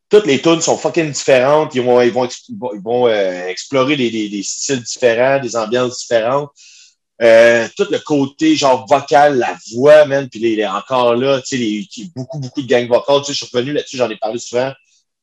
Toutes 0.08 0.26
les 0.26 0.40
tunes 0.40 0.60
sont 0.60 0.76
fucking 0.76 1.12
différentes. 1.12 1.74
Ils 1.74 1.82
vont, 1.82 2.00
ils 2.00 2.10
vont, 2.10 2.26
ils 2.26 2.56
vont, 2.58 2.70
ils 2.74 2.80
vont, 2.82 3.06
euh, 3.06 3.46
explorer 3.46 3.96
des, 3.96 4.10
des, 4.10 4.28
des 4.28 4.42
styles 4.42 4.82
différents, 4.82 5.38
des 5.38 5.54
ambiances 5.54 6.00
différentes. 6.00 6.50
Euh, 7.22 7.68
tout 7.76 7.86
le 7.90 7.98
côté 7.98 8.56
genre 8.56 8.86
vocal, 8.88 9.38
la 9.38 9.54
voix, 9.74 10.06
man, 10.06 10.26
puis 10.30 10.40
il 10.40 10.58
est 10.58 10.66
encore 10.66 11.14
là, 11.14 11.40
tu 11.42 11.48
sais, 11.48 11.56
les- 11.58 11.86
beaucoup, 12.16 12.38
beaucoup 12.38 12.62
de 12.62 12.66
gangs 12.66 12.88
vocales. 12.88 13.20
Tu 13.20 13.26
sais, 13.26 13.32
je 13.34 13.44
suis 13.44 13.54
revenu 13.54 13.72
là-dessus, 13.74 13.98
j'en 13.98 14.08
ai 14.08 14.16
parlé 14.16 14.38
souvent. 14.38 14.72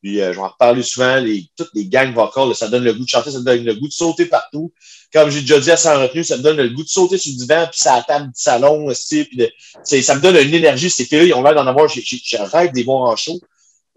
Puis 0.02 0.22
euh, 0.22 0.32
je 0.32 0.38
vais 0.38 0.44
en 0.44 0.50
reparler 0.50 0.84
souvent. 0.84 1.18
Les, 1.18 1.46
toutes 1.58 1.72
les 1.74 1.86
gangs 1.86 2.14
vocales, 2.14 2.50
là, 2.50 2.54
ça 2.54 2.68
donne 2.68 2.84
le 2.84 2.94
goût 2.94 3.04
de 3.04 3.10
chanter, 3.10 3.32
ça 3.32 3.40
donne 3.40 3.64
le 3.64 3.74
goût 3.76 3.88
de 3.88 3.94
sauter 3.94 4.26
partout. 4.26 4.72
Comme 5.12 5.30
j'ai 5.30 5.42
déjà 5.42 5.60
dit 5.60 5.72
à 5.72 5.78
sans 5.78 6.02
retenue, 6.02 6.24
ça 6.24 6.38
me 6.38 6.44
donne 6.44 6.58
le 6.58 6.70
goût 6.70 6.84
de 6.84 6.90
sauter 6.90 7.18
sur 7.18 7.32
le 7.32 7.38
divan, 7.38 7.68
puis 7.72 7.80
ça 7.80 7.96
la 7.96 8.04
table 8.04 8.28
du 8.28 8.34
salon 8.36 8.86
aussi. 8.86 9.24
Puis 9.26 9.38
de, 9.38 9.50
ça 9.84 10.16
me 10.16 10.22
donne 10.22 10.36
une 10.36 10.54
énergie. 10.54 10.90
Ces 10.90 11.06
filles-là, 11.06 11.26
ils 11.26 11.34
ont 11.34 11.42
l'air 11.42 11.56
d'en 11.56 11.66
avoir. 11.66 11.90
Rêve 11.90 12.72
des 12.74 12.84
voir 12.84 13.02
en 13.04 13.16
show. 13.16 13.40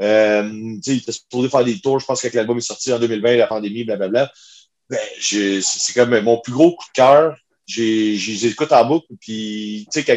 Euh, 0.01 0.51
ils 0.87 0.97
étaient 0.97 1.49
faire 1.49 1.65
des 1.65 1.79
tours. 1.81 2.01
Je 2.01 2.07
pense 2.07 2.23
que 2.23 2.37
l'album 2.37 2.57
est 2.59 2.63
sorti 2.63 2.93
en 2.93 2.99
2020, 2.99 3.37
la 3.37 3.47
pandémie, 3.47 3.85
blablabla. 3.85 4.33
Ben, 4.89 4.99
c'est 5.21 5.93
comme 5.95 6.19
mon 6.21 6.39
plus 6.39 6.53
gros 6.53 6.75
coup 6.75 6.87
de 6.89 6.93
cœur. 6.95 7.37
J'ai, 7.71 8.17
j'ai, 8.17 8.35
je 8.35 8.47
les 8.47 8.53
écoute 8.53 8.73
en 8.73 8.85
boucle. 8.85 9.07
Puis, 9.21 9.87
tu 9.93 10.01
sais, 10.03 10.05
quand, 10.05 10.17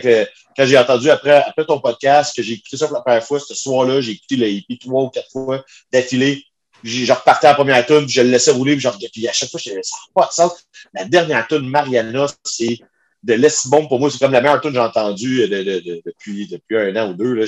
quand 0.57 0.65
j'ai 0.65 0.77
entendu 0.77 1.09
après, 1.09 1.43
après 1.43 1.65
ton 1.65 1.79
podcast, 1.79 2.35
que 2.35 2.41
j'ai 2.41 2.53
écouté 2.53 2.77
ça 2.77 2.87
pour 2.87 2.95
la 2.97 3.01
première 3.01 3.23
fois, 3.23 3.39
ce 3.39 3.53
soir-là, 3.53 4.01
j'ai 4.01 4.13
écouté 4.13 4.35
le 4.37 4.47
EP 4.47 4.77
trois 4.79 5.03
ou 5.03 5.09
quatre 5.09 5.29
fois 5.31 5.63
d'affilée. 5.91 6.43
Je 6.83 7.13
repartais 7.13 7.47
à 7.47 7.51
la 7.51 7.55
première 7.55 7.85
tune, 7.85 8.09
je 8.09 8.21
le 8.21 8.29
laissais 8.29 8.51
rouler, 8.51 8.75
puis, 8.75 8.81
je 8.81 9.07
puis 9.07 9.27
à 9.27 9.31
chaque 9.33 9.49
fois, 9.49 9.59
je 9.63 9.69
disais, 9.69 9.81
ça 9.83 9.95
pas 10.13 10.27
de 10.27 10.33
sens. 10.33 10.51
La 10.93 11.05
dernière 11.05 11.47
tune, 11.47 11.69
Mariana, 11.69 12.25
c'est 12.43 12.77
de 13.23 13.33
Les 13.35 13.47
Bomb, 13.67 13.87
pour 13.87 13.99
moi, 14.01 14.11
c'est 14.11 14.17
comme 14.19 14.33
la 14.33 14.41
meilleure 14.41 14.59
tune 14.59 14.71
que 14.71 14.75
j'ai 14.75 14.81
entendue 14.81 15.47
de- 15.47 15.63
de- 15.63 15.79
de- 15.79 16.01
depuis, 16.05 16.47
depuis 16.47 16.77
un 16.77 16.93
an 16.97 17.11
ou 17.11 17.13
deux. 17.13 17.33
Là. 17.35 17.45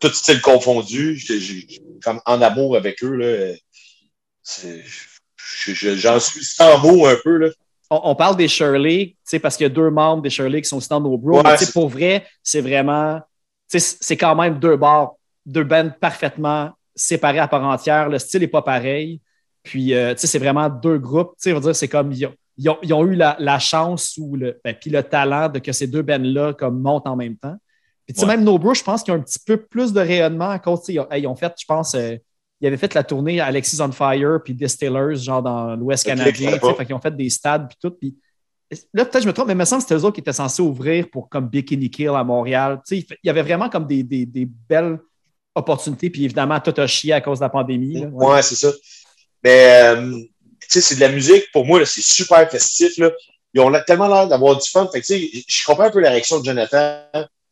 Tout 0.00 0.12
style 0.14 0.40
confondu. 0.40 1.18
J'ai 1.18 1.66
comme 2.02 2.20
en 2.24 2.40
amour 2.40 2.76
avec 2.78 3.04
eux. 3.04 3.18
Je- 4.62 5.74
je- 5.74 5.96
J'en 5.96 6.18
suis 6.18 6.44
sans 6.44 6.78
mots 6.78 7.06
un 7.06 7.16
peu. 7.22 7.36
Là. 7.36 7.48
On, 7.90 8.00
on 8.04 8.14
parle 8.14 8.36
des 8.36 8.48
Shirley, 8.48 9.16
parce 9.42 9.56
qu'il 9.56 9.64
y 9.64 9.66
a 9.66 9.74
deux 9.74 9.90
membres 9.90 10.22
des 10.22 10.30
Shirley 10.30 10.62
qui 10.62 10.68
sont 10.68 10.76
aussi 10.78 10.88
dans 10.88 11.00
nos 11.00 11.18
bros. 11.18 11.42
Ouais, 11.42 11.54
pour 11.72 11.88
vrai, 11.88 12.24
c'est 12.42 12.60
vraiment, 12.60 13.20
c'est 13.68 14.16
quand 14.16 14.34
même 14.34 14.58
deux 14.58 14.76
bars, 14.76 15.12
deux 15.44 15.64
bands 15.64 15.90
parfaitement 16.00 16.70
séparés 16.94 17.38
à 17.38 17.48
part 17.48 17.64
entière. 17.64 18.08
Le 18.08 18.18
style 18.18 18.40
n'est 18.40 18.48
pas 18.48 18.62
pareil. 18.62 19.20
Puis, 19.62 19.94
euh, 19.94 20.14
c'est 20.16 20.38
vraiment 20.38 20.68
deux 20.68 20.98
groupes. 20.98 21.32
Tu 21.36 21.42
sais, 21.44 21.50
je 21.50 21.54
veux 21.56 21.60
dire, 21.60 21.76
c'est 21.76 21.88
comme, 21.88 22.12
ils 22.12 22.26
ont, 22.26 22.34
ils 22.56 22.68
ont- 22.70 22.78
ils 22.82 22.92
ont 22.94 23.04
eu 23.04 23.14
la, 23.14 23.36
la 23.38 23.58
chance 23.58 24.16
ou 24.18 24.36
le, 24.36 24.58
ben, 24.64 24.74
puis 24.78 24.90
le 24.90 25.02
talent 25.02 25.48
de 25.48 25.58
que 25.58 25.72
ces 25.72 25.86
deux 25.86 26.02
bands-là 26.02 26.54
comme 26.54 26.80
montent 26.80 27.06
en 27.06 27.16
même 27.16 27.36
temps. 27.36 27.56
Puis, 28.06 28.18
Ouais. 28.20 28.26
même 28.26 28.42
No 28.44 28.58
Bros, 28.58 28.74
je 28.74 28.82
pense 28.82 29.02
qu'ils 29.02 29.12
ont 29.14 29.16
un 29.18 29.20
petit 29.20 29.38
peu 29.38 29.56
plus 29.58 29.92
de 29.92 30.00
rayonnement 30.00 30.50
à 30.50 30.58
cause, 30.58 30.80
ont, 30.98 31.06
ils 31.14 31.26
ont 31.26 31.36
fait, 31.36 31.52
je 31.58 31.64
pense, 31.66 31.94
euh, 31.94 32.16
ils 32.60 32.66
avaient 32.66 32.76
fait 32.76 32.92
la 32.94 33.02
tournée 33.04 33.40
Alexis 33.40 33.80
on 33.80 33.90
Fire 33.92 34.38
puis 34.44 34.54
Distillers, 34.54 35.16
genre 35.16 35.42
dans 35.42 35.74
l'Ouest 35.76 36.04
canadien. 36.04 36.50
Fait 36.76 36.86
qu'ils 36.86 36.94
ont 36.94 37.00
fait 37.00 37.16
des 37.16 37.30
stades 37.30 37.68
puis 37.68 37.76
tout. 37.80 37.90
Puis 37.92 38.14
là, 38.94 39.04
peut-être 39.04 39.22
je 39.22 39.26
me 39.28 39.32
trompe, 39.32 39.46
mais 39.48 39.54
il 39.54 39.56
me 39.56 39.64
semble 39.64 39.82
que 39.82 39.88
c'était 39.88 40.00
eux 40.00 40.04
autres 40.04 40.14
qui 40.16 40.20
étaient 40.20 40.32
censés 40.32 40.62
ouvrir 40.62 41.08
pour 41.10 41.28
comme 41.28 41.48
Bikini 41.48 41.90
Kill 41.90 42.08
à 42.10 42.22
Montréal. 42.24 42.80
Il 42.90 43.04
y 43.24 43.30
avait 43.30 43.42
vraiment 43.42 43.68
comme 43.68 43.86
des, 43.86 44.02
des- 44.02 44.26
des 44.26 44.46
belles 44.46 44.98
opportunités. 45.54 46.10
Puis 46.10 46.24
évidemment, 46.24 46.60
tout 46.60 46.74
a 46.76 46.86
chié 46.86 47.12
à 47.12 47.20
cause 47.20 47.38
de 47.38 47.44
la 47.44 47.48
pandémie. 47.48 48.00
là. 48.00 48.06
Ouais, 48.08 48.42
c'est 48.42 48.54
ça. 48.56 48.70
Mais, 49.42 49.80
euh, 49.96 50.18
tu 50.60 50.68
sais, 50.68 50.80
c'est 50.82 50.94
de 50.96 51.00
la 51.00 51.08
musique. 51.08 51.44
Pour 51.52 51.64
moi, 51.64 51.84
c'est 51.86 52.02
super 52.02 52.48
festif. 52.50 52.98
Là. 52.98 53.10
Ils 53.54 53.60
ont 53.60 53.72
tellement 53.86 54.06
l'air 54.06 54.28
d'avoir 54.28 54.56
du 54.56 54.68
fun. 54.68 54.86
Fait 54.92 55.00
que, 55.00 55.06
je 55.08 55.64
comprends 55.66 55.84
un 55.84 55.90
peu 55.90 56.00
la 56.00 56.10
réaction 56.10 56.38
de 56.40 56.44
Jonathan, 56.44 57.00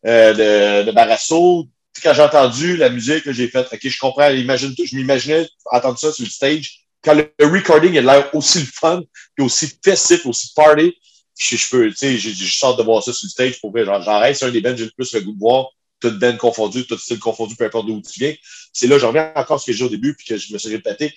euh, 0.07 0.83
de, 0.85 0.87
de 0.87 0.93
Barrasso. 0.93 1.67
Quand 2.03 2.15
j'ai 2.15 2.23
entendu 2.23 2.77
la 2.77 2.91
musique, 2.91 3.25
là, 3.25 3.33
j'ai 3.33 3.49
fait, 3.49 3.67
OK, 3.73 3.81
je 3.83 3.99
comprends. 3.99 4.31
Imagine. 4.31 4.75
Je 4.83 4.97
m'imaginais 4.97 5.49
entendre 5.73 5.99
ça 5.99 6.13
sur 6.13 6.25
le 6.25 6.31
stage. 6.31 6.81
Quand 7.03 7.15
le, 7.15 7.31
recording 7.41 7.97
a 7.99 8.01
l'air 8.01 8.35
aussi 8.35 8.61
le 8.61 8.67
fun, 8.67 9.03
puis 9.35 9.45
aussi 9.45 9.71
festif, 9.85 10.27
aussi 10.27 10.53
party, 10.55 10.95
je, 11.39 11.57
je 11.57 11.71
peux, 11.71 11.89
tu 11.91 11.97
sais, 11.97 12.19
j'ai 12.19 12.67
hâte 12.67 12.77
de 12.77 12.83
voir 12.83 13.03
ça 13.03 13.13
sur 13.13 13.27
le 13.27 13.31
stage 13.31 13.61
pour 13.61 13.73
j'en 13.77 14.21
reste 14.21 14.43
un 14.43 14.51
des 14.51 14.61
bands 14.61 14.73
que 14.73 14.79
j'ai 14.79 14.85
le 14.85 14.91
plus 14.91 15.13
le 15.13 15.21
goût 15.21 15.33
de 15.33 15.39
voir. 15.39 15.67
Toutes 16.01 16.19
bands 16.21 16.37
confondues, 16.37 16.87
tout 16.87 16.97
style 16.97 17.19
confondu, 17.19 17.57
peu 17.57 17.65
importe 17.65 17.87
d'où 17.87 18.01
tu 18.01 18.21
viens. 18.21 18.35
C'est 18.73 18.87
là, 18.87 18.99
je 18.99 19.07
reviens 19.07 19.33
encore 19.35 19.61
ce 19.61 19.67
que 19.67 19.73
j'ai 19.73 19.85
au 19.85 19.89
début, 19.89 20.15
puis 20.15 20.27
que 20.27 20.37
je 20.37 20.53
me 20.53 20.59
suis 20.59 20.69
répété 20.69 21.13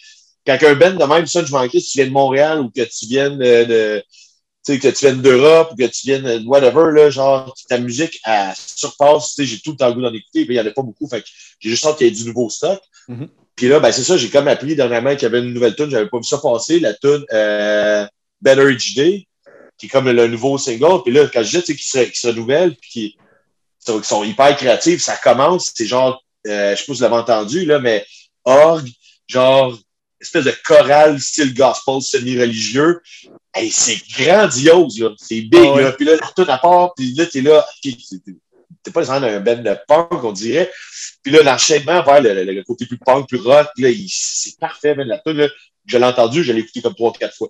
quand 0.46 0.58
un 0.64 0.76
band 0.76 0.94
de 0.94 1.06
même, 1.06 1.28
ça, 1.28 1.44
je 1.44 1.52
m'en 1.52 1.68
crisse, 1.68 1.90
tu 1.90 1.98
viens 2.00 2.08
de 2.08 2.12
Montréal 2.12 2.60
ou 2.62 2.70
que 2.70 2.82
tu 2.82 3.06
viennes 3.08 3.38
de, 3.38 3.64
de- 3.66 4.04
sais, 4.64 4.80
que 4.80 4.88
tu 4.88 5.06
viennes 5.06 5.22
d'Europe 5.22 5.72
ou 5.72 5.76
que 5.76 5.88
tu 5.88 6.08
viennes 6.08 6.24
de 6.24 6.46
whatever, 6.46 6.92
là, 6.94 7.10
genre, 7.10 7.54
ta 7.68 7.78
musique, 7.78 8.20
elle 8.26 8.54
surpasse, 8.56 9.30
tu 9.30 9.36
sais, 9.36 9.46
j'ai 9.46 9.60
tout 9.60 9.72
le 9.72 9.78
temps 9.78 9.88
le 9.88 9.94
goût 9.94 10.02
d'en 10.02 10.14
écouter, 10.14 10.46
puis 10.46 10.56
il 10.56 10.60
n'y 10.60 10.60
en 10.60 10.70
a 10.70 10.72
pas 10.72 10.84
beaucoup, 10.84 11.08
fait 11.08 11.22
que 11.22 11.28
j'ai 11.60 11.70
juste 11.70 11.86
hâte 11.86 11.98
qu'il 11.98 12.08
y 12.08 12.10
ait 12.10 12.14
du 12.14 12.26
nouveau 12.26 12.50
stock. 12.50 12.80
Mhm. 13.08 13.28
Puis 13.56 13.68
là, 13.68 13.80
ben, 13.80 13.92
c'est 13.92 14.04
ça, 14.04 14.18
j'ai 14.18 14.30
comme 14.30 14.48
appris 14.48 14.76
dernièrement 14.76 15.12
qu'il 15.12 15.24
y 15.24 15.26
avait 15.26 15.40
une 15.40 15.54
nouvelle 15.54 15.76
tune, 15.76 15.90
j'avais 15.90 16.10
pas 16.10 16.18
vu 16.18 16.24
ça 16.24 16.38
passer, 16.38 16.80
la 16.80 16.94
tune, 16.94 17.26
euh, 17.34 18.06
Better 18.42 18.72
Each 18.72 18.96
Day, 18.96 19.28
qui 19.78 19.88
est 19.88 19.90
comme 19.90 20.10
le 20.10 20.28
nouveau 20.28 20.58
single, 20.58 21.02
puis 21.04 21.14
là, 21.14 21.28
quand 21.28 21.44
je 21.44 21.58
dis, 21.58 21.64
tu 21.64 21.74
sais, 21.74 21.76
qui 21.76 21.88
se, 21.88 22.00
qui 22.12 22.20
se 22.20 22.28
renouvelle, 22.28 22.76
puis 22.76 22.90
qui, 22.90 23.18
qui 23.86 24.04
sont 24.04 24.24
hyper 24.24 24.56
créatifs, 24.56 25.02
ça 25.02 25.18
commence, 25.18 25.72
c'est 25.74 25.86
genre, 25.86 26.24
euh, 26.48 26.76
je 26.76 26.80
sais 26.80 26.86
pas 26.86 26.94
si 26.94 27.00
vous 27.00 27.04
l'avez 27.04 27.16
entendu, 27.16 27.66
là, 27.66 27.80
mais 27.80 28.06
orgue, 28.46 28.90
genre, 29.28 29.78
espèce 30.22 30.46
de 30.46 30.54
chorale 30.64 31.20
style 31.20 31.54
gospel 31.54 32.02
semi-religieux. 32.02 33.02
Hey, 33.54 33.70
c'est 33.72 34.00
grandiose, 34.18 35.00
là. 35.00 35.10
C'est 35.18 35.42
big, 35.42 35.56
Ah 35.66 35.74
ouais. 35.74 35.84
là. 35.84 35.92
Puis 35.94 36.06
là, 36.06 36.14
tout 36.36 36.46
à 36.48 36.58
part, 36.58 36.94
puis 36.96 37.14
là, 37.16 37.26
t'es 37.26 37.42
là, 37.42 37.66
t'es 37.82 38.92
pas 38.92 39.02
nécessairement 39.02 39.28
un 39.28 39.40
band 39.40 39.58
de 39.62 39.76
punk, 39.88 40.24
on 40.24 40.32
dirait. 40.32 40.72
Puis 41.24 41.32
là, 41.34 41.44
l'enchaînement 41.44 42.02
vers 42.04 42.22
le, 42.22 42.34
le- 42.34 42.52
le 42.54 42.64
côté 42.64 42.86
plus 42.86 42.98
punk, 42.98 43.28
plus 43.28 43.40
rock, 43.40 43.68
là, 43.78 43.90
c'est 44.08 44.58
parfait, 44.60 44.96
man. 44.96 45.08
La 45.08 45.20
tune, 45.20 45.34
là, 45.38 45.48
je 45.86 45.98
l'ai 45.98 46.04
entendu, 46.06 46.44
je 46.44 46.54
l'ai 46.54 46.62
écouté 46.62 46.82
comme 46.82 46.96
trois, 46.96 47.12
quatre 47.14 47.36
fois. 47.36 47.50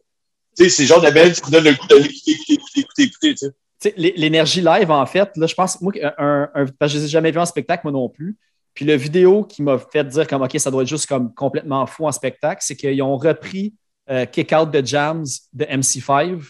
Tu 0.58 0.64
sais, 0.66 0.70
c'est 0.70 0.86
genre 0.86 1.02
de 1.02 1.10
band 1.12 1.30
qui 1.32 1.52
donne 1.52 1.64
le 1.64 1.74
goût 1.74 1.88
de 1.88 1.96
l'écouter, 1.96 2.32
écouter, 2.32 2.54
écouter, 2.54 2.80
écouter, 2.82 3.04
écouter, 3.04 3.36
tu 3.36 3.48
sais. 3.80 3.94
L'énergie 3.98 4.62
live, 4.62 4.92
en 4.92 5.06
fait, 5.06 5.30
là, 5.38 5.48
je 5.48 5.54
pense, 5.56 5.80
moi, 5.82 5.94
un, 6.18 6.50
un- 6.54 6.66
parce 6.78 6.92
que 6.92 6.94
je 6.94 6.98
ne 6.98 7.02
les 7.04 7.06
ai 7.06 7.10
jamais 7.10 7.32
vus 7.32 7.40
en 7.40 7.46
spectacle, 7.46 7.82
moi 7.86 7.92
non 7.94 8.10
plus. 8.10 8.38
Puis 8.74 8.86
le 8.86 8.96
vidéo 8.96 9.44
qui 9.44 9.62
m'a 9.64 9.78
fait 9.78 10.04
dire 10.04 10.28
comme 10.28 10.42
OK, 10.42 10.58
ça 10.60 10.72
doit 10.72 10.84
être 10.84 10.90
juste 10.90 11.08
comme 11.08 11.34
complètement 11.34 11.86
fou 11.86 12.08
en 12.08 12.12
spectacle, 12.12 12.62
c'est 12.64 12.76
qu'ils 12.76 13.02
ont 13.02 13.18
repris 13.18 13.74
euh, 14.10 14.26
Kick 14.26 14.54
Out 14.54 14.72
the 14.72 14.86
Jams 14.86 15.26
de 15.54 15.66
MC5. 15.66 16.42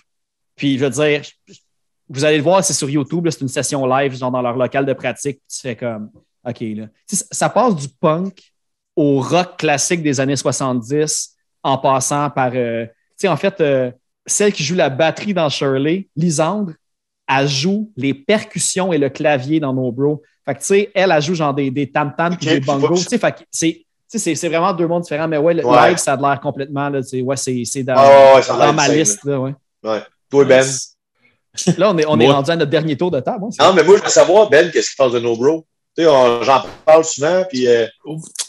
Puis 0.56 0.78
je 0.78 0.86
veux 0.86 0.90
dire, 0.90 1.22
vous 2.10 2.26
allez 2.26 2.38
le 2.38 2.44
voir, 2.44 2.64
c'est 2.64 2.74
sur 2.74 2.90
YouTube, 2.90 3.28
c'est 3.30 3.42
une 3.42 3.48
session 3.48 3.86
live, 3.86 4.16
genre 4.16 4.32
dans 4.32 4.42
leur 4.42 4.56
local 4.56 4.86
de 4.86 4.94
pratique. 4.94 5.38
Puis 5.38 5.48
tu 5.56 5.62
fais 5.62 5.76
comme 5.76 6.12
OK, 6.48 6.60
là. 6.62 6.88
Ça 7.08 7.50
passe 7.50 7.76
du 7.76 7.88
punk 7.88 8.42
au 8.96 9.22
rock 9.22 9.58
classique 9.58 10.04
des 10.04 10.20
années 10.20 10.36
70 10.36 11.36
en 11.64 11.78
passant 11.78 12.30
par. 12.30 12.52
euh, 12.54 12.86
tu 12.86 12.94
sais, 13.18 13.28
en 13.28 13.38
fait, 13.38 13.60
euh, 13.62 13.92
celle 14.26 14.52
qui 14.52 14.64
joue 14.64 14.76
la 14.76 14.90
batterie 14.90 15.34
dans 15.34 15.50
Shirley, 15.50 16.10
Lisandre, 16.16 16.74
elle 17.40 17.48
joue 17.48 17.92
les 17.98 18.14
percussions 18.14 18.92
et 18.94 18.98
le 18.98 19.10
clavier 19.10 19.60
dans 19.60 19.74
No 19.74 19.92
Bro. 19.92 20.22
Fait 20.46 20.54
que, 20.56 20.60
tu 20.60 20.66
sais, 20.66 20.92
elle, 20.94 21.12
elle 21.12 21.22
joue 21.22 21.36
genre 21.36 21.54
des, 21.54 21.70
des 21.72 21.90
tam-tams 21.92 22.34
Ok, 22.34 22.40
des 22.40 22.60
bongos. 22.60 22.96
Tu 22.98 23.04
sais, 23.04 23.18
fait 23.18 23.32
que 23.32 23.40
c'est, 23.52 23.74
tu 23.74 23.86
sais, 24.08 24.18
c'est, 24.20 24.36
c'est 24.36 24.50
vraiment 24.50 24.74
deux 24.74 24.88
mondes 24.88 25.04
différents. 25.04 25.28
Mais 25.28 25.38
ouais, 25.38 25.54
le 25.54 25.66
Ouais. 25.66 25.90
live, 25.90 25.98
ça 25.98 26.14
a 26.14 26.18
l'air 26.18 26.40
complètement, 26.42 26.90
là, 26.90 27.02
tu 27.02 27.10
sais, 27.10 27.22
ouais, 27.22 27.38
c'est, 27.38 27.64
c'est 27.66 27.84
dans, 27.84 27.96
ouais, 27.96 28.42
dans 28.48 28.74
ma 28.74 28.88
liste, 28.90 29.24
là, 29.24 29.40
ouais. 29.40 29.54
Toi, 30.30 30.46
Ben? 30.46 30.66
Là, 31.78 31.92
on 31.92 31.98
est, 31.98 32.06
on 32.08 32.18
est 32.18 32.32
rendu 32.32 32.50
à 32.50 32.56
notre 32.56 32.72
dernier 32.72 32.96
tour 32.96 33.12
de 33.12 33.20
table. 33.20 33.44
hein, 33.44 33.50
Non, 33.60 33.74
mais 33.74 33.84
moi, 33.84 33.98
je 33.98 34.04
veux 34.04 34.10
savoir, 34.10 34.50
Ben, 34.50 34.72
qu'est-ce 34.72 34.90
qu'il 34.92 34.98
pense 34.98 35.12
de 35.12 35.20
No 35.20 35.36
Bro? 35.36 35.66
Tu 35.98 36.04
sais, 36.04 36.10
on- 36.10 36.42
j'en 36.44 36.64
parle 36.86 37.04
souvent, 37.04 37.44
puis 37.50 37.68
euh, 37.68 37.86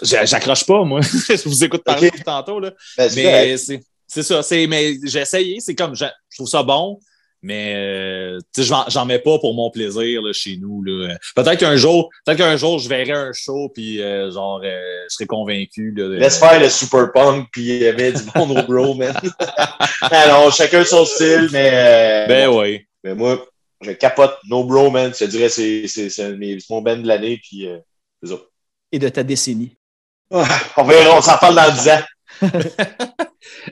J'a- 0.02 0.24
J'accroche 0.24 0.64
pas, 0.64 0.84
moi. 0.84 1.00
je 1.28 1.48
vous 1.48 1.64
écoute 1.64 1.82
parler 1.82 2.06
Ok. 2.06 2.12
depuis 2.12 2.24
tantôt. 2.24 2.60
Là. 2.60 2.70
ben, 2.96 3.10
Mais 3.16 3.56
c'est 3.56 3.80
c'est 4.06 4.22
ça. 4.22 4.42
c'est- 4.44 4.68
Mais 4.68 4.94
j'ai 5.04 5.18
essayé. 5.20 5.58
C'est 5.58 5.74
comme, 5.74 5.96
je 5.96 6.04
je 6.30 6.36
trouve 6.36 6.46
ça 6.48 6.62
bon, 6.62 7.00
mais 7.42 7.74
euh, 7.76 8.38
tu 8.54 8.62
sais, 8.62 8.68
j'en- 8.68 8.84
j'en 8.88 9.04
mets 9.04 9.18
pas 9.18 9.38
pour 9.38 9.54
mon 9.54 9.70
plaisir 9.70 10.22
là, 10.22 10.32
chez 10.32 10.56
nous. 10.56 10.82
là. 10.84 11.16
Peut-être 11.34 11.58
qu'un 11.58 11.76
jour, 11.76 12.08
peut-être 12.24 12.38
qu'un 12.38 12.56
jour, 12.56 12.78
je 12.78 12.88
verrai 12.88 13.12
un 13.12 13.32
show, 13.32 13.68
puis 13.74 14.00
euh, 14.00 14.30
genre, 14.30 14.60
euh, 14.64 14.78
je 15.08 15.14
serai 15.14 15.26
convaincu. 15.26 15.92
là, 15.96 16.04
de- 16.08 16.14
Laisse 16.14 16.38
faire 16.38 16.60
le 16.60 16.68
super 16.68 17.10
punk, 17.12 17.48
puis 17.52 17.84
euh, 17.84 17.94
mets 17.96 18.12
du 18.12 18.22
bon 18.34 18.46
No 18.46 18.62
Bro, 18.62 18.94
man. 18.96 19.14
Alors, 20.10 20.52
chacun 20.52 20.84
son 20.84 21.04
style, 21.04 21.48
mais, 21.52 21.70
euh, 21.72 22.26
Ben 22.28 22.48
oui. 22.48 22.86
mais 23.04 23.14
moi, 23.14 23.44
je 23.80 23.90
capote 23.92 24.36
No 24.48 24.64
Bro, 24.64 24.90
man. 24.90 25.12
Je 25.12 25.24
te 25.24 25.30
dirais, 25.30 25.48
c'est 25.48 25.86
c'est- 25.88 26.08
c'est 26.10 26.24
un 26.24 26.30
de 26.30 26.36
mes- 26.36 26.58
c'est 26.60 26.70
mon 26.70 26.82
band 26.82 26.96
de 26.96 27.06
l'année, 27.06 27.40
puis 27.42 27.66
euh, 27.66 27.78
c'est 28.22 28.30
ça. 28.30 28.38
Et 28.92 28.98
de 28.98 29.08
ta 29.08 29.22
décennie. 29.22 29.76
Ah, 30.32 30.44
On 30.76 30.84
verra, 30.84 31.18
on 31.18 31.20
s'en 31.20 31.36
parle 31.38 31.56
dans 31.56 31.70
10 31.74 31.88
ans. 31.90 32.00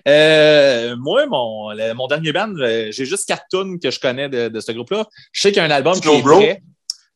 Euh, 0.06 0.94
moi, 0.96 1.26
mon, 1.26 1.70
le- 1.72 1.94
mon 1.94 2.06
dernier 2.06 2.32
band, 2.32 2.54
euh, 2.58 2.90
j'ai 2.92 3.04
juste 3.04 3.26
quatre 3.26 3.44
tunes 3.50 3.78
que 3.78 3.90
je 3.90 3.98
connais 3.98 4.28
de, 4.28 4.48
de 4.48 4.60
ce 4.60 4.72
groupe-là. 4.72 5.04
Je 5.32 5.40
sais 5.40 5.48
qu'il 5.52 5.58
y 5.58 5.60
a 5.60 5.64
un 5.64 5.70
album 5.70 5.94
C'est 5.94 6.00
qui 6.02 6.06
No 6.08 6.14
est 6.18 6.22
Bro? 6.22 6.36
prêt. 6.38 6.62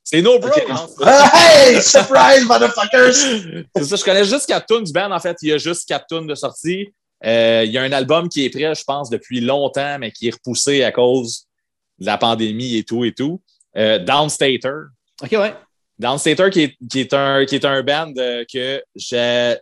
C'est 0.03 0.23
No 0.23 0.39
Bro. 0.39 0.51
Non, 0.69 0.87
c'est- 0.89 1.05
Ah, 1.05 1.33
hey! 1.35 1.83
Surprise, 1.83 2.45
motherfuckers! 2.47 3.15
C'est 3.77 3.85
ça, 3.85 3.97
je 3.97 4.05
connais 4.05 4.25
juste 4.25 4.47
quatre 4.47 4.67
tunes 4.67 4.85
du 4.85 4.93
band. 4.93 5.11
En 5.13 5.21
fait, 5.21 5.37
il 5.43 5.49
y 5.49 5.53
a 5.53 5.59
juste 5.59 5.87
quatre 5.89 6.07
tunes 6.07 6.27
de 6.27 6.35
sortie. 6.35 6.93
Euh, 7.25 7.63
il 7.65 7.73
y 7.73 7.79
a 7.79 7.83
un 7.83 7.93
album 7.93 8.29
qui 8.29 8.45
est 8.45 8.51
prêt, 8.51 8.75
je 8.75 8.85
pense, 8.85 9.09
depuis 9.11 9.41
longtemps, 9.41 9.99
mais 9.99 10.11
qui 10.11 10.29
est 10.29 10.33
repoussé 10.35 10.83
à 10.85 10.93
cause 10.93 11.47
de 11.99 12.07
la 12.07 12.19
pandémie 12.19 12.77
et 12.77 12.85
tout 12.85 13.05
et 13.05 13.13
tout. 13.13 13.41
Euh, 13.77 13.99
Downstater. 13.99 14.89
OK, 15.23 15.33
ouais. 15.33 15.55
Downstater, 15.99 16.51
qui 16.51 16.63
est, 16.65 16.77
qui 16.91 17.01
est, 17.01 17.15
un, 17.15 17.45
qui 17.47 17.55
est 17.55 17.65
un 17.65 17.83
band 17.83 18.13
que 18.53 18.83
j'ai. 18.97 19.57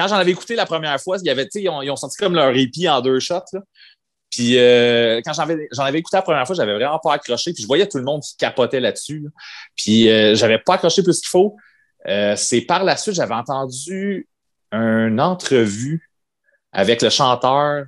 Quand 0.00 0.08
j'en 0.08 0.16
avais 0.16 0.30
écouté 0.30 0.54
la 0.54 0.64
première 0.66 0.98
fois, 1.00 1.18
il 1.20 1.26
y 1.26 1.30
avait, 1.30 1.44
tu 1.44 1.50
sais, 1.52 1.62
ils 1.62 1.68
ont, 1.68 1.82
ils 1.82 1.90
ont 1.90 1.96
senti 1.96 2.16
comme 2.16 2.34
leur 2.34 2.56
épi 2.56 2.88
en 2.88 3.00
deux 3.02 3.20
shots. 3.20 3.34
là. 3.52 3.60
Puis 4.30 4.56
euh, 4.58 5.20
quand 5.24 5.32
j'en 5.32 5.42
avais, 5.42 5.68
j'en 5.72 5.82
avais 5.84 5.98
écouté 5.98 6.16
la 6.16 6.22
première 6.22 6.46
fois, 6.46 6.54
j'avais 6.56 6.72
vraiment 6.74 6.98
pas 7.00 7.14
accroché. 7.14 7.52
Puis 7.52 7.62
je 7.62 7.66
voyais 7.66 7.86
tout 7.88 7.98
le 7.98 8.04
monde 8.04 8.22
qui 8.22 8.36
capotait 8.36 8.80
là-dessus. 8.80 9.20
là. 9.24 9.30
Puis 9.76 10.08
euh, 10.08 10.34
j'avais 10.36 10.58
pas 10.58 10.74
accroché 10.74 11.02
plus 11.02 11.18
qu'il 11.20 11.28
faut. 11.28 11.56
Euh, 12.08 12.34
c'est 12.36 12.60
par 12.62 12.82
la 12.84 12.96
suite, 12.96 13.14
j'avais 13.16 13.34
entendu 13.34 14.26
une 14.72 15.20
entrevue 15.20 16.08
avec 16.72 17.02
le 17.02 17.10
chanteur 17.10 17.84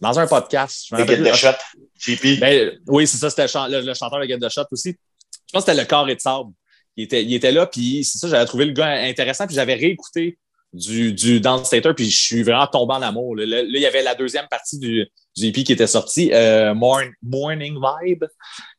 dans 0.00 0.18
un 0.18 0.26
podcast. 0.26 0.86
Je 0.90 0.96
Le 0.96 1.06
Get 1.06 1.16
the 1.30 1.34
Shot, 1.34 1.56
JP. 1.98 2.40
Ben, 2.40 2.78
oui, 2.88 3.06
c'est 3.06 3.16
ça, 3.16 3.30
c'était 3.30 3.42
le, 3.42 3.48
chan- 3.48 3.68
le- 3.68 3.80
le 3.80 3.94
chanteur 3.94 4.20
de 4.20 4.26
Get 4.26 4.38
the 4.38 4.48
Shot 4.50 4.66
aussi. 4.70 4.90
Je 4.90 5.52
pense 5.52 5.64
que 5.64 5.70
c'était 5.70 5.82
le 5.82 5.86
Carré 5.88 6.14
de 6.14 6.20
Sable. 6.20 6.50
Il 6.96 7.04
était, 7.04 7.24
il 7.24 7.34
était 7.34 7.50
là, 7.52 7.66
puis 7.66 8.04
c'est 8.04 8.18
ça, 8.18 8.28
j'avais 8.28 8.44
trouvé 8.44 8.66
le 8.66 8.72
gars 8.72 8.86
intéressant, 9.02 9.46
puis 9.46 9.56
j'avais 9.56 9.74
réécouté 9.74 10.38
du, 10.74 11.12
du 11.12 11.40
Downstater, 11.40 11.94
puis 11.94 12.10
je 12.10 12.22
suis 12.22 12.42
vraiment 12.42 12.66
tombé 12.66 12.94
en 12.94 13.02
amour. 13.02 13.36
Là, 13.36 13.46
Là, 13.46 13.62
il 13.62 13.80
y 13.80 13.86
avait 13.86 14.02
la 14.02 14.14
deuxième 14.14 14.46
partie 14.48 14.78
du, 14.78 15.06
du 15.36 15.46
EP 15.46 15.62
qui 15.64 15.72
était 15.72 15.86
sortie, 15.86 16.30
euh, 16.32 16.74
Morn- 16.74 17.12
Morning 17.22 17.76
Vibe, 18.02 18.24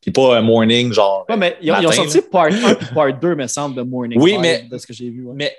puis 0.02 0.12
pas 0.12 0.38
euh, 0.38 0.42
Morning, 0.42 0.92
genre. 0.94 1.26
Ouais, 1.30 1.38
mais 1.38 1.58
ils 1.62 1.72
ont, 1.72 1.76
ils 1.80 1.88
ont 1.88 1.90
Matin, 1.90 2.04
sorti 2.10 2.22
part 2.30 2.46
1 2.48 2.50
et 2.74 2.94
part 2.94 3.20
2, 3.20 3.36
me 3.36 3.48
semble, 3.48 3.76
de 3.78 3.82
Morning 3.82 4.20
Oui, 4.22 4.32
Vibe, 4.34 4.42
mais- 4.42 4.64
de 4.70 4.78
ce 4.78 4.86
que 4.86 4.94
j'ai 4.94 5.10
vu. 5.10 5.24
ouais. 5.24 5.34
Mais 5.36 5.56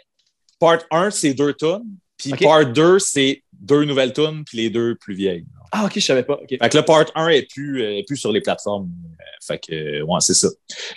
part 0.61 0.79
1, 0.91 1.11
c'est 1.11 1.33
deux 1.35 1.55
tunes, 1.55 1.97
puis 2.19 2.33
part 2.33 2.67
2, 2.67 2.99
c'est 2.99 3.43
deux 3.53 3.85
nouvelles 3.85 4.13
tunes, 4.13 4.45
puis 4.45 4.59
les 4.59 4.71
deux 4.71 4.95
plus 4.97 5.15
vieilles. 5.15 5.47
Ah, 5.73 5.87
ok, 5.87 5.93
je 5.97 6.01
savais 6.01 6.23
pas. 6.23 6.35
ok. 6.35 6.49
Fait 6.49 6.69
que 6.69 6.77
le 6.77 6.85
part 6.85 7.07
1 7.15 7.29
est 7.29 7.51
plus, 7.51 7.83
euh, 7.83 7.97
est 7.99 8.05
plus 8.07 8.17
sur 8.19 8.31
les 8.31 8.41
plateformes. 8.41 8.89
Euh, 9.21 9.23
Fait 9.47 9.59
que, 9.59 10.03
ouais, 10.03 10.21
c'est 10.21 10.35
ça. 10.35 10.49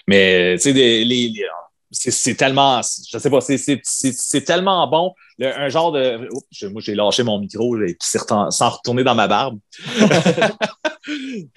Mais, 0.07 0.55
tu 0.57 0.63
sais, 0.63 0.73
des- 0.73 1.03
les, 1.05 1.27
les- 1.29 1.45
c'est, 1.91 2.35
tellement, 2.35 2.81
je 2.81 3.17
sais 3.17 3.29
pas, 3.29 3.41
c'est, 3.41 4.41
tellement 4.45 4.87
bon. 4.87 5.13
Le- 5.37 5.57
un 5.57 5.69
genre 5.69 5.91
de. 5.91 6.27
Oups, 6.31 6.47
je- 6.51 6.67
moi, 6.67 6.81
j'ai 6.83 6.95
lâché 6.95 7.23
mon 7.23 7.39
micro 7.39 7.75
et 7.81 7.93
puis 7.93 7.97
c'est 8.01 8.19
retourné- 8.19 8.51
sans 8.51 8.69
retourner 8.69 9.03
dans 9.03 9.15
ma 9.15 9.27
barbe. 9.27 9.59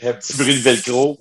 Un 0.02 0.12
petit 0.14 0.36
bruit 0.36 0.54
de 0.54 0.60
velcro. 0.60 1.18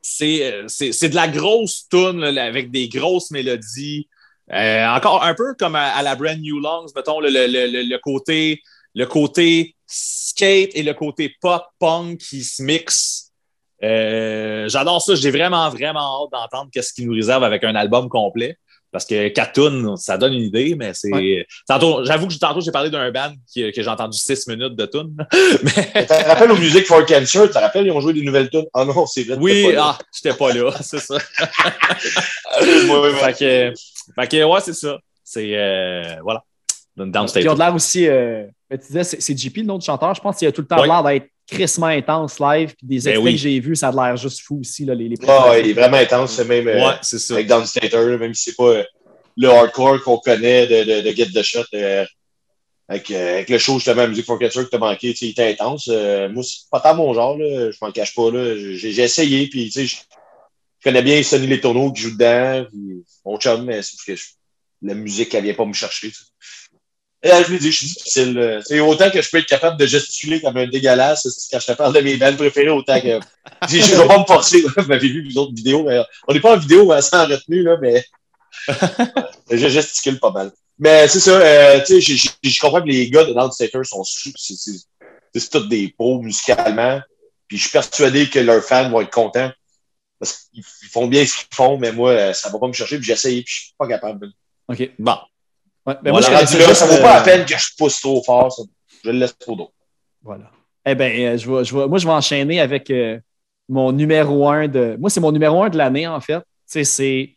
c'est, 0.00 0.52
euh, 0.52 0.66
de 0.66 1.14
la 1.14 1.28
grosse 1.28 1.88
tune 1.88 2.22
avec 2.24 2.70
des 2.70 2.88
grosses 2.88 3.30
mélodies. 3.30 4.08
Euh, 4.52 4.86
encore 4.88 5.24
un 5.24 5.34
peu 5.34 5.54
comme 5.58 5.74
à, 5.74 5.88
à 5.94 6.02
la 6.02 6.14
Brand 6.16 6.38
New 6.38 6.60
Lungs, 6.60 6.86
mettons, 6.94 7.20
le, 7.20 7.30
le, 7.30 7.46
le, 7.46 7.82
le 7.82 7.98
côté, 7.98 8.60
le 8.94 9.06
côté 9.06 9.74
skate 9.86 10.70
et 10.74 10.82
le 10.82 10.92
côté 10.94 11.34
pop 11.40 11.64
punk 11.78 12.18
qui 12.18 12.44
se 12.44 12.62
mixent. 12.62 13.23
Euh, 13.84 14.68
j'adore 14.68 15.00
ça. 15.02 15.14
J'ai 15.14 15.30
vraiment, 15.30 15.68
vraiment 15.70 16.24
hâte 16.24 16.32
d'entendre 16.32 16.70
qu'est-ce 16.72 16.92
qu'ils 16.92 17.06
nous 17.06 17.14
réserve 17.14 17.44
avec 17.44 17.62
un 17.64 17.74
album 17.74 18.08
complet. 18.08 18.56
Parce 18.90 19.04
que 19.06 19.26
Katoon, 19.28 19.96
ça 19.96 20.16
donne 20.16 20.34
une 20.34 20.44
idée, 20.44 20.76
mais 20.78 20.92
c'est. 20.94 21.12
Ouais. 21.12 21.44
Tantôt, 21.66 22.04
j'avoue 22.04 22.28
que 22.28 22.34
tantôt, 22.38 22.60
j'ai 22.60 22.70
parlé 22.70 22.90
d'un 22.90 23.10
band 23.10 23.32
qui- 23.52 23.72
que 23.72 23.82
j'ai 23.82 23.88
entendu 23.90 24.16
six 24.16 24.46
minutes 24.46 24.76
de 24.76 24.86
tune. 24.86 25.16
mais 25.64 26.02
Tu 26.02 26.06
te 26.06 26.28
rappelles 26.28 26.52
aux 26.52 26.56
musiques 26.56 26.86
for 26.86 27.04
Cancer? 27.04 27.42
Tu 27.48 27.52
te 27.52 27.58
rappelles, 27.58 27.86
ils 27.86 27.90
ont 27.90 28.00
joué 28.00 28.12
des 28.12 28.22
nouvelles 28.22 28.48
tunes? 28.50 28.66
Ah 28.72 28.84
non, 28.84 29.04
c'est 29.06 29.24
vrai. 29.24 29.36
oui, 29.40 29.74
ah, 29.76 29.98
j'étais 30.14 30.36
pas 30.36 30.52
là, 30.52 30.70
c'est 30.80 31.00
ça. 31.00 31.16
Ouais, 32.60 32.98
ouais. 33.00 33.12
fait 33.14 33.32
que, 33.32 33.72
fait 34.20 34.28
que, 34.28 34.44
ouais, 34.44 34.60
c'est 34.60 34.74
ça. 34.74 34.96
C'est, 35.24 35.56
euh, 35.56 36.16
voilà. 36.22 36.44
Downstate. 36.96 37.42
Ils 37.42 37.48
ont 37.48 37.54
de 37.54 37.58
l'air 37.58 37.74
aussi. 37.74 38.06
euh, 38.06 38.44
tu 38.70 38.78
disais, 38.78 39.02
c'est 39.02 39.36
JP, 39.36 39.56
le 39.58 39.62
nom 39.64 39.78
du 39.78 39.84
chanteur. 39.84 40.14
Je 40.14 40.20
pense 40.20 40.36
qu'il 40.36 40.46
a 40.46 40.52
tout 40.52 40.60
le 40.60 40.66
temps 40.68 40.82
l'air 40.84 41.02
d'être 41.02 41.26
crissement 41.46 41.86
intense 41.86 42.38
live. 42.40 42.74
Puis 42.76 42.86
des 42.86 43.00
Ben 43.00 43.10
extraits 43.12 43.18
oui. 43.24 43.32
que 43.32 43.38
j'ai 43.38 43.60
vus, 43.60 43.76
ça 43.76 43.88
a 43.88 43.92
l'air 43.92 44.16
juste 44.16 44.40
fou 44.42 44.58
aussi. 44.60 44.84
Là, 44.84 44.94
les, 44.94 45.08
les 45.08 45.16
Ah, 45.26 45.50
ouais, 45.50 45.60
il 45.62 45.70
est 45.70 45.72
vraiment 45.74 45.96
intense, 45.98 46.32
c'est 46.36 46.44
même 46.44 46.66
euh, 46.68 46.86
Ouais, 46.88 46.94
c'est 47.02 47.18
ça. 47.18 47.34
avec 47.34 47.46
Downstater, 47.46 48.16
même 48.18 48.34
si 48.34 48.50
c'est 48.50 48.56
pas 48.56 48.64
euh, 48.70 48.84
le 49.36 49.48
hardcore 49.48 50.02
qu'on 50.02 50.18
connaît 50.18 50.66
de, 50.66 50.84
de, 50.84 51.00
de 51.10 51.16
Get 51.16 51.26
the 51.34 51.42
Shot. 51.42 51.64
euh, 51.74 52.04
avec, 52.88 53.10
euh, 53.10 53.34
avec 53.36 53.48
le 53.48 53.56
show, 53.58 53.74
justement, 53.74 54.06
Music 54.06 54.26
for 54.26 54.38
Cancer 54.38 54.64
que 54.64 54.68
t'as 54.70 54.78
manqué, 54.78 55.12
tu 55.12 55.16
sais, 55.20 55.26
il 55.26 55.30
était 55.30 55.50
intense. 55.52 55.88
Euh, 55.90 56.28
moi, 56.28 56.42
c'est 56.42 56.68
pas 56.70 56.80
tant 56.80 56.94
mon 56.94 57.14
genre, 57.14 57.36
là, 57.38 57.70
je 57.70 57.76
m'en 57.80 57.90
cache 57.90 58.14
pas. 58.14 58.30
là. 58.30 58.54
J'ai 58.56 58.92
j'ai 58.92 59.02
essayé, 59.02 59.46
puis 59.48 59.66
tu 59.66 59.70
sais, 59.70 59.86
je 59.86 59.96
je 60.80 60.90
connais 60.90 61.02
bien 61.02 61.22
Sonny 61.22 61.46
Les 61.46 61.60
Tourneaux 61.62 61.90
qui 61.92 62.02
joue 62.02 62.10
dedans, 62.10 62.66
puis 62.70 63.02
mon 63.24 63.38
chum, 63.38 63.64
mais 63.64 63.80
c'est 63.80 63.92
parce 63.96 64.04
que 64.04 64.16
je- 64.16 64.24
la 64.82 64.92
musique, 64.92 65.32
elle 65.34 65.44
vient 65.44 65.54
pas 65.54 65.64
me 65.64 65.72
chercher. 65.72 66.08
tu 66.10 66.14
sais. 66.14 66.24
Et 66.24 66.26
là, 67.28 67.42
je 67.42 67.50
lui 67.50 67.58
dis, 67.58 67.72
je 67.72 67.78
suis 67.78 67.86
difficile. 67.86 68.60
C'est 68.64 68.80
autant 68.80 69.10
que 69.10 69.22
je 69.22 69.30
peux 69.30 69.38
être 69.38 69.46
capable 69.46 69.78
de 69.78 69.86
gesticuler 69.86 70.40
comme 70.40 70.56
un 70.56 70.66
dégueulasse 70.66 71.26
c'est 71.28 71.50
quand 71.50 71.60
je 71.60 71.66
te 71.66 71.72
parle 71.72 71.94
de 71.94 72.00
mes 72.00 72.16
bandes 72.16 72.36
préférées, 72.36 72.70
autant 72.70 73.00
que. 73.00 73.18
je 73.68 73.78
je 73.78 73.94
vais 73.96 74.06
pas 74.06 74.18
me 74.18 74.24
forcer. 74.24 74.62
Vous 74.76 74.86
m'avez 74.86 75.08
vu 75.08 75.22
les 75.22 75.36
autres 75.36 75.54
vidéos, 75.54 75.84
mais 75.84 76.00
on 76.28 76.34
n'est 76.34 76.40
pas 76.40 76.54
en 76.54 76.58
vidéo 76.58 76.92
hein, 76.92 77.00
sans 77.00 77.26
retenue, 77.26 77.62
là, 77.62 77.76
mais 77.80 78.04
je 79.50 79.68
gesticule 79.68 80.18
pas 80.18 80.30
mal. 80.30 80.52
Mais 80.78 81.06
c'est 81.08 81.20
ça, 81.20 81.38
euh, 81.38 81.80
tu 81.86 82.00
sais, 82.02 82.16
je- 82.42 82.60
comprends 82.60 82.82
que 82.82 82.88
les 82.88 83.08
gars 83.08 83.24
de 83.24 83.32
Downstater 83.32 83.84
sont 83.84 84.02
c'est 84.04 85.50
tous 85.50 85.68
des 85.68 85.88
pros 85.96 86.20
musicalement. 86.20 87.00
Puis 87.46 87.58
je 87.58 87.62
suis 87.62 87.72
persuadé 87.72 88.28
que 88.28 88.38
leurs 88.38 88.64
fans 88.64 88.90
vont 88.90 89.00
être 89.00 89.10
contents. 89.12 89.52
Parce 90.18 90.48
qu'ils 90.52 90.64
ils 90.82 90.88
font 90.88 91.06
bien 91.06 91.24
ce 91.26 91.36
qu'ils 91.36 91.54
font, 91.54 91.78
mais 91.78 91.92
moi, 91.92 92.10
euh, 92.10 92.32
ça 92.32 92.48
va 92.48 92.58
pas 92.58 92.66
me 92.66 92.72
chercher. 92.72 92.96
Puis 92.96 93.06
j'ai 93.06 93.12
essayé, 93.12 93.42
puis 93.42 93.52
je 93.52 93.60
suis 93.60 93.74
pas 93.78 93.86
capable. 93.86 94.30
OK. 94.68 94.90
Bon. 94.98 95.18
Ouais, 95.86 95.94
ben, 96.02 96.10
moi, 96.12 96.20
je 96.22 96.30
là, 96.30 96.74
ça 96.74 96.86
vaut 96.86 97.02
pas 97.02 97.14
la 97.16 97.20
euh, 97.20 97.24
peine 97.24 97.44
que 97.44 97.56
je 97.58 97.66
pousse 97.76 98.00
trop 98.00 98.22
fort. 98.24 98.50
ça. 98.52 98.62
Je 99.04 99.10
le 99.10 99.18
laisse 99.18 99.36
trop 99.38 99.54
d'eau. 99.54 99.70
Voilà. 100.22 100.50
Eh 100.86 100.94
bien, 100.94 101.36
je 101.36 101.50
vais, 101.50 101.64
je 101.64 101.76
vais- 101.76 101.86
moi, 101.86 101.98
je 101.98 102.06
vais 102.06 102.12
enchaîner 102.12 102.60
avec 102.60 102.90
euh, 102.90 103.18
mon 103.68 103.92
numéro 103.92 104.48
un 104.48 104.66
de. 104.68 104.96
Moi, 104.98 105.10
c'est 105.10 105.20
mon 105.20 105.32
numéro 105.32 105.62
un 105.62 105.68
de 105.68 105.76
l'année, 105.76 106.06
en 106.06 106.20
fait. 106.20 106.38
Tu 106.38 106.42
sais, 106.66 106.84
c'est 106.84 107.36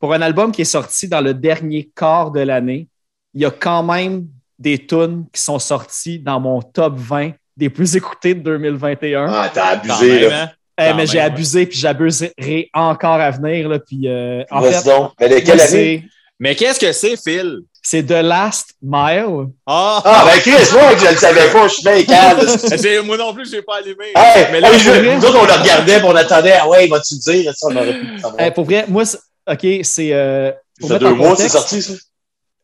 pour 0.00 0.12
un 0.12 0.22
album 0.22 0.50
qui 0.52 0.62
est 0.62 0.64
sorti 0.66 1.08
dans 1.08 1.20
le 1.20 1.34
dernier 1.34 1.90
quart 1.94 2.30
de 2.32 2.40
l'année, 2.40 2.88
il 3.32 3.42
y 3.42 3.44
a 3.44 3.50
quand 3.50 3.82
même 3.84 4.26
des 4.58 4.84
tunes 4.86 5.26
qui 5.32 5.40
sont 5.40 5.58
sorties 5.58 6.18
dans 6.18 6.38
mon 6.40 6.60
top 6.62 6.94
20 6.96 7.32
des 7.56 7.70
plus 7.70 7.94
écoutés 7.96 8.34
de 8.34 8.40
2021. 8.40 9.26
Ah, 9.28 9.50
t'as 9.52 9.76
Quand 9.76 9.90
abusé, 9.94 10.20
même, 10.20 10.30
là. 10.30 10.42
hein? 10.44 10.50
Eh, 10.76 10.92
mais 10.94 11.06
j'ai 11.06 11.20
abusé, 11.20 11.66
puis 11.66 11.78
j'abuserai 11.78 12.68
encore 12.74 13.20
à 13.20 13.30
venir. 13.30 13.68
Là, 13.68 13.78
puis, 13.78 14.08
euh, 14.08 14.42
en 14.50 14.60
fait, 14.62 14.84
donc. 14.84 15.12
Mais 15.20 15.28
de 15.28 15.34
moi, 15.34 15.40
quelle 15.42 15.60
année? 15.60 15.68
c'est, 15.68 16.02
Mais 16.40 16.54
qu'est-ce 16.56 16.80
que 16.80 16.90
c'est, 16.92 17.16
Phil? 17.16 17.60
C'est 17.86 18.02
The 18.04 18.22
Last 18.22 18.70
Mile. 18.82 19.48
Ah! 19.66 20.00
Ah, 20.04 20.24
ben 20.26 20.40
Chris, 20.40 20.72
moi, 20.72 20.96
je 20.96 21.10
le 21.10 21.16
savais 21.16 21.50
pas. 21.52 21.68
Je 21.68 21.74
suis 21.74 21.82
bien 21.84 22.02
calme. 22.04 23.04
Moi 23.06 23.16
non 23.18 23.34
plus, 23.34 23.48
je 23.50 23.56
n'ai 23.56 23.62
pas 23.62 23.76
allumé. 23.76 24.06
Hey, 24.16 24.46
mais 24.50 24.60
là, 24.60 24.72
hey, 24.72 24.78
je- 24.80 24.90
pour 24.90 24.98
vrai- 25.00 25.16
nous 25.16 25.24
autres, 25.26 25.38
on 25.40 25.44
le 25.46 25.52
regardait, 25.62 25.98
puis 25.98 26.06
on 26.08 26.16
attendait. 26.16 26.54
Ah 26.60 26.68
ouais, 26.68 26.86
vas-tu 26.88 27.14
le 27.14 27.32
dire? 27.42 27.52
Ça, 27.54 27.66
on 27.70 27.76
aurait 27.76 27.92
pu 28.00 28.06
le 28.06 28.18
savoir. 28.18 28.54
Pour 28.54 28.64
vrai, 28.64 28.84
moi, 28.88 29.02
OK, 29.50 29.66
c'est. 29.82 30.12
euh, 30.12 30.50
Ça 30.80 30.98
deux 30.98 31.14
mois, 31.14 31.36
c'est 31.36 31.48
sorti, 31.50 31.82
ça? 31.82 31.92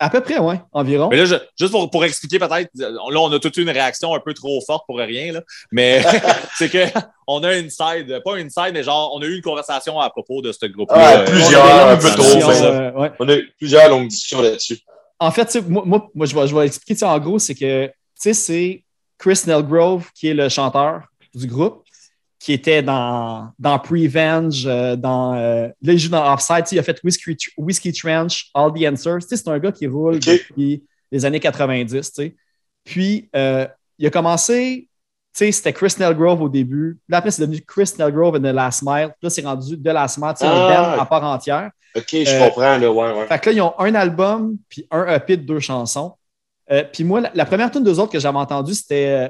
À 0.03 0.09
peu 0.09 0.23
près, 0.23 0.39
oui, 0.39 0.55
environ. 0.73 1.11
Mais 1.11 1.19
là, 1.19 1.27
je- 1.27 1.35
juste 1.59 1.73
pour, 1.73 1.91
pour 1.91 2.03
expliquer 2.07 2.39
peut-être, 2.39 2.71
là, 2.75 2.89
on 3.21 3.31
a 3.33 3.39
toute 3.39 3.59
une 3.59 3.69
réaction 3.69 4.15
un 4.15 4.21
peu 4.21 4.33
trop 4.33 4.59
forte 4.67 4.85
pour 4.87 4.97
rien, 4.97 5.31
là. 5.35 5.43
Mais 5.73 6.03
c'est 6.57 6.71
que 6.71 6.85
on 7.27 7.45
a 7.45 7.55
une 7.55 7.69
side, 7.69 8.23
pas 8.25 8.39
une 8.39 8.49
side, 8.49 8.71
mais 8.73 8.83
genre, 8.83 9.13
on 9.15 9.21
a 9.21 9.27
eu 9.27 9.37
une 9.37 9.43
conversation 9.43 10.01
à 10.01 10.09
propos 10.09 10.41
de 10.41 10.53
ce 10.53 10.65
groupe-là. 10.65 10.97
Ah, 10.99 11.19
euh, 11.19 11.25
plusieurs, 11.27 11.89
un 11.91 11.97
peu 11.99 12.09
trop, 12.13 12.35
mais- 12.49 12.63
euh, 12.63 12.91
ouais. 12.93 13.13
On 13.19 13.29
a 13.29 13.35
eu 13.35 13.53
plusieurs 13.59 13.91
longues 13.91 14.09
discussions 14.09 14.41
là-dessus. 14.41 14.79
En 15.21 15.31
fait, 15.31 15.55
moi, 15.69 15.83
moi, 15.87 16.11
moi, 16.15 16.27
je, 16.27 16.35
vais, 16.35 16.47
je 16.47 16.55
vais 16.57 16.67
expliquer 16.67 17.05
en 17.05 17.19
gros, 17.19 17.39
c'est 17.39 17.55
que 17.55 17.91
c'est 18.15 18.85
Chris 19.19 19.43
Nelgrove 19.47 20.11
qui 20.15 20.29
est 20.29 20.35
le 20.35 20.49
chanteur 20.49 21.03
du 21.35 21.47
groupe, 21.47 21.85
qui 22.39 22.55
était 22.55 22.83
dans, 22.83 23.51
dans 23.59 23.79
Prevenge, 23.79 24.65
euh, 24.67 24.97
dans, 24.97 25.35
euh, 25.35 25.69
là, 25.83 25.93
il 25.93 25.99
joue 25.99 26.09
dans 26.09 26.33
Offside, 26.33 26.65
il 26.73 26.79
a 26.79 26.83
fait 26.83 26.99
Whiskey, 27.05 27.37
Whiskey 27.59 27.93
Trench, 27.93 28.51
All 28.55 28.73
the 28.73 28.87
Answers. 28.91 29.21
C'est 29.29 29.47
un 29.47 29.59
gars 29.59 29.73
qui 29.73 29.87
roule 29.87 30.19
depuis 30.21 30.83
les 31.13 31.25
années 31.27 31.39
90, 31.41 31.91
tu 32.13 32.23
sais. 32.23 32.37
Puis, 32.83 33.29
euh, 33.37 33.67
il 33.99 34.07
a 34.07 34.11
commencé, 34.11 34.89
tu 35.35 35.45
sais, 35.45 35.53
c'était 35.53 35.75
Chris 35.75 35.93
Nelgrove 35.99 36.41
au 36.41 36.49
début. 36.49 36.99
Là, 37.11 37.19
après, 37.19 37.31
c'est 37.31 37.43
devenu 37.43 37.61
Chris 37.61 37.93
Nelgrove 37.99 38.37
and 38.37 38.41
The 38.41 38.55
Last 38.55 38.83
Mile. 38.83 39.11
Là, 39.21 39.29
c'est 39.29 39.43
rendu 39.45 39.79
The 39.79 39.89
Last 39.89 40.17
Mile, 40.17 40.33
tu 40.33 40.39
sais, 40.39 40.47
un 40.47 40.51
Ah. 40.51 40.95
band 40.97 41.03
à 41.03 41.05
part 41.07 41.25
entière. 41.25 41.71
OK, 41.97 42.07
je 42.13 42.31
Euh, 42.31 42.45
comprends, 42.47 42.79
là, 42.79 42.91
ouais, 42.93 43.13
ouais. 43.19 43.27
Fait 43.27 43.39
que 43.39 43.51
là, 43.51 43.57
ils 43.57 43.61
ont 43.61 43.75
un 43.79 43.95
album, 43.95 44.57
puis 44.69 44.87
un 44.91 45.07
EP 45.15 45.37
de 45.37 45.43
deux 45.43 45.61
chansons. 45.61 46.15
Euh, 46.71 46.85
puis 46.93 47.03
moi, 47.05 47.21
la, 47.21 47.31
la 47.35 47.45
première 47.47 47.71
tune 47.71 47.83
d'eux 47.83 47.99
autres 47.99 48.13
que 48.13 48.21
j'avais 48.21 48.39
entendue, 48.39 48.75
c'était 48.75 49.09
euh, 49.09 49.29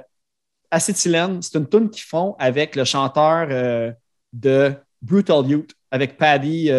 Acetylene. 0.71 1.41
C'est 1.43 1.57
une 1.59 1.69
tune 1.69 1.89
qu'ils 1.91 2.05
font 2.05 2.37
avec 2.39 2.77
le 2.77 2.85
chanteur 2.85 3.49
de 4.33 4.73
Brutal 5.03 5.47
Youth, 5.47 5.71
avec 5.91 6.17
Paddy, 6.17 6.71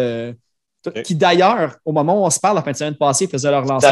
qui 1.04 1.14
d'ailleurs, 1.14 1.76
au 1.84 1.92
moment 1.92 2.20
où 2.22 2.24
on 2.24 2.30
se 2.30 2.40
parle, 2.40 2.56
la 2.56 2.62
fin 2.62 2.72
de 2.72 2.76
semaine 2.76 2.96
passée, 2.96 3.26
faisait 3.26 3.50
leur 3.50 3.64
lancement 3.64 3.90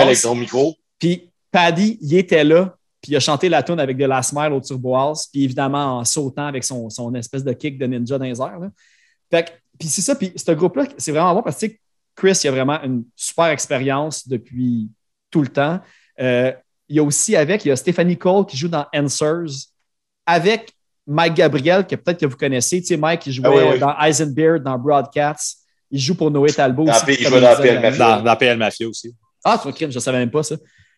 avec 0.00 0.16
micro. 0.34 0.74
Puis 0.98 1.30
Paddy, 1.50 1.98
il 2.00 2.16
était 2.16 2.44
là, 2.44 2.74
puis 3.00 3.12
il 3.12 3.16
a 3.16 3.20
chanté 3.20 3.48
la 3.48 3.62
tune 3.62 3.78
avec 3.78 3.96
de 3.96 4.04
la 4.04 4.22
Smile 4.22 4.52
au 4.52 4.60
turboise, 4.60 5.26
puis 5.32 5.44
évidemment 5.44 5.98
en 5.98 6.04
sautant 6.04 6.46
avec 6.46 6.64
son, 6.64 6.88
son 6.88 7.14
espèce 7.14 7.44
de 7.44 7.52
kick 7.52 7.78
de 7.78 7.86
ninja 7.86 8.18
dans 8.18 8.24
les 8.24 8.40
airs. 8.40 8.58
là. 8.58 8.70
Fait 9.30 9.44
que, 9.44 9.50
puis 9.82 9.88
c'est 9.88 10.00
ça, 10.00 10.14
puis 10.14 10.32
ce 10.36 10.52
groupe-là, 10.52 10.84
c'est 10.96 11.10
vraiment 11.10 11.34
bon 11.34 11.42
parce 11.42 11.56
que 11.56 11.66
tu 11.66 11.72
sais, 11.72 11.80
Chris, 12.14 12.38
il 12.44 12.48
a 12.48 12.50
vraiment 12.52 12.80
une 12.84 13.02
super 13.16 13.46
expérience 13.46 14.28
depuis 14.28 14.88
tout 15.28 15.42
le 15.42 15.48
temps. 15.48 15.80
Euh, 16.20 16.52
il 16.88 16.94
y 16.94 16.98
a 17.00 17.02
aussi 17.02 17.34
avec, 17.34 17.64
il 17.64 17.68
y 17.68 17.70
a 17.72 17.76
Stéphanie 17.76 18.16
Cole 18.16 18.46
qui 18.46 18.56
joue 18.56 18.68
dans 18.68 18.86
Answers, 18.94 19.50
avec 20.24 20.70
Mike 21.04 21.34
Gabriel, 21.34 21.84
que 21.84 21.96
peut-être 21.96 22.20
que 22.20 22.26
vous 22.26 22.36
connaissez. 22.36 22.80
Tu 22.80 22.86
sais, 22.86 22.96
Mike, 22.96 23.26
il 23.26 23.32
jouait 23.32 23.48
Ah 23.48 23.56
oui, 23.56 23.62
oui. 23.72 23.78
dans 23.80 23.98
Eisenbeard, 23.98 24.60
dans 24.62 24.78
Broadcast. 24.78 25.58
Il 25.90 25.98
joue 25.98 26.14
pour 26.14 26.30
Noé 26.30 26.52
Talbot 26.52 26.84
Dans 26.84 26.92
aussi. 26.92 27.04
P- 27.04 27.16
qui 27.16 27.22
il 27.24 27.28
jouait 27.28 27.40
dans 27.40 27.56
PL 27.56 27.80
Mafia. 27.80 27.98
Dans, 27.98 28.22
dans 28.22 28.36
PL 28.36 28.56
Mafia 28.56 28.86
aussi. 28.88 29.12
Ah, 29.44 29.58
c'est 29.60 29.68
un 29.68 29.72
crime, 29.72 29.90
je 29.90 29.96
ne 29.96 30.00
savais 30.00 30.18
même 30.18 30.30
pas 30.30 30.44
ça. 30.44 30.54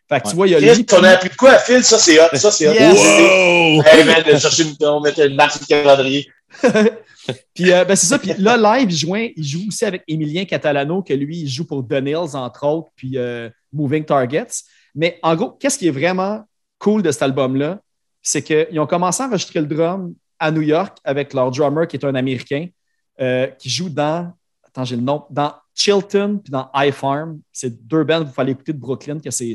Fait 0.07 0.21
que 0.21 0.29
tu 0.29 0.35
vois, 0.37 0.47
il 0.47 0.51
y 0.51 0.55
a 0.57 0.59
Chris, 0.59 0.77
lui. 0.77 0.85
t'en 0.85 1.03
as 1.03 1.09
appris 1.11 1.31
de 1.31 1.35
quoi, 1.37 1.57
Phil? 1.59 1.83
Ça, 1.83 1.97
c'est 1.99 2.21
hot. 2.21 2.29
Ça, 2.35 2.51
c'est 2.51 2.69
hot. 2.69 2.73
Yes. 2.75 2.99
Wow! 2.99 3.83
Hey, 3.87 4.05
man, 4.05 4.23
de 4.23 4.37
chercher 4.39 4.65
une, 4.65 4.77
on 4.87 5.01
mettait 5.01 5.27
une 5.27 5.35
marque 5.37 5.59
le 5.61 5.67
calendrier. 5.67 6.29
Puis 7.55 7.73
euh, 7.73 7.85
ben, 7.85 7.97
c'est 7.97 8.07
ça. 8.07 8.19
Puis 8.19 8.33
là, 8.39 8.57
live, 8.57 8.91
il, 8.91 8.97
jouait- 8.97 9.33
il 9.37 9.45
joue 9.45 9.69
aussi 9.69 9.85
avec 9.85 10.03
Emilien 10.07 10.45
Catalano, 10.45 11.03
que 11.03 11.15
lui, 11.15 11.39
il 11.39 11.49
joue 11.49 11.67
pour 11.67 11.87
The 11.87 11.95
entre 12.35 12.67
autres, 12.67 12.91
puis 12.97 13.17
euh, 13.17 13.49
Moving 13.73 14.05
Targets. 14.05 14.63
Mais 14.95 15.19
en 15.23 15.35
gros, 15.35 15.51
qu'est-ce 15.51 15.79
qui 15.79 15.89
est 15.89 15.93
vraiment 15.93 16.45
cool 16.79 17.03
de 17.03 17.11
cet 17.11 17.23
album-là? 17.23 17.81
C'est 18.23 18.43
qu'ils 18.43 18.79
ont 18.79 18.87
commencé 18.87 19.23
à 19.23 19.27
enregistrer 19.27 19.61
le 19.61 19.67
drum 19.67 20.15
à 20.39 20.51
New 20.51 20.63
York 20.63 20.99
avec 21.05 21.33
leur 21.33 21.51
drummer, 21.51 21.87
qui 21.87 21.97
est 21.97 22.05
un 22.05 22.15
Américain, 22.15 22.67
euh, 23.21 23.47
qui 23.47 23.71
joue 23.71 23.89
dans. 23.89 24.33
Attends, 24.67 24.85
j'ai 24.85 24.97
le 24.97 25.03
nom. 25.03 25.25
Dans 25.31 25.55
Chilton 25.75 26.41
puis 26.43 26.51
dans 26.51 26.71
iFarm. 26.75 27.41
C'est 27.53 27.87
deux 27.87 28.05
bands, 28.05 28.23
vous 28.23 28.33
fallait 28.33 28.53
écouter 28.53 28.73
de 28.73 28.79
Brooklyn, 28.79 29.19
que 29.19 29.31
c'est 29.31 29.55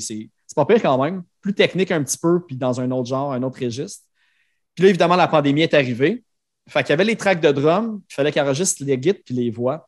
pas 0.56 0.66
pire 0.66 0.82
quand 0.82 1.02
même. 1.02 1.24
Plus 1.42 1.54
technique 1.54 1.92
un 1.92 2.04
petit 2.04 2.18
peu, 2.18 2.44
puis 2.46 2.56
dans 2.56 2.82
un 2.82 2.92
autre 2.92 3.08
genre, 3.08 3.32
un 3.32 3.44
autre 3.44 3.64
registre. 3.64 4.04
Puis 4.76 4.84
là, 4.84 4.90
évidemment, 4.90 5.16
la 5.16 5.28
pandémie 5.28 5.62
est 5.62 5.74
arrivée. 5.74 6.24
Fait 6.70 6.84
qu'il 6.84 6.90
y 6.90 6.94
avait 6.94 7.04
les 7.06 7.16
tracks 7.16 7.42
de 7.42 7.52
drum, 7.52 8.02
il 8.10 8.14
fallait 8.14 8.32
qu'ils 8.32 8.42
enregistrent 8.42 8.84
les 8.86 8.98
guides 8.98 9.22
puis 9.26 9.34
les 9.36 9.50
voix. 9.50 9.88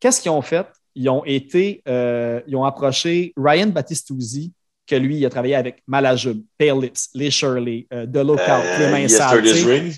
Qu'est-ce 0.00 0.20
qu'ils 0.20 0.30
ont 0.30 0.42
fait? 0.42 0.66
Ils 0.94 1.08
ont 1.08 1.24
été, 1.24 1.82
euh, 1.88 2.40
ils 2.46 2.56
ont 2.56 2.64
approché 2.64 3.32
Ryan 3.36 3.66
Battistuzzi, 3.68 4.52
que 4.86 4.94
lui, 4.94 5.16
il 5.18 5.26
a 5.26 5.30
travaillé 5.30 5.54
avec 5.54 5.82
Malajub, 5.86 6.42
Pale 6.58 6.80
Lips, 6.80 7.08
Les 7.14 7.30
Shirley, 7.30 7.86
euh, 7.92 8.06
The 8.06 8.16
Lookout, 8.18 8.40
Euh, 8.48 8.78
Les 8.78 8.90
Mains 8.92 9.08
Sales. 9.08 9.40
Ring. 9.46 9.94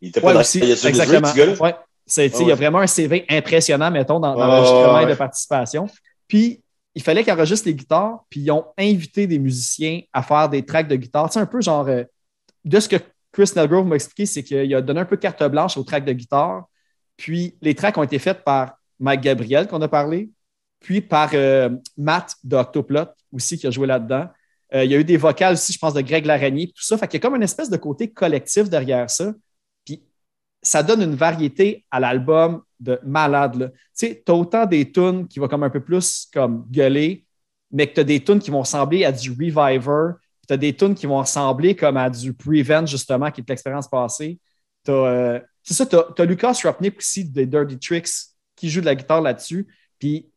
Il 0.00 0.08
était 0.08 0.20
pas 0.20 0.28
Ouais, 0.28 0.34
dans 0.34 0.40
aussi, 0.40 0.60
Ring, 0.60 0.70
exactement. 0.70 1.32
gars-là? 1.34 1.54
Ouais. 1.60 1.74
C'est- 2.06 2.30
Ah 2.34 2.36
Il 2.40 2.40
y 2.40 2.44
a 2.44 2.46
ouais. 2.48 2.54
vraiment 2.54 2.78
un 2.78 2.86
CV 2.86 3.24
impressionnant, 3.28 3.90
mettons, 3.90 4.20
dans, 4.20 4.34
dans 4.34 4.40
Ah 4.42 4.46
l'enregistrement 4.46 5.00
et 5.00 5.04
ouais. 5.04 5.10
de 5.10 5.16
participation. 5.16 5.88
Puis, 6.26 6.60
il 6.94 7.02
fallait 7.02 7.22
qu'ils 7.24 7.32
enregistrent 7.32 7.66
les 7.68 7.74
guitares, 7.74 8.24
puis 8.28 8.40
ils 8.40 8.50
ont 8.50 8.64
invité 8.78 9.26
des 9.26 9.38
musiciens 9.38 10.00
à 10.12 10.22
faire 10.22 10.48
des 10.48 10.64
tracks 10.64 10.88
de 10.88 10.96
guitare. 10.96 11.32
Sais, 11.32 11.38
un 11.40 11.46
peu 11.46 11.60
genre, 11.60 11.86
euh, 11.88 12.04
de 12.64 12.80
ce 12.80 12.88
que 12.88 12.96
Chris 13.32 13.50
Nelgrove 13.54 13.86
m'a 13.86 13.96
expliqué, 13.96 14.26
c'est 14.26 14.42
qu'il 14.42 14.74
a 14.74 14.80
donné 14.80 15.00
un 15.00 15.04
peu 15.04 15.16
carte 15.16 15.42
blanche 15.44 15.76
aux 15.76 15.84
tracks 15.84 16.04
de 16.04 16.12
guitare. 16.12 16.68
Puis, 17.16 17.56
les 17.60 17.74
tracks 17.74 17.96
ont 17.98 18.02
été 18.02 18.18
faits 18.18 18.44
par 18.44 18.78
Mike 19.00 19.20
Gabriel, 19.20 19.68
qu'on 19.68 19.82
a 19.82 19.88
parlé, 19.88 20.30
puis 20.80 21.00
par 21.00 21.30
euh, 21.34 21.70
Matt 21.96 22.34
de 22.44 22.56
Octoplot 22.56 23.06
aussi, 23.32 23.58
qui 23.58 23.66
a 23.66 23.70
joué 23.70 23.86
là-dedans. 23.86 24.28
Euh, 24.74 24.84
il 24.84 24.90
y 24.90 24.94
a 24.94 24.98
eu 24.98 25.04
des 25.04 25.16
vocales 25.16 25.54
aussi, 25.54 25.72
je 25.72 25.78
pense, 25.78 25.94
de 25.94 26.00
Greg 26.00 26.26
Laragnier, 26.26 26.66
puis 26.66 26.74
tout 26.74 26.82
ça. 26.82 26.98
Fait 26.98 27.12
y 27.12 27.16
a 27.16 27.20
comme 27.20 27.36
une 27.36 27.42
espèce 27.42 27.70
de 27.70 27.76
côté 27.76 28.10
collectif 28.10 28.68
derrière 28.68 29.08
ça. 29.08 29.32
Puis 29.84 30.02
ça 30.62 30.82
donne 30.82 31.02
une 31.02 31.14
variété 31.14 31.84
à 31.90 32.00
l'album 32.00 32.62
de 32.80 33.00
malade. 33.02 33.72
Tu 33.74 33.78
sais, 33.92 34.22
tu 34.24 34.30
as 34.30 34.34
autant 34.34 34.66
des 34.66 34.90
tunes 34.92 35.26
qui 35.26 35.38
vont 35.38 35.48
comme 35.48 35.62
un 35.62 35.70
peu 35.70 35.80
plus 35.80 36.28
comme 36.32 36.66
gueuler, 36.70 37.24
mais 37.70 37.86
que 37.86 37.94
tu 37.94 38.00
as 38.00 38.04
des 38.04 38.22
tunes 38.22 38.40
qui 38.40 38.50
vont 38.50 38.60
ressembler 38.60 39.04
à 39.04 39.12
du 39.12 39.30
Reviver, 39.30 40.12
tu 40.48 40.54
as 40.54 40.56
des 40.56 40.74
tunes 40.74 40.94
qui 40.94 41.06
vont 41.06 41.18
ressembler 41.18 41.76
comme 41.76 41.96
à 41.98 42.08
du 42.08 42.32
Prevent, 42.32 42.86
justement, 42.86 43.30
qui 43.30 43.42
est 43.42 43.48
l'expérience 43.48 43.86
passée. 43.86 44.40
Euh, 44.88 45.38
tu 45.62 46.22
as, 46.22 46.24
Lucas 46.24 46.58
Rupnick 46.64 46.96
aussi 46.98 47.24
des 47.24 47.44
Dirty 47.44 47.78
Tricks 47.78 48.08
qui 48.56 48.70
joue 48.70 48.80
de 48.80 48.86
la 48.86 48.94
guitare 48.94 49.20
là-dessus. 49.20 49.66
Puis 49.98 50.30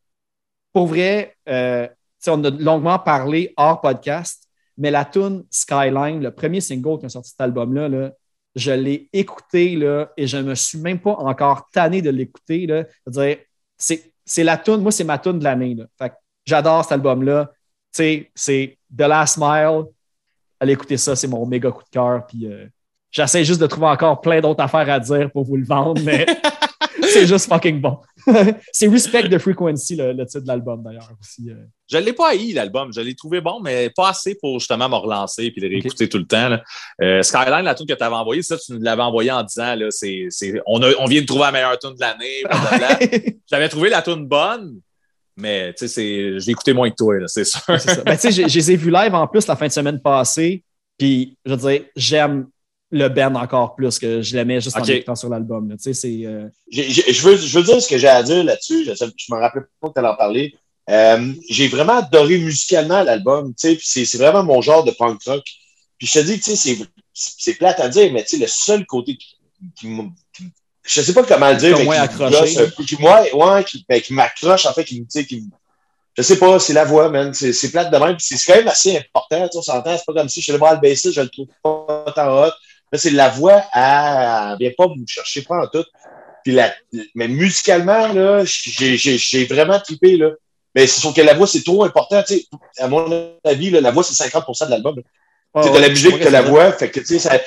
pour 0.73 0.87
vrai, 0.87 1.35
euh, 1.47 1.87
on 2.27 2.43
a 2.43 2.49
longuement 2.49 2.99
parlé 2.99 3.53
hors 3.55 3.79
podcast, 3.79 4.47
mais 4.77 4.91
la 4.91 5.05
tune 5.05 5.45
Skyline, 5.49 6.21
le 6.21 6.31
premier 6.31 6.59
single 6.59 6.99
qui 6.99 7.05
a 7.05 7.09
sorti 7.09 7.29
cet 7.31 7.41
album-là, 7.41 7.87
là, 7.87 8.11
je 8.55 8.71
l'ai 8.71 9.09
écouté 9.13 9.77
là, 9.77 10.11
et 10.17 10.27
je 10.27 10.35
ne 10.37 10.43
me 10.43 10.55
suis 10.55 10.77
même 10.77 10.99
pas 10.99 11.11
encore 11.11 11.69
tanné 11.71 12.01
de 12.01 12.09
l'écouter. 12.09 12.67
C'est, 13.77 14.43
la 14.43 14.57
tune, 14.57 14.81
moi, 14.81 14.91
c'est 14.91 15.05
ma 15.05 15.17
tune 15.17 15.39
de 15.39 15.43
l'année. 15.45 15.77
j'adore 16.45 16.83
cet 16.83 16.91
album-là. 16.93 17.51
C'est 17.91 18.29
The 18.35 19.01
Last 19.01 19.37
Mile. 19.37 19.85
Allez 20.61 20.73
écouter 20.73 20.95
ça, 20.95 21.15
c'est 21.15 21.27
mon 21.27 21.45
méga 21.45 21.71
coup 21.71 21.83
de 21.83 21.89
cœur. 21.89 22.25
Puis 22.27 22.45
euh, 22.45 22.65
j'essaie 23.09 23.43
juste 23.43 23.59
de 23.59 23.67
trouver 23.67 23.87
encore 23.87 24.21
plein 24.21 24.39
d'autres 24.39 24.63
affaires 24.63 24.89
à 24.89 24.99
dire 24.99 25.29
pour 25.31 25.43
vous 25.43 25.57
le 25.57 25.65
vendre, 25.65 25.99
mais 26.05 26.25
c'est 27.03 27.25
juste 27.25 27.49
fucking 27.49 27.81
bon. 27.81 27.97
c'est 28.71 28.87
Respect 28.87 29.27
the 29.29 29.39
Frequency, 29.39 29.95
le, 29.95 30.13
le 30.13 30.25
titre 30.27 30.43
de 30.43 30.47
l'album 30.47 30.83
d'ailleurs 30.83 31.09
aussi. 31.19 31.49
euh. 31.49 31.55
Je 31.89 31.97
ne 31.97 32.03
l'ai 32.03 32.13
pas 32.13 32.29
haï, 32.29 32.53
l'album. 32.53 32.93
Je 32.93 33.01
l'ai 33.01 33.15
trouvé 33.15 33.41
bon, 33.41 33.59
mais 33.59 33.89
pas 33.89 34.09
assez 34.09 34.35
pour 34.35 34.59
justement 34.59 34.87
me 34.87 34.95
relancer 34.95 35.45
et 35.45 35.59
le 35.59 35.67
réécouter 35.67 36.07
tout 36.07 36.19
le 36.19 36.27
temps. 36.27 36.47
là. 36.49 36.61
Euh, 37.01 37.21
Skyline, 37.23 37.63
la 37.63 37.73
tune 37.75 37.87
que 37.87 37.93
tu 37.93 38.03
avais 38.03 38.15
envoyée, 38.15 38.43
ça, 38.43 38.55
tu 38.57 38.73
nous 38.73 38.79
l'avais 38.81 39.01
envoyé 39.01 39.31
en 39.31 39.43
disant 39.43 39.73
là, 39.75 39.87
c'est, 39.89 40.27
c'est- 40.29 40.61
on, 40.67 40.79
on 40.99 41.05
vient 41.05 41.21
de 41.21 41.25
trouver 41.25 41.41
la 41.45 41.51
meilleure 41.51 41.79
tune 41.79 41.95
de 41.95 41.99
l'année. 41.99 43.35
J'avais 43.49 43.67
trouvé 43.67 43.89
la 43.89 44.01
tune 44.03 44.25
bonne, 44.27 44.79
mais 45.35 45.73
tu 45.73 45.79
sais, 45.79 45.87
c'est- 45.87 46.39
j'ai 46.39 46.51
écouté 46.51 46.73
moins 46.73 46.89
que 46.89 46.95
toi, 46.95 47.15
c'est 47.27 47.43
sûr. 47.45 47.61
Ouais, 47.69 47.79
ça. 47.79 48.03
Ben, 48.03 48.15
tu 48.15 48.21
sais, 48.21 48.31
j'ai- 48.31 48.49
je 48.49 48.55
les 48.57 48.71
ai 48.71 48.75
vus 48.75 48.91
live 48.91 49.13
en 49.15 49.27
plus 49.27 49.47
la 49.47 49.55
fin 49.55 49.67
de 49.67 49.71
semaine 49.71 49.99
passée. 50.01 50.63
Puis, 50.97 51.35
je 51.45 51.53
veux 51.53 51.69
dire, 51.71 51.85
j'aime 51.95 52.47
le 52.91 53.07
band 53.07 53.35
encore 53.35 53.75
plus 53.75 53.97
que 53.97 54.21
je 54.21 54.35
l'aimais 54.35 54.59
juste 54.59 54.75
en 54.77 54.81
écoutant 54.97 55.15
sur 55.15 55.29
l'album. 55.29 55.69
Tu 55.77 55.83
sais, 55.83 55.93
c'est. 55.93 56.25
euh, 56.25 56.47
je, 56.71 57.21
veux, 57.21 57.37
je 57.37 57.57
veux 57.59 57.63
dire 57.65 57.81
ce 57.81 57.87
que 57.87 57.97
j'ai 57.97 58.07
à 58.09 58.21
dire 58.21 58.43
là-dessus. 58.43 58.83
Je 58.85 58.91
ne 58.91 59.35
me 59.35 59.41
rappelais 59.41 59.61
pas 59.79 59.87
que 59.87 59.93
tu 59.93 59.99
allais 59.99 60.09
en 60.09 60.15
parler. 60.15 60.53
Euh, 60.89 61.31
j'ai 61.49 61.67
vraiment 61.69 61.97
adoré 61.99 62.37
musicalement 62.37 63.01
l'album. 63.03 63.53
tu 63.55 63.69
sais, 63.69 63.75
puis 63.75 63.85
C'est 63.87 64.03
c'est 64.05 64.17
vraiment 64.17 64.43
mon 64.43 64.61
genre 64.61 64.83
de 64.83 64.91
punk 64.91 65.21
rock. 65.25 65.43
Puis 65.97 66.07
je 66.07 66.13
te 66.19 66.25
dis, 66.25 66.39
tu 66.39 66.55
sais, 66.55 66.55
c'est- 66.55 66.85
c'est 67.13 67.53
plate 67.53 67.79
à 67.79 67.87
dire, 67.87 68.11
mais 68.11 68.23
tu 68.23 68.31
sais, 68.35 68.37
le 68.37 68.47
seul 68.47 68.85
côté 68.85 69.15
qui, 69.15 69.37
qui- 69.79 69.87
je 70.83 71.01
sais 71.01 71.13
pas 71.13 71.23
comment 71.23 71.49
le 71.49 71.57
dire, 71.57 71.77
mais 71.77 71.85
qui 71.85 71.91
accroché. 71.93 72.55
qui, 72.87 72.95
ouais, 72.95 73.63
qui, 73.63 73.85
ben, 73.87 74.01
qui 74.01 74.13
m'accroche, 74.13 74.65
en 74.65 74.73
fait, 74.73 74.83
qui 74.83 74.99
me, 75.01 75.05
tu 75.05 75.11
sais, 75.11 75.25
qui 75.25 75.41
me- 75.41 75.49
je 76.17 76.23
sais 76.23 76.37
pas, 76.37 76.59
c'est 76.59 76.73
la 76.73 76.83
voix, 76.83 77.09
man. 77.09 77.33
C'est 77.33 77.53
c'est 77.53 77.71
plate 77.71 77.91
de 77.91 77.97
même. 77.97 78.17
Puis 78.17 78.25
C'est 78.37 78.51
quand 78.51 78.57
même 78.57 78.67
assez 78.67 78.97
important, 78.97 79.45
tu 79.47 79.53
sais, 79.53 79.57
on 79.57 79.61
s'entend. 79.61 79.97
C'est 79.97 80.05
pas 80.05 80.13
comme 80.13 80.29
si 80.29 80.41
je 80.41 80.43
suis 80.45 80.51
allé 80.51 80.59
voir 80.59 80.73
le 80.73 80.79
bassiste, 80.81 81.13
je 81.13 81.21
le 81.21 81.29
trouve 81.29 81.47
pas 81.63 82.05
tant 82.15 82.43
hot. 82.43 82.51
Là, 82.91 82.99
c'est 82.99 83.11
la 83.11 83.29
voix, 83.29 83.63
elle, 83.73 83.81
elle 83.81 84.57
vient 84.59 84.71
pas 84.77 84.87
me 84.87 85.05
chercher 85.07 85.43
pas 85.43 85.63
en 85.63 85.67
tout. 85.67 85.85
Puis 86.43 86.53
la, 86.53 86.73
mais 87.15 87.27
musicalement, 87.27 88.11
là, 88.11 88.43
j'ai, 88.43 88.97
j'ai, 88.97 89.17
j'ai 89.17 89.45
vraiment 89.45 89.79
trippé, 89.79 90.17
là. 90.17 90.31
Mais 90.75 90.87
c'est 90.87 90.99
sûr 91.01 91.13
que 91.13 91.21
la 91.21 91.33
voix, 91.33 91.47
c'est 91.47 91.63
trop 91.63 91.83
important, 91.83 92.21
tu 92.23 92.35
sais. 92.35 92.45
À 92.79 92.87
mon 92.87 93.33
avis, 93.43 93.69
là, 93.69 93.79
la 93.81 93.91
voix, 93.91 94.03
c'est 94.03 94.13
50% 94.13 94.65
de 94.65 94.71
l'album. 94.71 95.01
ah 95.53 95.61
ouais, 95.61 95.71
t'as 95.71 95.79
la 95.79 95.89
musique, 95.89 96.19
t'as 96.19 96.29
la 96.29 96.43
c'est 96.43 96.49
voix. 96.49 96.71
Fait 96.73 96.89
que, 96.89 96.99
tu 96.99 97.05
sais, 97.05 97.19
ça, 97.19 97.39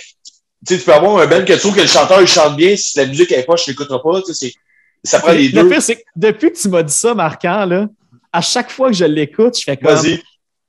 tu 0.67 0.75
sais, 0.75 0.79
tu 0.81 0.85
peux 0.87 0.93
avoir 0.95 1.19
un 1.23 1.27
band 1.27 1.45
que 1.45 1.53
tu 1.53 1.59
trouves 1.59 1.75
que 1.77 1.81
le 1.81 1.87
chanteur, 1.87 2.21
il 2.21 2.27
chante 2.27 2.57
bien. 2.57 2.77
Si 2.77 2.99
la 2.99 3.07
musique, 3.07 3.33
est 3.33 3.45
pas, 3.45 3.57
je 3.57 3.65
l'écouterai 3.71 3.99
pas, 4.03 4.21
tu 4.23 4.33
sais, 4.33 4.51
c'est, 5.03 5.09
ça 5.09 5.21
prend 5.21 5.33
les 5.33 5.49
Le 5.49 5.63
deux. 5.63 5.69
pire, 5.69 5.83
c'est 5.83 5.97
que 5.97 6.03
depuis 6.17 6.53
que 6.53 6.59
tu 6.59 6.69
m'as 6.69 6.83
dit 6.83 6.93
ça, 6.93 7.15
Marquant, 7.15 7.65
là, 7.67 7.87
à 8.33 8.41
chaque 8.41 8.71
fois 8.71 8.89
que 8.89 8.95
je 8.97 9.05
l'écoute, 9.05 9.59
je 9.59 9.65
fais 9.65 9.77
comme. 9.77 9.95
Vas-y. 9.95 10.23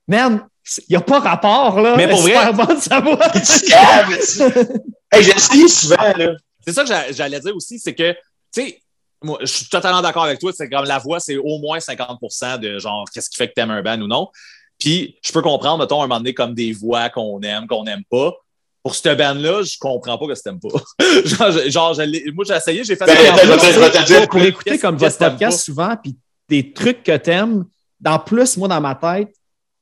Man, 0.08 0.48
il 0.80 0.84
n'y 0.92 0.96
a 0.96 1.02
pas 1.02 1.20
rapport, 1.20 1.80
là. 1.80 1.96
Mais 1.96 2.08
pour 2.08 2.20
C'est 2.24 2.34
vrai- 2.34 2.48
super 2.48 2.66
bonne 2.66 2.82
sa 2.82 3.00
voix. 3.00 3.30
Tu 3.34 3.66
calmes, 3.70 4.16
tu- 4.18 4.80
Hey, 5.12 5.24
j'ai 5.24 5.32
essayé 5.36 5.68
souvent, 5.68 5.96
là. 6.18 6.32
C'est 6.66 6.74
ça 6.74 6.82
que 6.84 6.90
j'a- 6.90 7.12
j'allais 7.12 7.40
dire 7.40 7.56
aussi, 7.56 7.80
c'est 7.80 7.94
que, 7.96 8.12
tu 8.12 8.18
sais, 8.54 8.82
moi, 9.24 9.38
je 9.42 9.46
suis 9.46 9.66
totalement 9.68 10.02
d'accord 10.02 10.24
avec 10.26 10.40
toi. 10.40 10.52
C'est 10.56 10.70
comme 10.70 10.86
la 10.86 10.98
voix, 11.00 11.20
c'est 11.20 11.38
au 11.38 11.58
moins 11.60 11.80
50% 11.80 12.58
de 12.60 12.78
genre, 12.80 13.06
qu'est-ce 13.14 13.30
qui 13.30 13.38
fait 13.38 13.48
que 13.48 13.54
t'aimes 13.54 13.72
un 13.72 13.82
band 13.82 14.00
ou 14.02 14.08
non. 14.08 14.28
Puis, 14.80 15.16
je 15.26 15.32
peux 15.32 15.42
comprendre, 15.42 15.80
mettons, 15.80 16.02
un 16.02 16.08
moment 16.08 16.18
donné, 16.18 16.34
comme 16.34 16.54
des 16.54 16.74
voix 16.74 17.10
qu'on 17.10 17.40
aime, 17.42 17.66
qu'on 17.68 17.84
n'aime 17.84 18.04
pas. 18.10 18.34
Pour 18.86 18.94
cette 18.94 19.18
band-là, 19.18 19.64
je 19.64 19.78
comprends 19.80 20.16
pas 20.16 20.28
que 20.28 20.40
t'aimes 20.40 20.60
pas. 20.60 20.70
genre, 21.26 21.52
je- 21.52 21.70
genre, 21.72 21.94
je 21.96 22.32
moi, 22.34 22.46
j'ai 22.48 22.54
essayé, 22.54 22.84
j'ai 22.84 22.96
fait 22.96 23.06
Ben, 23.08 23.16
ça. 23.18 23.34
attends, 23.34 23.82
attends, 23.82 24.28
Pour- 24.28 24.42
écouter 24.44 24.78
comme 24.78 24.96
votre 24.96 25.18
podcast 25.18 25.66
souvent, 25.66 25.96
puis 26.02 26.16
des 26.48 26.72
trucs 26.72 27.02
que 27.02 27.18
t'aimes, 27.18 27.66
en 28.06 28.20
plus, 28.20 28.58
moi, 28.58 28.68
dans 28.68 28.80
ma 28.82 28.94
tête, 28.94 29.34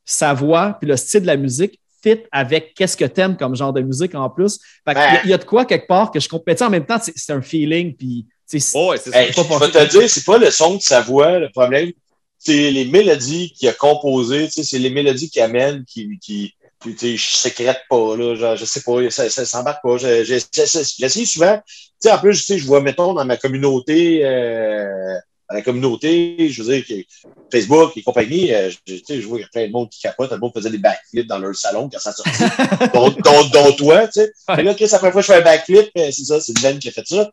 sa 0.05 0.33
voix, 0.33 0.77
puis 0.79 0.87
le 0.89 0.95
style 0.95 1.19
de 1.23 1.27
la 1.27 1.35
musique 1.35 1.77
fit 2.01 2.19
avec 2.31 2.73
qu'est-ce 2.75 2.95
que 2.95 3.03
t'aimes 3.03 3.35
comme 3.35 3.55
genre 3.57 3.73
de 3.73 3.81
musique 3.81 4.15
en 4.15 4.29
plus. 4.29 4.57
Fait 4.87 4.93
qu'il 4.93 5.01
y 5.01 5.05
a- 5.05 5.11
Ouais. 5.15 5.19
il 5.25 5.29
y, 5.31 5.33
a 5.33 5.37
de 5.37 5.43
quoi 5.43 5.65
quelque 5.65 5.87
part 5.87 6.09
que 6.09 6.21
je 6.21 6.29
comprends. 6.29 6.43
Mais 6.47 6.55
tu 6.55 6.59
sais, 6.59 6.65
en 6.65 6.69
même 6.69 6.85
temps, 6.85 6.99
c'est 7.13 7.33
un 7.33 7.41
feeling, 7.41 7.95
puis 7.97 8.25
c'est- 8.45 8.71
Oh, 8.73 8.91
ouais, 8.91 8.97
c'est 8.97 9.11
ça. 9.11 9.21
Hey, 9.21 9.33
pas 9.33 9.41
je 9.43 9.59
vais 9.65 9.85
te 9.85 9.89
dire, 9.99 10.09
c'est 10.09 10.23
pas 10.23 10.37
le 10.37 10.49
son 10.49 10.75
de 10.77 10.81
sa 10.81 11.01
voix, 11.01 11.39
le 11.39 11.49
problème. 11.49 11.91
C'est 12.39 12.71
les 12.71 12.85
mélodies 12.85 13.51
qu'il 13.53 13.67
a 13.67 13.73
composées, 13.73 14.47
c'est 14.49 14.79
les 14.79 14.89
mélodies 14.89 15.29
qu'il 15.29 15.41
amène, 15.41 15.83
qui, 15.85 16.09
qui, 16.21 16.53
qui, 16.83 16.95
tu 16.95 16.97
sais, 16.97 17.17
je 17.17 17.35
sécrète 17.37 17.81
pas, 17.89 18.15
là, 18.17 18.35
genre, 18.35 18.55
je 18.55 18.65
sais 18.65 18.81
pas, 18.81 19.09
ça, 19.09 19.29
ça 19.29 19.45
s'embarque 19.45 19.81
pas. 19.83 19.97
Je- 19.97 20.23
je- 20.23 20.45
J'essaie 20.53 21.25
souvent, 21.25 21.57
tu 21.65 21.83
sais, 21.99 22.11
en 22.11 22.19
plus, 22.19 22.37
tu 22.39 22.45
sais, 22.45 22.57
je 22.59 22.65
vois, 22.65 22.81
mettons, 22.81 23.13
dans 23.13 23.25
ma 23.25 23.37
communauté, 23.37 24.21
euh, 24.25 25.15
dans 25.49 25.55
la 25.55 25.61
communauté, 25.61 26.49
je 26.49 26.63
veux 26.63 26.81
dire, 26.81 27.05
Facebook 27.51 27.95
et 27.97 28.01
compagnie, 28.01 28.53
euh, 28.53 28.69
je, 28.69 28.95
tu 28.95 29.03
sais, 29.05 29.21
je 29.21 29.27
vois 29.27 29.37
qu'il 29.37 29.43
y 29.45 29.45
a 29.45 29.49
plein 29.51 29.67
de 29.67 29.71
monde 29.71 29.89
qui 29.89 29.99
capote, 30.01 30.29
tout 30.29 30.35
le 30.35 30.39
monde 30.41 30.53
faisait 30.55 30.69
des 30.69 30.77
backflips 30.77 31.27
dans 31.27 31.37
leur 31.39 31.55
salon 31.55 31.89
quand 31.91 31.99
ça 31.99 32.11
sortit, 32.13 32.31
dont, 32.93 33.09
dont, 33.09 33.45
dont 33.49 33.71
toi, 33.73 34.07
tu 34.07 34.21
sais. 34.21 34.31
Ouais. 34.49 34.63
Là, 34.63 34.73
Chris, 34.73 34.87
la 34.91 34.97
première 34.99 35.13
fois 35.13 35.21
que 35.21 35.27
je 35.27 35.33
fais 35.33 35.39
un 35.39 35.43
backflip, 35.43 35.89
euh, 35.97 36.09
c'est 36.11 36.23
ça, 36.25 36.39
c'est 36.39 36.53
Ben 36.61 36.79
qui 36.79 36.87
a 36.89 36.91
fait 36.91 37.05
ça. 37.05 37.29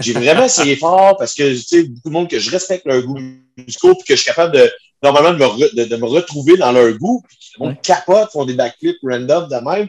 J'ai 0.00 0.12
vraiment 0.12 0.44
essayé 0.44 0.76
fort 0.76 1.16
parce 1.16 1.34
que, 1.34 1.52
tu 1.54 1.62
sais, 1.62 1.82
beaucoup 1.84 2.08
de 2.08 2.12
monde 2.12 2.28
que 2.28 2.38
je 2.38 2.50
respecte 2.50 2.86
leur 2.86 3.02
goût 3.02 3.18
musicaux 3.56 3.94
puis 3.94 4.04
que 4.06 4.16
je 4.16 4.22
suis 4.22 4.28
capable 4.30 4.54
de, 4.56 4.70
normalement, 5.02 5.32
de 5.32 5.38
me, 5.38 5.44
re- 5.44 5.74
de, 5.74 5.84
de 5.84 5.96
me 5.96 6.06
retrouver 6.06 6.56
dans 6.56 6.72
leur 6.72 6.92
goût. 6.98 7.22
Puis 7.28 7.38
monde 7.58 7.70
Ouais. 7.70 7.78
capote, 7.82 8.30
font 8.32 8.44
des 8.44 8.54
backflips 8.54 8.98
random 9.02 9.48
de 9.48 9.56
même. 9.70 9.88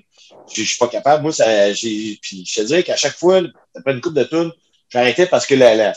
Je 0.53 0.63
suis 0.63 0.77
pas 0.77 0.87
capable. 0.87 1.23
Moi, 1.23 1.31
ça, 1.31 1.71
j'ai, 1.73 2.17
puis 2.21 2.43
je 2.47 2.61
te 2.61 2.65
dirais 2.65 2.83
qu'à 2.83 2.95
chaque 2.95 3.15
fois, 3.17 3.41
après 3.75 3.93
une 3.93 4.01
coupe 4.01 4.13
de 4.15 4.23
tunes, 4.23 4.51
j'arrêtais 4.89 5.25
parce 5.27 5.45
que 5.45 5.55
la, 5.55 5.75
la- 5.75 5.93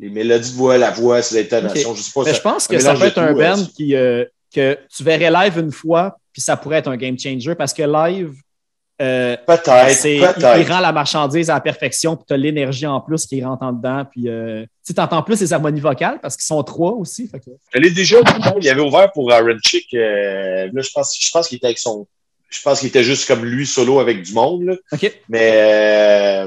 les 0.00 0.10
mélodies 0.10 0.50
de 0.52 0.56
voix, 0.56 0.78
la 0.78 0.90
voix, 0.92 1.22
c'est 1.22 1.42
l'intonation, 1.42 1.94
je 1.94 2.02
sais 2.02 2.10
pas. 2.14 2.20
Mais 2.24 2.30
ça- 2.30 2.36
je 2.36 2.42
pense 2.42 2.68
que 2.68 2.78
ça 2.78 2.94
peut 2.94 3.04
être 3.06 3.18
un 3.18 3.32
tout, 3.32 3.40
euh, 3.40 3.54
band 3.56 3.64
qui, 3.76 3.96
euh, 3.96 4.24
que 4.54 4.78
tu 4.96 5.02
verrais 5.02 5.30
live 5.30 5.58
une 5.58 5.72
fois, 5.72 6.18
puis 6.32 6.40
ça 6.40 6.56
pourrait 6.56 6.76
être 6.78 6.88
un 6.88 6.96
game 6.96 7.18
changer 7.18 7.54
parce 7.56 7.72
que 7.74 7.82
live, 7.82 8.32
euh, 9.00 9.36
Peut-être, 9.46 10.04
il, 10.06 10.20
peut-être. 10.20 10.58
il 10.60 10.70
rend 10.72 10.80
la 10.80 10.92
marchandise 10.92 11.50
à 11.50 11.54
la 11.54 11.60
perfection, 11.60 12.16
puis 12.16 12.24
tu 12.26 12.34
as 12.34 12.36
l'énergie 12.36 12.86
en 12.86 13.00
plus 13.00 13.26
qui 13.26 13.42
rentre 13.44 13.62
en 13.62 13.72
dedans. 13.72 14.04
Puis 14.10 14.28
euh, 14.28 14.64
tu 14.84 14.92
entends 15.00 15.22
plus 15.22 15.40
les 15.40 15.52
harmonies 15.52 15.80
vocales 15.80 16.18
parce 16.20 16.36
qu'ils 16.36 16.46
sont 16.46 16.62
trois 16.62 16.92
aussi. 16.92 17.28
fait 17.28 17.38
que- 17.40 17.50
Je 17.74 17.78
l'ai 17.78 17.90
déjà 17.90 18.18
vu, 18.18 18.24
il 18.60 18.68
avait 18.68 18.80
ouvert 18.80 19.10
pour 19.12 19.30
Aaron 19.32 19.58
Chick. 19.64 19.86
euh, 19.94 20.68
là, 20.72 20.82
je 20.82 20.90
pense, 20.92 21.16
je 21.20 21.30
pense 21.30 21.48
qu'il 21.48 21.56
était 21.56 21.66
avec 21.66 21.78
son. 21.78 22.06
Je 22.50 22.60
pense 22.62 22.80
qu'il 22.80 22.88
était 22.88 23.04
juste 23.04 23.28
comme 23.28 23.44
lui, 23.44 23.66
solo 23.66 24.00
avec 24.00 24.22
du 24.22 24.32
monde. 24.32 24.62
Là. 24.64 24.74
Mais 25.28 26.44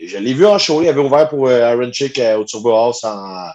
je 0.00 0.18
l'ai 0.18 0.34
vu 0.34 0.46
en 0.46 0.58
show. 0.58 0.82
Il 0.82 0.88
avait 0.88 1.00
ouvert 1.00 1.28
pour 1.28 1.48
Aaron 1.48 1.90
Chick 1.92 2.20
au 2.38 2.44
Turbo 2.44 2.70
House 2.72 3.02
en. 3.04 3.48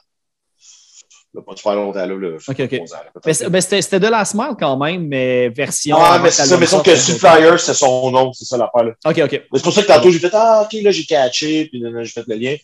Là, 1.34 1.42
pas 1.42 1.56
super 1.56 1.76
longtemps, 1.76 2.00
là. 2.00 2.06
là 2.06 2.38
OK, 2.48 2.60
OK. 2.60 2.80
11 2.82 2.94
ans, 2.94 2.96
là, 2.98 3.12
peut-être. 3.22 3.50
Mais, 3.50 3.62
c'était, 3.62 4.00
de 4.00 4.08
la 4.08 4.24
Smile 4.26 4.54
quand 4.60 4.78
même, 4.78 5.08
mais 5.08 5.50
version. 5.50 5.98
Ah, 6.00 6.20
mais 6.22 6.32
c'est 6.32 6.46
ça, 6.46 6.58
mais 6.58 6.66
sauf 6.66 6.84
que 6.84 6.96
flyer, 6.96 7.60
c'est 7.60 7.74
son 7.74 8.12
nom, 8.12 8.32
c'est 8.34 8.46
ça 8.46 8.58
l'affaire. 8.58 8.84
là. 8.84 8.92
OK, 9.06 9.20
OK. 9.24 9.32
Mais 9.32 9.42
C'est 9.56 9.64
pour 9.64 9.74
ça 9.74 9.82
que 9.82 9.88
tantôt, 9.88 10.12
j'ai 10.12 10.20
fait 10.20 10.32
Ah, 10.34 10.64
ok, 10.66 10.80
là, 10.82 10.92
j'ai 10.92 11.06
catché, 11.06 11.66
puis 11.66 11.84
j'ai 12.04 12.06
fait 12.10 12.24
le 12.28 12.36
lien. 12.36 12.56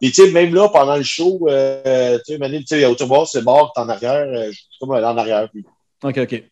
Puis, 0.00 0.10
tu 0.12 0.24
sais, 0.24 0.30
même 0.30 0.54
là, 0.54 0.68
pendant 0.68 0.96
le 0.96 1.02
show, 1.02 1.46
euh, 1.48 2.18
tu 2.26 2.32
sais, 2.32 2.38
Mané, 2.38 2.58
tu 2.60 2.66
sais, 2.78 2.84
au 2.84 3.14
House, 3.14 3.30
c'est 3.32 3.42
bar, 3.42 3.72
t'es 3.74 3.80
en 3.80 3.88
arrière, 3.88 4.26
euh, 4.26 4.46
je 4.50 4.56
suis 4.56 4.66
comme 4.80 4.92
euh, 4.92 5.06
en 5.06 5.16
arrière. 5.16 5.48
Puis, 5.50 5.64
OK, 6.02 6.18
OK. 6.18 6.42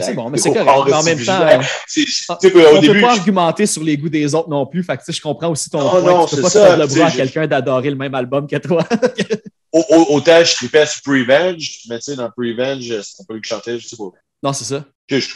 c'est 0.00 0.14
bon, 0.14 0.30
mais 0.30 0.38
c'est 0.38 0.52
correct. 0.52 0.92
en 0.92 1.02
même 1.02 1.24
temps, 1.24 1.40
euh, 1.42 1.58
C'est- 1.88 2.04
tu 2.04 2.24
on 2.30 2.34
ne 2.76 2.80
début, 2.80 2.94
peut 2.94 3.00
pas 3.00 3.14
je- 3.14 3.18
argumenter 3.20 3.66
sur 3.66 3.82
les 3.82 3.96
goûts 3.96 4.08
des 4.08 4.32
autres 4.34 4.48
non 4.48 4.64
plus. 4.66 4.84
Fait 4.84 4.96
que, 4.96 5.02
tu 5.02 5.06
sais, 5.06 5.12
je 5.18 5.20
comprends 5.22 5.48
aussi 5.50 5.68
ton 5.70 5.80
Non, 5.80 5.90
point. 5.90 6.00
non, 6.02 6.26
tu 6.26 6.30
peux 6.30 6.36
c'est 6.36 6.42
pas 6.42 6.50
ça, 6.50 6.66
faire 6.68 6.76
le 6.78 6.86
bras 6.86 7.06
à 7.06 7.10
quelqu'un 7.10 7.46
d'adorer 7.48 7.90
le 7.90 7.96
même 7.96 8.14
album 8.14 8.46
que 8.46 8.56
toi. 8.56 8.84
au- 9.72 9.84
au- 9.90 10.14
autant 10.16 10.42
je 10.44 10.54
tripais 10.54 10.86
sur 10.86 11.02
Prevenge, 11.02 11.80
mais 11.88 11.98
tu 11.98 12.04
sais, 12.06 12.16
dans 12.16 12.30
Prevenge, 12.30 12.82
c'est 13.02 13.26
pas 13.26 13.34
lui 13.34 13.40
qui 13.42 13.48
chantait, 13.48 13.78
je 13.78 13.86
sais 13.88 13.96
pas. 13.96 14.10
non, 14.42 14.52
c'est 14.52 14.64
ça. 14.64 14.84
Je, 15.08 15.18
je 15.20 15.26
sais 15.26 15.32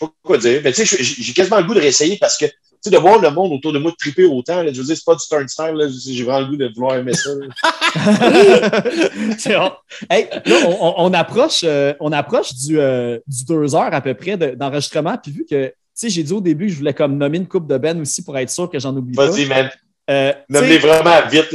pas 0.00 0.10
quoi 0.22 0.38
dire. 0.38 0.60
Mais 0.64 0.72
tu 0.72 0.84
sais, 0.86 1.02
j'ai 1.02 1.32
quasiment 1.32 1.58
le 1.58 1.64
goût 1.64 1.74
de 1.74 1.80
réessayer 1.80 2.16
parce 2.18 2.36
que, 2.38 2.46
tu 2.46 2.52
sais, 2.82 2.90
de 2.90 2.98
voir 2.98 3.18
le 3.20 3.30
monde 3.30 3.52
autour 3.52 3.72
de 3.72 3.78
moi 3.78 3.92
triper 3.98 4.24
autant, 4.24 4.62
là, 4.62 4.72
je 4.72 4.78
veux 4.78 4.84
dire, 4.86 4.96
c'est 4.96 5.04
pas 5.04 5.14
du 5.16 5.26
turnstile, 5.28 5.72
là, 5.74 5.86
j'ai 5.88 6.22
vraiment 6.24 6.40
le 6.40 6.46
goût 6.46 6.56
de 6.56 6.70
vouloir 6.74 6.96
aimer 6.96 7.14
ça. 7.14 7.30
là. 7.34 7.46
c'est 9.38 9.54
bon. 9.56 9.72
Hey, 10.10 10.28
là, 10.46 10.56
on, 10.80 11.12
approche, 11.12 11.60
euh, 11.64 11.94
on 12.00 12.12
approche 12.12 12.54
du, 12.54 12.78
euh, 12.78 13.18
du 13.26 13.44
deux 13.44 13.74
heures 13.74 13.92
à 13.92 14.00
peu 14.00 14.14
près 14.14 14.36
de- 14.36 14.54
d'enregistrement. 14.54 15.16
Puis 15.20 15.32
vu 15.32 15.46
que, 15.48 15.66
tu 15.66 15.72
sais, 15.94 16.08
j'ai 16.10 16.22
dit 16.22 16.32
au 16.32 16.40
début 16.40 16.66
que 16.66 16.72
je 16.72 16.78
voulais 16.78 16.94
comme 16.94 17.16
nommer 17.16 17.38
une 17.38 17.48
coupe 17.48 17.66
de 17.66 17.76
Ben 17.78 18.00
aussi 18.00 18.22
pour 18.22 18.36
être 18.38 18.50
sûr 18.50 18.70
que 18.70 18.78
j'en 18.78 18.94
oublie 18.96 19.16
pas. 19.16 19.26
Vas-y, 19.30 19.46
man. 19.46 19.70
Euh, 20.10 20.32
Nomme-les 20.48 20.78
vraiment 20.78 21.26
vite. 21.28 21.54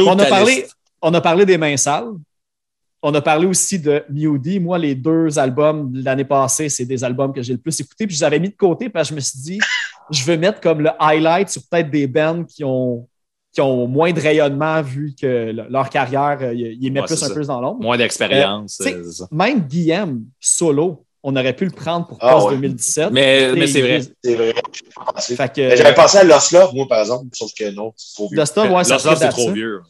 on, 0.00 0.18
a 0.18 0.26
parlé, 0.26 0.54
liste. 0.56 0.76
On 1.02 1.12
a 1.14 1.20
parlé 1.20 1.44
des 1.46 1.58
mains 1.58 1.76
sales. 1.76 2.12
On 3.02 3.14
a 3.14 3.20
parlé 3.22 3.46
aussi 3.46 3.78
de 3.78 4.04
Mewdy. 4.10 4.60
Moi, 4.60 4.76
les 4.78 4.94
deux 4.94 5.38
albums 5.38 5.90
de 5.90 6.04
l'année 6.04 6.24
passée, 6.24 6.68
c'est 6.68 6.84
des 6.84 7.02
albums 7.02 7.32
que 7.32 7.40
j'ai 7.42 7.54
le 7.54 7.58
plus 7.58 7.78
écoutés. 7.80 8.06
Puis 8.06 8.14
je 8.16 8.20
les 8.20 8.24
avais 8.24 8.38
mis 8.38 8.50
de 8.50 8.56
côté 8.56 8.90
parce 8.90 9.08
que 9.08 9.12
je 9.12 9.16
me 9.16 9.20
suis 9.20 9.38
dit, 9.40 9.58
je 10.10 10.22
veux 10.24 10.36
mettre 10.36 10.60
comme 10.60 10.82
le 10.82 10.90
highlight 10.98 11.48
sur 11.48 11.62
peut-être 11.70 11.90
des 11.90 12.06
bands 12.06 12.44
qui 12.44 12.62
ont, 12.62 13.08
qui 13.52 13.62
ont 13.62 13.86
moins 13.86 14.12
de 14.12 14.20
rayonnement 14.20 14.82
vu 14.82 15.14
que 15.18 15.26
le- 15.50 15.66
leur 15.70 15.88
carrière, 15.88 16.38
euh, 16.42 16.52
ils 16.54 16.92
mettent 16.92 17.04
Ouais, 17.04 17.16
plus 17.16 17.22
un 17.24 17.34
peu 17.34 17.42
dans 17.44 17.60
l'ombre. 17.62 17.80
Moins 17.82 17.96
d'expérience. 17.96 18.78
Euh. 18.82 18.84
Même 19.32 19.60
Guillaume, 19.60 20.24
solo, 20.38 21.04
on 21.22 21.36
aurait 21.36 21.52
pu 21.54 21.64
le 21.66 21.70
prendre 21.70 22.06
pour 22.06 22.18
Ah 22.20 22.32
Post 22.32 22.46
ouais. 22.46 22.52
2017. 22.54 23.10
Mais, 23.12 23.52
mais 23.52 23.66
c'est 23.66 23.82
vrai. 23.82 24.00
C'est 24.22 24.34
vrai. 24.34 24.54
Mais 25.56 25.76
J'avais 25.76 25.94
pensé 25.94 26.18
à 26.18 26.24
Lost 26.24 26.52
Love, 26.52 26.74
moi, 26.74 26.86
par 26.88 27.00
exemple, 27.00 27.26
sauf 27.32 27.50
que 27.58 27.70
non, 27.70 27.92
c'est 27.96 28.14
trop 28.14 28.28
vieux. 28.28 28.36
Lost 28.38 28.56
Love, 28.56 28.70
ouais, 28.72 28.84
c'est 28.84 29.28
trop 29.28 29.50
vieux. 29.52 29.80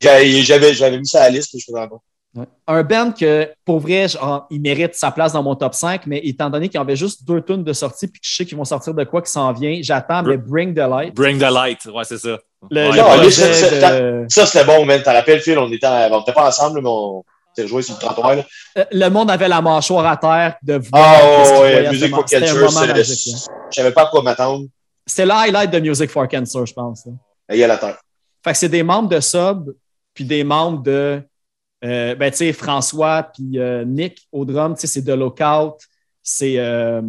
J'avais 0.00 0.98
mis 0.98 1.06
ça 1.06 1.20
à 1.22 1.24
la 1.24 1.30
liste, 1.30 1.50
puis 1.50 1.60
je 1.60 1.66
faisais. 1.66 1.86
Ouais. 2.36 2.46
Un 2.66 2.82
band 2.82 3.12
que, 3.12 3.48
pour 3.64 3.78
vrai, 3.78 4.08
genre, 4.08 4.46
il 4.50 4.60
mérite 4.60 4.96
sa 4.96 5.12
place 5.12 5.32
dans 5.34 5.42
mon 5.44 5.54
top 5.54 5.72
5, 5.72 6.04
mais 6.06 6.18
étant 6.24 6.50
donné 6.50 6.68
qu'il 6.68 6.78
y 6.78 6.80
avait 6.80 6.96
juste 6.96 7.24
deux 7.24 7.40
tunes 7.40 7.62
de 7.62 7.72
sortie, 7.72 8.08
puis 8.08 8.20
que 8.20 8.26
je 8.26 8.34
sais 8.34 8.44
qu'ils 8.44 8.58
vont 8.58 8.64
sortir 8.64 8.92
de 8.92 9.04
quoi 9.04 9.22
qui 9.22 9.30
s'en 9.30 9.52
vient, 9.52 9.78
j'attends, 9.82 10.24
mais 10.24 10.36
Bring 10.36 10.74
the 10.74 10.78
Light. 10.78 11.14
Bring 11.14 11.38
the 11.38 11.42
light. 11.52 11.84
Ouais, 11.86 12.02
c'est 12.02 12.18
ça. 12.18 12.36
Le, 12.70 12.88
Ouais. 12.88 12.90
le 12.90 12.96
Non, 12.96 13.04
projet 13.04 13.24
lui, 13.24 13.32
ça, 13.32 13.52
ça, 13.54 14.00
de- 14.00 14.26
Ça, 14.28 14.46
c'était 14.46 14.64
bon, 14.64 14.84
man. 14.84 15.00
T'en 15.02 15.12
rappelles, 15.12 15.40
Phil, 15.42 15.56
on 15.58 15.70
était, 15.70 15.86
on 15.86 16.22
était 16.22 16.32
pas 16.32 16.48
ensemble, 16.48 16.80
mais 16.82 16.88
on 16.90 17.22
joué 17.66 17.82
sur 17.82 17.94
le 17.94 18.00
trottoir. 18.00 18.36
Euh, 18.76 18.84
le 18.90 19.08
monde 19.08 19.30
avait 19.30 19.48
la 19.48 19.60
mâchoire 19.62 20.06
à 20.06 20.16
terre 20.16 20.56
de 20.62 20.74
voir 20.74 21.18
Ah, 21.22 21.60
ouais, 21.60 21.88
Music 21.90 22.10
for 22.10 22.24
c'est- 22.28 22.40
je 22.46 23.80
savais 23.80 23.92
pas 23.92 24.02
à 24.02 24.06
quoi 24.06 24.22
m'attendre. 24.22 24.66
C'était 25.06 25.26
le 25.26 25.32
highlight 25.32 25.70
de 25.70 25.80
Music 25.80 26.10
for 26.10 26.26
Cancer, 26.28 26.66
je 26.66 26.72
pense. 26.72 27.06
Il 27.50 27.56
y 27.56 27.64
a 27.64 27.66
la 27.66 27.76
terre. 27.78 27.98
Fait 28.42 28.52
que 28.52 28.58
c'est 28.58 28.68
des 28.68 28.82
membres 28.82 29.08
de 29.08 29.20
Sub, 29.20 29.70
puis 30.12 30.24
des 30.24 30.44
membres 30.44 30.82
de, 30.82 31.22
euh, 31.84 32.14
ben, 32.14 32.30
tu 32.30 32.38
sais, 32.38 32.52
François, 32.52 33.22
puis 33.34 33.58
euh, 33.58 33.84
Nick 33.84 34.26
au 34.32 34.44
drum, 34.44 34.74
tu 34.74 34.80
sais, 34.82 34.86
c'est 34.86 35.02
de 35.02 35.12
Lookout, 35.12 35.76
c'est, 36.22 36.58
euh, 36.58 37.00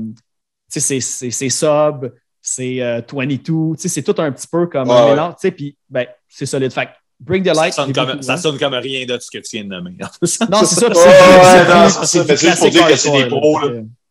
tu 0.72 0.80
sais, 0.80 0.80
c'est- 0.80 0.99
c'est 1.01 1.31
c'est 1.31 1.49
Sub, 1.49 2.11
c'est 2.41 2.81
euh, 2.81 3.01
22, 3.11 3.76
tu 3.76 3.81
sais, 3.81 3.88
c'est 3.89 4.03
tout 4.03 4.15
un 4.22 4.31
petit 4.31 4.47
peu 4.47 4.67
comme 4.67 4.89
Ouais, 4.89 4.95
un 4.95 5.03
ouais. 5.05 5.09
mélange, 5.11 5.34
tu 5.35 5.41
sais, 5.47 5.51
puis 5.51 5.77
ben, 5.89 6.05
c'est 6.27 6.45
solide. 6.45 6.72
Fait 6.73 6.85
que 6.88 6.91
Bring 7.19 7.43
the 7.43 7.47
Ça 7.47 7.53
Light. 7.53 7.73
sonne, 7.73 7.93
comme, 7.93 8.21
ça 8.21 8.37
sonne 8.37 8.57
comme 8.59 8.73
rien 8.73 9.05
de 9.05 9.17
ce 9.19 9.31
que 9.31 9.37
tu 9.37 9.55
viens 9.57 9.63
de 9.63 9.69
nommer. 9.69 9.91
Non, 9.99 10.07
c'est 10.21 10.75
ça. 10.75 12.03
c'est- 12.05 12.37
juste 12.37 12.59
pour 12.59 12.69
dire 12.69 12.87
que 12.87 12.95
c'est 12.95 13.11
des 13.11 13.25
pros. 13.27 13.59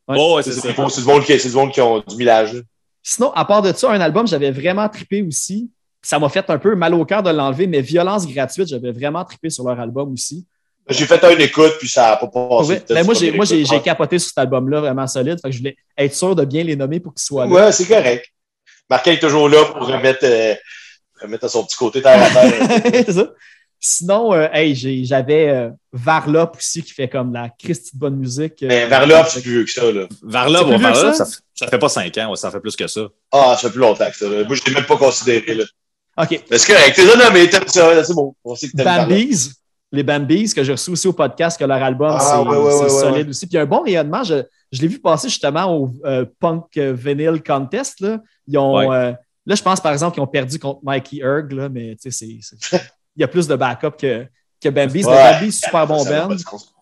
Oh, 0.08 0.40
c'est 0.42 0.50
du 0.72 0.80
monde- 0.80 0.90
c'est 0.90 1.00
du 1.48 1.54
monde 1.54 1.72
qui- 1.72 1.80
ont 1.80 2.00
du 2.06 2.16
millage. 2.16 2.62
Sinon, 3.02 3.32
à 3.34 3.44
part 3.44 3.62
de 3.62 3.72
ça, 3.72 3.90
un 3.90 4.00
album, 4.00 4.26
j'avais 4.26 4.50
vraiment 4.50 4.88
trippé 4.88 5.22
aussi. 5.22 5.70
Ça 6.02 6.18
m'a 6.18 6.28
fait 6.28 6.48
un 6.48 6.58
peu 6.58 6.74
mal 6.74 6.94
au 6.94 7.04
cœur 7.04 7.22
de 7.22 7.30
l'enlever, 7.30 7.66
mais 7.66 7.80
Violence 7.80 8.26
gratuite, 8.26 8.68
j'avais 8.68 8.92
vraiment 8.92 9.24
trippé 9.24 9.48
sur 9.50 9.66
leur 9.68 9.78
album 9.80 10.12
aussi. 10.12 10.46
J'ai 10.88 11.06
fait 11.06 11.22
une 11.32 11.40
écoute, 11.40 11.72
puis 11.78 11.88
ça 11.88 12.10
n'a 12.10 12.16
pas 12.16 12.26
passé. 12.26 12.82
ben, 12.90 13.04
moi, 13.04 13.14
j'ai 13.14 13.80
capoté 13.80 14.18
sur 14.18 14.28
cet 14.28 14.38
album-là 14.38 14.80
vraiment 14.80 15.06
solide. 15.06 15.38
Fait 15.40 15.48
que 15.48 15.52
je 15.52 15.58
voulais 15.58 15.76
être 15.96 16.14
sûr 16.14 16.34
de 16.36 16.44
bien 16.44 16.62
les 16.62 16.76
nommer 16.76 17.00
pour 17.00 17.14
qu'ils 17.14 17.22
soient 17.24 17.46
là. 17.46 17.52
Ouais, 17.52 17.72
c'est 17.72 17.86
correct. 17.86 18.26
Marquin 18.90 19.12
est 19.12 19.18
toujours 19.18 19.48
là 19.48 19.64
pour 19.64 19.86
remettre, 19.86 20.20
euh, 20.24 20.54
remettre 21.24 21.44
à 21.44 21.48
son 21.48 21.64
petit 21.64 21.76
côté 21.76 22.00
terre 22.02 22.22
à 22.22 22.30
terre. 22.30 22.80
C'est 23.06 23.12
ça. 23.12 23.30
Sinon, 23.80 24.32
euh, 24.32 24.48
hey, 24.52 24.74
j'ai- 24.74 25.04
j'avais 25.04 25.48
euh, 25.50 25.68
Varlop 25.92 26.56
aussi 26.56 26.82
qui 26.82 26.92
fait 26.94 27.08
comme 27.08 27.34
la 27.34 27.50
Christie 27.50 27.94
de 27.94 27.98
bonne 28.00 28.16
musique. 28.16 28.62
euh, 28.62 28.68
Mais 28.68 28.86
vers 28.86 29.06
là, 29.06 29.24
c'est 29.28 29.42
plus 29.42 29.50
vieux 29.50 29.64
que 29.64 29.70
ça. 29.70 29.92
Là. 29.92 30.06
C'est 30.10 30.26
bon, 30.26 30.78
là, 30.78 30.94
ça? 30.94 31.12
ça, 31.12 31.26
fait- 31.26 31.40
ça 31.54 31.66
fait 31.68 31.78
pas 31.78 31.88
cinq 31.90 32.16
ans, 32.16 32.30
ouais, 32.30 32.36
ça 32.36 32.50
fait 32.50 32.60
plus 32.60 32.76
que 32.76 32.86
ça. 32.86 33.02
Ah, 33.30 33.54
ça 33.60 33.68
fait 33.68 33.70
plus 33.72 33.80
longtemps 33.80 34.10
que 34.10 34.16
ça. 34.16 34.26
Là. 34.26 34.44
Moi, 34.44 34.56
je 34.56 34.64
l'ai 34.64 34.72
même 34.74 34.86
pas 34.86 34.96
considéré. 34.96 35.54
Là. 35.54 35.64
OK. 36.16 36.42
Mais 36.50 36.56
c'est 36.58 36.72
correct. 36.72 36.96
T'es 36.96 37.04
là, 37.04 37.16
non, 37.16 37.30
mais 37.34 37.46
t'aimes 37.48 37.66
ça. 37.68 37.92
là, 37.94 38.02
C'est 38.04 38.14
bon. 38.14 38.34
On 38.42 38.54
sait 38.54 38.68
que 38.70 38.76
t'aimes. 38.76 38.86
Bambies, 38.86 39.50
les 39.92 40.02
Bambies 40.02 40.54
que 40.54 40.64
j'ai 40.64 40.72
reçus 40.72 40.90
aussi 40.90 41.06
au 41.06 41.12
podcast, 41.12 41.58
que 41.58 41.64
leur 41.66 41.82
album, 41.82 42.16
Ah, 42.18 42.20
c'est, 42.20 42.36
ouais, 42.48 42.56
ouais, 42.56 42.70
c'est 42.70 42.76
ouais, 42.78 42.82
ouais, 42.84 42.88
solide 42.88 43.24
ouais. 43.26 43.28
aussi. 43.30 43.46
Puis 43.46 43.58
un 43.58 43.66
bon 43.66 43.82
rayonnement, 43.82 44.24
je, 44.24 44.42
je 44.72 44.80
l'ai 44.80 44.88
vu 44.88 44.98
passer 44.98 45.28
justement 45.28 45.66
au 45.76 45.90
euh, 46.06 46.24
Punk 46.40 46.74
Vinyl 46.78 47.42
Contest. 47.46 48.00
Là. 48.00 48.18
Ils 48.48 48.56
ont, 48.56 48.76
Ouais. 48.78 48.86
euh, 48.96 49.12
là, 49.46 49.54
je 49.54 49.62
pense 49.62 49.80
par 49.80 49.92
exemple 49.92 50.14
qu'ils 50.14 50.22
ont 50.22 50.26
perdu 50.26 50.58
contre 50.58 50.80
Mikey 50.82 51.18
Erg, 51.18 51.52
là, 51.52 51.68
mais 51.68 51.96
tu 52.00 52.10
sais, 52.10 52.26
il 52.26 52.40
y 53.16 53.22
a 53.24 53.28
plus 53.28 53.46
de 53.46 53.54
backup 53.56 53.92
que, 53.98 54.26
que. 54.60 54.68
Mais 54.68 54.86
Ouais. 54.86 55.02
Bambies, 55.04 55.52
super 55.52 55.86
bon 55.86 56.04
sens. 56.04 56.72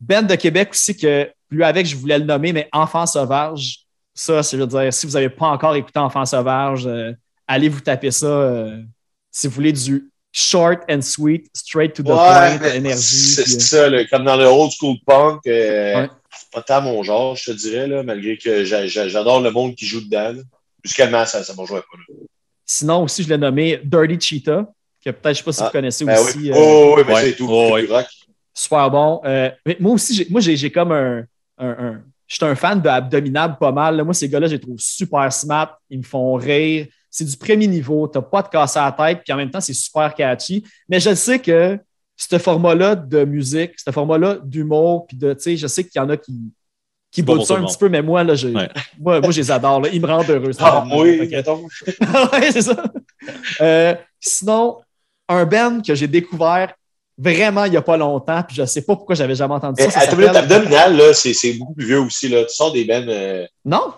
Ben 0.00 0.22
de 0.26 0.34
Québec 0.34 0.70
aussi, 0.72 0.96
que 0.96 1.30
lui 1.50 1.62
avec, 1.64 1.86
je 1.86 1.94
voulais 1.96 2.18
le 2.18 2.24
nommer, 2.24 2.52
mais 2.52 2.68
Enfant 2.72 3.06
Sauvage. 3.06 3.80
Ça, 4.14 4.40
je 4.42 4.56
veux 4.56 4.66
dire, 4.66 4.92
si 4.92 5.06
vous 5.06 5.12
n'avez 5.12 5.28
pas 5.30 5.46
encore 5.48 5.74
écouté 5.74 5.98
Enfant 5.98 6.24
Sauvage, 6.24 6.86
euh, 6.86 7.12
allez 7.46 7.68
vous 7.68 7.80
taper 7.80 8.10
ça. 8.10 8.26
euh, 8.26 8.82
si 9.30 9.46
vous 9.46 9.54
voulez 9.54 9.72
du 9.72 10.10
short 10.32 10.80
and 10.90 11.02
sweet, 11.02 11.46
straight 11.54 11.92
to 11.94 12.02
the 12.02 12.08
Ouais, 12.08 12.58
point, 12.58 12.72
énergie. 12.72 13.00
C'est 13.02 13.44
puis, 13.44 13.54
euh, 13.54 13.58
ça, 13.58 13.88
là, 13.90 14.04
comme 14.06 14.24
dans 14.24 14.36
le 14.36 14.46
old 14.46 14.70
school 14.72 14.96
punk. 15.06 15.46
euh, 15.46 16.02
Ouais. 16.02 16.10
Pas 16.52 16.62
tant 16.62 16.80
mon 16.80 17.02
genre, 17.02 17.36
je 17.36 17.50
te 17.52 17.56
dirais, 17.56 17.86
là, 17.86 18.02
malgré 18.02 18.36
que 18.38 18.64
j'a- 18.64 18.86
j'a- 18.86 19.08
j'adore 19.08 19.40
le 19.40 19.50
monde 19.50 19.74
qui 19.76 19.86
joue 19.86 20.00
dedans. 20.00 20.32
là. 20.32 20.42
Jusqu'à 20.84 21.04
maintenant, 21.10 21.26
ça 21.26 21.40
ne 21.40 21.66
jouait 21.66 21.80
pas. 21.80 21.96
Là. 22.08 22.14
Sinon, 22.64 23.02
aussi, 23.04 23.22
je 23.22 23.28
l'ai 23.28 23.38
nommé 23.38 23.80
Dirty 23.84 24.18
Cheetah, 24.20 24.66
que 25.04 25.10
peut-être, 25.10 25.22
je 25.24 25.28
ne 25.28 25.34
sais 25.34 25.42
pas 25.44 25.52
si 25.52 25.60
Ah, 25.62 25.64
vous 25.66 25.70
connaissez 25.72 26.04
Ben 26.04 26.18
aussi. 26.20 26.38
oui. 26.38 26.50
euh, 26.52 26.54
oh, 26.56 26.94
oui, 26.96 27.02
mais 27.06 27.14
ouais. 27.14 27.22
c'est 27.22 27.36
tout. 27.36 27.48
Oh, 27.50 27.70
rock. 27.88 28.06
super 28.54 28.90
bon. 28.90 29.20
Euh, 29.24 29.50
mais 29.66 29.76
moi 29.80 29.92
aussi, 29.94 30.14
j'ai, 30.14 30.26
moi, 30.30 30.40
j'ai, 30.40 30.70
comme 30.70 30.92
un. 30.92 31.24
un, 31.58 31.68
un- 31.70 32.02
je 32.26 32.36
suis 32.36 32.44
un 32.44 32.54
fan 32.54 32.80
de 32.80 32.88
Abdominable 32.88 33.56
pas 33.58 33.72
mal. 33.72 33.96
là. 33.96 34.04
Moi, 34.04 34.14
ces 34.14 34.28
gars-là, 34.28 34.46
je 34.46 34.52
les 34.52 34.60
trouve 34.60 34.78
super 34.78 35.32
smart. 35.32 35.76
Ils 35.90 35.98
me 35.98 36.04
font 36.04 36.34
rire. 36.34 36.86
C'est 37.10 37.24
du 37.24 37.36
premier 37.36 37.66
niveau. 37.66 38.06
Tu 38.06 38.18
n'as 38.18 38.22
pas 38.22 38.40
de 38.42 38.48
casser 38.48 38.78
à 38.78 38.84
la 38.84 38.92
tête. 38.92 39.22
Puis 39.24 39.32
en 39.32 39.36
même 39.36 39.50
temps, 39.50 39.60
c'est 39.60 39.72
super 39.74 40.14
catchy. 40.14 40.62
Mais 40.88 41.00
je 41.00 41.12
sais 41.12 41.40
que 41.40 41.76
ce 42.16 42.38
format-là 42.38 42.94
de 42.94 43.24
musique, 43.24 43.72
ce 43.84 43.90
format-là 43.90 44.38
d'humour, 44.44 45.08
puis 45.08 45.16
de, 45.16 45.32
tu 45.34 45.40
sais, 45.42 45.56
je 45.56 45.66
sais 45.66 45.82
qu'il 45.82 46.00
y 46.00 46.04
en 46.04 46.08
a 46.08 46.16
qui, 46.16 46.32
qui 47.12 47.22
pour 47.22 47.44
ça 47.46 47.54
un 47.54 47.64
petit 47.64 47.78
peu, 47.78 47.88
mais 47.88 48.02
moi, 48.02 48.22
là, 48.24 48.34
j'ai- 48.34 48.52
Ouais. 48.54 48.68
moi, 49.00 49.20
moi, 49.20 49.30
je 49.30 49.40
les 49.40 49.50
adore. 49.50 49.80
là. 49.80 49.88
Ils 49.92 50.00
me 50.00 50.06
rendent 50.06 50.28
heureux. 50.30 50.50
Ah, 50.60 50.84
oui, 50.92 51.18
ouais, 52.32 52.52
c'est 52.52 52.62
ça. 52.62 52.76
Euh, 53.60 53.94
sinon, 54.20 54.78
un 55.28 55.44
band 55.44 55.80
que 55.86 55.94
j'ai 55.94 56.06
découvert 56.06 56.72
vraiment 57.18 57.64
il 57.64 57.72
n'y 57.72 57.76
a 57.76 57.82
pas 57.82 57.96
longtemps, 57.96 58.42
puis 58.42 58.56
je 58.56 58.62
ne 58.62 58.66
sais 58.66 58.82
pas 58.82 58.96
pourquoi 58.96 59.14
j'avais 59.14 59.34
jamais 59.34 59.54
entendu 59.54 59.82
ça. 59.82 59.88
Mais 59.88 59.92
ça 60.26 60.38
abdominal, 60.38 60.96
là, 60.96 61.12
c'est 61.14 61.34
c'est 61.34 61.52
beaucoup 61.54 61.74
plus 61.74 61.86
vieux 61.86 62.00
aussi. 62.00 62.28
Là. 62.28 62.44
Tu 62.44 62.54
sors 62.54 62.72
des 62.72 62.84
bennes. 62.84 63.08
Euh... 63.08 63.46
Non? 63.64 63.92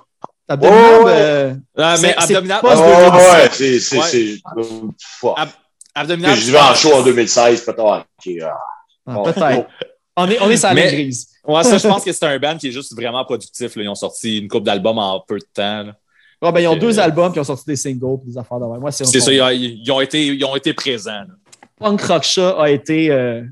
Abdominal, 0.48 0.82
Ouais, 1.00 1.04
ouais. 1.04 1.12
euh, 1.14 1.54
Ah, 1.78 1.96
C'est- 1.96 2.02
mais 2.06 2.14
c'est 2.18 2.34
abdominal, 2.34 2.60
pas- 2.60 2.76
ouais, 2.76 3.10
Post- 3.10 3.14
ouais, 3.14 3.48
c'est. 3.52 3.80
c'est- 3.80 3.96
Ouais. 3.98 4.04
c'est- 4.10 4.94
fuck. 5.20 5.34
Ab- 5.38 5.48
abdominal. 5.94 6.34
Je 6.36 6.50
vu 6.50 6.56
en 6.56 6.74
show 6.74 6.92
en 6.94 7.02
2016, 7.02 7.60
peut-être. 7.64 7.84
ah. 7.86 8.04
ah, 9.06 9.12
Bon. 9.14 9.22
peut-être. 9.22 9.66
On 10.16 10.28
est, 10.28 10.40
on 10.40 10.50
est 10.50 10.56
sur 10.56 10.68
la 10.68 10.74
Mais- 10.74 10.90
ligne 10.90 11.02
grise. 11.04 11.28
Ouais, 11.46 11.64
ça, 11.64 11.78
je 11.78 11.88
pense 11.88 12.04
que 12.04 12.12
c'est 12.12 12.24
un 12.26 12.38
band 12.38 12.56
qui 12.56 12.68
est 12.68 12.72
juste 12.72 12.94
vraiment 12.94 13.24
productif. 13.24 13.74
là. 13.76 13.82
Ils 13.82 13.88
ont 13.88 13.94
sorti 13.94 14.38
une 14.38 14.48
couple 14.48 14.64
d'albums 14.64 14.98
en 14.98 15.20
peu 15.20 15.38
de 15.38 15.46
temps. 15.52 15.82
là. 15.84 15.96
Ouais, 16.42 16.50
ben, 16.52 16.60
ils 16.60 16.66
ont 16.66 16.74
Euh, 16.74 16.78
deux 16.78 16.98
albums 16.98 17.32
qui 17.32 17.38
ont 17.40 17.44
sorti 17.44 17.64
des 17.66 17.76
singles 17.76 18.18
et 18.24 18.30
des 18.30 18.38
affaires 18.38 18.58
même. 18.58 18.80
Moi, 18.80 18.90
c'est 18.92 19.04
C'est 19.04 19.20
ça, 19.20 19.32
ils 19.32 19.40
ont, 19.40 19.48
ils 19.50 19.90
ont 19.92 20.00
été, 20.00 20.26
ils 20.26 20.44
ont 20.44 20.56
été 20.56 20.74
présents. 20.74 21.10
là. 21.20 21.26
Punk 21.78 22.00
Rock 22.02 22.22
Chat 22.24 22.60
a 22.60 22.68
été 22.68 23.10
euh, 23.10 23.42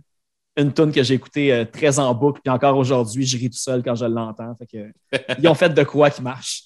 une 0.56 0.72
tune 0.72 0.92
que 0.92 1.02
j'ai 1.02 1.14
écoutée 1.14 1.52
euh, 1.52 1.64
très 1.64 1.98
en 1.98 2.12
boucle, 2.14 2.40
puis 2.44 2.52
encore 2.52 2.76
aujourd'hui, 2.76 3.24
je 3.26 3.36
ris 3.38 3.48
tout 3.50 3.56
seul 3.58 3.82
quand 3.82 3.94
je 3.94 4.04
l'entends. 4.04 4.54
Ils 5.40 5.48
ont 5.48 5.54
fait 5.54 5.70
de 5.70 5.82
quoi 5.84 6.10
qui 6.10 6.22
marche. 6.22 6.64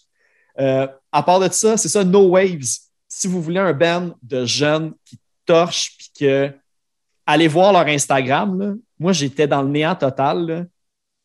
Euh, 0.59 0.87
à 1.13 1.23
part 1.23 1.41
de 1.41 1.49
ça, 1.53 1.77
c'est 1.77 1.89
ça, 1.89 2.05
No 2.05 2.29
Waves. 2.29 2.79
Si 3.09 3.29
vous 3.29 3.41
voulez 3.43 3.61
un 3.61 3.73
band 3.73 4.11
de 4.23 4.45
jeunes 4.45 4.93
qui 5.05 5.19
torchent, 5.47 5.97
puis 5.99 6.11
que 6.21 6.51
allez 7.27 7.49
voir 7.49 7.73
leur 7.73 7.87
Instagram. 7.87 8.59
là. 8.61 8.73
Moi, 9.05 9.13
j'étais 9.13 9.47
dans 9.47 9.61
le 9.61 9.69
néant 9.69 9.95
total. 9.95 10.47
là. 10.47 10.63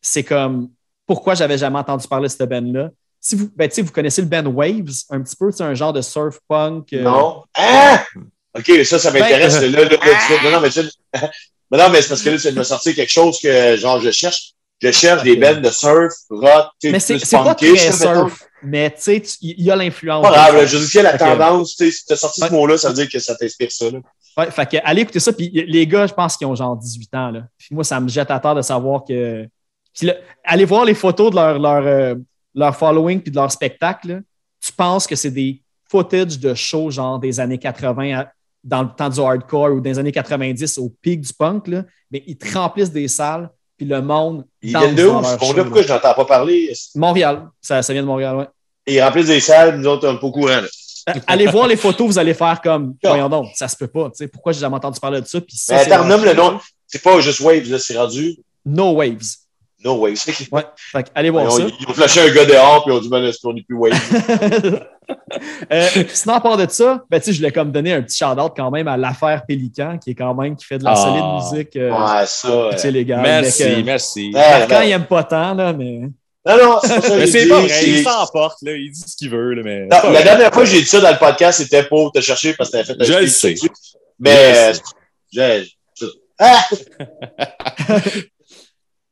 C'est 0.02 0.22
comme 0.22 0.68
pourquoi 1.06 1.34
j'avais 1.34 1.56
jamais 1.56 1.78
entendu 1.78 2.06
parler 2.06 2.28
de 2.28 2.32
cette 2.32 2.46
band-là? 2.46 2.90
Si 3.18 3.34
vous, 3.36 3.48
ben, 3.56 3.70
vous 3.74 3.90
connaissez 3.90 4.20
le 4.20 4.28
band 4.28 4.44
Waves, 4.50 4.90
un 5.08 5.22
petit 5.22 5.34
peu, 5.34 5.50
c'est 5.50 5.62
un 5.62 5.72
genre 5.72 5.94
de 5.94 6.02
surf 6.02 6.38
punk. 6.46 6.92
euh, 6.92 7.02
Non. 7.02 7.42
Ah! 7.54 8.04
OK, 8.54 8.70
ça, 8.84 8.98
ça 8.98 9.10
m'intéresse. 9.10 9.60
Ben, 9.60 9.72
là, 9.72 9.84
là, 9.84 9.88
là, 9.88 9.96
tu- 9.96 10.44
non, 10.44 10.50
non, 10.52 10.60
mais 10.60 10.68
tu- 10.68 10.80
mais 11.70 11.78
non, 11.78 11.88
mais 11.88 12.02
c'est 12.02 12.08
parce 12.10 12.20
que 12.20 12.28
là, 12.28 12.36
tu 12.38 12.52
me 12.52 12.62
sortir 12.64 12.94
quelque 12.94 13.10
chose 13.12 13.38
que, 13.42 13.76
genre, 13.76 13.98
je 13.98 14.10
cherche. 14.10 14.52
Je 14.82 14.90
cherche 14.92 15.22
des 15.22 15.36
bands 15.36 15.58
de 15.58 15.70
surf, 15.70 16.12
rock, 16.28 16.66
tu 16.80 16.88
sais, 16.88 16.92
Mais 16.92 17.00
c'est 17.00 17.14
plus 17.16 17.26
c'est 17.26 17.36
pas 17.38 17.54
très 17.54 17.92
surf. 17.92 18.44
Mais 18.62 18.90
tu 18.90 18.96
sais, 19.02 19.20
tu- 19.20 19.36
il 19.40 19.62
y 19.64 19.70
a 19.70 19.76
l'influence. 19.76 20.22
Pas 20.26 20.32
grave, 20.32 20.66
je 20.66 20.76
dis 20.78 20.86
qu'il 20.86 21.02
y 21.02 21.06
a 21.06 21.12
la 21.12 21.18
tendance, 21.18 21.76
tu 21.76 21.90
si 21.90 22.04
t'as 22.06 22.16
sorti 22.16 22.42
Ouais. 22.42 22.48
ce 22.48 22.52
mot-là, 22.52 22.76
ça 22.78 22.88
veut 22.88 22.94
dire 22.94 23.08
que 23.08 23.18
ça 23.18 23.34
t'inspire 23.34 23.70
ça, 23.72 23.90
là. 23.90 23.98
Ouais, 24.36 24.50
fait 24.50 24.66
que 24.70 24.76
allez 24.84 25.02
écouter 25.02 25.20
ça. 25.20 25.32
Puis 25.32 25.50
les 25.50 25.86
gars, 25.86 26.06
je 26.06 26.14
pense 26.14 26.36
qu'ils 26.36 26.46
ont 26.46 26.54
genre 26.54 26.76
18 26.76 27.14
ans. 27.14 27.30
Là. 27.30 27.42
Puis 27.58 27.68
moi, 27.72 27.82
ça 27.84 27.98
me 28.00 28.08
jette 28.08 28.30
à 28.30 28.38
terre 28.38 28.54
de 28.54 28.62
savoir 28.62 29.04
que. 29.04 29.46
Puis 29.96 30.06
là, 30.06 30.14
allez 30.44 30.64
voir 30.64 30.84
les 30.84 30.94
photos 30.94 31.30
de 31.30 31.36
leur, 31.36 31.58
leur, 31.58 31.86
euh, 31.86 32.14
leur 32.54 32.76
following 32.76 33.20
puis 33.20 33.30
de 33.30 33.36
leur 33.36 33.50
spectacle. 33.50 34.08
là. 34.08 34.18
Tu 34.64 34.72
penses 34.72 35.06
que 35.06 35.16
c'est 35.16 35.30
des 35.30 35.62
footage 35.90 36.38
de 36.38 36.54
shows 36.54 36.90
genre 36.90 37.18
des 37.18 37.40
années 37.40 37.58
80 37.58 38.20
à- 38.20 38.32
dans 38.62 38.82
le 38.82 38.88
temps 38.96 39.08
du 39.08 39.18
hardcore 39.20 39.72
ou 39.72 39.80
des 39.80 39.98
années 39.98 40.12
90 40.12 40.78
au 40.78 40.90
pic 41.02 41.20
du 41.22 41.32
punk. 41.32 41.66
Là. 41.66 41.84
Mais 42.10 42.22
ils 42.26 42.36
te 42.36 42.56
remplissent 42.56 42.92
des 42.92 43.08
salles, 43.08 43.50
puis 43.80 43.88
le 43.88 44.02
monde. 44.02 44.44
Ils 44.60 44.76
viennent 44.76 44.94
de 44.94 45.06
où, 45.06 45.24
ce? 45.24 45.36
Pourquoi 45.36 45.80
je 45.80 45.88
n'entends 45.88 46.12
pas 46.12 46.26
parler? 46.26 46.70
Montréal. 46.94 47.48
Ça, 47.62 47.80
ça 47.80 47.94
vient 47.94 48.02
de 48.02 48.06
Montréal, 48.06 48.36
ouais. 48.36 48.46
Ils 48.86 49.02
remplissent 49.02 49.28
des 49.28 49.40
salles, 49.40 49.78
nous 49.78 49.86
autres, 49.86 50.06
on 50.06 50.12
n'est 50.12 50.18
pas 50.18 50.26
au 50.26 50.32
courant. 50.32 50.60
Euh, 51.08 51.12
allez 51.26 51.46
voir 51.46 51.66
les 51.66 51.76
photos, 51.76 52.06
vous 52.08 52.18
allez 52.18 52.34
faire 52.34 52.60
comme. 52.60 52.94
Ah. 53.02 53.08
Voyons 53.08 53.30
donc, 53.30 53.46
ça 53.54 53.68
se 53.68 53.76
peut 53.76 53.86
pas. 53.86 54.10
Pourquoi 54.30 54.52
j'ai 54.52 54.60
jamais 54.60 54.76
entendu 54.76 55.00
parler 55.00 55.22
de 55.22 55.26
ça? 55.26 55.40
Puis 55.40 55.56
ça, 55.56 55.82
le 55.82 56.34
nom. 56.34 56.60
C'est 56.86 57.02
pas 57.02 57.20
juste 57.20 57.40
Waves, 57.40 57.70
là, 57.70 57.78
c'est 57.78 57.96
rendu 57.96 58.36
No 58.66 58.92
Waves. 58.92 59.36
No 59.84 59.94
Waves. 59.96 60.18
Ouais. 60.52 60.62
Fait 60.76 61.02
que 61.04 61.08
allez 61.14 61.30
voir 61.30 61.44
Ils 61.46 61.50
ça. 61.50 61.62
ont, 61.62 61.70
ils 61.80 61.88
ont 61.88 61.92
flashé 61.94 62.20
un 62.20 62.28
gars 62.32 62.44
dehors, 62.44 62.84
puis 62.84 62.92
ils 62.92 62.96
ont 62.96 63.00
dit, 63.00 63.08
ben, 63.08 63.20
là, 63.20 63.32
c'est 63.32 63.44
on 63.46 63.52
n'est 63.52 63.62
plus 63.62 63.76
Waves. 63.76 63.98
Euh, 65.72 65.88
sinon, 66.12 66.34
à 66.34 66.40
part 66.40 66.56
de 66.56 66.66
ça, 66.70 67.02
ben, 67.10 67.18
tu 67.18 67.26
sais, 67.26 67.32
je 67.32 67.38
voulais 67.38 67.50
comme 67.50 67.72
donner 67.72 67.92
un 67.92 68.00
petit 68.02 68.16
shout-out 68.18 68.52
quand 68.56 68.70
même 68.70 68.86
à 68.86 68.96
l'affaire 68.96 69.42
Pélican, 69.46 69.98
qui 69.98 70.10
est 70.10 70.14
quand 70.14 70.34
même 70.34 70.54
qui 70.54 70.64
fait 70.64 70.78
de 70.78 70.84
la 70.84 70.92
Ah. 70.92 70.96
solide 70.96 71.58
musique 71.58 71.76
euh, 71.76 71.90
ouais, 71.90 72.26
ça. 72.26 72.68
tu 72.72 72.78
sais, 72.78 72.88
euh, 72.88 72.90
légale. 72.92 73.20
Merci, 73.22 73.62
Avec, 73.64 73.78
euh, 73.78 73.82
merci. 73.84 74.30
Ouais, 74.32 74.58
Marquand, 74.58 74.78
ouais. 74.78 74.88
il 74.88 74.92
aime 74.92 75.06
pas 75.06 75.24
tant, 75.24 75.54
là, 75.54 75.72
mais. 75.72 76.00
Non, 76.46 76.56
non, 76.62 76.78
c'est 76.84 77.26
c'est 77.26 77.48
pas 77.48 77.58
vrai, 77.60 77.68
c'est- 77.68 77.88
il 77.88 78.02
s'emporte, 78.04 78.58
là. 78.62 78.72
Il 78.72 78.90
dit 78.92 79.00
ce 79.04 79.16
qu'il 79.16 79.30
veut, 79.30 79.54
là, 79.54 79.62
mais. 79.64 79.86
Non, 79.86 80.10
la 80.12 80.22
dernière 80.22 80.52
fois 80.54 80.62
que 80.62 80.68
j'ai 80.68 80.80
dit 80.80 80.86
ça 80.86 81.00
dans 81.00 81.10
le 81.10 81.18
podcast, 81.18 81.58
c'était 81.60 81.82
pour 81.82 82.12
te 82.12 82.20
chercher 82.20 82.54
parce 82.54 82.70
que 82.70 82.76
t'avais 82.76 82.84
fait 82.84 83.00
un 83.00 83.04
Je 83.04 83.12
le 83.20 83.26
sais. 83.26 83.54
dessus. 83.54 83.68
Mais, 84.20 84.72
Je 85.32 85.40
euh, 85.40 85.64
je- 86.00 86.06
Ah! 86.38 86.64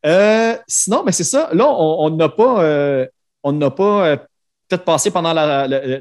Euh, 0.06 0.56
sinon, 0.66 1.02
mais 1.04 1.12
c'est 1.12 1.24
ça. 1.24 1.50
Là, 1.52 1.66
on 1.68 2.10
n'a 2.10 2.28
pas, 2.28 2.62
euh, 2.62 3.06
on 3.42 3.52
n'a 3.52 3.70
pas 3.70 4.06
euh, 4.06 4.16
peut-être 4.68 4.84
passé 4.84 5.10
pendant 5.10 5.32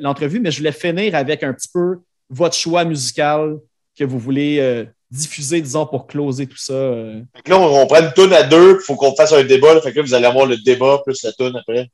l'entrevue, 0.01 0.39
mais 0.39 0.51
je 0.51 0.59
voulais 0.59 0.71
finir 0.71 1.15
avec 1.15 1.43
un 1.43 1.53
petit 1.53 1.69
peu 1.73 1.99
votre 2.29 2.55
choix 2.55 2.83
musical 2.85 3.57
que 3.97 4.03
vous 4.03 4.19
voulez 4.19 4.59
euh, 4.59 4.85
diffuser, 5.09 5.61
disons, 5.61 5.85
pour 5.85 6.05
closer 6.05 6.45
tout 6.45 6.57
ça. 6.57 6.73
euh. 6.73 7.21
Fait 7.35 7.41
que 7.41 7.49
là, 7.49 7.57
on, 7.59 7.81
on 7.81 7.87
prend 7.87 8.01
une 8.01 8.13
toune 8.13 8.33
à 8.33 8.43
deux, 8.43 8.77
il 8.79 8.83
faut 8.85 8.95
qu'on 8.95 9.15
fasse 9.15 9.33
un 9.33 9.43
débat. 9.43 9.73
Là, 9.73 9.81
fait 9.81 9.91
que 9.91 9.97
là, 9.97 10.03
vous 10.03 10.13
allez 10.13 10.25
avoir 10.25 10.45
le 10.45 10.57
débat 10.57 10.99
plus 11.03 11.23
la 11.23 11.31
toune 11.31 11.55
après. 11.55 11.89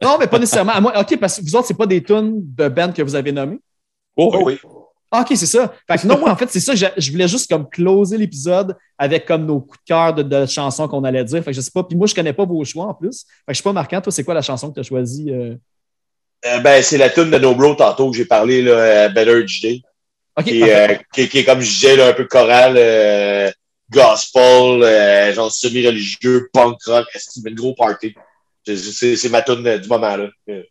Non, 0.00 0.16
mais 0.20 0.28
pas 0.28 0.38
nécessairement. 0.38 0.72
À 0.72 0.80
moi, 0.80 0.92
OK, 1.00 1.18
parce 1.18 1.38
que 1.38 1.44
vous 1.44 1.56
autres, 1.56 1.66
c'est 1.66 1.76
pas 1.76 1.86
des 1.86 2.02
tunes 2.02 2.34
de 2.54 2.68
band 2.68 2.92
que 2.92 3.02
vous 3.02 3.16
avez 3.16 3.32
nommées? 3.32 3.58
Oh, 4.16 4.30
Oh 4.32 4.42
oui. 4.44 4.58
Ah, 5.10 5.22
OK, 5.22 5.28
c'est 5.36 5.46
ça. 5.46 5.72
Fait 5.90 5.96
que 5.98 6.06
non, 6.06 6.18
moi, 6.18 6.30
en 6.30 6.36
fait, 6.36 6.50
c'est 6.50 6.60
ça. 6.60 6.74
Je, 6.74 6.84
je 6.96 7.10
voulais 7.10 7.28
juste 7.28 7.48
comme 7.50 7.68
closer 7.68 8.18
l'épisode 8.18 8.76
avec 8.98 9.24
comme 9.24 9.46
nos 9.46 9.60
coups 9.60 9.78
de 9.78 9.84
cœur 9.86 10.12
de, 10.14 10.22
de 10.22 10.44
chansons 10.46 10.86
qu'on 10.86 11.02
allait 11.04 11.24
dire. 11.24 11.42
Fait 11.42 11.50
que 11.50 11.56
je 11.56 11.62
sais 11.62 11.70
pas. 11.72 11.82
Puis 11.82 11.96
moi, 11.96 12.06
je 12.06 12.14
connais 12.14 12.32
pas 12.34 12.44
vos 12.44 12.62
choix 12.64 12.84
en 12.86 12.94
plus. 12.94 13.20
Fait 13.24 13.26
que 13.46 13.52
je 13.52 13.54
suis 13.54 13.62
pas 13.62 13.72
marquant. 13.72 14.00
Toi, 14.02 14.12
c'est 14.12 14.24
quoi 14.24 14.34
la 14.34 14.42
chanson 14.42 14.68
que 14.68 14.74
tu 14.74 14.80
as 14.80 14.82
choisie? 14.82 15.30
euh? 15.30 15.54
Euh, 16.46 16.60
ben, 16.60 16.82
c'est 16.82 16.98
la 16.98 17.08
toune 17.10 17.30
de 17.30 17.38
No 17.38 17.54
Bro 17.54 17.74
tantôt 17.76 18.10
que 18.10 18.16
j'ai 18.16 18.24
parlé, 18.26 18.62
là, 18.62 19.08
Better 19.08 19.40
Each 19.40 19.60
Day. 19.62 19.80
OK, 20.38 20.44
Qui, 20.44 20.60
parfait. 20.60 20.90
euh, 20.92 21.02
qui, 21.12 21.28
qui 21.28 21.38
est, 21.38 21.44
comme 21.44 21.60
je 21.60 21.68
disais, 21.70 21.96
là, 21.96 22.08
un 22.08 22.12
peu 22.12 22.26
choral, 22.26 22.74
gospel, 23.90 25.32
genre 25.34 25.50
semi-religieux, 25.50 26.48
punk 26.52 26.76
rock. 26.86 27.06
C'est 27.14 27.40
une 27.48 27.54
gros 27.54 27.74
party? 27.74 28.14
C'est- 28.64 29.28
ma 29.30 29.40
toune 29.42 29.66
euh, 29.66 29.78
du 29.78 29.88
moment, 29.88 30.14
là. 30.16 30.28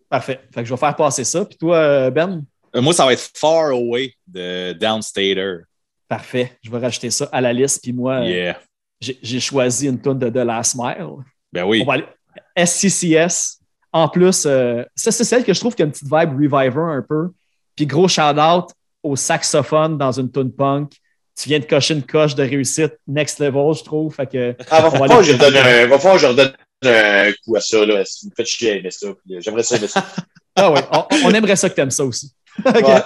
Parfait. 0.10 0.40
Fait 0.54 0.62
que 0.62 0.68
je 0.68 0.74
vais 0.74 0.80
faire 0.80 0.96
passer 0.96 1.24
ça. 1.24 1.44
Puis 1.46 1.58
toi, 1.58 2.10
Ben? 2.12 2.44
Euh, 2.78 2.82
Moi, 2.82 2.94
ça 2.94 3.06
va 3.06 3.14
être 3.14 3.30
Far 3.34 3.72
Away 3.72 4.14
de 4.28 4.74
Downstater. 4.74 5.62
Parfait. 6.08 6.54
Je 6.64 6.72
vais 6.72 6.78
rajouter 6.78 7.10
ça 7.10 7.28
à 7.32 7.42
la 7.42 7.52
liste. 7.52 7.82
Puis 7.84 7.92
moi, 7.92 8.22
euh, 8.22 8.28
Yeah. 8.30 8.60
j'ai 9.00 9.40
choisi 9.40 9.88
une 9.88 10.02
tune 10.02 10.18
de 10.20 10.30
The 10.30 10.46
Last 10.46 10.76
Mile. 10.76 11.24
Ben 11.52 11.64
oui. 11.66 11.82
On 11.82 11.86
va 11.86 11.94
aller. 11.94 12.06
SCCS. 12.56 13.60
En 13.92 14.08
plus, 14.08 14.44
euh, 14.46 14.84
ça, 14.96 15.12
c'est 15.12 15.24
celle 15.24 15.44
que 15.44 15.54
je 15.54 15.60
trouve 15.60 15.76
qui 15.76 15.82
a 15.82 15.86
une 15.86 15.92
petite 15.92 16.06
vibe 16.08 16.32
Reviver 16.34 16.82
un 16.82 17.04
peu. 17.08 17.30
Puis 17.76 17.86
gros 17.86 18.08
shout-out 18.08 18.72
au 19.04 19.16
saxophone 19.16 19.98
dans 19.98 20.12
une 20.12 20.32
tune 20.32 20.52
punk. 20.52 20.92
Tu 21.40 21.50
viens 21.50 21.60
de 21.60 21.66
cocher 21.66 21.94
une 21.94 22.04
coche 22.04 22.34
de 22.36 22.44
réussite 22.44 22.94
next 23.08 23.40
level, 23.40 23.74
je 23.76 23.84
trouve. 23.84 24.14
Fait 24.14 24.28
que, 24.28 24.56
Ah, 24.72 24.82
va 24.82 24.92
falloir 24.92 25.20
que 25.20 25.26
je 25.26 25.34
redonne 25.34 25.56
un, 26.84 27.32
coup 27.44 27.56
à 27.56 27.62
ça, 27.62 27.86
là. 27.86 28.04
Si 28.06 28.26
vous 28.26 28.32
me 28.32 28.36
faites 28.36 28.48
chier 28.48 28.78
aimer 28.78 28.92
ça. 28.92 29.08
J'aimerais 29.40 29.64
ça 29.64 29.78
aimer 29.78 29.88
ça. 29.88 30.06
ah 30.56 30.72
ouais, 30.72 30.82
on, 30.92 31.06
on 31.26 31.32
aimerait 31.32 31.56
ça 31.56 31.70
que 31.70 31.76
tu 31.76 31.82
aimes 31.82 31.92
ça 31.92 32.04
aussi. 32.06 32.32
Ok. 32.66 32.76
Ouais. 32.88 33.02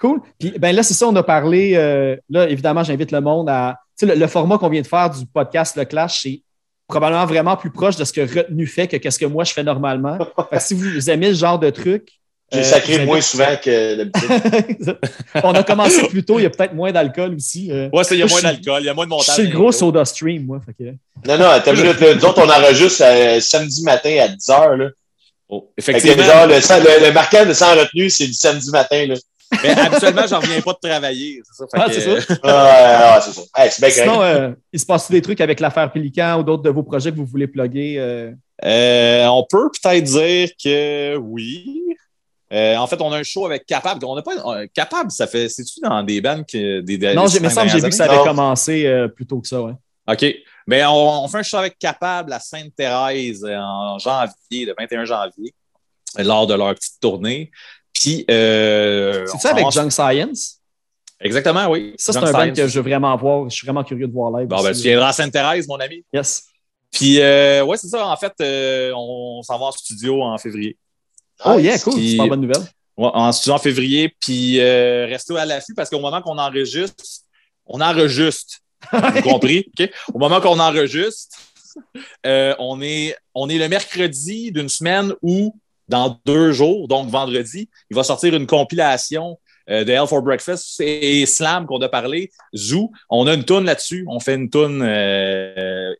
Cool. 0.00 0.20
Puis 0.38 0.52
ben 0.58 0.74
là, 0.74 0.82
c'est 0.84 0.94
ça, 0.94 1.08
on 1.08 1.16
a 1.16 1.22
parlé. 1.24 1.72
euh, 1.74 2.16
là, 2.30 2.48
évidemment, 2.48 2.84
j'invite 2.84 3.10
le 3.12 3.20
monde 3.20 3.48
à. 3.48 3.78
Tu 3.98 4.06
sais, 4.06 4.14
le, 4.14 4.20
le 4.20 4.26
format 4.28 4.56
qu'on 4.58 4.68
vient 4.68 4.80
de 4.82 4.86
faire 4.86 5.10
du 5.10 5.26
podcast 5.26 5.76
Le 5.76 5.84
Clash, 5.84 6.20
c'est 6.22 6.42
probablement 6.86 7.26
vraiment 7.26 7.56
plus 7.56 7.70
proche 7.70 7.96
de 7.96 8.04
ce 8.04 8.12
que 8.12 8.20
Retenu 8.20 8.66
fait 8.66 8.86
que 8.86 8.96
qu'est-ce 8.96 9.18
que 9.18 9.26
moi 9.26 9.42
je 9.44 9.52
fais 9.52 9.64
normalement. 9.64 10.16
Fait 10.50 10.56
que 10.58 10.62
si 10.62 10.74
vous 10.74 11.10
aimez 11.10 11.34
ce 11.34 11.40
genre 11.40 11.58
de 11.58 11.70
truc. 11.70 12.10
J'ai 12.50 12.60
euh, 12.60 12.62
sacré 12.62 12.94
je 12.94 13.02
moins 13.02 13.20
souvent 13.20 13.56
que 13.62 13.96
d'habitude. 13.96 14.98
on 15.42 15.52
a 15.52 15.62
commencé 15.64 16.06
plus 16.08 16.24
tôt, 16.24 16.38
il 16.38 16.44
y 16.44 16.46
a 16.46 16.50
peut-être 16.50 16.72
moins 16.72 16.90
d'alcool 16.92 17.34
aussi. 17.34 17.70
euh. 17.70 17.90
Ouais, 17.92 18.04
c'est- 18.04 18.14
il 18.14 18.20
y 18.20 18.22
a 18.22 18.26
Moi, 18.26 18.40
moins 18.40 18.50
je 18.50 18.56
d'alcool, 18.56 18.82
il 18.82 18.86
y 18.86 18.88
a 18.88 18.94
moins 18.94 19.04
de 19.04 19.10
Je 19.10 19.14
montage. 19.16 19.34
suis 19.34 19.46
le 19.48 19.52
gros 19.54 19.70
soda 19.72 20.04
stream, 20.06 20.46
moi. 20.46 20.60
fait 20.64 20.72
que- 20.72 20.90
Non, 21.28 21.36
non, 21.36 21.50
une 21.66 21.72
minute, 21.82 22.00
là. 22.00 22.14
Nous 22.14 22.24
autres, 22.24 22.42
on 22.42 22.48
enregistre 22.48 23.02
euh, 23.04 23.38
samedi 23.40 23.82
matin 23.84 24.16
à 24.22 24.28
10h, 24.28 24.76
là. 24.76 24.88
Oh, 25.48 25.62
que, 25.62 25.66
effectivement. 25.78 26.22
genre, 26.24 26.46
le, 26.46 26.60
sang- 26.60 26.78
le, 26.80 27.06
le 27.06 27.12
marquant 27.12 27.46
de 27.46 27.52
sans 27.52 27.74
retenue, 27.74 28.10
c'est 28.10 28.26
du 28.26 28.32
samedi 28.34 28.70
matin, 28.70 29.06
là. 29.06 29.14
Mais 29.62 29.70
habituellement, 29.70 30.26
j'en 30.28 30.40
reviens 30.40 30.60
pas 30.60 30.74
de 30.74 30.88
travailler. 30.88 31.40
C'est 31.42 31.56
ça. 31.56 31.64
Fait 31.72 31.80
Ah, 31.80 31.86
que, 31.88 31.92
c'est 31.94 32.20
ça? 32.20 32.34
Ah, 32.42 33.14
ah, 33.16 33.20
c'est 33.22 33.32
ça. 33.32 33.40
Hey, 33.56 33.70
c'est 33.72 33.80
bien 33.80 33.90
Sinon, 34.04 34.22
euh, 34.22 34.50
il 34.74 34.78
se 34.78 34.84
passe 34.84 35.10
des 35.10 35.22
trucs 35.22 35.40
avec 35.40 35.60
l'affaire 35.60 35.90
Pélican 35.90 36.38
ou 36.38 36.42
d'autres 36.42 36.62
de 36.64 36.68
vos 36.70 36.82
projets 36.82 37.10
que 37.12 37.16
vous 37.16 37.24
voulez 37.24 37.46
plugger? 37.46 37.94
euh? 37.98 38.30
Euh, 38.64 39.26
on 39.28 39.46
peut 39.48 39.70
peut-être 39.82 40.04
dire 40.04 40.50
que 40.62 41.16
oui. 41.16 41.82
Euh, 42.52 42.76
en 42.76 42.86
fait, 42.86 43.00
on 43.00 43.10
a 43.12 43.18
un 43.18 43.22
show 43.22 43.46
avec 43.46 43.64
Capable. 43.64 44.04
On 44.04 44.16
n'a 44.16 44.22
pas 44.22 44.32
euh, 44.54 44.66
Capable, 44.74 45.10
ça 45.10 45.26
fait. 45.26 45.48
C'est-tu 45.48 45.80
dans 45.80 46.02
des 46.02 46.20
bands 46.20 46.42
que 46.44 46.80
des, 46.80 46.98
des 46.98 47.14
Non, 47.14 47.26
j'ai- 47.26 47.40
mais 47.40 47.48
ça 47.48 47.64
me 47.64 47.68
semble 47.68 47.72
que 47.72 47.72
j'ai 47.78 47.84
vu 47.84 47.88
que 47.90 47.94
ça 47.96 48.04
avait 48.04 48.16
Non. 48.16 48.24
commencé 48.24 48.84
euh, 48.86 49.08
plus 49.08 49.26
tôt 49.26 49.40
que 49.40 49.48
ça, 49.48 49.62
ouais. 49.62 49.72
OK. 50.10 50.26
Mais 50.68 50.84
on, 50.84 51.24
on 51.24 51.28
fait 51.28 51.38
un 51.38 51.42
show 51.42 51.56
avec 51.56 51.78
Capable 51.78 52.30
à 52.30 52.38
Sainte-Thérèse 52.38 53.42
euh, 53.42 53.56
en 53.56 53.98
janvier, 53.98 54.66
le 54.66 54.74
21 54.78 55.06
janvier, 55.06 55.54
lors 56.18 56.46
de 56.46 56.52
leur 56.52 56.74
petite 56.74 57.00
tournée. 57.00 57.50
Puis. 57.94 58.26
Euh, 58.30 59.24
C'est 59.26 59.38
ça 59.38 59.50
avec 59.52 59.62
commence- 59.62 59.74
Junk 59.74 59.90
Science? 59.90 60.58
Exactement, 61.20 61.68
oui. 61.68 61.94
Ça, 61.98 62.12
c'est 62.12 62.18
un 62.18 62.30
band 62.32 62.52
que 62.52 62.68
je 62.68 62.78
veux 62.78 62.86
vraiment 62.86 63.16
voir. 63.16 63.48
Je 63.48 63.56
suis 63.56 63.66
vraiment 63.66 63.82
curieux 63.82 64.06
de 64.06 64.12
voir 64.12 64.30
live. 64.38 64.46
Bon, 64.46 64.62
ben, 64.62 64.74
tu 64.74 64.82
viendras 64.82 65.08
à 65.08 65.12
Sainte-Thérèse, 65.14 65.66
mon 65.66 65.80
ami. 65.80 66.04
Yes. 66.12 66.44
Puis, 66.92 67.18
euh, 67.18 67.64
ouais, 67.64 67.78
c'est 67.78 67.88
ça. 67.88 68.06
En 68.06 68.16
fait, 68.16 68.34
euh, 68.42 68.92
on, 68.94 69.42
s'en 69.42 69.58
va 69.58 69.66
en 69.66 69.72
studio 69.72 70.22
en 70.22 70.36
février. 70.36 70.76
Oh, 71.46 71.58
yeah, 71.58 71.78
cool. 71.78 71.94
C'est 71.94 72.18
pas 72.18 72.26
bonne 72.26 72.42
nouvelle. 72.42 72.62
Ouais, 72.98 73.10
en 73.14 73.32
studio 73.32 73.54
en 73.54 73.58
février. 73.58 74.14
Puis, 74.20 74.60
euh, 74.60 75.06
restez 75.06 75.34
à 75.38 75.46
l'affût 75.46 75.74
parce 75.74 75.88
qu'au 75.88 76.00
moment 76.00 76.20
qu'on 76.20 76.36
enregistre, 76.36 77.02
on 77.64 77.80
enregistre. 77.80 78.58
Vous 78.92 79.22
compris? 79.22 79.66
OK? 79.78 79.90
Au 80.14 80.18
moment 80.18 80.40
qu'on 80.40 80.58
enregistre, 80.58 81.36
euh, 82.26 82.54
on, 82.58 82.80
est, 82.80 83.16
on 83.34 83.48
est 83.48 83.58
le 83.58 83.68
mercredi 83.68 84.50
d'une 84.52 84.68
semaine 84.68 85.12
où, 85.22 85.54
dans 85.88 86.18
deux 86.26 86.52
jours, 86.52 86.88
donc 86.88 87.08
vendredi, 87.08 87.68
il 87.90 87.94
va 87.96 88.02
sortir 88.02 88.34
une 88.34 88.46
compilation 88.46 89.38
euh, 89.70 89.84
de 89.84 89.92
Hell 89.92 90.06
for 90.06 90.22
Breakfast 90.22 90.80
et 90.80 91.24
Slam 91.26 91.66
qu'on 91.66 91.80
a 91.82 91.88
parlé, 91.88 92.30
Zoo. 92.56 92.90
On 93.10 93.26
a 93.26 93.34
une 93.34 93.44
toune 93.44 93.64
là-dessus. 93.64 94.04
On 94.08 94.18
fait 94.20 94.34
une 94.34 94.48
toune. 94.50 94.82
Euh, 94.82 95.94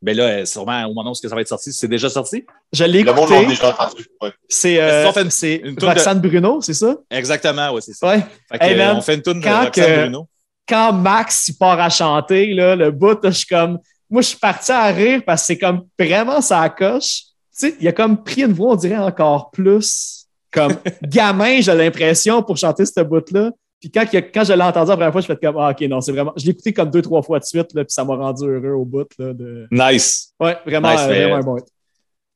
ben 0.00 0.16
là, 0.16 0.44
sûrement 0.46 0.84
au 0.86 0.94
moment 0.94 1.10
où 1.12 1.14
ça 1.14 1.28
va 1.28 1.40
être 1.40 1.48
sorti, 1.48 1.72
c'est 1.72 1.86
déjà 1.86 2.08
sorti. 2.10 2.44
Je 2.72 2.82
l'ai 2.84 3.02
Le 3.04 3.12
monde 3.12 3.30
l'a 3.30 3.36
écouté. 3.42 3.54
déjà 3.56 3.70
entendu. 3.70 4.06
Ouais. 4.20 4.32
C'est 4.48 4.80
euh, 4.80 5.12
une- 5.12 5.68
une 5.68 5.76
toune 5.76 5.88
de- 5.90 5.94
Roxane 5.94 6.20
Bruno, 6.20 6.60
c'est 6.60 6.74
ça? 6.74 6.96
Exactement, 7.08 7.70
ouais, 7.72 7.80
c'est 7.80 7.92
ça. 7.92 8.08
Ouais. 8.08 8.20
Fait 8.50 8.58
que, 8.58 8.64
Hey, 8.64 8.76
man, 8.76 8.96
on 8.96 9.00
fait 9.00 9.14
une 9.14 9.22
toune 9.22 9.40
de 9.40 9.46
Roxane 9.46 9.70
que- 9.70 10.00
Bruno. 10.00 10.26
Quand 10.68 10.92
Max 10.92 11.48
il 11.48 11.56
part 11.56 11.80
à 11.80 11.90
chanter, 11.90 12.54
là, 12.54 12.76
le 12.76 12.90
bout, 12.90 13.18
je 13.24 13.30
suis 13.30 13.46
comme. 13.46 13.78
Moi, 14.08 14.22
je 14.22 14.28
suis 14.28 14.38
parti 14.38 14.70
à 14.70 14.86
rire 14.86 15.22
parce 15.24 15.42
que 15.42 15.46
c'est 15.46 15.58
comme 15.58 15.86
vraiment 15.98 16.40
ça 16.40 16.68
coche. 16.68 17.22
Tu 17.58 17.68
sais, 17.68 17.76
il 17.80 17.88
a 17.88 17.92
comme 17.92 18.22
pris 18.22 18.42
une 18.42 18.52
voix, 18.52 18.72
on 18.72 18.76
dirait 18.76 18.98
encore 18.98 19.50
plus 19.50 20.22
comme 20.52 20.76
gamin, 21.02 21.60
j'ai 21.60 21.74
l'impression, 21.74 22.42
pour 22.42 22.56
chanter 22.56 22.84
ce 22.84 23.00
bout-là. 23.00 23.50
Puis 23.80 23.90
quand, 23.90 24.04
quand 24.12 24.44
je 24.44 24.52
l'ai 24.52 24.62
entendu 24.62 24.90
la 24.90 24.96
première 24.96 25.12
fois, 25.12 25.20
je 25.22 25.26
fais 25.26 25.36
comme, 25.36 25.56
ah, 25.58 25.70
OK, 25.70 25.80
non, 25.88 26.00
c'est 26.00 26.12
vraiment. 26.12 26.32
Je 26.36 26.44
l'ai 26.44 26.50
écouté 26.52 26.72
comme 26.72 26.90
deux, 26.90 27.02
trois 27.02 27.22
fois 27.22 27.40
de 27.40 27.44
suite, 27.44 27.74
là, 27.74 27.84
puis 27.84 27.92
ça 27.92 28.04
m'a 28.04 28.14
rendu 28.14 28.44
heureux 28.44 28.74
au 28.74 28.84
bout. 28.84 29.08
Là, 29.18 29.32
de... 29.32 29.66
Nice. 29.72 30.32
Ouais, 30.38 30.56
vraiment, 30.64 30.92
Nice, 30.92 31.00
euh, 31.00 31.06
vraiment 31.06 31.36
un 31.36 31.40
bon 31.40 31.56
hit. 31.56 31.64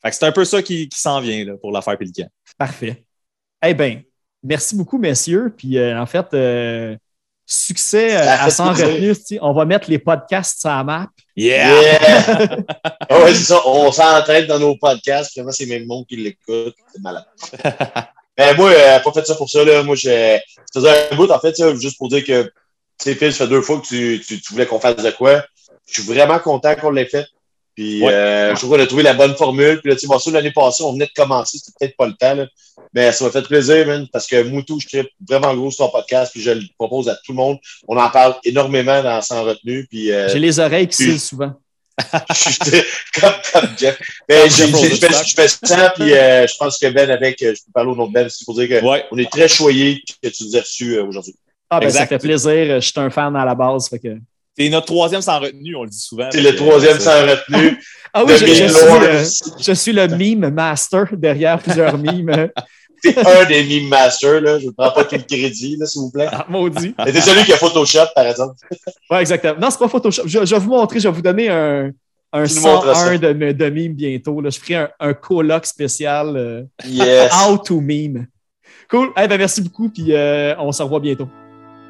Fait 0.03 0.11
que 0.11 0.17
c'est 0.17 0.27
un 0.27 0.33
peu 0.33 0.45
ça 0.45 0.61
qui, 0.61 0.89
qui 0.89 0.99
s'en 0.99 1.21
vient 1.21 1.45
là, 1.45 1.57
pour 1.57 1.71
l'affaire 1.71 1.97
Pélican. 1.97 2.27
Parfait. 2.59 3.05
Eh 3.65 3.75
bien, 3.75 4.03
merci 4.43 4.75
beaucoup, 4.77 4.99
messieurs. 4.99 5.53
Puis 5.57 5.79
euh, 5.79 6.01
en 6.01 6.07
fait, 6.07 6.27
euh, 6.35 6.97
succès 7.47 8.17
euh, 8.17 8.29
à 8.29 8.45
fait 8.45 8.51
100 8.51 8.67
plaisir. 8.75 8.87
retenues. 8.89 9.17
tu 9.17 9.23
sais, 9.25 9.39
On 9.41 9.53
va 9.53 9.65
mettre 9.65 9.89
les 9.89 9.99
podcasts 9.99 10.61
sur 10.61 10.69
la 10.69 10.85
map. 10.85 11.07
Yeah! 11.37 11.81
Yeah! 11.81 12.57
Ah 13.09 13.19
ouais, 13.23 13.35
c'est 13.35 13.45
ça. 13.45 13.61
On 13.67 13.93
s'entraîne 13.93 14.47
dans 14.47 14.59
nos 14.59 14.77
podcasts. 14.77 15.33
Finalement, 15.33 15.53
c'est 15.53 15.67
même 15.67 15.87
monde 15.87 16.07
qui 16.07 16.17
l'écoute. 16.17 16.75
C'est 16.93 17.03
malade. 17.03 17.25
Ben, 18.39 18.55
moi, 18.55 18.71
euh, 18.71 18.99
pas 19.01 19.13
fait 19.13 19.27
ça 19.27 19.35
pour 19.35 19.49
ça. 19.49 19.65
Là. 19.65 19.83
Moi, 19.83 19.97
je 19.97 20.39
ça 20.71 20.81
faisait 20.81 21.09
un 21.11 21.17
bout, 21.17 21.31
en 21.31 21.41
fait, 21.41 21.55
juste 21.81 21.97
pour 21.97 22.11
dire 22.11 22.23
que, 22.23 22.43
tu 22.43 22.51
sais, 22.99 23.15
Phil, 23.15 23.33
ça 23.33 23.45
fait 23.45 23.51
deux 23.51 23.63
fois 23.63 23.81
que 23.81 23.87
tu, 23.87 24.23
tu, 24.27 24.39
tu 24.39 24.53
voulais 24.53 24.67
qu'on 24.67 24.79
fasse 24.79 24.97
de 24.97 25.11
quoi. 25.11 25.43
Je 25.87 26.03
suis 26.03 26.13
vraiment 26.13 26.39
content 26.39 26.75
qu'on 26.77 26.91
l'ait 26.91 27.07
fait. 27.07 27.25
Puis, 27.77 28.03
Ouais. 28.03 28.13
euh, 28.13 28.51
je 28.55 28.59
trouve 28.61 28.71
qu'on 28.71 28.81
a 28.83 28.87
trouvé 28.87 29.03
la 29.03 29.13
bonne 29.15 29.37
formule. 29.37 29.81
Puis 29.83 29.91
là, 29.91 29.97
tu 29.97 30.07
sais, 30.09 30.31
l'année 30.33 30.51
passée, 30.51 30.83
on 30.83 30.93
venait 30.95 31.07
de 31.07 31.13
commencer. 31.15 31.59
C'était 31.59 31.73
peut-être 31.79 31.97
pas 31.97 32.07
le 32.07 32.15
temps, 32.15 32.35
là. 32.35 32.47
Mais 32.95 33.13
ça 33.13 33.25
m'a 33.25 33.31
fait 33.31 33.43
plaisir, 33.43 33.87
man, 33.87 34.07
parce 34.13 34.27
que 34.27 34.43
Moutou, 34.43 34.81
je 34.81 34.87
tripe 34.87 35.09
vraiment 35.29 35.55
gros 35.55 35.71
sur 35.71 35.85
ton 35.85 35.93
podcast. 35.93 36.33
Puis, 36.33 36.41
je 36.43 36.53
le 36.53 36.63
propose 36.79 37.09
à 37.09 37.15
tout 37.17 37.33
le 37.33 37.37
monde. 37.37 37.59
On 37.87 37.97
en 37.99 38.09
parle 38.09 38.35
énormément 38.45 39.03
dans 39.03 39.21
Sans 39.21 39.43
retenue. 39.45 39.87
Puis, 39.91 40.11
euh, 40.11 40.29
J'ai 40.31 40.39
les 40.39 40.59
oreilles 40.59 40.89
qui 40.89 41.05
puis- 41.05 41.19
souvent. 41.19 41.53
je 42.31 43.21
comme, 43.21 43.33
comme 43.53 43.69
Jeff. 43.79 43.99
Mais 44.29 44.49
je 44.51 44.65
fais- 45.35 45.49
ça, 45.49 45.91
puis 45.97 46.13
euh, 46.13 46.47
je 46.47 46.55
pense 46.59 46.79
que 46.79 46.87
Ben, 46.89 47.11
avec, 47.11 47.41
euh, 47.43 47.55
je 47.55 47.63
peux 47.65 47.73
parler 47.73 47.91
au 47.91 47.97
nom 47.97 48.07
de 48.07 48.13
Ben, 48.13 48.29
c'est 48.29 48.45
pour 48.45 48.55
dire 48.55 48.69
qu'on 48.81 48.91
Ouais. 48.91 49.05
est 49.17 49.31
très 49.31 49.49
choyés 49.49 50.03
que 50.23 50.29
tu 50.29 50.45
nous 50.45 50.57
aies 50.57 50.61
reçus 50.61 50.95
euh, 50.99 51.05
aujourd'hui. 51.07 51.35
Ah, 51.71 51.81
ben, 51.81 51.89
ça 51.91 52.07
fait 52.07 52.19
plaisir. 52.19 52.53
Je 52.53 52.87
suis 52.87 53.01
un 53.01 53.09
fan 53.11 53.35
à 53.35 53.45
la 53.47 53.55
base. 53.55 53.89
fait 53.89 53.99
que- 53.99 54.19
C'est 54.59 54.69
notre 54.71 54.87
troisième 54.87 55.21
sans 55.21 55.39
retenue, 55.39 55.77
on 55.77 55.85
le 55.85 55.91
dit 55.91 55.99
souvent. 55.99 56.29
C'est 56.31 56.41
le 56.41 56.55
troisième 56.57 56.99
sans 56.99 57.23
retenue. 57.23 57.79
Ah 58.19 58.25
oui, 58.25 58.33
je, 58.41 58.47
suis, 58.47 58.63
euh, 58.63 59.25
je 59.61 59.73
suis 59.73 59.93
le 59.93 60.09
meme 60.09 60.49
master 60.49 61.05
derrière 61.13 61.59
plusieurs 61.59 61.99
memes. 61.99 62.49
C'est 63.03 63.19
un 63.27 63.45
des 63.45 63.63
meme 63.63 63.91
masters, 63.91 64.41
là. 64.41 64.59
Je 64.59 64.69
ne 64.69 64.71
prends 64.71 64.91
pas 64.91 65.05
tout 65.05 65.17
le 65.17 65.23
crédit, 65.23 65.77
là, 65.77 65.85
s'il 65.85 66.01
vous 66.01 66.11
plaît. 66.11 66.29
Ah, 66.33 66.47
maudit. 66.49 66.95
C'est 67.05 67.21
celui 67.21 67.45
qui 67.45 67.53
a 67.53 67.59
Photoshop, 67.59 68.07
par 68.15 68.27
exemple. 68.27 68.55
Ouais, 69.11 69.21
exactement. 69.21 69.57
Non, 69.61 69.69
c'est 69.71 69.79
pas 69.81 69.89
Photoshop. 69.89 70.23
Je, 70.25 70.47
je 70.47 70.55
vais 70.55 70.59
vous 70.59 70.71
montrer, 70.71 70.99
je 70.99 71.09
vais 71.09 71.15
vous 71.15 71.21
donner 71.21 71.51
un, 71.51 71.91
un 72.33 72.47
Tu 72.47 72.55
nous 72.55 72.61
montres 72.63 72.97
ça. 72.97 73.05
101 73.05 73.19
de, 73.19 73.53
de 73.53 73.69
memes 73.69 73.93
bientôt. 73.93 74.41
Là. 74.41 74.49
Je 74.49 74.59
ferai 74.61 74.77
un, 74.77 74.89
un 74.99 75.13
colloque 75.13 75.67
spécial 75.67 76.35
euh, 76.37 76.63
Yes. 76.87 77.31
How 77.35 77.59
to 77.59 77.83
meme. 77.83 78.29
Cool. 78.89 79.11
Eh 79.23 79.29
ben, 79.29 79.37
merci 79.37 79.61
beaucoup, 79.61 79.91
puis 79.91 80.15
euh, 80.15 80.55
on 80.59 80.73
se 80.73 80.83
revoit 80.83 81.01
bientôt. 81.01 81.29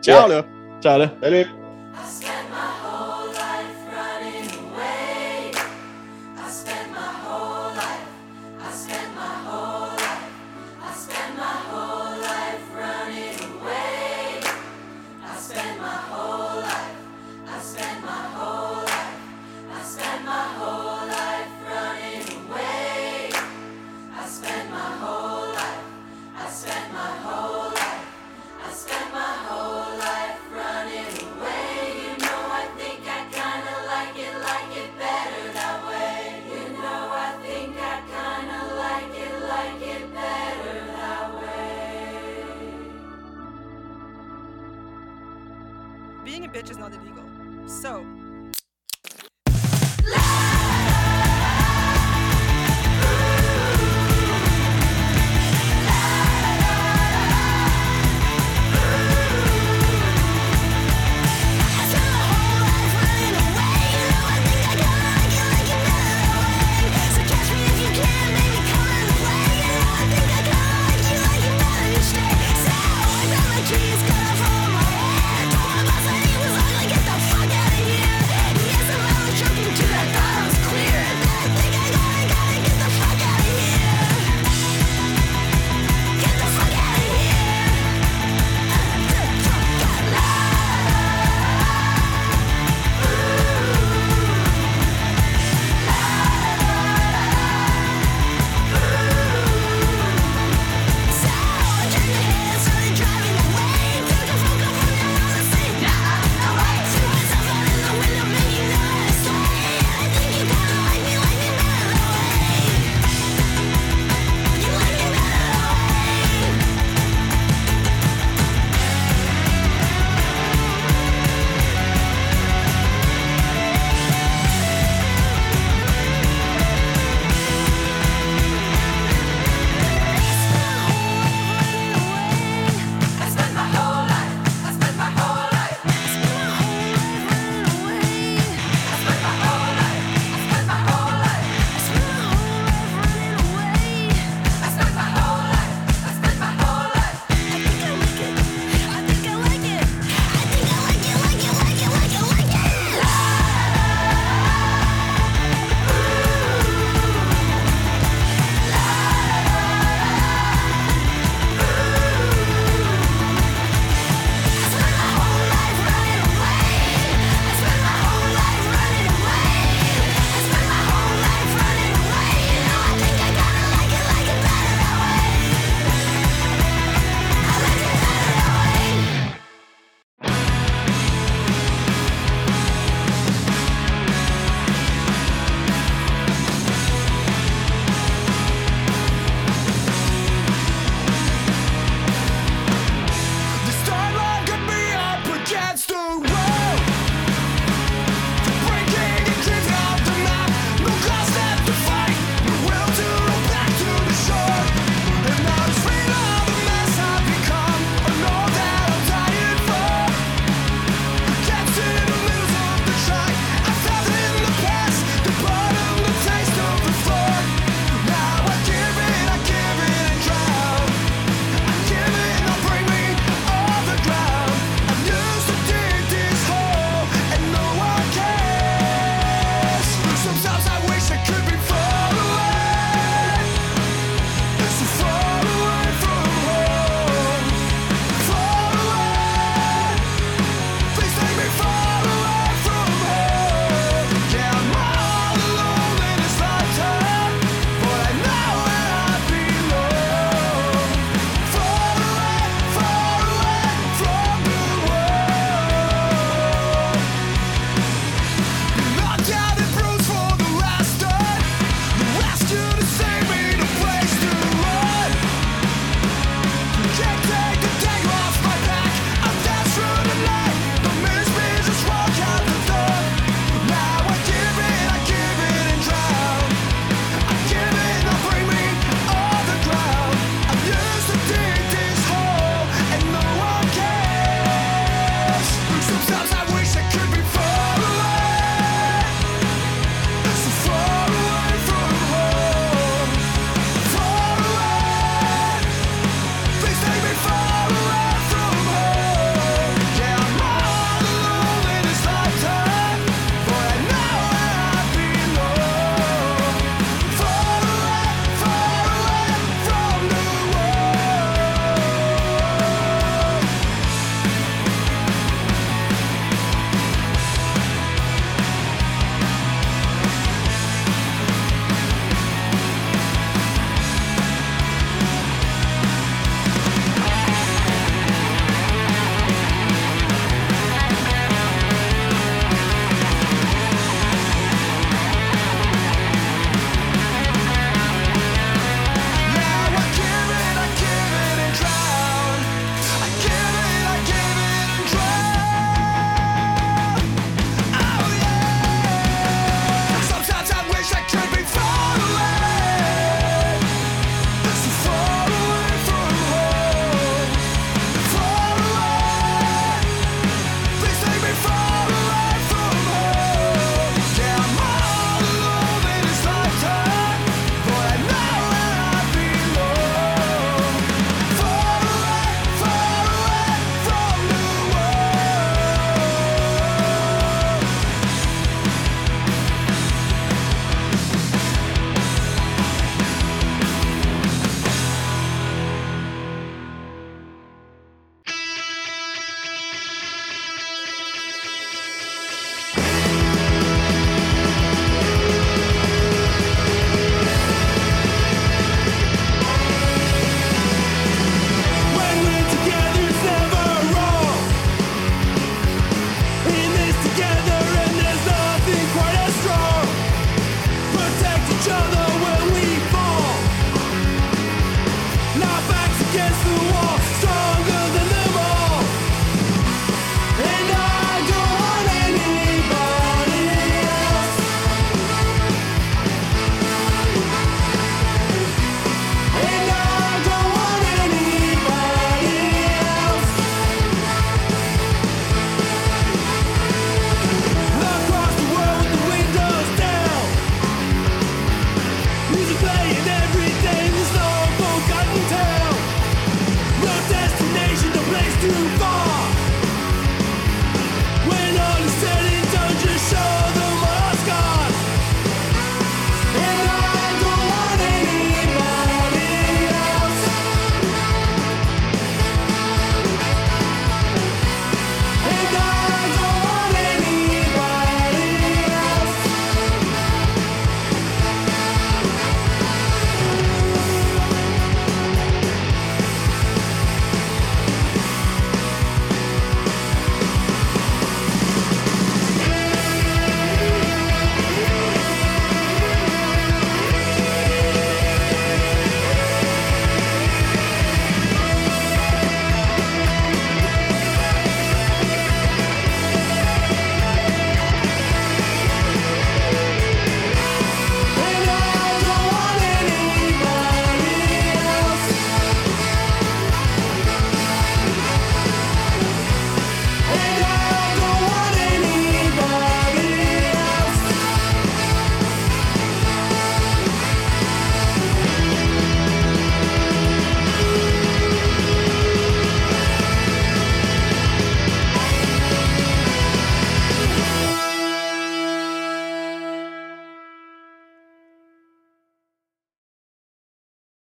Ciao, 0.02 0.28
là! 0.28 0.44
Ciao 0.82 0.98
là. 0.98 1.12
Salut. 1.22 1.46